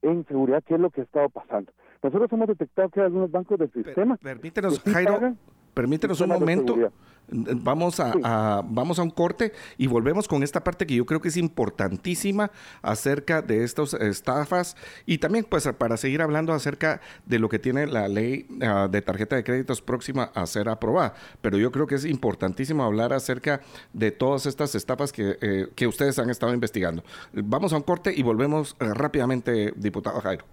en 0.02 0.24
seguridad, 0.26 0.62
qué 0.66 0.74
es 0.74 0.80
lo 0.80 0.90
que 0.90 1.02
ha 1.02 1.04
estado 1.04 1.28
pasando. 1.28 1.72
Nosotros 2.02 2.32
hemos 2.32 2.48
detectado 2.48 2.88
que 2.88 3.00
hay 3.00 3.06
algunos 3.06 3.30
bancos 3.30 3.58
del 3.58 3.72
sistema. 3.72 4.16
permítenos, 4.16 4.80
Jairo, 4.80 5.34
permítenos 5.74 6.20
un 6.20 6.28
momento. 6.28 6.92
Vamos 7.32 8.00
a, 8.00 8.62
vamos 8.64 8.98
a 8.98 9.02
un 9.02 9.10
corte 9.10 9.52
y 9.78 9.86
volvemos 9.86 10.26
con 10.26 10.42
esta 10.42 10.64
parte 10.64 10.84
que 10.84 10.96
yo 10.96 11.06
creo 11.06 11.20
que 11.20 11.28
es 11.28 11.36
importantísima 11.36 12.50
acerca 12.82 13.40
de 13.40 13.62
estas 13.62 13.94
estafas 13.94 14.76
y 15.06 15.18
también 15.18 15.46
pues 15.48 15.68
para 15.78 15.96
seguir 15.96 16.22
hablando 16.22 16.52
acerca 16.52 17.00
de 17.26 17.38
lo 17.38 17.48
que 17.48 17.60
tiene 17.60 17.86
la 17.86 18.08
ley 18.08 18.48
ah, 18.62 18.88
de 18.90 19.00
tarjeta 19.00 19.36
de 19.36 19.44
créditos 19.44 19.80
próxima 19.80 20.32
a 20.34 20.44
ser 20.46 20.68
aprobada. 20.68 21.14
Pero 21.40 21.56
yo 21.56 21.70
creo 21.70 21.86
que 21.86 21.94
es 21.94 22.04
importantísimo 22.04 22.82
hablar 22.82 23.12
acerca 23.12 23.60
de 23.92 24.10
todas 24.10 24.46
estas 24.46 24.74
estafas 24.74 25.12
que, 25.12 25.38
eh, 25.40 25.68
que 25.76 25.86
ustedes 25.86 26.18
han 26.18 26.30
estado 26.30 26.52
investigando. 26.52 27.04
Vamos 27.32 27.72
a 27.72 27.76
un 27.76 27.82
corte 27.82 28.12
y 28.12 28.22
volvemos 28.24 28.76
eh, 28.80 28.92
rápidamente, 28.92 29.72
diputado 29.76 30.20
Jairo. 30.20 30.44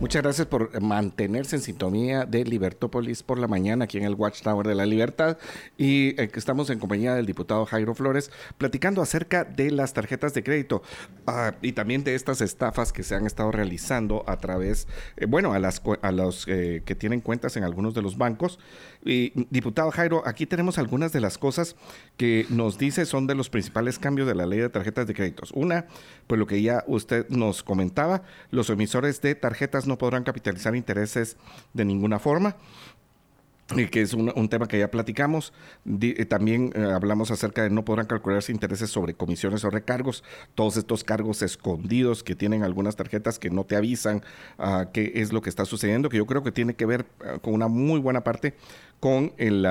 Muchas 0.00 0.22
gracias 0.22 0.46
por 0.46 0.80
mantenerse 0.80 1.56
en 1.56 1.62
sintonía 1.62 2.24
de 2.24 2.42
Libertópolis 2.46 3.22
por 3.22 3.38
la 3.38 3.46
mañana 3.46 3.84
aquí 3.84 3.98
en 3.98 4.04
el 4.04 4.14
Watchtower 4.14 4.66
de 4.66 4.74
la 4.74 4.86
Libertad 4.86 5.36
y 5.76 6.18
eh, 6.18 6.30
estamos 6.36 6.70
en 6.70 6.78
compañía 6.78 7.14
del 7.14 7.26
diputado 7.26 7.66
Jairo 7.66 7.94
Flores 7.94 8.30
platicando 8.56 9.02
acerca 9.02 9.44
de 9.44 9.70
las 9.70 9.92
tarjetas 9.92 10.32
de 10.32 10.42
crédito 10.42 10.82
ah, 11.26 11.52
y 11.60 11.72
también 11.72 12.02
de 12.02 12.14
estas 12.14 12.40
estafas 12.40 12.94
que 12.94 13.02
se 13.02 13.14
han 13.14 13.26
estado 13.26 13.52
realizando 13.52 14.24
a 14.26 14.38
través, 14.38 14.88
eh, 15.18 15.26
bueno, 15.26 15.52
a, 15.52 15.58
las, 15.58 15.82
a 16.00 16.12
los 16.12 16.48
eh, 16.48 16.82
que 16.86 16.94
tienen 16.94 17.20
cuentas 17.20 17.58
en 17.58 17.64
algunos 17.64 17.92
de 17.92 18.00
los 18.00 18.16
bancos. 18.16 18.58
Y 19.04 19.32
diputado 19.50 19.90
Jairo, 19.90 20.22
aquí 20.26 20.46
tenemos 20.46 20.78
algunas 20.78 21.12
de 21.12 21.20
las 21.20 21.36
cosas 21.36 21.76
que 22.16 22.46
nos 22.48 22.78
dice 22.78 23.04
son 23.04 23.26
de 23.26 23.34
los 23.34 23.50
principales 23.50 23.98
cambios 23.98 24.26
de 24.26 24.34
la 24.34 24.46
ley 24.46 24.60
de 24.60 24.70
tarjetas 24.70 25.06
de 25.06 25.12
créditos. 25.12 25.52
Una, 25.52 25.86
pues 26.26 26.38
lo 26.38 26.46
que 26.46 26.62
ya 26.62 26.84
usted 26.86 27.28
nos 27.28 27.62
comentaba, 27.62 28.22
los 28.50 28.70
emisores 28.70 29.20
de 29.20 29.34
tarjetas 29.34 29.89
no 29.90 29.98
podrán 29.98 30.24
capitalizar 30.24 30.74
intereses 30.74 31.36
de 31.74 31.84
ninguna 31.84 32.18
forma 32.18 32.56
que 33.90 34.02
es 34.02 34.14
un, 34.14 34.48
tema 34.48 34.66
que 34.66 34.78
ya 34.78 34.90
platicamos. 34.90 35.52
Eh, 36.00 36.24
también 36.24 36.72
eh, 36.74 36.82
hablamos 36.82 37.30
acerca 37.30 37.62
de 37.62 37.70
no 37.70 37.84
podrán 37.84 38.06
calcularse 38.06 38.52
intereses 38.52 38.90
sobre 38.90 39.14
comisiones 39.14 39.64
o 39.64 39.70
recargos, 39.70 40.24
todos 40.54 40.76
estos 40.76 41.04
cargos 41.04 41.42
escondidos 41.42 42.22
que 42.22 42.34
tienen 42.34 42.62
algunas 42.62 42.96
tarjetas 42.96 43.38
que 43.38 43.50
no 43.50 43.64
te 43.64 43.76
avisan 43.76 44.22
uh, 44.58 44.90
qué 44.92 45.12
es 45.16 45.32
lo 45.32 45.40
que 45.40 45.50
está 45.50 45.64
sucediendo, 45.64 46.08
que 46.08 46.16
yo 46.16 46.26
creo 46.26 46.42
que 46.42 46.52
tiene 46.52 46.74
que 46.74 46.86
ver 46.86 47.06
ah, 47.24 47.38
con 47.40 47.54
una 47.54 47.68
muy 47.68 48.00
buena 48.00 48.22
parte 48.24 48.54
con 48.98 49.32
el... 49.36 49.66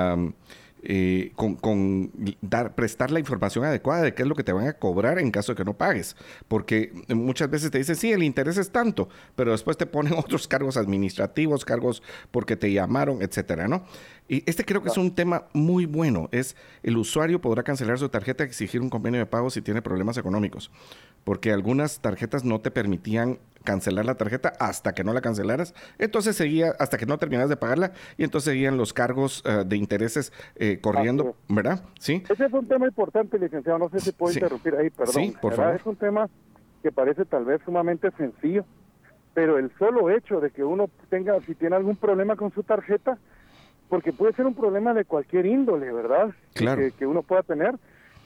Eh, 0.82 1.34
con, 1.36 2.12
dar, 2.42 2.74
prestar 2.74 3.12
la 3.12 3.20
información 3.20 3.66
adecuada 3.66 4.04
de 4.04 4.14
qué 4.14 4.22
es 4.22 4.28
lo 4.30 4.36
que 4.36 4.46
te 4.46 4.54
van 4.54 4.68
a 4.68 4.74
cobrar 4.74 5.20
en 5.20 5.30
caso 5.30 5.52
de 5.52 5.58
que 5.58 5.66
no 5.66 5.78
pagues. 5.78 6.16
Porque 6.48 6.94
muchas 7.10 7.50
veces 7.50 7.70
te 7.70 7.80
dicen, 7.80 7.96
sí, 7.96 8.12
el 8.12 8.24
interés 8.24 8.58
es 8.58 8.72
tanto, 8.72 9.10
pero 9.36 9.52
después 9.52 9.76
te 9.78 9.86
ponen 9.86 10.14
otros 10.18 10.48
cargos 10.48 10.78
administrativos, 10.78 11.66
cargos 11.66 12.02
porque 12.32 12.56
te 12.56 12.72
llamaron, 12.72 13.22
etcétera, 13.22 13.68
¿no? 13.68 13.84
Y 14.30 14.44
este 14.46 14.64
creo 14.64 14.84
que 14.84 14.90
es 14.90 14.98
un 14.98 15.14
tema 15.16 15.46
muy 15.54 15.88
bueno. 15.88 16.30
Es 16.32 16.56
el 16.84 16.98
usuario 16.98 17.42
podrá 17.42 17.64
cancelar 17.64 17.98
su 17.98 18.10
tarjeta 18.10 18.44
y 18.44 18.48
exigir 18.48 18.80
un 18.80 18.90
convenio 18.90 19.20
de 19.20 19.26
pago 19.26 19.50
si 19.50 19.62
tiene 19.62 19.82
problemas 19.82 20.18
económicos. 20.18 20.72
Porque 21.24 21.52
algunas 21.52 22.00
tarjetas 22.00 22.46
no 22.46 22.62
te 22.62 22.70
permitían 22.70 23.40
cancelar 23.64 24.06
la 24.06 24.16
tarjeta 24.16 24.54
hasta 24.60 24.94
que 24.94 25.04
no 25.04 25.14
la 25.14 25.22
cancelaras. 25.22 25.74
Entonces 25.98 26.36
seguía 26.36 26.76
hasta 26.80 26.98
que 26.98 27.08
no 27.08 27.18
terminas 27.18 27.50
de 27.50 27.58
pagarla 27.58 27.92
y 28.18 28.24
entonces 28.24 28.52
seguían 28.52 28.78
los 28.78 28.94
cargos 28.94 29.44
eh, 29.46 29.64
de 29.66 29.76
intereses 29.76 30.32
eh, 30.56 30.80
corriendo, 30.80 31.36
¿verdad? 31.48 31.84
Sí. 32.00 32.24
Ese 32.30 32.46
es 32.46 32.54
un 32.54 32.68
tema 32.68 32.86
importante, 32.86 33.40
licenciado. 33.40 33.80
No 33.80 33.90
sé 33.90 34.00
si 34.00 34.12
puedo 34.12 34.32
interrumpir 34.32 34.76
ahí, 34.76 34.92
perdón. 34.92 35.16
Sí, 35.16 35.34
por 35.42 35.56
favor. 35.56 35.76
Es 35.76 35.86
un 35.86 35.96
tema 35.96 36.30
que 36.84 36.92
parece 36.92 37.26
tal 37.26 37.46
vez 37.46 37.62
sumamente 37.66 38.12
sencillo, 38.12 38.64
pero 39.34 39.58
el 39.58 39.72
solo 39.80 40.12
hecho 40.12 40.40
de 40.40 40.52
que 40.52 40.64
uno 40.64 40.88
tenga, 41.10 41.40
si 41.48 41.56
tiene 41.56 41.76
algún 41.76 41.96
problema 41.96 42.36
con 42.36 42.54
su 42.54 42.62
tarjeta, 42.62 43.18
porque 43.90 44.14
puede 44.14 44.34
ser 44.34 44.46
un 44.46 44.54
problema 44.54 44.94
de 44.94 45.04
cualquier 45.04 45.46
índole, 45.46 45.92
¿verdad? 45.92 46.30
Claro. 46.54 46.82
Que, 46.82 46.92
que 46.92 47.08
uno 47.08 47.24
pueda 47.24 47.44
tener, 47.44 47.76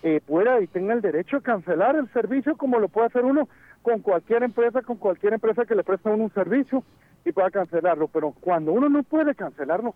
eh, 0.04 0.22
pueda 0.26 0.60
y 0.62 0.68
tenga 0.68 0.94
el 0.94 1.02
derecho 1.02 1.38
a 1.38 1.42
cancelar 1.42 1.96
el 1.96 2.12
servicio 2.12 2.58
como 2.58 2.80
lo 2.80 2.90
puede 2.90 3.08
hacer 3.08 3.24
uno 3.24 3.48
con 3.82 4.02
cualquier 4.02 4.44
empresa, 4.44 4.82
con 4.82 4.98
cualquier 4.98 5.34
empresa 5.34 5.66
que 5.66 5.76
le 5.76 5.84
preste 5.84 6.10
uno 6.10 6.26
un 6.26 6.34
servicio 6.34 6.84
y 7.26 7.32
pueda 7.32 7.50
cancelarlo. 7.50 8.08
Pero 8.10 8.34
cuando 8.40 8.74
uno 8.74 8.90
no 8.90 9.04
puede 9.04 9.34
cancelarlo, 9.36 9.96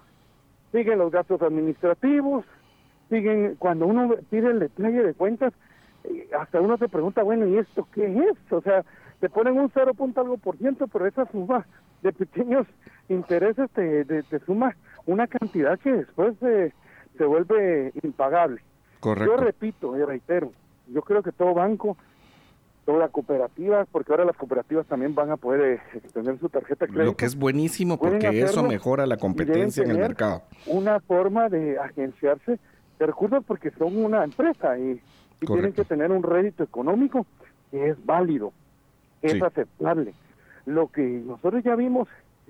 siguen 0.71 0.99
los 0.99 1.11
gastos 1.11 1.41
administrativos, 1.41 2.45
siguen, 3.09 3.55
cuando 3.59 3.85
uno 3.85 4.15
pide 4.29 4.51
el 4.51 4.59
detalle 4.59 5.03
de 5.03 5.13
cuentas, 5.13 5.53
eh, 5.53 5.57
hasta 6.37 6.61
uno 6.61 6.77
se 6.77 6.87
pregunta, 6.87 7.23
bueno, 7.23 7.47
¿y 7.47 7.57
esto 7.57 7.87
qué 7.93 8.05
es? 8.05 8.51
O 8.51 8.61
sea, 8.61 8.83
te 9.19 9.29
ponen 9.29 9.57
un 9.57 9.71
cero 9.73 9.93
punto 9.93 10.21
algo 10.21 10.37
por 10.37 10.57
ciento, 10.57 10.87
pero 10.87 11.07
esa 11.07 11.25
suma 11.31 11.65
de 12.01 12.13
pequeños 12.13 12.67
intereses 13.09 13.69
te, 13.71 14.05
te, 14.05 14.39
suma 14.45 14.75
una 15.05 15.27
cantidad 15.27 15.79
que 15.79 15.91
después 15.91 16.35
se, 16.39 16.73
se 17.17 17.25
vuelve 17.25 17.91
impagable. 18.03 18.61
Correcto. 18.99 19.35
Yo 19.35 19.43
repito 19.43 19.97
y 19.97 20.03
reitero, 20.03 20.51
yo 20.87 21.01
creo 21.01 21.23
que 21.23 21.31
todo 21.31 21.53
banco, 21.53 21.97
toda 22.85 23.09
cooperativa, 23.09 23.85
porque 23.91 24.13
ahora 24.13 24.25
las 24.25 24.37
cooperativas 24.37 24.85
también 24.87 25.13
van 25.13 25.31
a 25.31 25.37
poder 25.37 25.81
extender 25.93 26.35
eh, 26.35 26.39
su 26.39 26.49
tarjeta 26.49 26.85
de 26.85 26.91
crédito. 26.91 27.11
Lo 27.11 27.17
que 27.17 27.25
es 27.25 27.35
buenísimo 27.35 27.97
porque 27.97 28.41
eso 28.41 28.63
mejora 28.63 29.05
la 29.05 29.17
competencia 29.17 29.83
en 29.83 29.91
el 29.91 29.97
mercado. 29.97 30.43
Una 30.67 30.99
forma 30.99 31.49
de 31.49 31.77
agenciarse 31.79 32.59
de 32.99 33.05
recursos 33.05 33.43
porque 33.45 33.71
son 33.71 33.97
una 34.03 34.23
empresa 34.23 34.77
y, 34.79 35.01
tienen 35.45 35.73
que 35.73 35.85
tener 35.85 36.11
un 36.11 36.23
rédito 36.23 36.63
económico 36.63 37.25
que 37.71 37.89
es 37.89 38.05
válido, 38.05 38.53
que 39.21 39.27
es 39.27 39.41
aceptable. 39.41 40.13
Lo 40.65 40.87
que 40.87 41.01
nosotros 41.01 41.63
ya 41.63 41.75
vimos 41.75 42.07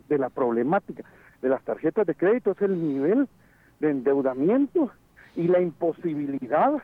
de 0.07 0.17
la 0.17 0.29
problemática 0.29 1.03
de 1.41 1.49
las 1.49 1.61
tarjetas 1.63 2.05
de 2.07 2.15
crédito 2.15 2.51
es 2.51 2.61
el 2.61 2.81
nivel 2.81 3.27
de 3.79 3.91
endeudamiento 3.91 4.91
y 5.35 5.47
la 5.47 5.61
imposibilidad 5.61 6.81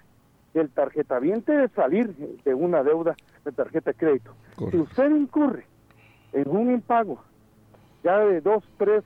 del 0.54 0.70
tarjetaviente 0.70 1.52
de 1.52 1.68
salir 1.70 2.14
de 2.44 2.54
una 2.54 2.84
deuda 2.84 3.16
de 3.44 3.52
tarjeta 3.52 3.92
de 3.92 3.98
crédito. 3.98 4.36
Si 4.70 4.78
usted 4.78 5.10
incurre 5.10 5.66
en 6.32 6.48
un 6.50 6.72
impago 6.72 7.20
ya 8.04 8.20
de 8.20 8.42
dos, 8.42 8.64
tres 8.78 9.04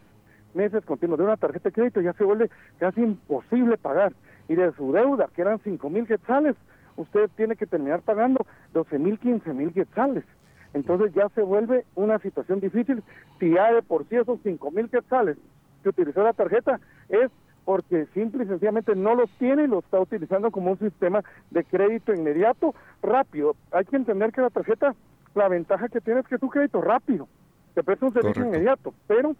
meses 0.53 0.83
continuos 0.83 1.19
de 1.19 1.25
una 1.25 1.37
tarjeta 1.37 1.69
de 1.69 1.73
crédito, 1.73 2.01
ya 2.01 2.13
se 2.13 2.23
vuelve 2.23 2.49
casi 2.79 3.01
imposible 3.01 3.77
pagar. 3.77 4.13
Y 4.49 4.55
de 4.55 4.71
su 4.73 4.91
deuda, 4.91 5.29
que 5.33 5.41
eran 5.41 5.59
cinco 5.59 5.89
mil 5.89 6.07
quetzales, 6.07 6.55
usted 6.97 7.29
tiene 7.35 7.55
que 7.55 7.65
terminar 7.65 8.01
pagando 8.01 8.45
12 8.73 8.99
mil, 8.99 9.17
15 9.19 9.53
mil 9.53 9.71
quetzales. 9.71 10.25
Entonces 10.73 11.13
ya 11.13 11.29
se 11.29 11.41
vuelve 11.41 11.85
una 11.95 12.19
situación 12.19 12.59
difícil 12.59 13.01
si 13.39 13.51
ya 13.51 13.73
de 13.73 13.81
por 13.81 14.07
sí 14.09 14.17
esos 14.17 14.39
cinco 14.43 14.69
mil 14.71 14.89
quetzales 14.89 15.37
que 15.81 15.89
utilizó 15.89 16.23
la 16.23 16.33
tarjeta 16.33 16.79
es 17.09 17.31
porque 17.67 18.05
simple 18.13 18.45
y 18.45 18.47
sencillamente 18.47 18.95
no 18.95 19.13
los 19.13 19.29
tiene 19.37 19.63
y 19.63 19.67
lo 19.67 19.79
está 19.79 19.99
utilizando 19.99 20.51
como 20.51 20.71
un 20.71 20.79
sistema 20.79 21.21
de 21.51 21.65
crédito 21.65 22.13
inmediato, 22.13 22.73
rápido. 23.01 23.57
Hay 23.71 23.83
que 23.83 23.97
entender 23.97 24.31
que 24.31 24.39
la 24.39 24.49
tarjeta, 24.49 24.95
la 25.35 25.49
ventaja 25.49 25.89
que 25.89 25.99
tiene 25.99 26.21
es 26.21 26.27
que 26.27 26.35
es 26.35 26.41
un 26.41 26.47
crédito 26.47 26.79
rápido, 26.79 27.27
te 27.73 27.83
presta 27.83 28.05
un 28.05 28.13
servicio 28.13 28.45
inmediato, 28.45 28.93
pero 29.05 29.35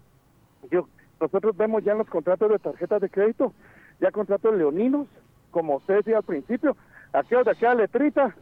yo, 0.70 0.86
nosotros 1.18 1.56
vemos 1.56 1.82
ya 1.82 1.92
en 1.92 1.98
los 1.98 2.08
contratos 2.08 2.50
de 2.50 2.58
tarjetas 2.58 3.00
de 3.00 3.08
crédito, 3.08 3.54
ya 3.98 4.10
contratos 4.10 4.54
leoninos, 4.54 5.06
como 5.50 5.76
usted 5.76 5.96
decía 5.96 6.18
al 6.18 6.22
principio, 6.22 6.76
aquellos 7.12 7.44
de 7.44 7.50
aquella 7.52 7.74
letrita 7.74 8.34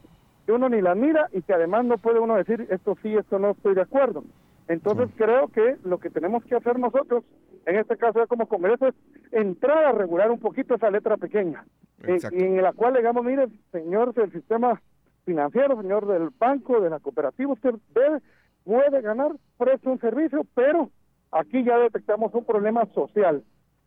que 0.44 0.52
uno 0.52 0.68
ni 0.68 0.80
la 0.80 0.94
mira 0.94 1.28
y 1.32 1.42
que 1.42 1.54
además 1.54 1.84
no 1.84 1.98
puede 1.98 2.20
uno 2.20 2.36
decir 2.36 2.66
esto 2.70 2.96
sí, 3.02 3.14
esto 3.14 3.38
no 3.38 3.50
estoy 3.50 3.74
de 3.74 3.82
acuerdo. 3.82 4.24
Entonces 4.68 5.08
creo 5.16 5.48
que 5.48 5.76
lo 5.84 5.98
que 5.98 6.10
tenemos 6.10 6.44
que 6.44 6.56
hacer 6.56 6.78
nosotros, 6.78 7.24
en 7.66 7.76
este 7.76 7.96
caso 7.96 8.20
ya 8.20 8.26
como 8.26 8.46
Congreso, 8.46 8.88
es 8.88 8.94
entrar 9.32 9.84
a 9.84 9.92
regular 9.92 10.30
un 10.30 10.40
poquito 10.40 10.74
esa 10.74 10.90
letra 10.90 11.16
pequeña, 11.16 11.64
eh, 12.04 12.18
y 12.32 12.44
en 12.44 12.62
la 12.62 12.72
cual 12.72 12.94
digamos, 12.94 13.24
mire, 13.24 13.48
señor 13.72 14.12
del 14.14 14.32
sistema 14.32 14.80
financiero, 15.24 15.80
señor 15.80 16.06
del 16.06 16.30
banco, 16.30 16.80
de 16.80 16.90
la 16.90 17.00
cooperativa, 17.00 17.52
usted 17.52 17.74
debe, 17.94 18.20
puede 18.64 19.00
ganar, 19.02 19.32
presta 19.58 19.90
un 19.90 20.00
servicio, 20.00 20.44
pero 20.54 20.90
aquí 21.32 21.64
ya 21.64 21.78
detectamos 21.78 22.34
un 22.34 22.44
problema 22.44 22.86
social, 22.86 23.42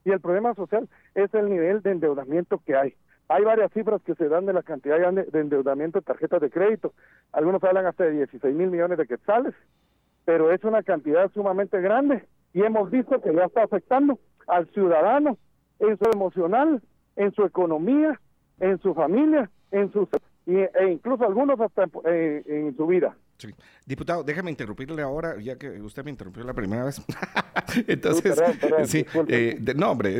y 0.06 0.12
el 0.12 0.20
problema 0.22 0.54
social 0.56 0.88
es 1.14 1.34
el 1.34 1.50
nivel 1.50 1.82
de 1.82 1.92
endeudamiento 1.92 2.62
que 2.66 2.76
hay. 2.76 2.94
Hay 3.30 3.44
varias 3.44 3.72
cifras 3.72 4.02
que 4.02 4.16
se 4.16 4.28
dan 4.28 4.46
de 4.46 4.54
la 4.54 4.64
cantidad 4.64 4.98
de 5.12 5.40
endeudamiento 5.40 6.00
de 6.00 6.06
tarjetas 6.06 6.42
de 6.42 6.50
crédito. 6.50 6.94
Algunos 7.32 7.64
hablan 7.64 7.86
hasta 7.86 8.04
de 8.04 8.12
16 8.12 8.54
mil 8.56 8.70
millones 8.70 8.98
de 8.98 9.08
quetzales 9.08 9.54
pero 10.30 10.52
es 10.52 10.64
una 10.64 10.84
cantidad 10.84 11.32
sumamente 11.32 11.82
grande 11.82 12.24
y 12.54 12.62
hemos 12.62 12.92
visto 12.92 13.20
que 13.20 13.34
ya 13.34 13.46
está 13.46 13.64
afectando 13.64 14.20
al 14.46 14.68
ciudadano 14.68 15.40
en 15.80 15.98
su 15.98 16.06
emocional, 16.14 16.84
en 17.16 17.34
su 17.34 17.46
economía, 17.46 18.22
en 18.60 18.80
su 18.80 18.94
familia, 18.94 19.50
en 19.72 19.92
sus 19.92 20.08
e 20.46 20.92
incluso 20.92 21.26
algunos 21.26 21.60
hasta 21.60 21.86
en 22.06 22.78
su 22.78 22.86
vida. 22.86 23.16
Diputado, 23.86 24.24
déjame 24.24 24.52
interrumpirle 24.52 25.02
ahora, 25.02 25.40
ya 25.40 25.58
que 25.58 25.70
usted 25.82 26.04
me 26.04 26.12
interrumpió 26.12 26.44
la 26.44 26.54
primera 26.54 26.86
vez. 26.86 27.02
Entonces, 27.88 28.42
sí, 28.86 29.06
eh, 29.28 29.60
no, 29.76 29.92
hombre, 29.92 30.20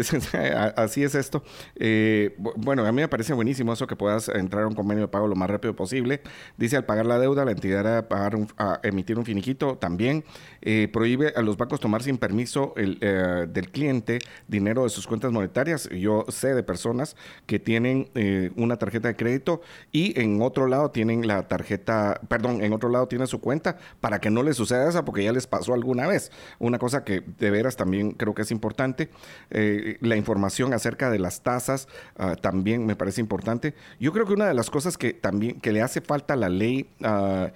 así 0.76 1.04
es 1.04 1.16
esto. 1.16 1.44
Eh, 1.76 2.36
bueno, 2.56 2.86
a 2.86 2.92
mí 2.92 3.02
me 3.02 3.08
parece 3.08 3.34
buenísimo 3.34 3.74
eso 3.74 3.88
que 3.88 3.96
puedas 3.96 4.30
entrar 4.30 4.64
a 4.64 4.68
un 4.68 4.76
convenio 4.76 5.06
de 5.06 5.08
pago 5.08 5.28
lo 5.28 5.36
más 5.36 5.50
rápido 5.50 5.76
posible. 5.76 6.22
Dice, 6.58 6.78
al 6.78 6.86
pagar 6.86 7.06
la 7.06 7.20
deuda, 7.20 7.46
la 7.46 7.52
entidad 7.52 7.98
a, 7.98 8.08
pagar 8.08 8.38
a 8.58 8.80
emitir 8.84 9.18
un 9.18 9.26
finiquito 9.26 9.78
también. 9.78 10.24
Eh, 10.62 10.90
prohíbe 10.92 11.34
a 11.36 11.42
los 11.42 11.58
bancos 11.58 11.80
tomar 11.80 12.04
sin 12.04 12.18
permiso 12.18 12.74
el, 12.76 13.00
del 13.00 13.70
cliente 13.72 14.20
dinero 14.48 14.84
de 14.84 14.90
sus 14.90 15.08
cuentas 15.08 15.32
monetarias. 15.32 15.90
Yo 15.90 16.26
sé 16.30 16.54
de 16.54 16.64
personas 16.64 17.16
que 17.46 17.60
tienen 17.60 18.10
una 18.56 18.78
tarjeta 18.78 19.08
de 19.08 19.16
crédito 19.16 19.62
y 19.92 20.20
en 20.20 20.42
otro 20.42 20.68
lado 20.68 20.92
tienen 20.92 21.28
la 21.28 21.48
tarjeta, 21.48 22.20
perdón, 22.28 22.64
en 22.64 22.74
otro 22.74 22.90
lado 22.90 23.08
tiene 23.10 23.28
su 23.28 23.42
cuenta 23.42 23.78
para 24.00 24.20
que 24.20 24.30
no 24.30 24.44
les 24.44 24.58
suceda 24.58 24.88
eso 24.88 25.04
porque 25.04 25.24
ya 25.24 25.34
les 25.34 25.48
pasó 25.48 25.74
alguna 25.74 26.08
vez. 26.08 26.32
Una 26.60 26.80
cosa 26.80 27.04
que 27.04 27.22
de 27.22 27.52
veras 27.52 27.76
también 27.76 28.12
creo 28.12 28.34
que 28.34 28.44
es 28.44 28.52
importante, 28.52 29.10
eh, 29.50 29.98
la 30.02 30.16
información 30.16 30.74
acerca 30.74 31.10
de 31.10 31.20
las 31.20 31.42
tasas 31.42 31.88
ah, 32.18 32.36
también 32.36 32.86
me 32.86 32.96
parece 32.96 33.22
importante. 33.22 33.74
Yo 34.00 34.14
creo 34.14 34.26
que 34.26 34.34
una 34.34 34.48
de 34.48 34.54
las 34.54 34.70
cosas 34.70 34.98
que 34.98 35.14
también 35.14 35.60
que 35.60 35.72
le 35.72 35.82
hace 35.82 36.02
falta 36.02 36.36
a 36.36 36.38
la 36.38 36.50
ley, 36.50 36.90
uh, 37.02 37.50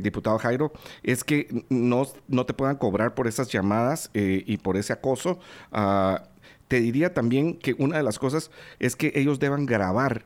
diputado 0.00 0.38
Jairo, 0.38 0.72
es 1.02 1.24
que 1.24 1.64
no, 1.68 2.06
no 2.28 2.46
te 2.46 2.54
puedan 2.54 2.76
cobrar 2.76 3.14
por 3.14 3.26
esas 3.26 3.48
llamadas 3.48 4.10
eh, 4.14 4.42
y 4.46 4.58
por 4.58 4.76
ese 4.76 4.92
acoso. 4.92 5.38
Ah, 5.72 6.24
te 6.68 6.80
diría 6.80 7.12
también 7.14 7.58
que 7.58 7.74
una 7.78 7.96
de 7.96 8.04
las 8.04 8.18
cosas 8.18 8.50
es 8.78 8.94
que 8.94 9.12
ellos 9.16 9.40
deban 9.40 9.66
grabar 9.66 10.24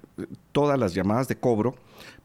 todas 0.53 0.79
las 0.79 0.93
llamadas 0.93 1.27
de 1.27 1.37
cobro 1.37 1.75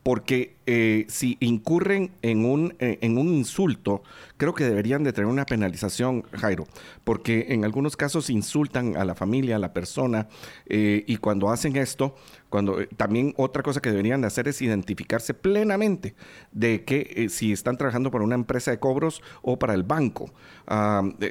porque 0.03 0.55
eh, 0.71 1.05
si 1.09 1.35
incurren 1.39 2.11
en 2.21 2.45
un, 2.45 2.75
eh, 2.77 2.99
en 3.01 3.17
un 3.17 3.33
insulto, 3.33 4.03
creo 4.37 4.53
que 4.53 4.63
deberían 4.63 5.03
de 5.03 5.13
tener 5.13 5.27
una 5.27 5.43
penalización, 5.43 6.21
Jairo, 6.31 6.67
porque 7.03 7.47
en 7.49 7.65
algunos 7.65 7.97
casos 7.97 8.29
insultan 8.29 8.95
a 8.97 9.03
la 9.03 9.15
familia, 9.15 9.55
a 9.55 9.59
la 9.59 9.73
persona, 9.73 10.27
eh, 10.67 11.03
y 11.07 11.17
cuando 11.17 11.49
hacen 11.49 11.75
esto, 11.75 12.15
cuando 12.49 12.77
también 12.97 13.33
otra 13.37 13.63
cosa 13.63 13.79
que 13.79 13.89
deberían 13.89 14.21
de 14.21 14.27
hacer 14.27 14.47
es 14.47 14.61
identificarse 14.61 15.33
plenamente 15.33 16.15
de 16.51 16.83
que 16.83 17.27
si 17.29 17.51
están 17.51 17.77
trabajando 17.77 18.09
para 18.09 18.23
una 18.23 18.35
empresa 18.35 18.71
de 18.71 18.79
cobros 18.79 19.21
o 19.43 19.59
para 19.59 19.75
el 19.75 19.83
banco. 19.83 20.31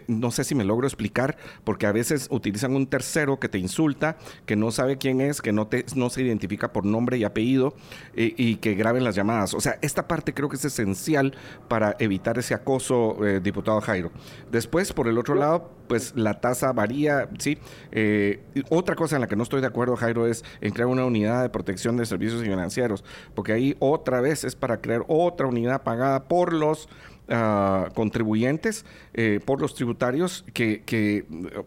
No 0.07 0.31
sé 0.31 0.45
si 0.45 0.55
me 0.55 0.65
logro 0.65 0.86
explicar, 0.86 1.36
porque 1.65 1.86
a 1.86 1.93
veces 1.93 2.28
utilizan 2.31 2.77
un 2.77 2.86
tercero 2.86 3.40
que 3.40 3.49
te 3.49 3.59
insulta, 3.59 4.16
que 4.47 4.55
no 4.55 4.70
sabe 4.70 4.97
quién 4.97 5.20
es, 5.20 5.43
que 5.43 5.53
no, 5.53 5.66
te, 5.66 5.86
no 5.97 6.09
se 6.09 6.23
identifica 6.23 6.73
por 6.73 6.85
nombre 6.85 7.19
y 7.19 7.24
apellido, 7.24 7.74
y 8.15 8.57
que 8.57 8.68
graben 8.74 9.05
las 9.05 9.15
llamadas. 9.15 9.55
O 9.55 9.61
sea, 9.61 9.78
esta 9.82 10.09
parte 10.09 10.35
creo 10.35 10.49
que 10.49 10.57
es 10.57 10.65
esencial 10.65 11.35
para 11.69 11.97
evitar 11.99 12.39
ese 12.39 12.55
acoso, 12.55 13.24
eh, 13.27 13.40
diputado 13.40 13.81
Jairo. 13.81 14.11
Después, 14.51 14.93
por 14.93 15.09
el 15.09 15.19
otro 15.19 15.35
lado, 15.35 15.70
pues 15.89 16.12
la 16.15 16.40
tasa 16.40 16.73
varía, 16.73 17.28
¿sí? 17.39 17.59
Eh, 17.90 18.40
otra 18.69 18.95
cosa 18.95 19.16
en 19.16 19.23
la 19.23 19.27
que 19.27 19.36
no 19.36 19.43
estoy 19.43 19.61
de 19.61 19.66
acuerdo, 19.66 19.97
Jairo, 19.97 20.27
es 20.27 20.45
en 20.61 20.73
crear 20.73 20.89
una 20.89 21.05
unidad 21.05 21.43
de 21.43 21.49
protección 21.49 21.97
de 21.97 22.07
servicios 22.07 22.43
financieros, 22.43 23.05
porque 23.35 23.53
ahí 23.53 23.77
otra 23.81 24.20
vez 24.20 24.45
es 24.45 24.55
para 24.55 24.81
crear 24.81 25.05
otra 25.09 25.47
unidad 25.47 25.82
pagada 25.82 26.28
por 26.28 26.53
los 26.53 26.89
ah, 27.28 27.89
contribuyentes, 27.95 28.85
eh, 29.15 29.40
por 29.45 29.61
los 29.61 29.74
tributarios, 29.74 30.45
que, 30.53 30.82
que 30.82 31.24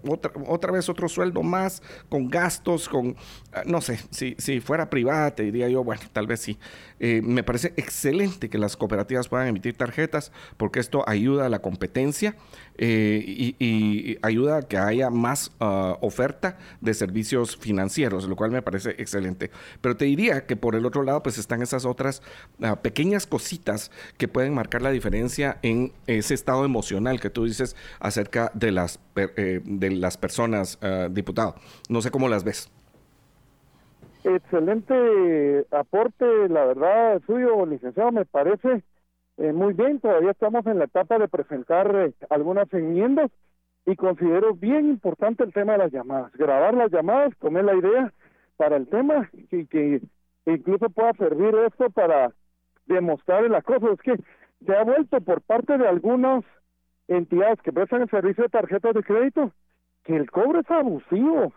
otra, 0.08 0.32
otra, 0.48 0.72
vez 0.72 0.88
otro 0.90 1.10
sueldo 1.10 1.44
más, 1.44 1.82
con 2.10 2.30
gastos, 2.30 2.88
con, 2.88 3.16
ah, 3.54 3.64
no 3.66 3.82
sé, 3.82 4.00
si, 4.12 4.36
si 4.38 4.60
fuera 4.60 4.90
privada, 4.90 5.32
te 5.32 5.44
diría 5.44 5.68
yo, 5.68 5.84
bueno, 5.84 6.02
tal 6.14 6.28
vez 6.28 6.42
sí. 6.42 6.58
Eh, 7.04 7.22
me 7.24 7.42
parece 7.42 7.74
excelente 7.78 8.48
que 8.48 8.60
las 8.60 8.78
cooperativas 8.78 9.28
puedan 9.28 9.48
emitir 9.48 9.76
tarjetas, 9.76 10.32
porque 10.58 10.80
esto 10.80 11.04
ayuda 11.08 11.48
a 11.48 11.50
la 11.50 11.60
competencia 11.60 12.36
eh, 12.78 13.56
y, 13.60 14.20
ayuda 14.22 14.58
a 14.58 14.62
que 14.62 14.78
haya 14.78 15.10
más 15.10 15.52
ah, 15.60 15.98
oferta 16.02 16.60
de 16.80 16.94
servicios 16.94 17.58
financieros, 17.58 18.28
lo 18.28 18.36
cual 18.36 18.52
me 18.52 18.62
parece 18.62 18.92
excelente. 18.92 19.50
Pero 19.82 19.98
te 19.98 20.06
diría 20.06 20.46
que 20.46 20.56
por 20.56 20.76
el 20.76 20.86
otro 20.86 21.02
lado, 21.02 21.24
pues 21.24 21.40
están 21.40 21.64
esas 21.64 21.86
otras 21.86 22.22
ah, 22.62 22.76
pequeñas 22.84 23.26
cositas 23.26 23.90
que 24.20 24.28
pueden 24.28 24.54
marcar 24.54 24.84
la 24.84 24.92
diferencia 24.92 25.58
en 25.64 25.94
ese 26.06 26.36
estado 26.36 26.66
emocional 26.66 27.20
que 27.20 27.32
tú 27.32 27.46
dices 27.46 27.76
acerca 28.00 28.52
de 28.54 28.72
las, 28.72 29.00
eh, 29.16 29.62
de 29.64 29.90
las 29.90 30.18
personas, 30.18 30.78
uh, 30.84 31.10
diputado. 31.12 31.56
No 31.90 32.04
sé 32.04 32.12
cómo 32.12 32.30
las 32.30 32.44
ves. 32.44 32.70
Excelente 34.24 35.66
aporte, 35.72 36.26
la 36.50 36.66
verdad, 36.66 37.22
suyo, 37.26 37.66
licenciado, 37.66 38.12
me 38.12 38.26
parece 38.26 38.84
eh, 39.38 39.54
muy 39.54 39.74
bien. 39.74 40.00
Todavía 40.00 40.32
estamos 40.32 40.66
en 40.66 40.80
la 40.80 40.86
etapa 40.86 41.18
de 41.18 41.28
presentar 41.28 41.96
eh, 41.96 42.14
algunas 42.30 42.72
enmiendas 42.74 43.32
y 43.86 43.96
considero 43.96 44.54
bien 44.54 44.90
importante 44.90 45.44
el 45.44 45.54
tema 45.54 45.74
de 45.74 45.80
las 45.80 45.92
llamadas. 45.92 46.32
Grabar 46.34 46.74
las 46.74 46.92
llamadas, 46.92 47.34
tomé 47.40 47.64
la 47.64 47.76
idea 47.76 48.14
para 48.58 48.78
el 48.78 48.88
tema 48.88 49.30
y 49.34 49.66
que 49.66 50.02
incluso 50.46 50.90
pueda 50.90 51.14
servir 51.14 51.56
esto 51.68 51.90
para 51.90 52.32
demostrar 52.86 53.44
el 53.44 53.56
acoso. 53.56 53.92
Es 53.94 54.02
que 54.02 54.16
se 54.66 54.76
ha 54.76 54.84
vuelto 54.84 55.20
por 55.22 55.42
parte 55.42 55.78
de 55.78 55.88
algunas 55.88 56.44
entidades 57.08 57.60
que 57.62 57.74
prestan 57.74 58.04
el 58.04 58.10
servicio 58.10 58.44
de 58.44 58.50
tarjetas 58.50 58.94
de 58.94 59.04
crédito 59.04 59.52
que 60.04 60.16
el 60.16 60.30
cobro 60.30 60.60
es 60.60 60.72
abusivo, 60.72 61.54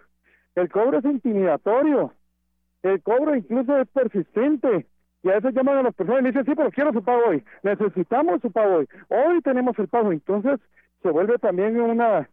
el 0.54 0.68
cobro 0.70 0.98
es 0.98 1.04
intimidatorio, 1.04 2.12
el 2.84 3.02
cobro 3.02 3.34
incluso 3.34 3.76
es 3.78 3.88
persistente. 3.88 4.86
Y 5.22 5.30
a 5.30 5.36
veces 5.36 5.54
llaman 5.54 5.78
a 5.78 5.82
las 5.82 5.94
personas 5.94 6.22
y 6.22 6.26
dicen, 6.26 6.44
sí, 6.44 6.52
pero 6.54 6.70
quiero 6.70 6.92
su 6.92 7.02
pago 7.02 7.22
hoy, 7.28 7.42
necesitamos 7.62 8.42
su 8.42 8.52
pago 8.52 8.76
hoy, 8.76 8.88
hoy 9.08 9.40
tenemos 9.40 9.76
el 9.78 9.88
pago. 9.88 10.12
Entonces 10.12 10.60
se 11.02 11.10
vuelve 11.10 11.38
también 11.38 11.80
una, 11.80 12.28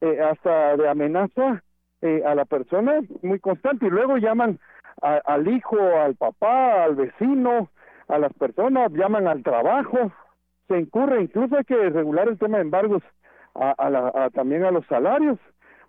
eh, 0.00 0.20
hasta 0.20 0.76
de 0.76 0.88
amenaza 0.88 1.62
eh, 2.02 2.22
a 2.24 2.36
la 2.36 2.44
persona 2.44 3.00
muy 3.22 3.40
constante. 3.40 3.86
Y 3.86 3.90
luego 3.90 4.16
llaman 4.16 4.60
al 5.02 5.48
hijo, 5.48 5.76
al 5.78 6.14
papá, 6.14 6.84
al 6.84 6.94
vecino, 6.94 7.68
a 8.08 8.18
las 8.18 8.32
personas, 8.34 8.92
llaman 8.92 9.26
al 9.26 9.42
trabajo, 9.42 10.12
se 10.68 10.78
incurre, 10.78 11.22
incluso 11.22 11.56
hay 11.56 11.64
que 11.64 11.90
regular 11.90 12.28
el 12.28 12.38
tema 12.38 12.58
de 12.58 12.64
embargos 12.64 13.02
a, 13.54 13.74
a, 13.76 14.30
también 14.30 14.64
a 14.64 14.70
los 14.70 14.86
salarios, 14.86 15.38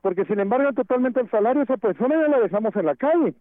porque 0.01 0.25
sin 0.25 0.39
embargo 0.39 0.73
totalmente 0.73 1.19
el 1.19 1.29
salario, 1.29 1.61
esa 1.61 1.77
persona 1.77 2.15
ya 2.15 2.27
la 2.27 2.39
dejamos 2.39 2.75
en 2.75 2.85
la 2.85 2.95
calle, 2.95 3.33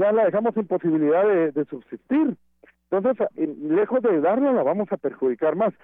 ya 0.00 0.12
la 0.12 0.24
dejamos 0.24 0.54
sin 0.54 0.66
posibilidad 0.66 1.26
de, 1.26 1.64
subsistir. 1.66 2.34
Entonces, 2.90 3.28
eh, 3.36 3.54
lejos 3.60 4.00
de 4.00 4.20
darla, 4.20 4.50
la 4.52 4.62
vamos 4.62 4.90
a 4.90 4.96
perjudicar 4.96 5.56
más. 5.56 5.74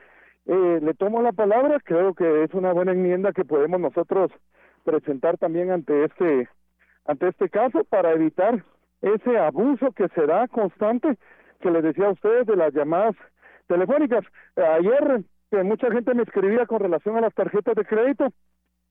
Eh, 0.47 0.81
le 0.83 0.95
tomo 0.95 1.21
la 1.21 1.33
palabra, 1.33 1.79
creo 1.85 2.15
que 2.15 2.45
es 2.45 2.55
una 2.55 2.73
buena 2.73 2.93
enmienda 2.93 3.33
que 3.33 3.45
podemos 3.45 3.79
nosotros 3.79 4.33
presentar 4.85 5.37
también 5.37 5.71
ante 5.71 6.05
este 6.05 6.49
ante 7.05 7.29
este 7.29 7.51
caso 7.51 7.85
para 7.85 8.13
evitar 8.13 8.65
ese 9.03 9.39
abuso 9.39 9.93
que 9.93 10.09
se 10.09 10.27
da 10.27 10.49
constante 10.49 11.19
que 11.61 11.71
les 11.71 11.83
decía 11.83 12.07
a 12.07 12.13
ustedes 12.13 12.47
de 12.47 12.57
las 12.57 12.73
llamadas 12.73 13.15
telefónicas. 13.67 14.25
Ayer 14.57 15.23
que 15.51 15.63
mucha 15.63 15.91
gente 15.91 16.15
me 16.15 16.23
escribía 16.23 16.65
con 16.67 16.81
relación 16.81 17.17
a 17.17 17.21
las 17.21 17.35
tarjetas 17.35 17.75
de 17.75 17.85
crédito, 17.85 18.29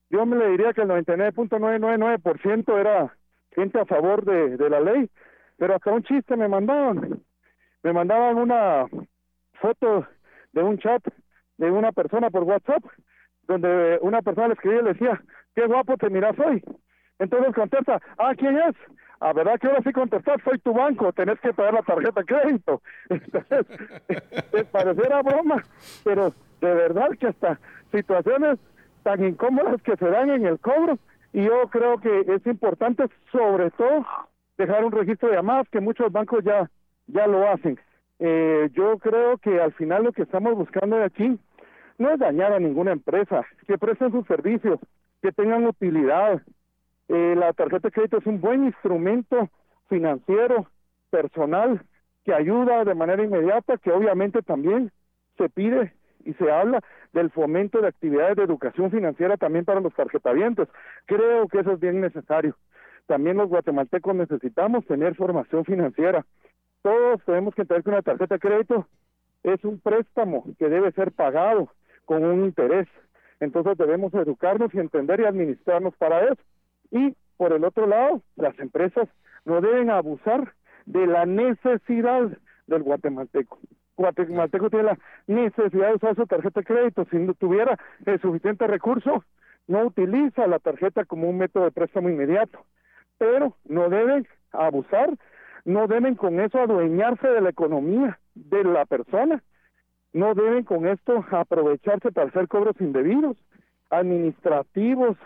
yo 0.08 0.24
me 0.24 0.36
le 0.36 0.50
diría 0.50 0.72
que 0.72 0.82
el 0.82 0.88
99.999% 0.88 2.78
era 2.78 3.12
gente 3.56 3.80
a 3.80 3.86
favor 3.86 4.24
de, 4.24 4.70
la 4.70 4.80
ley, 4.80 5.10
pero 5.56 5.74
hasta 5.74 5.90
un 5.90 6.04
chiste 6.04 6.36
me 6.36 6.46
mandaban. 6.46 7.20
Me 7.82 7.92
mandaban 7.92 8.36
una 8.36 8.86
foto 9.60 10.06
de 10.52 10.62
un 10.62 10.78
chat 10.78 11.02
de 11.56 11.70
una 11.70 11.90
persona 11.90 12.30
por 12.30 12.44
WhatsApp, 12.44 12.84
donde 13.48 13.98
una 14.02 14.22
persona 14.22 14.48
le 14.48 14.54
escribía 14.54 14.80
y 14.80 14.84
le 14.84 14.92
decía, 14.92 15.22
qué 15.54 15.66
guapo 15.66 15.96
te 15.96 16.10
miras 16.10 16.38
hoy. 16.38 16.62
Entonces 17.18 17.54
contesta, 17.54 18.00
ah, 18.18 18.34
¿quién 18.36 18.58
es? 18.58 18.76
a 19.18 19.30
ah, 19.30 19.32
verdad 19.32 19.58
que 19.58 19.66
ahora 19.66 19.80
sí 19.82 19.92
contestar, 19.92 20.42
soy 20.44 20.58
tu 20.58 20.74
banco, 20.74 21.10
tenés 21.12 21.40
que 21.40 21.54
pagar 21.54 21.72
la 21.72 21.82
tarjeta 21.82 22.20
de 22.20 22.26
crédito. 22.26 22.82
Entonces, 23.08 23.66
pareciera 24.70 25.22
broma, 25.22 25.64
pero 26.04 26.34
de 26.60 26.74
verdad 26.74 27.08
que 27.18 27.28
hasta 27.28 27.58
situaciones 27.92 28.58
tan 29.04 29.24
incómodas 29.24 29.80
que 29.82 29.96
se 29.96 30.04
dan 30.04 30.30
en 30.30 30.44
el 30.44 30.58
cobro, 30.58 30.98
y 31.36 31.42
yo 31.42 31.68
creo 31.68 31.98
que 31.98 32.20
es 32.20 32.46
importante 32.46 33.04
sobre 33.30 33.70
todo 33.72 34.06
dejar 34.56 34.82
un 34.86 34.90
registro 34.90 35.28
de 35.28 35.34
llamadas 35.34 35.68
que 35.68 35.80
muchos 35.80 36.10
bancos 36.10 36.42
ya, 36.42 36.70
ya 37.08 37.26
lo 37.26 37.46
hacen. 37.46 37.78
Eh, 38.18 38.70
yo 38.72 38.96
creo 38.96 39.36
que 39.36 39.60
al 39.60 39.74
final 39.74 40.04
lo 40.04 40.12
que 40.12 40.22
estamos 40.22 40.54
buscando 40.54 40.96
de 40.96 41.04
aquí 41.04 41.38
no 41.98 42.10
es 42.10 42.18
dañar 42.18 42.54
a 42.54 42.58
ninguna 42.58 42.92
empresa, 42.92 43.44
que 43.66 43.76
presten 43.76 44.12
sus 44.12 44.26
servicios, 44.26 44.80
que 45.20 45.30
tengan 45.30 45.66
utilidad, 45.66 46.40
eh, 47.08 47.34
la 47.36 47.52
tarjeta 47.52 47.88
de 47.88 47.92
crédito 47.92 48.16
es 48.16 48.26
un 48.26 48.40
buen 48.40 48.64
instrumento 48.64 49.50
financiero, 49.90 50.66
personal, 51.10 51.82
que 52.24 52.32
ayuda 52.32 52.82
de 52.86 52.94
manera 52.94 53.22
inmediata, 53.22 53.76
que 53.76 53.92
obviamente 53.92 54.40
también 54.40 54.90
se 55.36 55.50
pide 55.50 55.92
y 56.26 56.34
se 56.34 56.50
habla 56.50 56.80
del 57.12 57.30
fomento 57.30 57.80
de 57.80 57.88
actividades 57.88 58.36
de 58.36 58.42
educación 58.42 58.90
financiera 58.90 59.36
también 59.36 59.64
para 59.64 59.80
los 59.80 59.94
tarjetavientes. 59.94 60.68
Creo 61.06 61.48
que 61.48 61.60
eso 61.60 61.72
es 61.72 61.80
bien 61.80 62.00
necesario. 62.00 62.56
También 63.06 63.36
los 63.36 63.48
guatemaltecos 63.48 64.14
necesitamos 64.14 64.84
tener 64.86 65.14
formación 65.14 65.64
financiera. 65.64 66.26
Todos 66.82 67.22
tenemos 67.24 67.54
que 67.54 67.62
entender 67.62 67.84
que 67.84 67.90
una 67.90 68.02
tarjeta 68.02 68.34
de 68.34 68.40
crédito 68.40 68.86
es 69.44 69.64
un 69.64 69.78
préstamo 69.78 70.44
que 70.58 70.68
debe 70.68 70.90
ser 70.92 71.12
pagado 71.12 71.68
con 72.04 72.24
un 72.24 72.44
interés. 72.44 72.88
Entonces 73.38 73.78
debemos 73.78 74.12
educarnos 74.14 74.74
y 74.74 74.78
entender 74.78 75.20
y 75.20 75.24
administrarnos 75.24 75.94
para 75.96 76.24
eso. 76.24 76.42
Y 76.90 77.14
por 77.36 77.52
el 77.52 77.64
otro 77.64 77.86
lado, 77.86 78.22
las 78.36 78.58
empresas 78.58 79.08
no 79.44 79.60
deben 79.60 79.90
abusar 79.90 80.52
de 80.86 81.06
la 81.06 81.26
necesidad 81.26 82.36
del 82.66 82.82
guatemalteco. 82.82 83.58
Guatemalteco 83.96 84.70
tiene 84.70 84.84
la 84.84 84.98
necesidad 85.26 85.88
de 85.88 85.94
usar 85.94 86.16
su 86.16 86.26
tarjeta 86.26 86.60
de 86.60 86.66
crédito. 86.66 87.06
Si 87.10 87.16
no 87.16 87.34
tuviera 87.34 87.78
el 88.04 88.20
suficiente 88.20 88.66
recurso, 88.66 89.24
no 89.66 89.84
utiliza 89.84 90.46
la 90.46 90.58
tarjeta 90.58 91.04
como 91.04 91.28
un 91.28 91.38
método 91.38 91.64
de 91.64 91.72
préstamo 91.72 92.08
inmediato. 92.08 92.64
Pero 93.18 93.56
no 93.64 93.88
deben 93.88 94.26
abusar, 94.52 95.10
no 95.64 95.86
deben 95.86 96.14
con 96.14 96.40
eso 96.40 96.58
adueñarse 96.58 97.26
de 97.28 97.40
la 97.40 97.50
economía 97.50 98.18
de 98.34 98.64
la 98.64 98.84
persona, 98.84 99.42
no 100.12 100.34
deben 100.34 100.64
con 100.64 100.86
esto 100.86 101.24
aprovecharse 101.30 102.12
para 102.12 102.28
hacer 102.28 102.48
cobros 102.48 102.80
indebidos, 102.80 103.36
administrativos, 103.90 105.16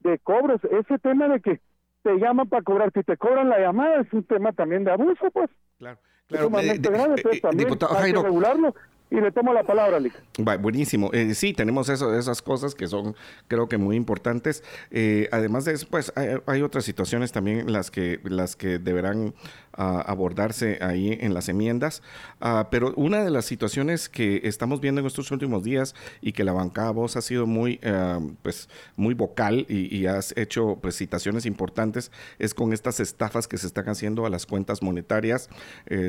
de 0.00 0.18
cobros. 0.18 0.62
Ese 0.64 0.98
tema 0.98 1.28
de 1.28 1.40
que 1.40 1.60
te 2.02 2.18
llaman 2.18 2.48
para 2.48 2.62
cobrar, 2.62 2.92
que 2.92 3.02
te 3.02 3.16
cobran 3.16 3.48
la 3.48 3.58
llamada, 3.58 4.00
es 4.00 4.12
un 4.12 4.24
tema 4.24 4.52
también 4.52 4.84
de 4.84 4.92
abuso, 4.92 5.30
pues. 5.32 5.50
Claro. 5.78 5.98
Claro, 6.28 6.58
eh, 6.58 6.72
eh, 6.72 7.40
diputado 7.54 7.94
Jairo, 7.94 8.22
regularlo 8.22 8.74
y 9.08 9.20
le 9.20 9.30
tomo 9.30 9.52
la 9.54 9.62
palabra, 9.62 10.00
Lick. 10.00 10.14
buenísimo. 10.60 11.10
Eh, 11.12 11.34
sí, 11.34 11.52
tenemos 11.52 11.88
esas 11.88 12.42
cosas 12.42 12.74
que 12.74 12.88
son, 12.88 13.14
creo 13.46 13.68
que 13.68 13.78
muy 13.78 13.94
importantes. 13.94 14.64
Eh, 14.90 15.28
además 15.30 15.64
de 15.64 15.74
eso, 15.74 15.86
pues 15.88 16.12
hay, 16.16 16.62
otras 16.62 16.84
situaciones 16.84 17.30
también 17.30 17.72
las 17.72 17.92
que, 17.92 18.18
las 18.24 18.56
que 18.56 18.80
deberán 18.80 19.32
ah, 19.74 20.02
abordarse 20.06 20.78
ahí 20.80 21.16
en 21.20 21.34
las 21.34 21.48
enmiendas. 21.48 22.02
Ah, 22.40 22.66
pero 22.68 22.94
una 22.96 23.22
de 23.22 23.30
las 23.30 23.44
situaciones 23.44 24.08
que 24.08 24.40
estamos 24.42 24.80
viendo 24.80 25.00
en 25.00 25.06
estos 25.06 25.30
últimos 25.30 25.62
días 25.62 25.94
y 26.20 26.32
que 26.32 26.42
la 26.42 26.52
bancada 26.52 26.90
vos 26.90 27.16
ha 27.16 27.22
sido 27.22 27.46
muy, 27.46 27.78
ah, 27.84 28.18
pues, 28.42 28.68
muy 28.96 29.14
vocal 29.14 29.66
y, 29.68 30.06
has 30.06 30.36
hecho 30.36 30.78
pues, 30.80 30.96
citaciones 30.96 31.46
importantes 31.46 32.12
es 32.38 32.54
con 32.54 32.72
estas 32.72 33.00
estafas 33.00 33.48
que 33.48 33.58
se 33.58 33.66
están 33.66 33.88
haciendo 33.88 34.26
a 34.26 34.30
las 34.30 34.46
cuentas 34.46 34.82
monetarias, 34.82 35.48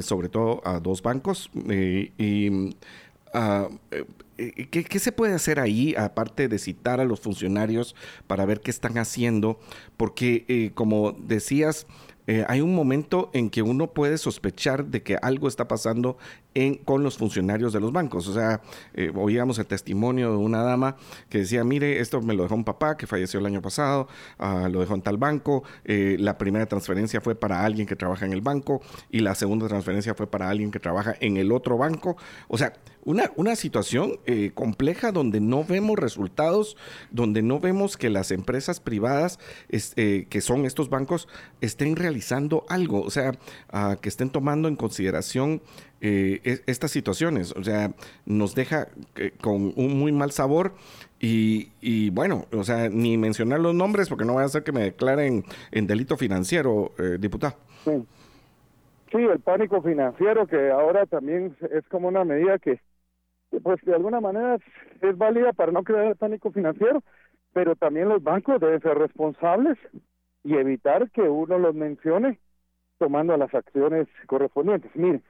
sobre 0.02 0.30
todo 0.30 0.61
a 0.65 0.80
dos 0.80 1.02
bancos. 1.02 1.49
y 1.53 2.76
Ah, 3.34 3.70
eh, 4.38 4.68
¿qué, 4.70 4.99
se 4.99 5.12
puede 5.12 5.34
hacer 5.34 5.60
ahí, 5.60 5.95
aparte 5.98 6.48
de 6.48 6.60
citar 6.60 6.99
a 6.99 7.06
los 7.06 7.20
funcionarios 7.20 7.95
para 8.28 8.45
ver 8.45 8.62
qué 8.62 8.72
están 8.72 8.98
haciendo? 8.98 9.60
Porque, 9.98 10.45
eh, 10.48 10.72
como 10.74 11.14
decías, 11.14 11.88
eh, 12.28 12.45
hay 12.49 12.60
un 12.60 12.76
momento 12.76 13.30
en 13.34 13.49
que 13.49 13.62
uno 13.62 13.94
puede 13.94 14.18
sospechar 14.18 14.86
de 14.86 15.02
que 15.02 15.18
algo 15.22 15.48
está 15.48 15.68
pasando 15.68 16.18
con 16.86 17.04
los 17.04 17.20
funcionarios 17.20 17.72
de 17.72 17.80
los 17.80 17.91
bancos. 17.91 18.28
O 18.28 18.34
sea, 18.34 18.62
oíamos 19.14 19.60
el 19.60 19.68
testimonio 19.68 20.32
de 20.32 20.38
una 20.38 20.64
dama 20.64 20.98
que 21.30 21.38
decía, 21.38 21.64
mire, 21.64 21.99
esto 21.99 22.20
me 22.20 22.34
lo 22.34 22.41
dejó 22.44 22.56
un 22.56 22.64
papá 22.64 22.98
que 22.98 23.06
falleció 23.06 23.40
el 23.40 23.45
año 23.45 23.62
pasado, 23.62 24.08
ah, 24.40 24.68
lo 24.68 24.80
dejó 24.80 24.95
en 24.95 25.04
tal 25.04 25.18
banco, 25.18 25.64
la 25.86 26.40
primera 26.40 26.66
transferencia 26.66 27.22
fue 27.22 27.36
para 27.36 27.64
alguien 27.64 27.86
que 27.86 27.95
trabaja 27.95 28.26
en 28.26 28.34
el 28.34 28.41
banco 28.41 28.82
y 29.12 29.20
la 29.20 29.36
segunda 29.36 29.68
transferencia 29.68 30.16
fue 30.16 30.26
para 30.26 30.49
alguien 30.49 30.72
que 30.72 30.80
trabaja 30.80 31.16
en 31.20 31.38
el 31.38 31.52
otro 31.52 31.78
banco. 31.78 32.18
O 32.48 32.58
sea, 32.58 32.74
una, 33.07 33.31
una 33.38 33.55
situación 33.55 34.19
eh, 34.25 34.51
compleja 34.53 35.13
donde 35.13 35.39
no 35.39 35.63
vemos 35.63 35.97
resultados, 35.97 36.75
donde 37.09 37.41
no 37.41 37.61
vemos 37.61 37.95
que 37.95 38.09
las 38.09 38.31
empresas 38.31 38.81
privadas, 38.81 39.39
eh, 39.69 40.27
que 40.29 40.41
son 40.41 40.65
estos 40.65 40.89
bancos, 40.89 41.29
estén 41.61 41.95
realizando 41.95 42.65
algo, 42.67 43.01
o 43.01 43.09
sea, 43.09 43.31
que 44.01 44.09
estén 44.09 44.29
tomando 44.29 44.67
en 44.67 44.75
consideración 44.75 45.61
eh, 46.01 46.61
estas 46.65 46.91
situaciones. 46.91 47.53
O 47.55 47.63
sea, 47.63 47.93
nos 48.25 48.55
deja 48.55 48.89
con 49.39 49.71
un 49.77 49.97
muy 49.97 50.11
mal 50.11 50.31
sabor. 50.31 50.73
Y, 51.21 52.09
bueno, 52.09 52.45
o 52.51 52.65
sea, 52.65 52.89
ni 52.89 53.17
mencionar 53.17 53.61
los 53.61 53.73
nombres 53.73 54.09
porque 54.09 54.25
no 54.25 54.34
voy 54.34 54.43
a 54.43 54.47
hacer 54.47 54.63
que 54.63 54.73
me 54.73 54.81
declaren 54.81 55.45
en 55.71 55.88
delito 55.88 56.17
financiero, 56.17 56.91
diputado. 57.19 57.55
Sí. 57.85 58.05
sí, 59.13 59.17
el 59.17 59.39
pánico 59.39 59.81
financiero 59.81 60.45
que 60.45 60.71
ahora 60.71 61.05
también 61.05 61.55
es 61.71 61.88
como 61.88 62.09
una 62.09 62.25
medida 62.25 62.59
que 62.59 62.81
pues 63.64 63.80
de 63.84 63.94
alguna 63.94 64.22
manera 64.22 64.57
es, 65.02 65.18
válida 65.18 65.53
para 65.53 65.72
no 65.72 65.84
crear 65.84 66.15
pánico 66.15 66.52
financiero, 66.52 67.03
pero 67.53 67.76
también 67.76 68.10
los 68.10 68.22
bancos 68.22 68.60
deben 68.60 68.82
ser 68.82 68.98
responsables 68.98 69.78
y 70.44 70.56
evitar 70.56 71.10
que 71.11 71.22
uno 71.22 71.57
los 71.57 71.76
mencione 71.76 72.40
tomando 72.98 73.36
las 73.38 73.53
acciones 73.53 74.07
correspondientes. 74.28 74.91
Miren, 74.95 75.24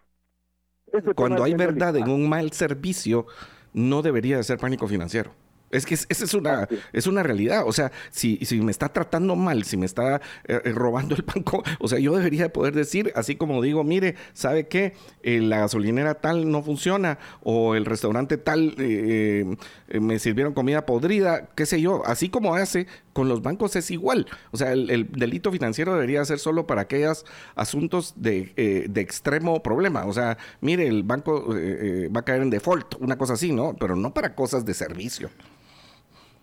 este 0.91 1.13
cuando 1.13 1.43
hay 1.43 1.53
verdad 1.53 1.95
en 1.97 2.09
un 2.09 2.29
mal 2.29 2.51
servicio, 2.51 3.25
no 3.73 4.01
debería 4.01 4.37
de 4.37 4.43
ser 4.43 4.57
pánico 4.57 4.87
financiero. 4.87 5.31
Es 5.69 5.85
que 5.85 5.95
esa 5.95 6.05
es 6.09 6.33
una, 6.33 6.67
es 6.93 7.07
una 7.07 7.23
realidad. 7.23 7.63
O 7.65 7.73
sea, 7.73 7.91
si, 8.09 8.37
si 8.45 8.61
me 8.61 8.71
está 8.71 8.89
tratando 8.89 9.35
mal, 9.35 9.63
si 9.63 9.77
me 9.77 9.85
está 9.85 10.21
eh, 10.45 10.61
eh, 10.63 10.71
robando 10.71 11.15
el 11.15 11.23
banco, 11.23 11.63
o 11.79 11.87
sea, 11.87 11.99
yo 11.99 12.15
debería 12.15 12.51
poder 12.53 12.73
decir, 12.73 13.11
así 13.15 13.35
como 13.35 13.61
digo, 13.61 13.83
mire, 13.83 14.15
¿sabe 14.33 14.67
qué? 14.67 14.93
Eh, 15.23 15.41
la 15.41 15.59
gasolinera 15.59 16.15
tal 16.15 16.49
no 16.49 16.63
funciona 16.63 17.19
o 17.41 17.75
el 17.75 17.85
restaurante 17.85 18.37
tal 18.37 18.75
me 18.77 20.19
sirvieron 20.19 20.53
comida 20.53 20.85
podrida, 20.85 21.49
qué 21.55 21.65
sé 21.65 21.81
yo. 21.81 22.05
Así 22.05 22.29
como 22.29 22.55
hace 22.55 22.87
con 23.17 23.29
los 23.29 23.41
bancos 23.41 23.75
es 23.75 23.89
igual. 23.89 24.27
O 24.51 24.57
sea, 24.57 24.73
el, 24.73 25.11
delito 25.11 25.51
financiero 25.51 25.95
debería 25.95 26.23
ser 26.23 26.37
solo 26.37 26.67
para 26.67 26.81
aquellos 26.81 27.25
asuntos 27.55 28.13
de, 28.15 28.85
de 28.87 29.01
extremo 29.01 29.63
problema. 29.63 30.05
O 30.05 30.13
sea, 30.13 30.37
mire, 30.61 30.87
el 30.87 31.01
banco 31.01 31.47
va 31.47 32.19
a 32.19 32.23
caer 32.23 32.43
en 32.43 32.51
default, 32.51 32.93
una 32.99 33.17
cosa 33.17 33.33
así, 33.33 33.51
¿no? 33.51 33.73
Pero 33.79 33.95
no 33.95 34.13
para 34.13 34.35
cosas 34.35 34.65
de 34.67 34.75
servicio. 34.75 35.29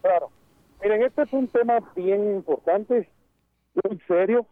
Claro. 0.03 0.31
Miren, 0.83 1.03
este 1.03 1.23
es 1.23 1.33
un 1.33 1.47
tema 1.47 1.79
bien 1.95 2.35
importante, 2.35 3.09
muy 3.85 4.01
serio, 4.09 4.49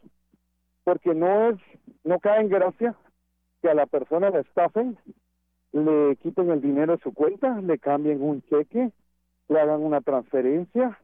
porque 0.85 1.13
no 1.13 1.51
es, 1.51 1.57
no 2.05 2.21
cae 2.21 2.41
en 2.41 2.49
gracia 2.49 2.95
que 3.61 3.69
a 3.69 3.75
la 3.75 3.87
persona 3.87 4.31
le 4.31 4.43
estafen, 4.43 4.97
le 5.73 6.17
quiten 6.23 6.51
el 6.51 6.61
dinero 6.61 6.97
de 6.97 7.03
su 7.03 7.13
cuenta, 7.13 7.61
le 7.61 7.79
cambien 7.79 8.23
un 8.23 8.43
cheque, 8.43 8.93
le 9.49 9.61
hagan 9.61 9.83
una 9.83 10.01
transferencia, 10.01 10.99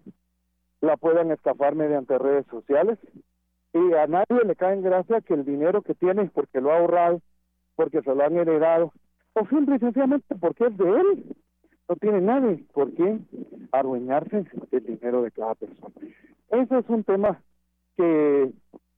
la 0.80 0.96
puedan 0.96 1.30
estafar 1.30 1.74
mediante 1.74 2.18
redes 2.18 2.46
sociales 2.46 2.98
y 3.72 3.92
a 3.94 4.06
nadie 4.06 4.44
le 4.44 4.56
cae 4.56 4.74
en 4.74 4.82
gracia 4.82 5.20
que 5.20 5.34
el 5.34 5.44
dinero 5.44 5.82
que 5.82 5.94
tiene 5.94 6.26
porque 6.26 6.60
lo 6.60 6.72
ha 6.72 6.78
ahorrado, 6.78 7.20
porque 7.76 8.02
se 8.02 8.14
lo 8.14 8.24
han 8.24 8.36
heredado, 8.36 8.92
o 9.34 9.46
simple 9.46 9.76
y 9.76 9.78
sencillamente 9.78 10.34
porque 10.36 10.66
es 10.66 10.76
de 10.76 10.88
él, 10.88 11.36
no 11.88 11.96
tiene 11.96 12.20
nadie 12.20 12.64
por 12.72 12.92
qué 12.94 13.18
adueñarse 13.72 14.44
del 14.70 14.84
dinero 14.84 15.22
de 15.22 15.30
cada 15.30 15.54
persona. 15.54 15.94
Eso 16.50 16.78
es 16.78 16.88
un 16.88 17.04
tema 17.04 17.40
que 17.96 18.52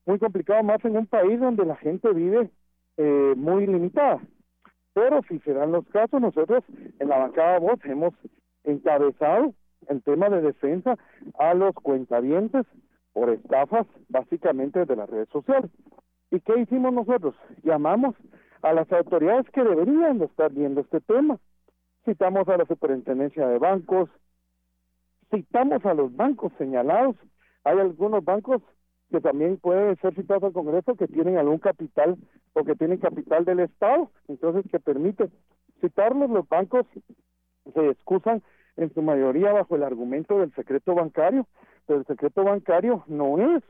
muy 0.07 0.19
complicado 0.19 0.63
más 0.63 0.85
en 0.85 0.97
un 0.97 1.07
país 1.07 1.41
donde 1.41 1.65
la 1.65 1.77
gente 1.77 2.13
vive 2.13 2.51
eh, 2.97 3.35
muy 3.37 3.67
limitada. 3.67 4.21
Pero 4.93 5.21
si 5.29 5.39
se 5.41 5.53
dan 5.53 5.73
los 5.73 5.87
casos, 5.89 6.21
nosotros 6.21 6.65
en 6.99 7.09
la 7.09 7.19
bancada 7.19 7.59
Voz 7.59 7.79
hemos 7.85 8.13
encabezado 8.65 9.55
el 9.89 10.03
tema 10.03 10.29
de 10.29 10.41
defensa 10.41 10.97
a 11.39 11.55
los 11.55 11.75
cuentavientes 11.75 12.67
por 13.13 13.31
estafas 13.31 13.87
básicamente 14.09 14.85
de 14.85 14.97
las 14.97 15.09
redes 15.09 15.29
sociales. 15.31 15.71
¿Y 16.31 16.41
qué 16.41 16.61
hicimos 16.61 16.93
nosotros? 16.93 17.35
Llamamos 17.63 18.15
a 18.63 18.73
las 18.73 18.91
autoridades 18.93 19.51
que 19.51 19.65
deberían 19.65 20.23
estar 20.23 20.53
viendo 20.53 20.81
este 20.81 21.01
tema 21.01 21.39
citamos 22.05 22.49
a 22.49 22.57
la 22.57 22.67
superintendencia 22.67 23.47
de 23.47 23.59
bancos, 23.59 24.09
citamos 25.31 25.85
a 25.85 25.95
los 25.95 26.15
bancos 26.15 26.53
señalados, 26.59 27.17
hay 27.65 27.79
algunos 27.79 28.25
bancos 28.25 28.63
que 29.11 29.21
también 29.21 29.59
pueden 29.59 29.97
ser 29.97 30.15
citados 30.15 30.45
al 30.45 30.53
Congreso 30.53 30.95
que 30.95 31.09
tienen 31.09 31.37
algún 31.37 31.59
capital 31.59 32.17
o 32.53 32.65
que 32.65 32.75
tienen 32.75 32.99
capital 32.99 33.45
del 33.45 33.61
Estado, 33.61 34.11
entonces 34.29 34.65
que 34.71 34.81
permite 34.81 35.31
citarlos, 35.81 36.31
los 36.31 36.49
bancos 36.49 36.87
se 37.75 37.89
excusan 37.91 38.43
en 38.77 38.93
su 38.95 39.03
mayoría 39.03 39.53
bajo 39.53 39.77
el 39.77 39.83
argumento 39.83 40.39
del 40.39 40.55
secreto 40.55 40.95
bancario, 40.95 41.47
pero 41.87 42.01
el 42.01 42.07
secreto 42.07 42.45
bancario 42.45 43.05
no 43.07 43.39
es 43.57 43.63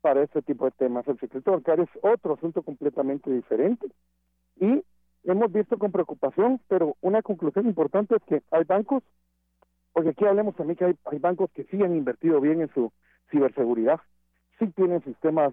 para 0.00 0.22
este 0.22 0.42
tipo 0.42 0.64
de 0.66 0.70
temas, 0.72 1.06
el 1.08 1.18
secreto 1.18 1.52
bancario 1.52 1.84
es 1.84 1.90
otro 2.02 2.34
asunto 2.34 2.62
completamente 2.62 3.30
diferente. 3.30 3.86
Y 4.60 4.84
hemos 5.24 5.52
visto 5.52 5.78
con 5.78 5.92
preocupación, 5.92 6.60
pero 6.68 6.96
una 7.00 7.22
conclusión 7.22 7.66
importante 7.66 8.16
es 8.16 8.22
que 8.24 8.42
hay 8.50 8.64
bancos, 8.64 9.02
porque 9.92 10.10
aquí 10.10 10.24
hablemos 10.24 10.54
también 10.56 10.76
que 10.76 10.84
hay, 10.84 10.94
hay 11.06 11.18
bancos 11.18 11.50
que 11.52 11.64
sí 11.64 11.82
han 11.82 11.96
invertido 11.96 12.40
bien 12.40 12.60
en 12.60 12.72
su 12.72 12.92
ciberseguridad, 13.30 14.00
sí 14.58 14.68
tienen 14.68 15.02
sistemas 15.02 15.52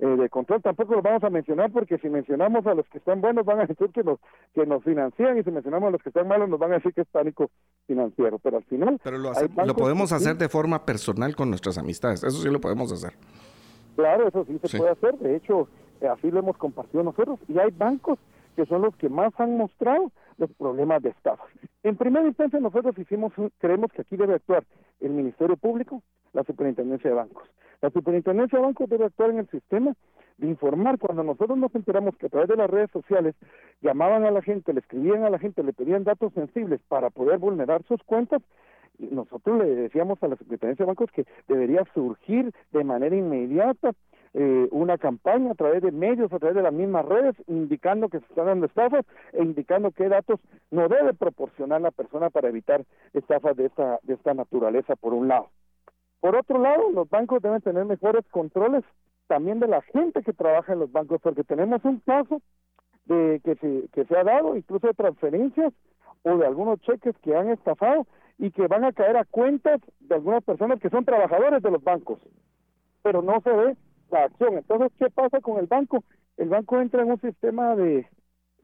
eh, 0.00 0.06
de 0.06 0.28
control. 0.30 0.62
Tampoco 0.62 0.94
los 0.94 1.02
vamos 1.02 1.22
a 1.22 1.30
mencionar 1.30 1.70
porque 1.70 1.98
si 1.98 2.08
mencionamos 2.08 2.66
a 2.66 2.74
los 2.74 2.88
que 2.88 2.98
están 2.98 3.20
buenos 3.20 3.44
van 3.44 3.60
a 3.60 3.66
decir 3.66 3.90
que 3.90 4.02
nos, 4.02 4.18
que 4.54 4.64
nos 4.64 4.82
financian 4.82 5.36
y 5.38 5.42
si 5.42 5.50
mencionamos 5.50 5.88
a 5.88 5.90
los 5.90 6.02
que 6.02 6.08
están 6.08 6.26
malos 6.26 6.48
nos 6.48 6.58
van 6.58 6.72
a 6.72 6.76
decir 6.76 6.94
que 6.94 7.02
es 7.02 7.08
pánico 7.08 7.50
financiero. 7.86 8.38
Pero 8.38 8.56
al 8.56 8.64
final... 8.64 8.98
Pero 9.04 9.18
lo, 9.18 9.32
lo 9.66 9.76
podemos 9.76 10.12
hacer 10.12 10.36
de 10.36 10.48
forma 10.48 10.86
personal 10.86 11.36
con 11.36 11.50
nuestras 11.50 11.76
amistades. 11.76 12.24
Eso 12.24 12.40
sí 12.40 12.48
lo 12.48 12.60
podemos 12.60 12.90
hacer. 12.92 13.12
Claro, 13.96 14.28
eso 14.28 14.46
sí 14.46 14.58
se 14.64 14.78
puede 14.78 14.92
hacer. 14.92 15.18
De 15.18 15.36
hecho, 15.36 15.68
eh, 16.00 16.08
así 16.08 16.30
lo 16.30 16.38
hemos 16.38 16.56
compartido 16.56 17.02
nosotros. 17.02 17.38
Y 17.48 17.58
hay 17.58 17.70
bancos 17.70 18.18
que 18.56 18.64
son 18.64 18.82
los 18.82 18.96
que 18.96 19.10
más 19.10 19.32
han 19.38 19.58
mostrado 19.58 20.10
los 20.38 20.50
problemas 20.52 21.02
de 21.02 21.10
estafa. 21.10 21.44
En 21.82 21.96
primera 21.96 22.26
instancia, 22.26 22.58
nosotros 22.58 22.98
hicimos, 22.98 23.32
creemos 23.58 23.92
que 23.92 24.02
aquí 24.02 24.16
debe 24.16 24.34
actuar 24.34 24.64
el 25.00 25.10
Ministerio 25.10 25.56
Público, 25.56 26.02
la 26.32 26.44
Superintendencia 26.44 27.10
de 27.10 27.16
Bancos. 27.16 27.48
La 27.80 27.90
Superintendencia 27.90 28.58
de 28.58 28.64
Bancos 28.64 28.88
debe 28.88 29.06
actuar 29.06 29.30
en 29.30 29.38
el 29.38 29.48
sistema 29.48 29.94
de 30.38 30.48
informar. 30.48 30.98
Cuando 30.98 31.22
nosotros 31.22 31.56
nos 31.58 31.74
enteramos 31.74 32.16
que 32.16 32.26
a 32.26 32.30
través 32.30 32.48
de 32.48 32.56
las 32.56 32.70
redes 32.70 32.90
sociales 32.90 33.34
llamaban 33.80 34.24
a 34.24 34.30
la 34.30 34.42
gente, 34.42 34.72
le 34.72 34.80
escribían 34.80 35.24
a 35.24 35.30
la 35.30 35.38
gente, 35.38 35.62
le 35.62 35.72
pedían 35.72 36.04
datos 36.04 36.32
sensibles 36.34 36.80
para 36.88 37.10
poder 37.10 37.38
vulnerar 37.38 37.82
sus 37.84 38.02
cuentas, 38.02 38.42
nosotros 38.98 39.58
le 39.58 39.74
decíamos 39.74 40.22
a 40.22 40.28
la 40.28 40.36
Superintendencia 40.36 40.84
de 40.84 40.88
Bancos 40.88 41.10
que 41.12 41.24
debería 41.48 41.84
surgir 41.94 42.52
de 42.72 42.84
manera 42.84 43.16
inmediata 43.16 43.92
eh, 44.32 44.68
una 44.70 44.96
campaña 44.98 45.52
a 45.52 45.54
través 45.54 45.82
de 45.82 45.90
medios, 45.90 46.32
a 46.32 46.38
través 46.38 46.54
de 46.54 46.62
las 46.62 46.72
mismas 46.72 47.04
redes, 47.04 47.34
indicando 47.48 48.08
que 48.08 48.20
se 48.20 48.26
están 48.26 48.46
dando 48.46 48.66
estafas 48.66 49.04
e 49.32 49.42
indicando 49.42 49.90
qué 49.90 50.08
datos 50.08 50.38
no 50.70 50.88
debe 50.88 51.14
proporcionar 51.14 51.80
la 51.80 51.90
persona 51.90 52.30
para 52.30 52.48
evitar 52.48 52.84
estafas 53.12 53.56
de 53.56 53.66
esta, 53.66 53.98
de 54.02 54.14
esta 54.14 54.34
naturaleza, 54.34 54.94
por 54.96 55.14
un 55.14 55.28
lado. 55.28 55.48
Por 56.20 56.36
otro 56.36 56.58
lado, 56.58 56.90
los 56.90 57.08
bancos 57.08 57.42
deben 57.42 57.60
tener 57.62 57.84
mejores 57.84 58.24
controles 58.30 58.84
también 59.26 59.60
de 59.60 59.68
la 59.68 59.80
gente 59.82 60.22
que 60.22 60.32
trabaja 60.32 60.72
en 60.72 60.80
los 60.80 60.92
bancos, 60.92 61.20
porque 61.22 61.44
tenemos 61.44 61.84
un 61.84 62.00
caso 62.00 62.42
de 63.06 63.40
que 63.44 63.54
se, 63.56 63.88
que 63.92 64.04
se 64.04 64.16
ha 64.16 64.24
dado, 64.24 64.56
incluso 64.56 64.86
de 64.86 64.94
transferencias 64.94 65.72
o 66.22 66.36
de 66.36 66.46
algunos 66.46 66.80
cheques 66.80 67.16
que 67.22 67.34
han 67.34 67.48
estafado 67.48 68.06
y 68.38 68.50
que 68.50 68.66
van 68.66 68.84
a 68.84 68.92
caer 68.92 69.16
a 69.16 69.24
cuentas 69.24 69.80
de 70.00 70.14
algunas 70.14 70.44
personas 70.44 70.80
que 70.80 70.90
son 70.90 71.04
trabajadores 71.04 71.62
de 71.62 71.70
los 71.70 71.82
bancos, 71.82 72.18
pero 73.02 73.22
no 73.22 73.40
se 73.40 73.50
ve 73.50 73.76
la 74.10 74.24
acción. 74.24 74.58
Entonces, 74.58 74.92
¿qué 74.98 75.10
pasa 75.10 75.40
con 75.40 75.58
el 75.58 75.66
banco? 75.66 76.04
El 76.36 76.48
banco 76.48 76.80
entra 76.80 77.02
en 77.02 77.12
un 77.12 77.20
sistema 77.20 77.76
de, 77.76 78.06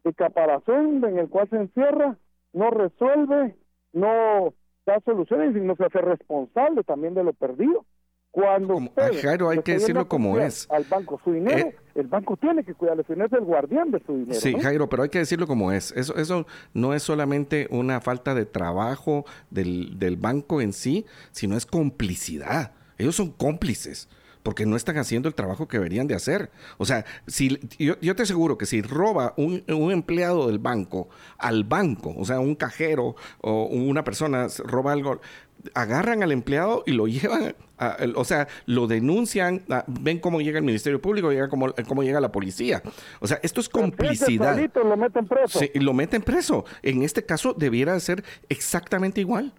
de 0.04 0.14
caparazón 0.14 1.04
en 1.04 1.18
el 1.18 1.28
cual 1.28 1.48
se 1.48 1.56
encierra, 1.56 2.16
no 2.52 2.70
resuelve, 2.70 3.56
no 3.92 4.54
da 4.86 5.00
soluciones 5.04 5.54
y 5.56 5.60
no 5.60 5.76
se 5.76 5.84
hace 5.84 6.00
responsable 6.00 6.82
también 6.84 7.14
de 7.14 7.24
lo 7.24 7.32
perdido. 7.32 7.84
Cuando 8.30 8.78
ah, 8.96 9.08
Jairo, 9.22 9.48
hay 9.48 9.62
que 9.62 9.72
decirlo 9.72 10.08
como 10.08 10.38
es. 10.38 10.66
Al 10.70 10.84
banco 10.84 11.18
su 11.24 11.32
dinero, 11.32 11.68
eh, 11.68 11.76
el 11.94 12.06
banco 12.06 12.36
tiene 12.36 12.64
que 12.64 12.74
cuidarle, 12.74 13.02
su 13.04 13.14
dinero 13.14 13.28
es 13.28 13.40
el 13.40 13.46
guardián 13.46 13.90
de 13.90 13.98
su 14.04 14.14
dinero. 14.14 14.38
Sí, 14.38 14.52
Jairo, 14.60 14.90
pero 14.90 15.04
hay 15.04 15.08
que 15.08 15.20
decirlo 15.20 15.46
como 15.46 15.72
es. 15.72 15.90
Eso, 15.92 16.14
eso 16.16 16.46
no 16.74 16.92
es 16.92 17.02
solamente 17.02 17.66
una 17.70 18.02
falta 18.02 18.34
de 18.34 18.44
trabajo 18.44 19.24
del, 19.48 19.98
del 19.98 20.18
banco 20.18 20.60
en 20.60 20.74
sí, 20.74 21.06
sino 21.30 21.56
es 21.56 21.64
complicidad. 21.64 22.72
Ellos 22.98 23.16
son 23.16 23.30
cómplices 23.30 24.10
porque 24.46 24.64
no 24.64 24.76
están 24.76 24.96
haciendo 24.96 25.28
el 25.28 25.34
trabajo 25.34 25.66
que 25.66 25.76
deberían 25.78 26.06
de 26.06 26.14
hacer. 26.14 26.52
O 26.78 26.86
sea, 26.86 27.04
si 27.26 27.58
yo, 27.80 27.96
te 28.14 28.22
aseguro 28.22 28.56
que 28.56 28.64
si 28.64 28.80
roba 28.80 29.34
un, 29.36 29.64
empleado 29.90 30.46
del 30.46 30.60
banco 30.60 31.08
al 31.36 31.64
banco, 31.64 32.14
o 32.16 32.24
sea, 32.24 32.38
un 32.38 32.54
cajero 32.54 33.16
o 33.40 33.64
una 33.64 34.04
persona 34.04 34.46
roba 34.58 34.92
algo, 34.92 35.20
agarran 35.74 36.22
al 36.22 36.30
empleado 36.30 36.84
y 36.86 36.92
lo 36.92 37.08
llevan, 37.08 37.56
o 38.14 38.24
sea, 38.24 38.46
lo 38.66 38.86
denuncian, 38.86 39.64
ven 39.88 40.20
cómo 40.20 40.40
llega 40.40 40.58
el 40.58 40.64
Ministerio 40.64 41.02
Público, 41.02 41.32
llega 41.32 41.48
cómo, 41.48 41.74
cómo 41.88 42.04
llega 42.04 42.20
la 42.20 42.30
policía. 42.30 42.84
O 43.18 43.26
sea, 43.26 43.40
esto 43.42 43.60
es 43.60 43.68
complicidad. 43.68 44.56
lo 44.76 44.96
meten 44.96 45.26
preso. 45.26 45.58
Sí, 45.58 45.72
lo 45.74 45.92
meten 45.92 46.22
preso. 46.22 46.64
En 46.84 47.02
este 47.02 47.24
caso 47.24 47.52
debiera 47.52 47.98
ser 47.98 48.22
exactamente 48.48 49.20
igual. 49.20 49.52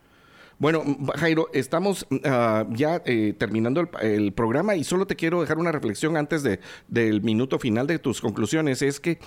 Bueno, 0.60 0.84
Jairo, 1.18 1.50
estamos 1.54 2.08
ah, 2.26 2.66
ya 2.72 3.04
eh, 3.06 3.36
terminando 3.38 3.88
el, 4.02 4.34
programa 4.34 4.76
y 4.76 4.84
solo 4.84 5.06
te 5.06 5.16
quiero 5.16 5.40
dejar 5.40 5.60
una 5.60 5.72
reflexión 5.72 6.18
antes 6.18 6.42
de, 6.42 6.60
del 6.88 7.22
minuto 7.22 7.60
final 7.60 7.86
de 7.86 8.00
tus 8.00 8.22
conclusiones. 8.22 8.82
Es 8.82 9.00
que 9.00 9.20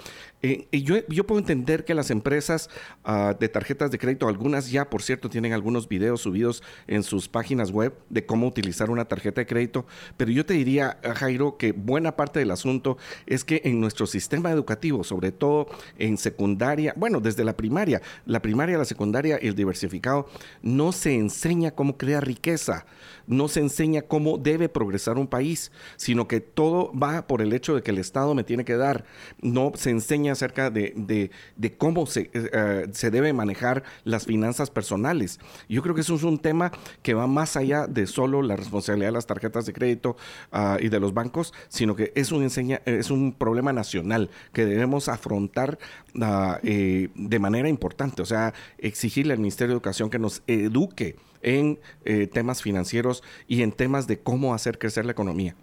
eh, 0.42 0.66
yo, 0.72 1.26
puedo 1.26 1.38
entender 1.38 1.84
que 1.84 1.94
las 1.94 2.10
empresas 2.10 2.68
ah, 3.04 3.36
de 3.38 3.48
tarjetas 3.48 3.92
de 3.92 3.98
crédito, 3.98 4.26
algunas 4.26 4.72
ya, 4.72 4.90
por 4.90 5.02
cierto, 5.02 5.30
tienen 5.30 5.52
algunos 5.52 5.88
videos 5.88 6.22
subidos 6.22 6.64
en 6.88 7.04
sus 7.04 7.28
páginas 7.28 7.70
web 7.70 7.94
de 8.08 8.26
cómo 8.26 8.48
utilizar 8.48 8.90
una 8.90 9.04
tarjeta 9.04 9.40
de 9.40 9.46
crédito, 9.46 9.86
pero 10.16 10.32
yo 10.32 10.44
te 10.44 10.54
diría, 10.54 10.98
Jairo, 11.14 11.56
que 11.56 11.70
buena 11.70 12.16
parte 12.16 12.40
del 12.40 12.50
asunto 12.50 12.98
es 13.26 13.44
que 13.44 13.62
en 13.64 13.80
nuestro 13.80 14.06
sistema 14.08 14.50
educativo, 14.50 15.04
sobre 15.04 15.30
todo 15.30 15.68
en 15.96 16.16
secundaria, 16.18 16.92
bueno, 16.96 17.20
desde 17.20 17.44
la 17.44 17.56
primaria, 17.56 18.02
la 18.26 18.42
primaria, 18.42 18.78
la 18.78 18.84
secundaria 18.84 19.36
el 19.36 19.54
diversificado, 19.54 20.26
no 20.62 20.90
se 20.90 21.19
enseña 21.20 21.70
cómo 21.70 21.96
crear 21.96 22.26
riqueza. 22.26 22.84
No 23.30 23.48
se 23.48 23.60
enseña 23.60 24.02
cómo 24.02 24.38
debe 24.38 24.68
progresar 24.68 25.16
un 25.16 25.28
país, 25.28 25.70
sino 25.96 26.28
que 26.28 26.40
todo 26.40 26.92
va 26.92 27.26
por 27.26 27.42
el 27.42 27.52
hecho 27.52 27.74
de 27.74 27.82
que 27.82 27.92
el 27.92 27.98
Estado 27.98 28.34
me 28.34 28.44
tiene 28.44 28.64
que 28.64 28.76
dar. 28.76 29.04
No 29.40 29.72
se 29.76 29.90
enseña 29.90 30.32
acerca 30.32 30.70
de, 30.70 31.30
cómo 31.78 32.06
se, 32.06 32.30
eh, 32.34 32.88
se 32.92 33.10
debe 33.10 33.32
manejar 33.32 33.84
las 34.04 34.26
finanzas 34.26 34.70
personales. 34.70 35.38
Yo 35.68 35.80
creo 35.82 35.94
que 35.94 36.00
eso 36.00 36.16
es 36.16 36.24
un 36.24 36.38
tema 36.38 36.72
que 37.02 37.14
va 37.14 37.26
más 37.26 37.56
allá 37.56 37.86
de 37.86 38.06
solo 38.06 38.42
la 38.42 38.56
responsabilidad 38.56 39.08
de 39.08 39.12
las 39.12 39.26
tarjetas 39.26 39.64
de 39.64 39.72
crédito 39.72 40.16
ah, 40.50 40.78
y 40.80 40.88
de 40.88 40.98
los 40.98 41.14
bancos, 41.14 41.54
sino 41.68 41.94
que 41.94 42.12
es 42.16 42.32
un, 42.32 42.42
enseña, 42.42 42.82
es 42.84 43.10
un 43.10 43.32
problema 43.32 43.72
nacional 43.72 44.30
que 44.52 44.66
debemos 44.66 45.08
afrontar 45.08 45.78
ah, 46.20 46.58
eh, 46.64 47.10
de 47.14 47.38
manera 47.38 47.68
importante. 47.68 48.22
O 48.22 48.26
sea, 48.26 48.54
exigirle 48.78 49.32
al 49.32 49.38
Ministerio 49.38 49.68
de 49.68 49.74
Educación 49.74 50.10
que 50.10 50.18
nos 50.18 50.42
eduque 50.48 51.16
en 51.42 51.78
eh, 52.04 52.26
temas 52.26 52.62
financieros 52.62 53.22
y 53.46 53.62
en 53.62 53.72
temas 53.72 54.06
de 54.06 54.18
cómo 54.18 54.54
hacer 54.54 54.78
crecer 54.78 55.04
la 55.04 55.12
economía. 55.12 55.54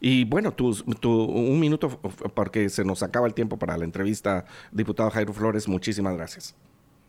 Y 0.00 0.24
bueno, 0.24 0.52
tu, 0.52 0.74
un 1.02 1.60
minuto 1.60 1.88
porque 2.34 2.68
se 2.68 2.84
nos 2.84 3.02
acaba 3.02 3.26
el 3.26 3.34
tiempo 3.34 3.58
para 3.58 3.76
la 3.76 3.84
entrevista, 3.84 4.44
diputado 4.72 5.10
Jairo 5.10 5.32
Flores, 5.32 5.68
muchísimas 5.68 6.16
gracias. 6.16 6.54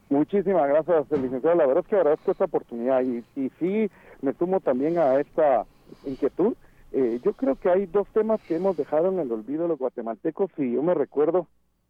Muchísimas 0.09 0.67
gracias, 0.67 1.11
licenciado. 1.11 1.55
La 1.55 1.65
verdad 1.65 1.83
es 1.83 1.89
que 1.89 1.95
agradezco 1.95 2.31
esta 2.31 2.45
oportunidad 2.45 3.01
y, 3.01 3.23
y 3.35 3.51
sí 3.59 3.89
me 4.21 4.33
sumo 4.33 4.59
también 4.59 4.97
a 4.97 5.19
esta 5.19 5.65
inquietud. 6.05 6.55
Eh, 6.91 7.19
yo 7.23 7.33
creo 7.33 7.55
que 7.55 7.69
hay 7.69 7.87
dos 7.87 8.07
temas 8.13 8.39
que 8.47 8.55
hemos 8.55 8.77
dejado 8.77 9.09
en 9.09 9.19
el 9.19 9.31
olvido 9.31 9.67
los 9.67 9.79
guatemaltecos 9.79 10.49
y 10.57 10.73
yo 10.73 10.81
me 10.81 10.93
recuerdo 10.93 11.47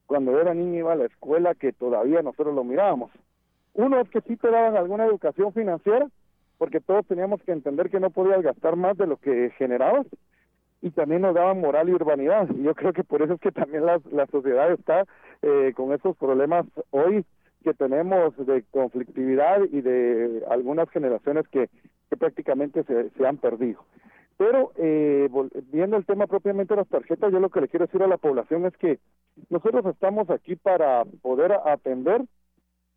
cuando 0.08 0.40
era 0.40 0.54
niño 0.54 0.80
iba 0.80 0.94
a 0.94 0.96
la 0.96 1.06
escuela 1.06 1.54
que 1.56 1.74
todavía 1.74 2.22
nosotros 2.22 2.56
lo 2.56 2.64
mirábamos. 2.64 3.12
Uno 3.74 4.00
es 4.00 4.10
que 4.10 4.22
sí 4.22 4.38
te 4.38 4.50
daban 4.50 4.78
alguna 4.78 5.06
educación 5.06 5.54
financiera, 5.54 6.08
porque 6.58 6.80
todos 6.80 7.06
teníamos 7.08 7.42
que 7.44 7.52
entender 7.52 7.90
que 7.90 8.00
no 8.00 8.10
podías 8.10 8.42
gastar 8.42 8.76
más 8.76 8.98
de 8.98 9.08
lo 9.08 9.18
que 9.18 9.52
generabas, 9.58 10.08
y 10.82 10.92
también 10.92 11.22
nos 11.22 11.34
daban 11.34 11.60
moral 11.60 11.90
y 11.90 11.94
urbanidad. 11.94 12.48
Y 12.56 12.62
yo 12.62 12.76
creo 12.76 12.94
que 12.94 13.04
por 13.04 13.24
eso 13.24 13.34
es 13.34 13.40
que 13.40 13.52
también 13.52 13.86
la, 13.86 14.00
la 14.12 14.28
sociedad 14.28 14.72
está 14.72 15.06
eh, 15.42 15.74
con 15.76 15.92
esos 15.94 16.16
problemas 16.16 16.66
hoy 16.92 17.26
que 17.64 17.74
tenemos 17.74 18.38
de 18.46 18.64
conflictividad 18.70 19.62
y 19.72 19.82
de 19.82 20.44
algunas 20.50 20.88
generaciones 20.92 21.48
que, 21.48 21.70
que 22.10 22.18
prácticamente 22.18 22.84
se, 22.84 23.10
se 23.10 23.26
han 23.26 23.38
perdido. 23.38 23.84
Pero 24.38 24.74
eh, 24.76 25.28
viendo 25.72 25.98
el 25.98 26.06
tema 26.06 26.28
propiamente 26.28 26.74
de 26.76 26.82
las 26.82 26.90
tarjetas, 26.90 27.32
yo 27.32 27.40
lo 27.40 27.50
que 27.50 27.62
le 27.62 27.68
quiero 27.68 27.86
decir 27.86 28.04
a 28.04 28.08
la 28.08 28.18
población 28.18 28.66
es 28.66 28.78
que 28.78 29.00
nosotros 29.50 29.86
estamos 29.88 30.30
aquí 30.30 30.56
para 30.56 31.04
poder 31.24 31.54
atender 31.66 32.22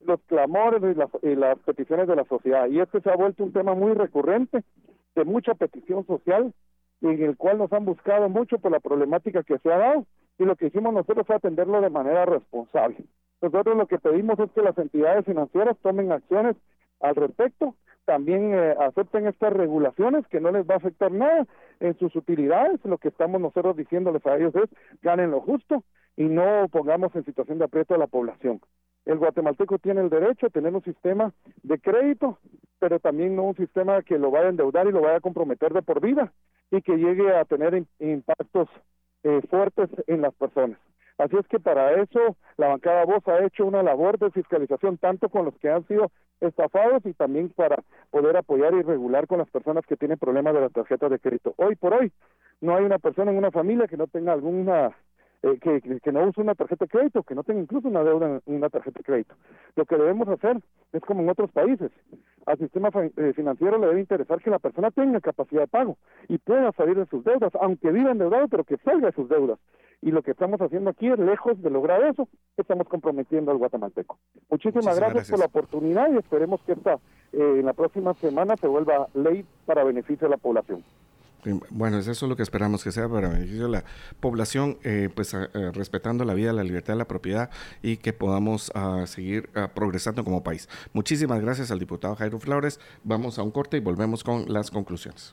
los 0.00 0.20
clamores 0.22 0.82
y, 1.22 1.34
las 1.34 1.58
peticiones 1.60 2.08
de 2.08 2.16
la 2.16 2.24
sociedad. 2.24 2.68
Y 2.68 2.80
este 2.80 3.00
se 3.00 3.10
ha 3.10 3.16
vuelto 3.16 3.44
un 3.44 3.52
tema 3.52 3.74
muy 3.74 3.92
recurrente, 3.94 4.62
de 5.14 5.24
mucha 5.24 5.54
petición 5.54 6.06
social, 6.06 6.52
en 7.00 7.22
el 7.22 7.36
cual 7.36 7.58
nos 7.58 7.72
han 7.72 7.84
buscado 7.84 8.28
mucho 8.28 8.58
por 8.58 8.70
la 8.70 8.80
problemática 8.80 9.42
que 9.42 9.58
se 9.58 9.72
ha 9.72 9.78
dado. 9.78 10.06
Y 10.38 10.44
lo 10.44 10.56
que 10.56 10.66
hicimos 10.66 10.94
nosotros 10.94 11.26
fue 11.26 11.36
atenderlo 11.36 11.80
de 11.80 11.90
manera 11.90 12.24
responsable. 12.24 13.04
Nosotros 13.40 13.76
lo 13.76 13.86
que 13.86 13.98
pedimos 13.98 14.38
es 14.38 14.50
que 14.52 14.62
las 14.62 14.76
entidades 14.78 15.24
financieras 15.24 15.76
tomen 15.82 16.12
acciones 16.12 16.56
al 17.00 17.14
respecto, 17.14 17.74
también 18.04 18.54
eh, 18.54 18.74
acepten 18.80 19.26
estas 19.26 19.52
regulaciones 19.52 20.26
que 20.28 20.40
no 20.40 20.50
les 20.50 20.66
va 20.66 20.74
a 20.74 20.78
afectar 20.78 21.12
nada 21.12 21.46
en 21.80 21.96
sus 21.98 22.14
utilidades. 22.16 22.80
Lo 22.84 22.98
que 22.98 23.08
estamos 23.08 23.40
nosotros 23.40 23.76
diciéndoles 23.76 24.24
a 24.26 24.36
ellos 24.36 24.54
es 24.56 24.70
ganen 25.02 25.30
lo 25.30 25.40
justo 25.40 25.84
y 26.16 26.24
no 26.24 26.66
pongamos 26.68 27.14
en 27.14 27.24
situación 27.24 27.58
de 27.58 27.66
aprieto 27.66 27.94
a 27.94 27.98
la 27.98 28.06
población. 28.06 28.60
El 29.08 29.16
guatemalteco 29.16 29.78
tiene 29.78 30.02
el 30.02 30.10
derecho 30.10 30.46
a 30.46 30.50
tener 30.50 30.74
un 30.74 30.84
sistema 30.84 31.32
de 31.62 31.78
crédito, 31.78 32.38
pero 32.78 33.00
también 33.00 33.34
no 33.34 33.44
un 33.44 33.56
sistema 33.56 34.02
que 34.02 34.18
lo 34.18 34.30
vaya 34.30 34.48
a 34.48 34.50
endeudar 34.50 34.86
y 34.86 34.92
lo 34.92 35.00
vaya 35.00 35.16
a 35.16 35.20
comprometer 35.20 35.72
de 35.72 35.80
por 35.80 36.02
vida 36.02 36.30
y 36.70 36.82
que 36.82 36.98
llegue 36.98 37.34
a 37.34 37.46
tener 37.46 37.86
impactos 38.00 38.68
eh, 39.22 39.40
fuertes 39.48 39.88
en 40.08 40.20
las 40.20 40.34
personas. 40.34 40.78
Así 41.16 41.36
es 41.38 41.48
que 41.48 41.58
para 41.58 42.02
eso 42.02 42.36
la 42.58 42.68
bancada 42.68 43.06
Voz 43.06 43.26
ha 43.28 43.42
hecho 43.46 43.64
una 43.64 43.82
labor 43.82 44.18
de 44.18 44.30
fiscalización 44.30 44.98
tanto 44.98 45.30
con 45.30 45.46
los 45.46 45.56
que 45.56 45.70
han 45.70 45.88
sido 45.88 46.10
estafados 46.42 47.00
y 47.06 47.14
también 47.14 47.48
para 47.48 47.82
poder 48.10 48.36
apoyar 48.36 48.74
y 48.74 48.82
regular 48.82 49.26
con 49.26 49.38
las 49.38 49.48
personas 49.48 49.86
que 49.86 49.96
tienen 49.96 50.18
problemas 50.18 50.52
de 50.52 50.60
las 50.60 50.72
tarjetas 50.72 51.10
de 51.10 51.18
crédito. 51.18 51.54
Hoy 51.56 51.76
por 51.76 51.94
hoy 51.94 52.12
no 52.60 52.76
hay 52.76 52.84
una 52.84 52.98
persona 52.98 53.30
en 53.30 53.38
una 53.38 53.50
familia 53.50 53.88
que 53.88 53.96
no 53.96 54.06
tenga 54.06 54.34
alguna 54.34 54.94
eh, 55.42 55.58
que, 55.60 56.00
que, 56.00 56.12
no 56.12 56.26
use 56.26 56.40
una 56.40 56.54
tarjeta 56.54 56.84
de 56.84 56.90
crédito, 56.90 57.22
que 57.22 57.34
no 57.34 57.44
tenga 57.44 57.60
incluso 57.60 57.86
una 57.86 58.02
deuda 58.02 58.40
en 58.44 58.54
una 58.54 58.68
tarjeta 58.68 58.98
de 58.98 59.04
crédito. 59.04 59.34
Lo 59.76 59.84
que 59.84 59.96
debemos 59.96 60.28
hacer 60.28 60.60
es 60.92 61.02
como 61.02 61.22
en 61.22 61.28
otros 61.28 61.50
países. 61.52 61.92
Al 62.46 62.58
sistema 62.58 62.88
eh, 62.94 63.32
financiero 63.34 63.78
le 63.78 63.86
debe 63.86 64.00
interesar 64.00 64.40
que 64.40 64.50
la 64.50 64.58
persona 64.58 64.90
tenga 64.90 65.20
capacidad 65.20 65.62
de 65.62 65.68
pago 65.68 65.96
y 66.28 66.38
pueda 66.38 66.72
salir 66.72 66.96
de 66.96 67.06
sus 67.06 67.22
deudas, 67.24 67.52
aunque 67.60 67.92
viva 67.92 68.10
endeudado, 68.10 68.48
pero 68.48 68.64
que 68.64 68.78
salga 68.78 69.08
de 69.08 69.12
sus 69.12 69.28
deudas. 69.28 69.58
Y 70.00 70.10
lo 70.12 70.22
que 70.22 70.30
estamos 70.30 70.60
haciendo 70.60 70.90
aquí 70.90 71.08
es 71.08 71.18
lejos 71.18 71.60
de 71.60 71.70
lograr 71.70 72.02
eso, 72.02 72.28
estamos 72.56 72.88
comprometiendo 72.88 73.50
al 73.50 73.58
guatemalteco. 73.58 74.18
Muchísimas, 74.48 74.98
gracias, 74.98 75.30
por 75.30 75.38
la 75.40 75.46
oportunidad 75.46 76.12
y 76.12 76.18
esperemos 76.18 76.60
que 76.62 76.72
esta 76.72 76.94
eh, 77.32 77.56
en 77.58 77.66
la 77.66 77.72
próxima 77.72 78.14
semana 78.14 78.56
se 78.56 78.68
vuelva 78.68 79.08
ley 79.14 79.44
para 79.66 79.84
beneficio 79.84 80.26
de 80.26 80.30
la 80.30 80.36
población. 80.36 80.82
Bueno, 81.70 81.98
eso 81.98 82.10
es 82.10 82.22
lo 82.22 82.36
que 82.36 82.42
esperamos 82.42 82.84
que 82.84 82.92
sea 82.92 83.08
para 83.08 83.28
beneficio 83.28 83.64
de 83.64 83.70
la 83.70 83.84
población, 84.20 84.78
eh, 84.82 85.08
pues 85.14 85.34
eh, 85.34 85.48
respetando 85.72 86.24
la 86.24 86.34
vida, 86.34 86.52
la 86.52 86.64
libertad 86.64 86.96
la 86.96 87.06
propiedad 87.06 87.50
y 87.82 87.98
que 87.98 88.12
podamos 88.12 88.72
ah, 88.74 89.04
seguir 89.06 89.50
ah, 89.54 89.70
progresando 89.74 90.24
como 90.24 90.42
país. 90.42 90.68
Muchísimas 90.92 91.40
gracias 91.40 91.70
al 91.70 91.78
diputado 91.78 92.16
Jairo 92.16 92.38
Flores. 92.38 92.80
Vamos 93.04 93.38
a 93.38 93.42
un 93.42 93.50
corte 93.50 93.76
y 93.76 93.80
volvemos 93.80 94.24
con 94.24 94.52
las 94.52 94.70
conclusiones. 94.70 95.32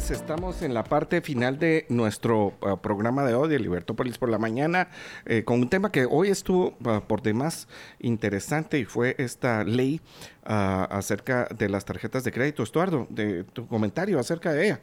Pues 0.00 0.12
estamos 0.12 0.62
en 0.62 0.72
la 0.72 0.82
parte 0.82 1.20
final 1.20 1.58
de 1.58 1.84
nuestro 1.90 2.54
ah, 2.62 2.80
programa 2.80 3.22
de 3.22 3.34
hoy 3.34 3.50
de 3.50 3.58
Libertópolis 3.58 4.16
por 4.16 4.30
la 4.30 4.38
mañana 4.38 4.88
eh, 5.26 5.44
con 5.44 5.60
un 5.60 5.68
tema 5.68 5.92
que 5.92 6.06
hoy 6.08 6.28
estuvo 6.28 6.74
ah, 6.86 7.02
por 7.06 7.20
demás 7.20 7.68
interesante 7.98 8.78
y 8.78 8.86
fue 8.86 9.14
esta 9.18 9.62
ley 9.62 10.00
ah, 10.42 10.88
acerca 10.90 11.48
de 11.54 11.68
las 11.68 11.84
tarjetas 11.84 12.24
de 12.24 12.32
crédito. 12.32 12.62
Estuardo, 12.62 13.08
de 13.10 13.44
tu 13.44 13.66
comentario 13.66 14.18
acerca 14.18 14.54
de 14.54 14.68
ella. 14.68 14.80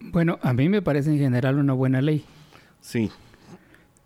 Bueno, 0.00 0.40
a 0.42 0.52
mí 0.52 0.68
me 0.68 0.82
parece 0.82 1.10
en 1.10 1.18
general 1.18 1.56
una 1.56 1.74
buena 1.74 2.02
ley. 2.02 2.24
Sí. 2.80 3.08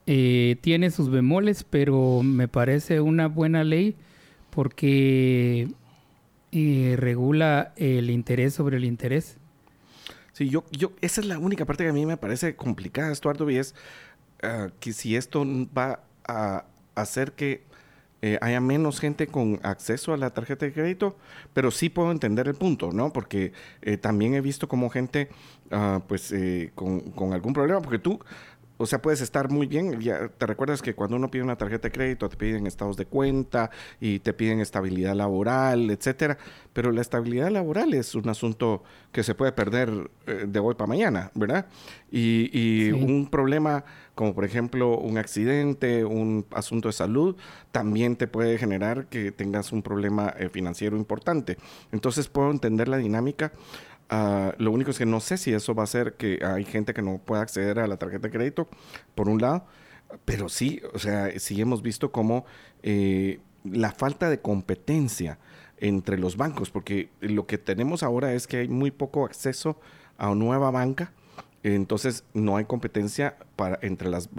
Eh, 0.04 0.56
tiene 0.60 0.90
sus 0.90 1.08
bemoles, 1.08 1.64
pero 1.64 2.20
me 2.22 2.48
parece 2.48 3.00
una 3.00 3.28
buena 3.28 3.64
ley 3.64 3.96
porque 4.50 5.68
y 6.50 6.96
regula 6.96 7.72
el 7.76 8.10
interés 8.10 8.54
sobre 8.54 8.76
el 8.76 8.84
interés. 8.84 9.37
Sí, 10.38 10.48
yo, 10.48 10.62
yo, 10.70 10.92
esa 11.00 11.20
es 11.20 11.26
la 11.26 11.36
única 11.36 11.64
parte 11.64 11.82
que 11.82 11.90
a 11.90 11.92
mí 11.92 12.06
me 12.06 12.16
parece 12.16 12.54
complicada, 12.54 13.10
Estuardo, 13.10 13.50
y 13.50 13.56
es 13.56 13.74
ah, 14.40 14.68
que 14.78 14.92
si 14.92 15.16
esto 15.16 15.44
va 15.76 16.04
a 16.28 16.64
hacer 16.94 17.32
que 17.32 17.64
eh, 18.22 18.38
haya 18.40 18.60
menos 18.60 19.00
gente 19.00 19.26
con 19.26 19.58
acceso 19.64 20.12
a 20.12 20.16
la 20.16 20.30
tarjeta 20.30 20.64
de 20.64 20.72
crédito, 20.72 21.16
pero 21.54 21.72
sí 21.72 21.88
puedo 21.88 22.12
entender 22.12 22.46
el 22.46 22.54
punto, 22.54 22.92
¿no? 22.92 23.12
Porque 23.12 23.52
eh, 23.82 23.96
también 23.96 24.34
he 24.34 24.40
visto 24.40 24.68
como 24.68 24.90
gente, 24.90 25.28
ah, 25.72 26.02
pues, 26.06 26.30
eh, 26.30 26.70
con, 26.76 27.00
con, 27.10 27.32
algún 27.32 27.52
problema, 27.52 27.82
porque 27.82 27.98
tú, 27.98 28.20
o 28.78 28.86
sea, 28.86 29.02
puedes 29.02 29.20
estar 29.20 29.50
muy 29.50 29.66
bien. 29.66 30.00
Ya 30.00 30.28
te 30.28 30.46
recuerdas 30.46 30.80
que 30.82 30.94
cuando 30.94 31.16
uno 31.16 31.30
pide 31.30 31.42
una 31.42 31.56
tarjeta 31.56 31.88
de 31.88 31.92
crédito 31.92 32.28
te 32.28 32.36
piden 32.36 32.66
estados 32.66 32.96
de 32.96 33.06
cuenta 33.06 33.70
y 34.00 34.20
te 34.20 34.32
piden 34.32 34.60
estabilidad 34.60 35.14
laboral, 35.14 35.90
etcétera. 35.90 36.38
Pero 36.72 36.92
la 36.92 37.00
estabilidad 37.00 37.50
laboral 37.50 37.92
es 37.92 38.14
un 38.14 38.28
asunto 38.28 38.84
que 39.10 39.24
se 39.24 39.34
puede 39.34 39.50
perder 39.50 40.10
eh, 40.26 40.44
de 40.46 40.58
hoy 40.60 40.76
para 40.76 40.86
mañana, 40.86 41.30
¿verdad? 41.34 41.66
Y, 42.10 42.90
un 42.92 43.28
problema 43.30 43.84
como 44.14 44.34
por 44.34 44.44
ejemplo 44.44 44.98
un 44.98 45.18
accidente, 45.18 46.04
un 46.04 46.44
asunto 46.50 46.88
de 46.88 46.92
salud, 46.92 47.36
también 47.70 48.16
te 48.16 48.26
puede 48.26 48.58
generar 48.58 49.06
que 49.06 49.30
tengas 49.30 49.72
un 49.72 49.82
problema 49.82 50.34
eh, 50.38 50.48
financiero 50.48 50.96
importante. 50.96 51.56
Entonces 51.92 52.28
puedo 52.28 52.50
entender 52.50 52.88
la 52.88 52.96
dinámica 52.96 53.52
Ah, 54.10 54.54
lo 54.58 54.72
único 54.72 54.90
es 54.90 54.98
que 54.98 55.06
no 55.06 55.20
sé 55.20 55.36
si 55.36 55.52
eso 55.52 55.74
va 55.74 55.82
a 55.82 55.84
hacer 55.84 56.14
que 56.14 56.40
hay 56.42 56.64
gente 56.64 56.94
que 56.94 57.02
no 57.02 57.18
pueda 57.18 57.42
acceder 57.42 57.78
a 57.78 57.86
la 57.86 57.98
tarjeta 57.98 58.28
de 58.28 58.32
crédito, 58.32 58.68
por 59.14 59.28
un 59.28 59.40
lado, 59.40 59.66
pero 60.24 60.48
sí, 60.48 60.80
o 60.94 60.98
sea, 60.98 61.38
sí 61.38 61.60
hemos 61.60 61.82
visto 61.82 62.10
como 62.10 62.46
eh, 62.82 63.40
la 63.64 63.92
falta 63.92 64.30
de 64.30 64.40
competencia 64.40 65.38
entre 65.76 66.18
los 66.18 66.36
bancos, 66.36 66.70
porque 66.70 67.10
lo 67.20 67.46
que 67.46 67.58
tenemos 67.58 68.02
ahora 68.02 68.32
es 68.32 68.46
que 68.46 68.58
hay 68.58 68.68
muy 68.68 68.90
poco 68.90 69.26
acceso 69.26 69.78
a 70.16 70.34
nueva 70.34 70.70
banca, 70.70 71.12
entonces 71.62 72.24
no 72.32 72.56
hay 72.56 72.64
competencia 72.64 73.36
para, 73.56 73.78
entre, 73.82 74.08
las 74.08 74.30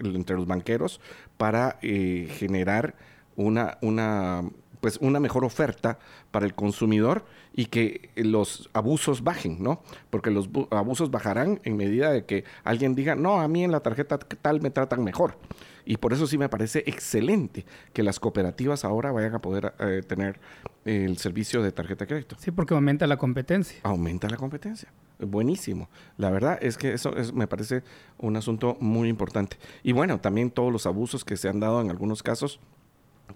entre 0.00 0.36
los 0.36 0.46
banqueros 0.46 1.00
para 1.36 1.78
eh, 1.82 2.28
generar 2.38 2.94
una, 3.34 3.78
una 3.82 4.44
pues 4.80 4.98
una 5.00 5.20
mejor 5.20 5.44
oferta 5.44 5.98
para 6.30 6.46
el 6.46 6.54
consumidor 6.54 7.24
y 7.54 7.66
que 7.66 8.10
los 8.16 8.68
abusos 8.72 9.24
bajen, 9.24 9.62
¿no? 9.62 9.82
Porque 10.10 10.30
los 10.30 10.48
abusos 10.70 11.10
bajarán 11.10 11.60
en 11.64 11.76
medida 11.76 12.12
de 12.12 12.24
que 12.24 12.44
alguien 12.64 12.94
diga, 12.94 13.14
no, 13.14 13.40
a 13.40 13.48
mí 13.48 13.64
en 13.64 13.72
la 13.72 13.80
tarjeta 13.80 14.18
tal 14.18 14.60
me 14.60 14.70
tratan 14.70 15.04
mejor. 15.04 15.38
Y 15.84 15.98
por 15.98 16.12
eso 16.12 16.26
sí 16.26 16.36
me 16.36 16.48
parece 16.48 16.82
excelente 16.86 17.64
que 17.92 18.02
las 18.02 18.18
cooperativas 18.18 18.84
ahora 18.84 19.12
vayan 19.12 19.34
a 19.36 19.38
poder 19.40 19.72
eh, 19.78 20.02
tener 20.06 20.40
el 20.84 21.16
servicio 21.18 21.62
de 21.62 21.70
tarjeta 21.70 22.04
de 22.04 22.08
crédito. 22.08 22.36
Sí, 22.38 22.50
porque 22.50 22.74
aumenta 22.74 23.06
la 23.06 23.16
competencia. 23.16 23.78
Aumenta 23.84 24.28
la 24.28 24.36
competencia. 24.36 24.92
Buenísimo. 25.18 25.88
La 26.18 26.30
verdad 26.30 26.58
es 26.60 26.76
que 26.76 26.92
eso 26.92 27.12
me 27.32 27.46
parece 27.46 27.84
un 28.18 28.36
asunto 28.36 28.76
muy 28.80 29.08
importante. 29.08 29.58
Y 29.82 29.92
bueno, 29.92 30.20
también 30.20 30.50
todos 30.50 30.72
los 30.72 30.86
abusos 30.86 31.24
que 31.24 31.36
se 31.36 31.48
han 31.48 31.60
dado 31.60 31.80
en 31.80 31.88
algunos 31.88 32.22
casos, 32.22 32.60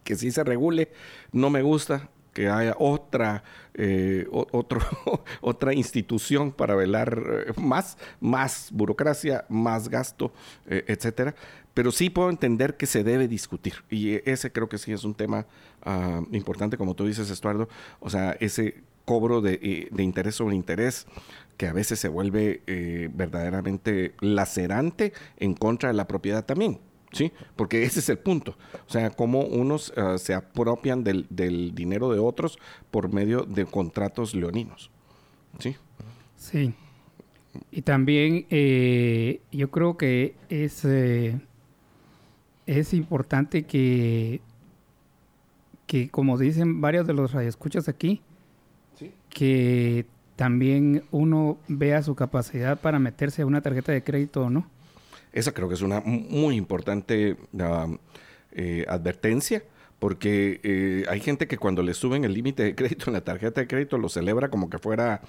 que 0.05 0.17
sí 0.17 0.31
se 0.31 0.45
regule, 0.45 0.91
no 1.33 1.51
me 1.51 1.63
gusta 1.63 2.09
que 2.33 2.49
haya 2.49 2.75
otra, 2.79 3.43
eh, 3.75 4.27
otro, 4.31 4.81
otra 5.41 5.75
institución 5.75 6.53
para 6.53 6.75
velar 6.75 7.23
eh, 7.49 7.53
más, 7.61 7.99
más 8.21 8.71
burocracia, 8.73 9.45
más 9.49 9.89
gasto, 9.89 10.33
eh, 10.67 10.85
etcétera. 10.87 11.35
Pero 11.75 11.93
sí 11.93 12.11
puedo 12.11 12.31
entender 12.31 12.77
que 12.77 12.87
se 12.87 13.05
debe 13.05 13.29
discutir. 13.29 13.75
Y 13.91 14.29
ese 14.29 14.51
creo 14.53 14.69
que 14.69 14.79
sí 14.79 14.93
es 14.93 15.05
un 15.05 15.15
tema 15.15 15.47
ah, 15.83 16.23
importante, 16.33 16.77
como 16.77 16.95
tú 16.95 17.07
dices, 17.07 17.31
Estuardo. 17.31 17.69
O 18.01 18.11
sea, 18.11 18.37
ese 18.41 18.83
cobro 19.05 19.41
de, 19.41 19.89
de 19.91 20.03
interés 20.03 20.37
sobre 20.37 20.57
interés 20.57 21.07
que 21.57 21.67
a 21.67 21.73
veces 21.73 21.99
se 21.99 22.09
vuelve 22.09 22.63
verdaderamente 23.13 24.15
lacerante 24.21 25.13
en 25.37 25.55
contra 25.55 25.91
de 25.91 25.95
la 25.95 26.07
propiedad 26.07 26.45
también. 26.45 26.81
¿Sí? 27.13 27.33
Porque 27.57 27.83
ese 27.83 28.01
es 28.01 28.09
el 28.09 28.19
punto. 28.19 28.57
O 28.87 28.91
sea, 28.91 29.11
cómo 29.11 29.41
unos 29.41 29.93
ah, 29.97 30.19
se 30.19 30.35
apropian 30.35 31.05
del, 31.05 31.27
dinero 31.75 32.13
de 32.13 32.19
otros 32.19 32.59
por 32.91 33.13
medio 33.13 33.43
de 33.43 33.67
contratos 33.67 34.35
leoninos, 34.35 34.91
¿sí? 35.59 35.77
Sí. 36.37 36.75
Y 37.73 37.83
también 37.83 38.47
eh, 38.51 39.41
yo 39.51 39.71
creo 39.71 39.97
que 39.97 40.37
es, 40.49 40.85
eh, 40.85 41.41
es 42.67 42.95
importante 42.95 43.65
que, 43.65 44.41
que, 45.87 46.09
como 46.11 46.39
dicen 46.39 46.81
varios 46.81 47.07
de 47.07 47.15
los 47.15 47.33
radioescuchas 47.33 47.89
aquí, 47.89 48.23
que 49.29 50.07
también 50.37 51.05
uno 51.11 51.59
vea 51.69 52.03
su 52.03 52.15
capacidad 52.15 52.81
para 52.81 52.99
meterse 52.99 53.43
a 53.43 53.47
una 53.47 53.61
tarjeta 53.61 53.93
de 53.93 54.03
crédito 54.03 54.43
o 54.43 54.51
no. 54.51 54.67
Esa 55.33 55.53
creo 55.53 55.69
que 55.69 55.75
es 55.75 55.83
una 55.83 56.01
muy 56.01 56.57
importante 56.57 57.37
eh, 58.53 58.85
advertencia 58.89 59.63
porque 60.01 60.61
eh, 60.65 61.05
hay 61.09 61.21
gente 61.21 61.47
que 61.47 61.59
cuando 61.59 61.83
le 61.83 61.95
suben 61.95 62.25
el 62.25 62.33
límite 62.33 62.65
de 62.65 62.75
crédito 62.75 63.05
en 63.09 63.13
la 63.13 63.21
tarjeta 63.21 63.61
de 63.61 63.69
crédito 63.69 63.99
lo 63.99 64.09
celebra 64.09 64.51
como 64.51 64.71
que 64.71 64.79
fuera, 64.79 65.21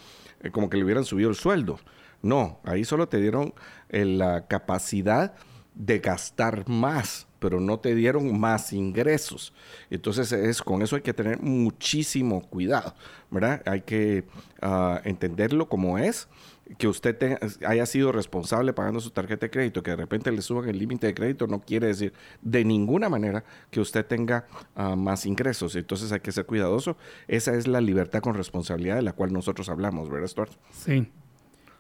eh, 0.41 0.49
como 0.49 0.69
que 0.69 0.77
le 0.77 0.85
hubieran 0.85 1.05
subido 1.05 1.29
el 1.29 1.35
sueldo. 1.35 1.79
No, 2.23 2.59
ahí 2.63 2.85
solo 2.85 3.07
te 3.07 3.19
dieron 3.19 3.53
la 3.89 4.47
capacidad 4.47 5.33
de 5.73 5.99
gastar 5.99 6.67
más, 6.69 7.27
pero 7.39 7.59
no 7.59 7.79
te 7.79 7.95
dieron 7.95 8.39
más 8.39 8.73
ingresos. 8.73 9.53
Entonces 9.89 10.31
es 10.31 10.61
con 10.61 10.81
eso 10.81 10.95
hay 10.95 11.01
que 11.01 11.13
tener 11.13 11.41
muchísimo 11.41 12.47
cuidado, 12.47 12.93
¿verdad? 13.29 13.63
Hay 13.65 13.81
que 13.81 14.25
ah, 14.61 15.01
entenderlo 15.03 15.67
como 15.67 15.97
es 15.97 16.27
que 16.77 16.87
usted 16.87 17.37
haya 17.65 17.85
sido 17.85 18.11
responsable 18.11 18.73
pagando 18.73 18.99
su 18.99 19.09
tarjeta 19.11 19.47
de 19.47 19.49
crédito, 19.49 19.83
que 19.83 19.91
de 19.91 19.97
repente 19.97 20.31
le 20.31 20.41
suban 20.41 20.69
el 20.69 20.77
límite 20.77 21.07
de 21.07 21.13
crédito, 21.13 21.47
no 21.47 21.59
quiere 21.59 21.87
decir 21.87 22.13
de 22.41 22.63
ninguna 22.63 23.09
manera 23.09 23.43
que 23.69 23.79
usted 23.79 24.05
tenga 24.05 24.45
ah, 24.75 24.95
más 24.95 25.25
ingresos. 25.25 25.75
Entonces 25.75 26.11
hay 26.11 26.19
que 26.19 26.31
ser 26.31 26.45
cuidadoso. 26.45 26.97
Esa 27.27 27.55
es 27.55 27.67
la 27.67 27.81
libertad 27.81 28.21
con 28.21 28.35
responsabilidad 28.35 28.95
de 28.95 29.01
la 29.01 29.13
cual 29.13 29.33
nosotros 29.33 29.69
hablamos, 29.69 30.09
¿verdad, 30.09 30.27
Stuart? 30.27 30.51
Sí, 30.71 31.07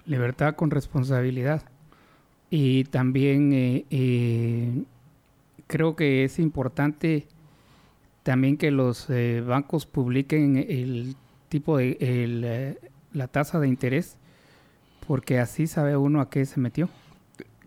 libertad 0.05 0.55
con 0.55 0.71
responsabilidad. 0.71 1.63
Y 2.49 2.83
también 2.85 3.53
eh, 3.53 3.85
eh, 3.89 4.83
creo 5.67 5.95
que 5.95 6.25
es 6.25 6.37
importante 6.37 7.27
también 8.23 8.57
que 8.57 8.71
los 8.71 9.09
eh, 9.09 9.41
bancos 9.41 9.85
publiquen 9.85 10.57
el 10.57 11.15
tipo 11.49 11.77
de 11.77 12.77
la 13.13 13.27
tasa 13.27 13.59
de 13.59 13.67
interés 13.67 14.17
porque 15.11 15.39
así 15.39 15.67
sabe 15.67 15.97
uno 15.97 16.21
a 16.21 16.29
qué 16.29 16.45
se 16.45 16.57
metió. 16.61 16.87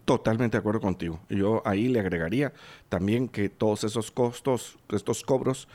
Totalmente 0.07 0.57
de 0.57 0.61
acuerdo 0.61 0.81
contigo. 0.81 1.21
Yo 1.29 1.61
ahí 1.66 1.89
le 1.89 2.01
agregaría 2.01 2.55
también 2.89 3.29
que 3.29 3.51
todos 3.51 3.85
esos 3.85 4.11
costos, 4.11 4.79
estos 4.89 5.23
cobros 5.23 5.69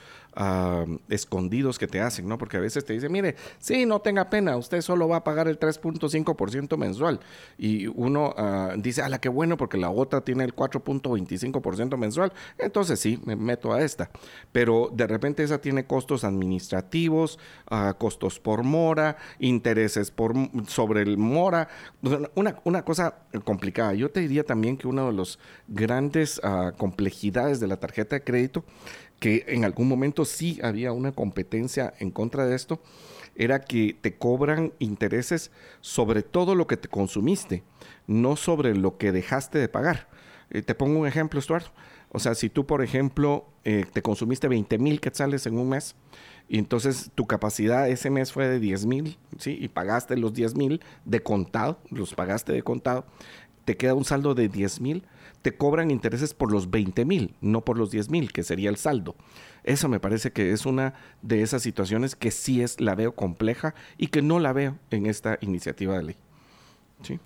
escondidos 1.09 1.77
que 1.77 1.87
te 1.87 2.01
hacen, 2.01 2.27
¿no? 2.27 2.37
Porque 2.37 2.57
a 2.57 2.59
veces 2.59 2.85
te 2.85 2.93
dicen, 2.93 3.11
mire, 3.11 3.35
sí, 3.59 3.85
no 3.85 3.99
tenga 3.99 4.29
pena, 4.29 4.55
usted 4.57 4.81
solo 4.81 5.07
va 5.07 5.17
a 5.17 5.23
pagar 5.23 5.47
el 5.47 5.59
3.5% 5.59 6.77
mensual. 6.77 7.19
Y 7.57 7.87
uno 7.87 8.33
uh, 8.37 8.79
dice, 8.79 9.07
la 9.09 9.19
qué 9.19 9.29
bueno, 9.29 9.57
porque 9.57 9.77
la 9.77 9.89
otra 9.89 10.21
tiene 10.21 10.43
el 10.43 10.55
4.25% 10.55 11.97
mensual. 11.97 12.31
Entonces 12.57 12.99
sí, 12.99 13.19
me 13.25 13.35
meto 13.35 13.73
a 13.73 13.81
esta. 13.81 14.11
Pero 14.51 14.89
de 14.93 15.07
repente 15.07 15.43
esa 15.43 15.59
tiene 15.59 15.85
costos 15.85 16.23
administrativos, 16.23 17.39
ah, 17.69 17.95
costos 17.97 18.39
por 18.39 18.63
mora, 18.63 19.17
intereses 19.39 20.11
por, 20.11 20.33
sobre 20.67 21.01
el 21.01 21.17
mora. 21.17 21.67
Una, 22.35 22.55
una 22.63 22.83
cosa 22.83 23.15
complicada. 23.43 23.93
Yo 23.93 24.09
te 24.11 24.21
diría 24.21 24.43
también 24.43 24.77
que 24.77 24.87
una 24.87 25.05
de 25.05 25.13
las 25.13 25.39
grandes 25.67 26.39
uh, 26.43 26.75
complejidades 26.77 27.59
de 27.59 27.67
la 27.67 27.77
tarjeta 27.77 28.15
de 28.15 28.23
crédito 28.23 28.63
que 29.19 29.45
en 29.47 29.65
algún 29.65 29.87
momento 29.87 30.25
sí 30.25 30.59
había 30.63 30.91
una 30.91 31.11
competencia 31.11 31.93
en 31.99 32.11
contra 32.11 32.45
de 32.45 32.55
esto, 32.55 32.81
era 33.35 33.61
que 33.61 33.97
te 33.99 34.17
cobran 34.17 34.73
intereses 34.79 35.51
sobre 35.81 36.23
todo 36.23 36.55
lo 36.55 36.67
que 36.67 36.77
te 36.77 36.87
consumiste, 36.87 37.63
no 38.07 38.35
sobre 38.35 38.75
lo 38.75 38.97
que 38.97 39.11
dejaste 39.11 39.59
de 39.59 39.69
pagar. 39.69 40.09
Eh, 40.49 40.61
te 40.61 40.75
pongo 40.75 40.99
un 40.99 41.07
ejemplo, 41.07 41.41
Stuart. 41.41 41.67
O 42.11 42.19
sea, 42.19 42.33
si 42.33 42.49
tú, 42.49 42.65
por 42.65 42.81
ejemplo, 42.81 43.45
eh, 43.63 43.85
te 43.91 44.01
consumiste 44.01 44.47
20 44.47 44.77
mil 44.79 44.99
quetzales 44.99 45.45
en 45.45 45.57
un 45.57 45.69
mes, 45.69 45.95
y 46.49 46.57
entonces 46.57 47.11
tu 47.13 47.27
capacidad 47.27 47.87
ese 47.87 48.09
mes 48.09 48.33
fue 48.33 48.47
de 48.47 48.59
10 48.59 48.87
mil, 48.87 49.17
¿sí? 49.37 49.57
Y 49.61 49.67
pagaste 49.67 50.17
los 50.17 50.33
10 50.33 50.55
mil 50.55 50.81
de 51.05 51.21
contado, 51.21 51.79
los 51.91 52.15
pagaste 52.15 52.51
de 52.51 52.63
contado, 52.63 53.05
te 53.65 53.77
queda 53.77 53.93
un 53.93 54.03
saldo 54.03 54.33
de 54.33 54.49
10 54.49 54.81
mil, 54.81 55.05
te 55.41 55.55
cobran 55.55 55.91
intereses 55.91 56.33
por 56.33 56.51
los 56.51 56.69
20 56.69 57.05
mil, 57.05 57.35
no 57.41 57.61
por 57.61 57.77
los 57.77 57.91
10 57.91 58.09
mil, 58.09 58.31
que 58.31 58.43
sería 58.43 58.69
el 58.69 58.77
saldo. 58.77 59.15
Eso 59.63 59.89
me 59.89 59.99
parece 59.99 60.31
que 60.31 60.51
es 60.51 60.65
una 60.65 60.93
de 61.21 61.41
esas 61.41 61.61
situaciones 61.61 62.15
que 62.15 62.31
sí 62.31 62.61
es, 62.61 62.79
la 62.79 62.95
veo 62.95 63.13
compleja 63.13 63.75
y 63.97 64.07
que 64.07 64.21
no 64.21 64.39
la 64.39 64.53
veo 64.53 64.77
en 64.91 65.05
esta 65.05 65.37
iniciativa 65.41 65.97
de 65.97 66.03
ley. 66.03 66.15
Sí. 67.03 67.19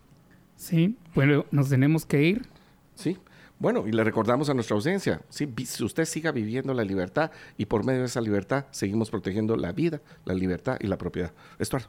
Sí, 0.56 0.96
bueno, 1.16 1.46
nos 1.52 1.70
tenemos 1.70 2.06
que 2.06 2.24
ir. 2.24 2.48
Sí. 2.96 3.18
Bueno, 3.60 3.88
y 3.88 3.92
le 3.92 4.04
recordamos 4.04 4.50
a 4.50 4.54
nuestra 4.54 4.76
ausencia, 4.76 5.22
si 5.30 5.48
usted 5.84 6.06
siga 6.06 6.32
viviendo 6.32 6.74
la 6.74 6.84
libertad 6.84 7.32
y 7.58 7.66
por 7.66 7.86
medio 7.86 8.02
de 8.02 8.08
esa 8.08 8.20
libertad 8.20 8.66
seguimos 8.72 9.10
protegiendo 9.10 9.56
la 9.56 9.72
vida, 9.72 10.02
la 10.26 10.34
libertad 10.34 10.78
y 10.82 10.88
la 10.88 10.98
propiedad. 10.98 11.32
Estuardo. 11.60 11.88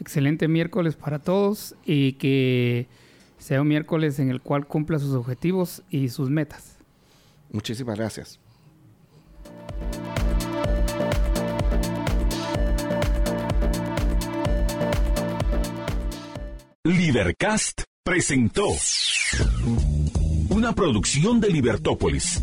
Excelente 0.00 0.48
miércoles 0.48 0.96
para 0.96 1.20
todos 1.20 1.76
y 1.84 2.14
que 2.14 2.88
sea 3.38 3.60
un 3.60 3.68
miércoles 3.68 4.18
en 4.18 4.30
el 4.30 4.40
cual 4.40 4.66
cumpla 4.66 4.98
sus 4.98 5.14
objetivos 5.14 5.82
y 5.90 6.08
sus 6.08 6.30
metas. 6.30 6.78
Muchísimas 7.50 7.98
gracias. 7.98 8.40
Libercast 16.84 17.82
presentó 18.04 18.66
una 20.50 20.74
producción 20.74 21.40
de 21.40 21.48
Libertópolis. 21.48 22.42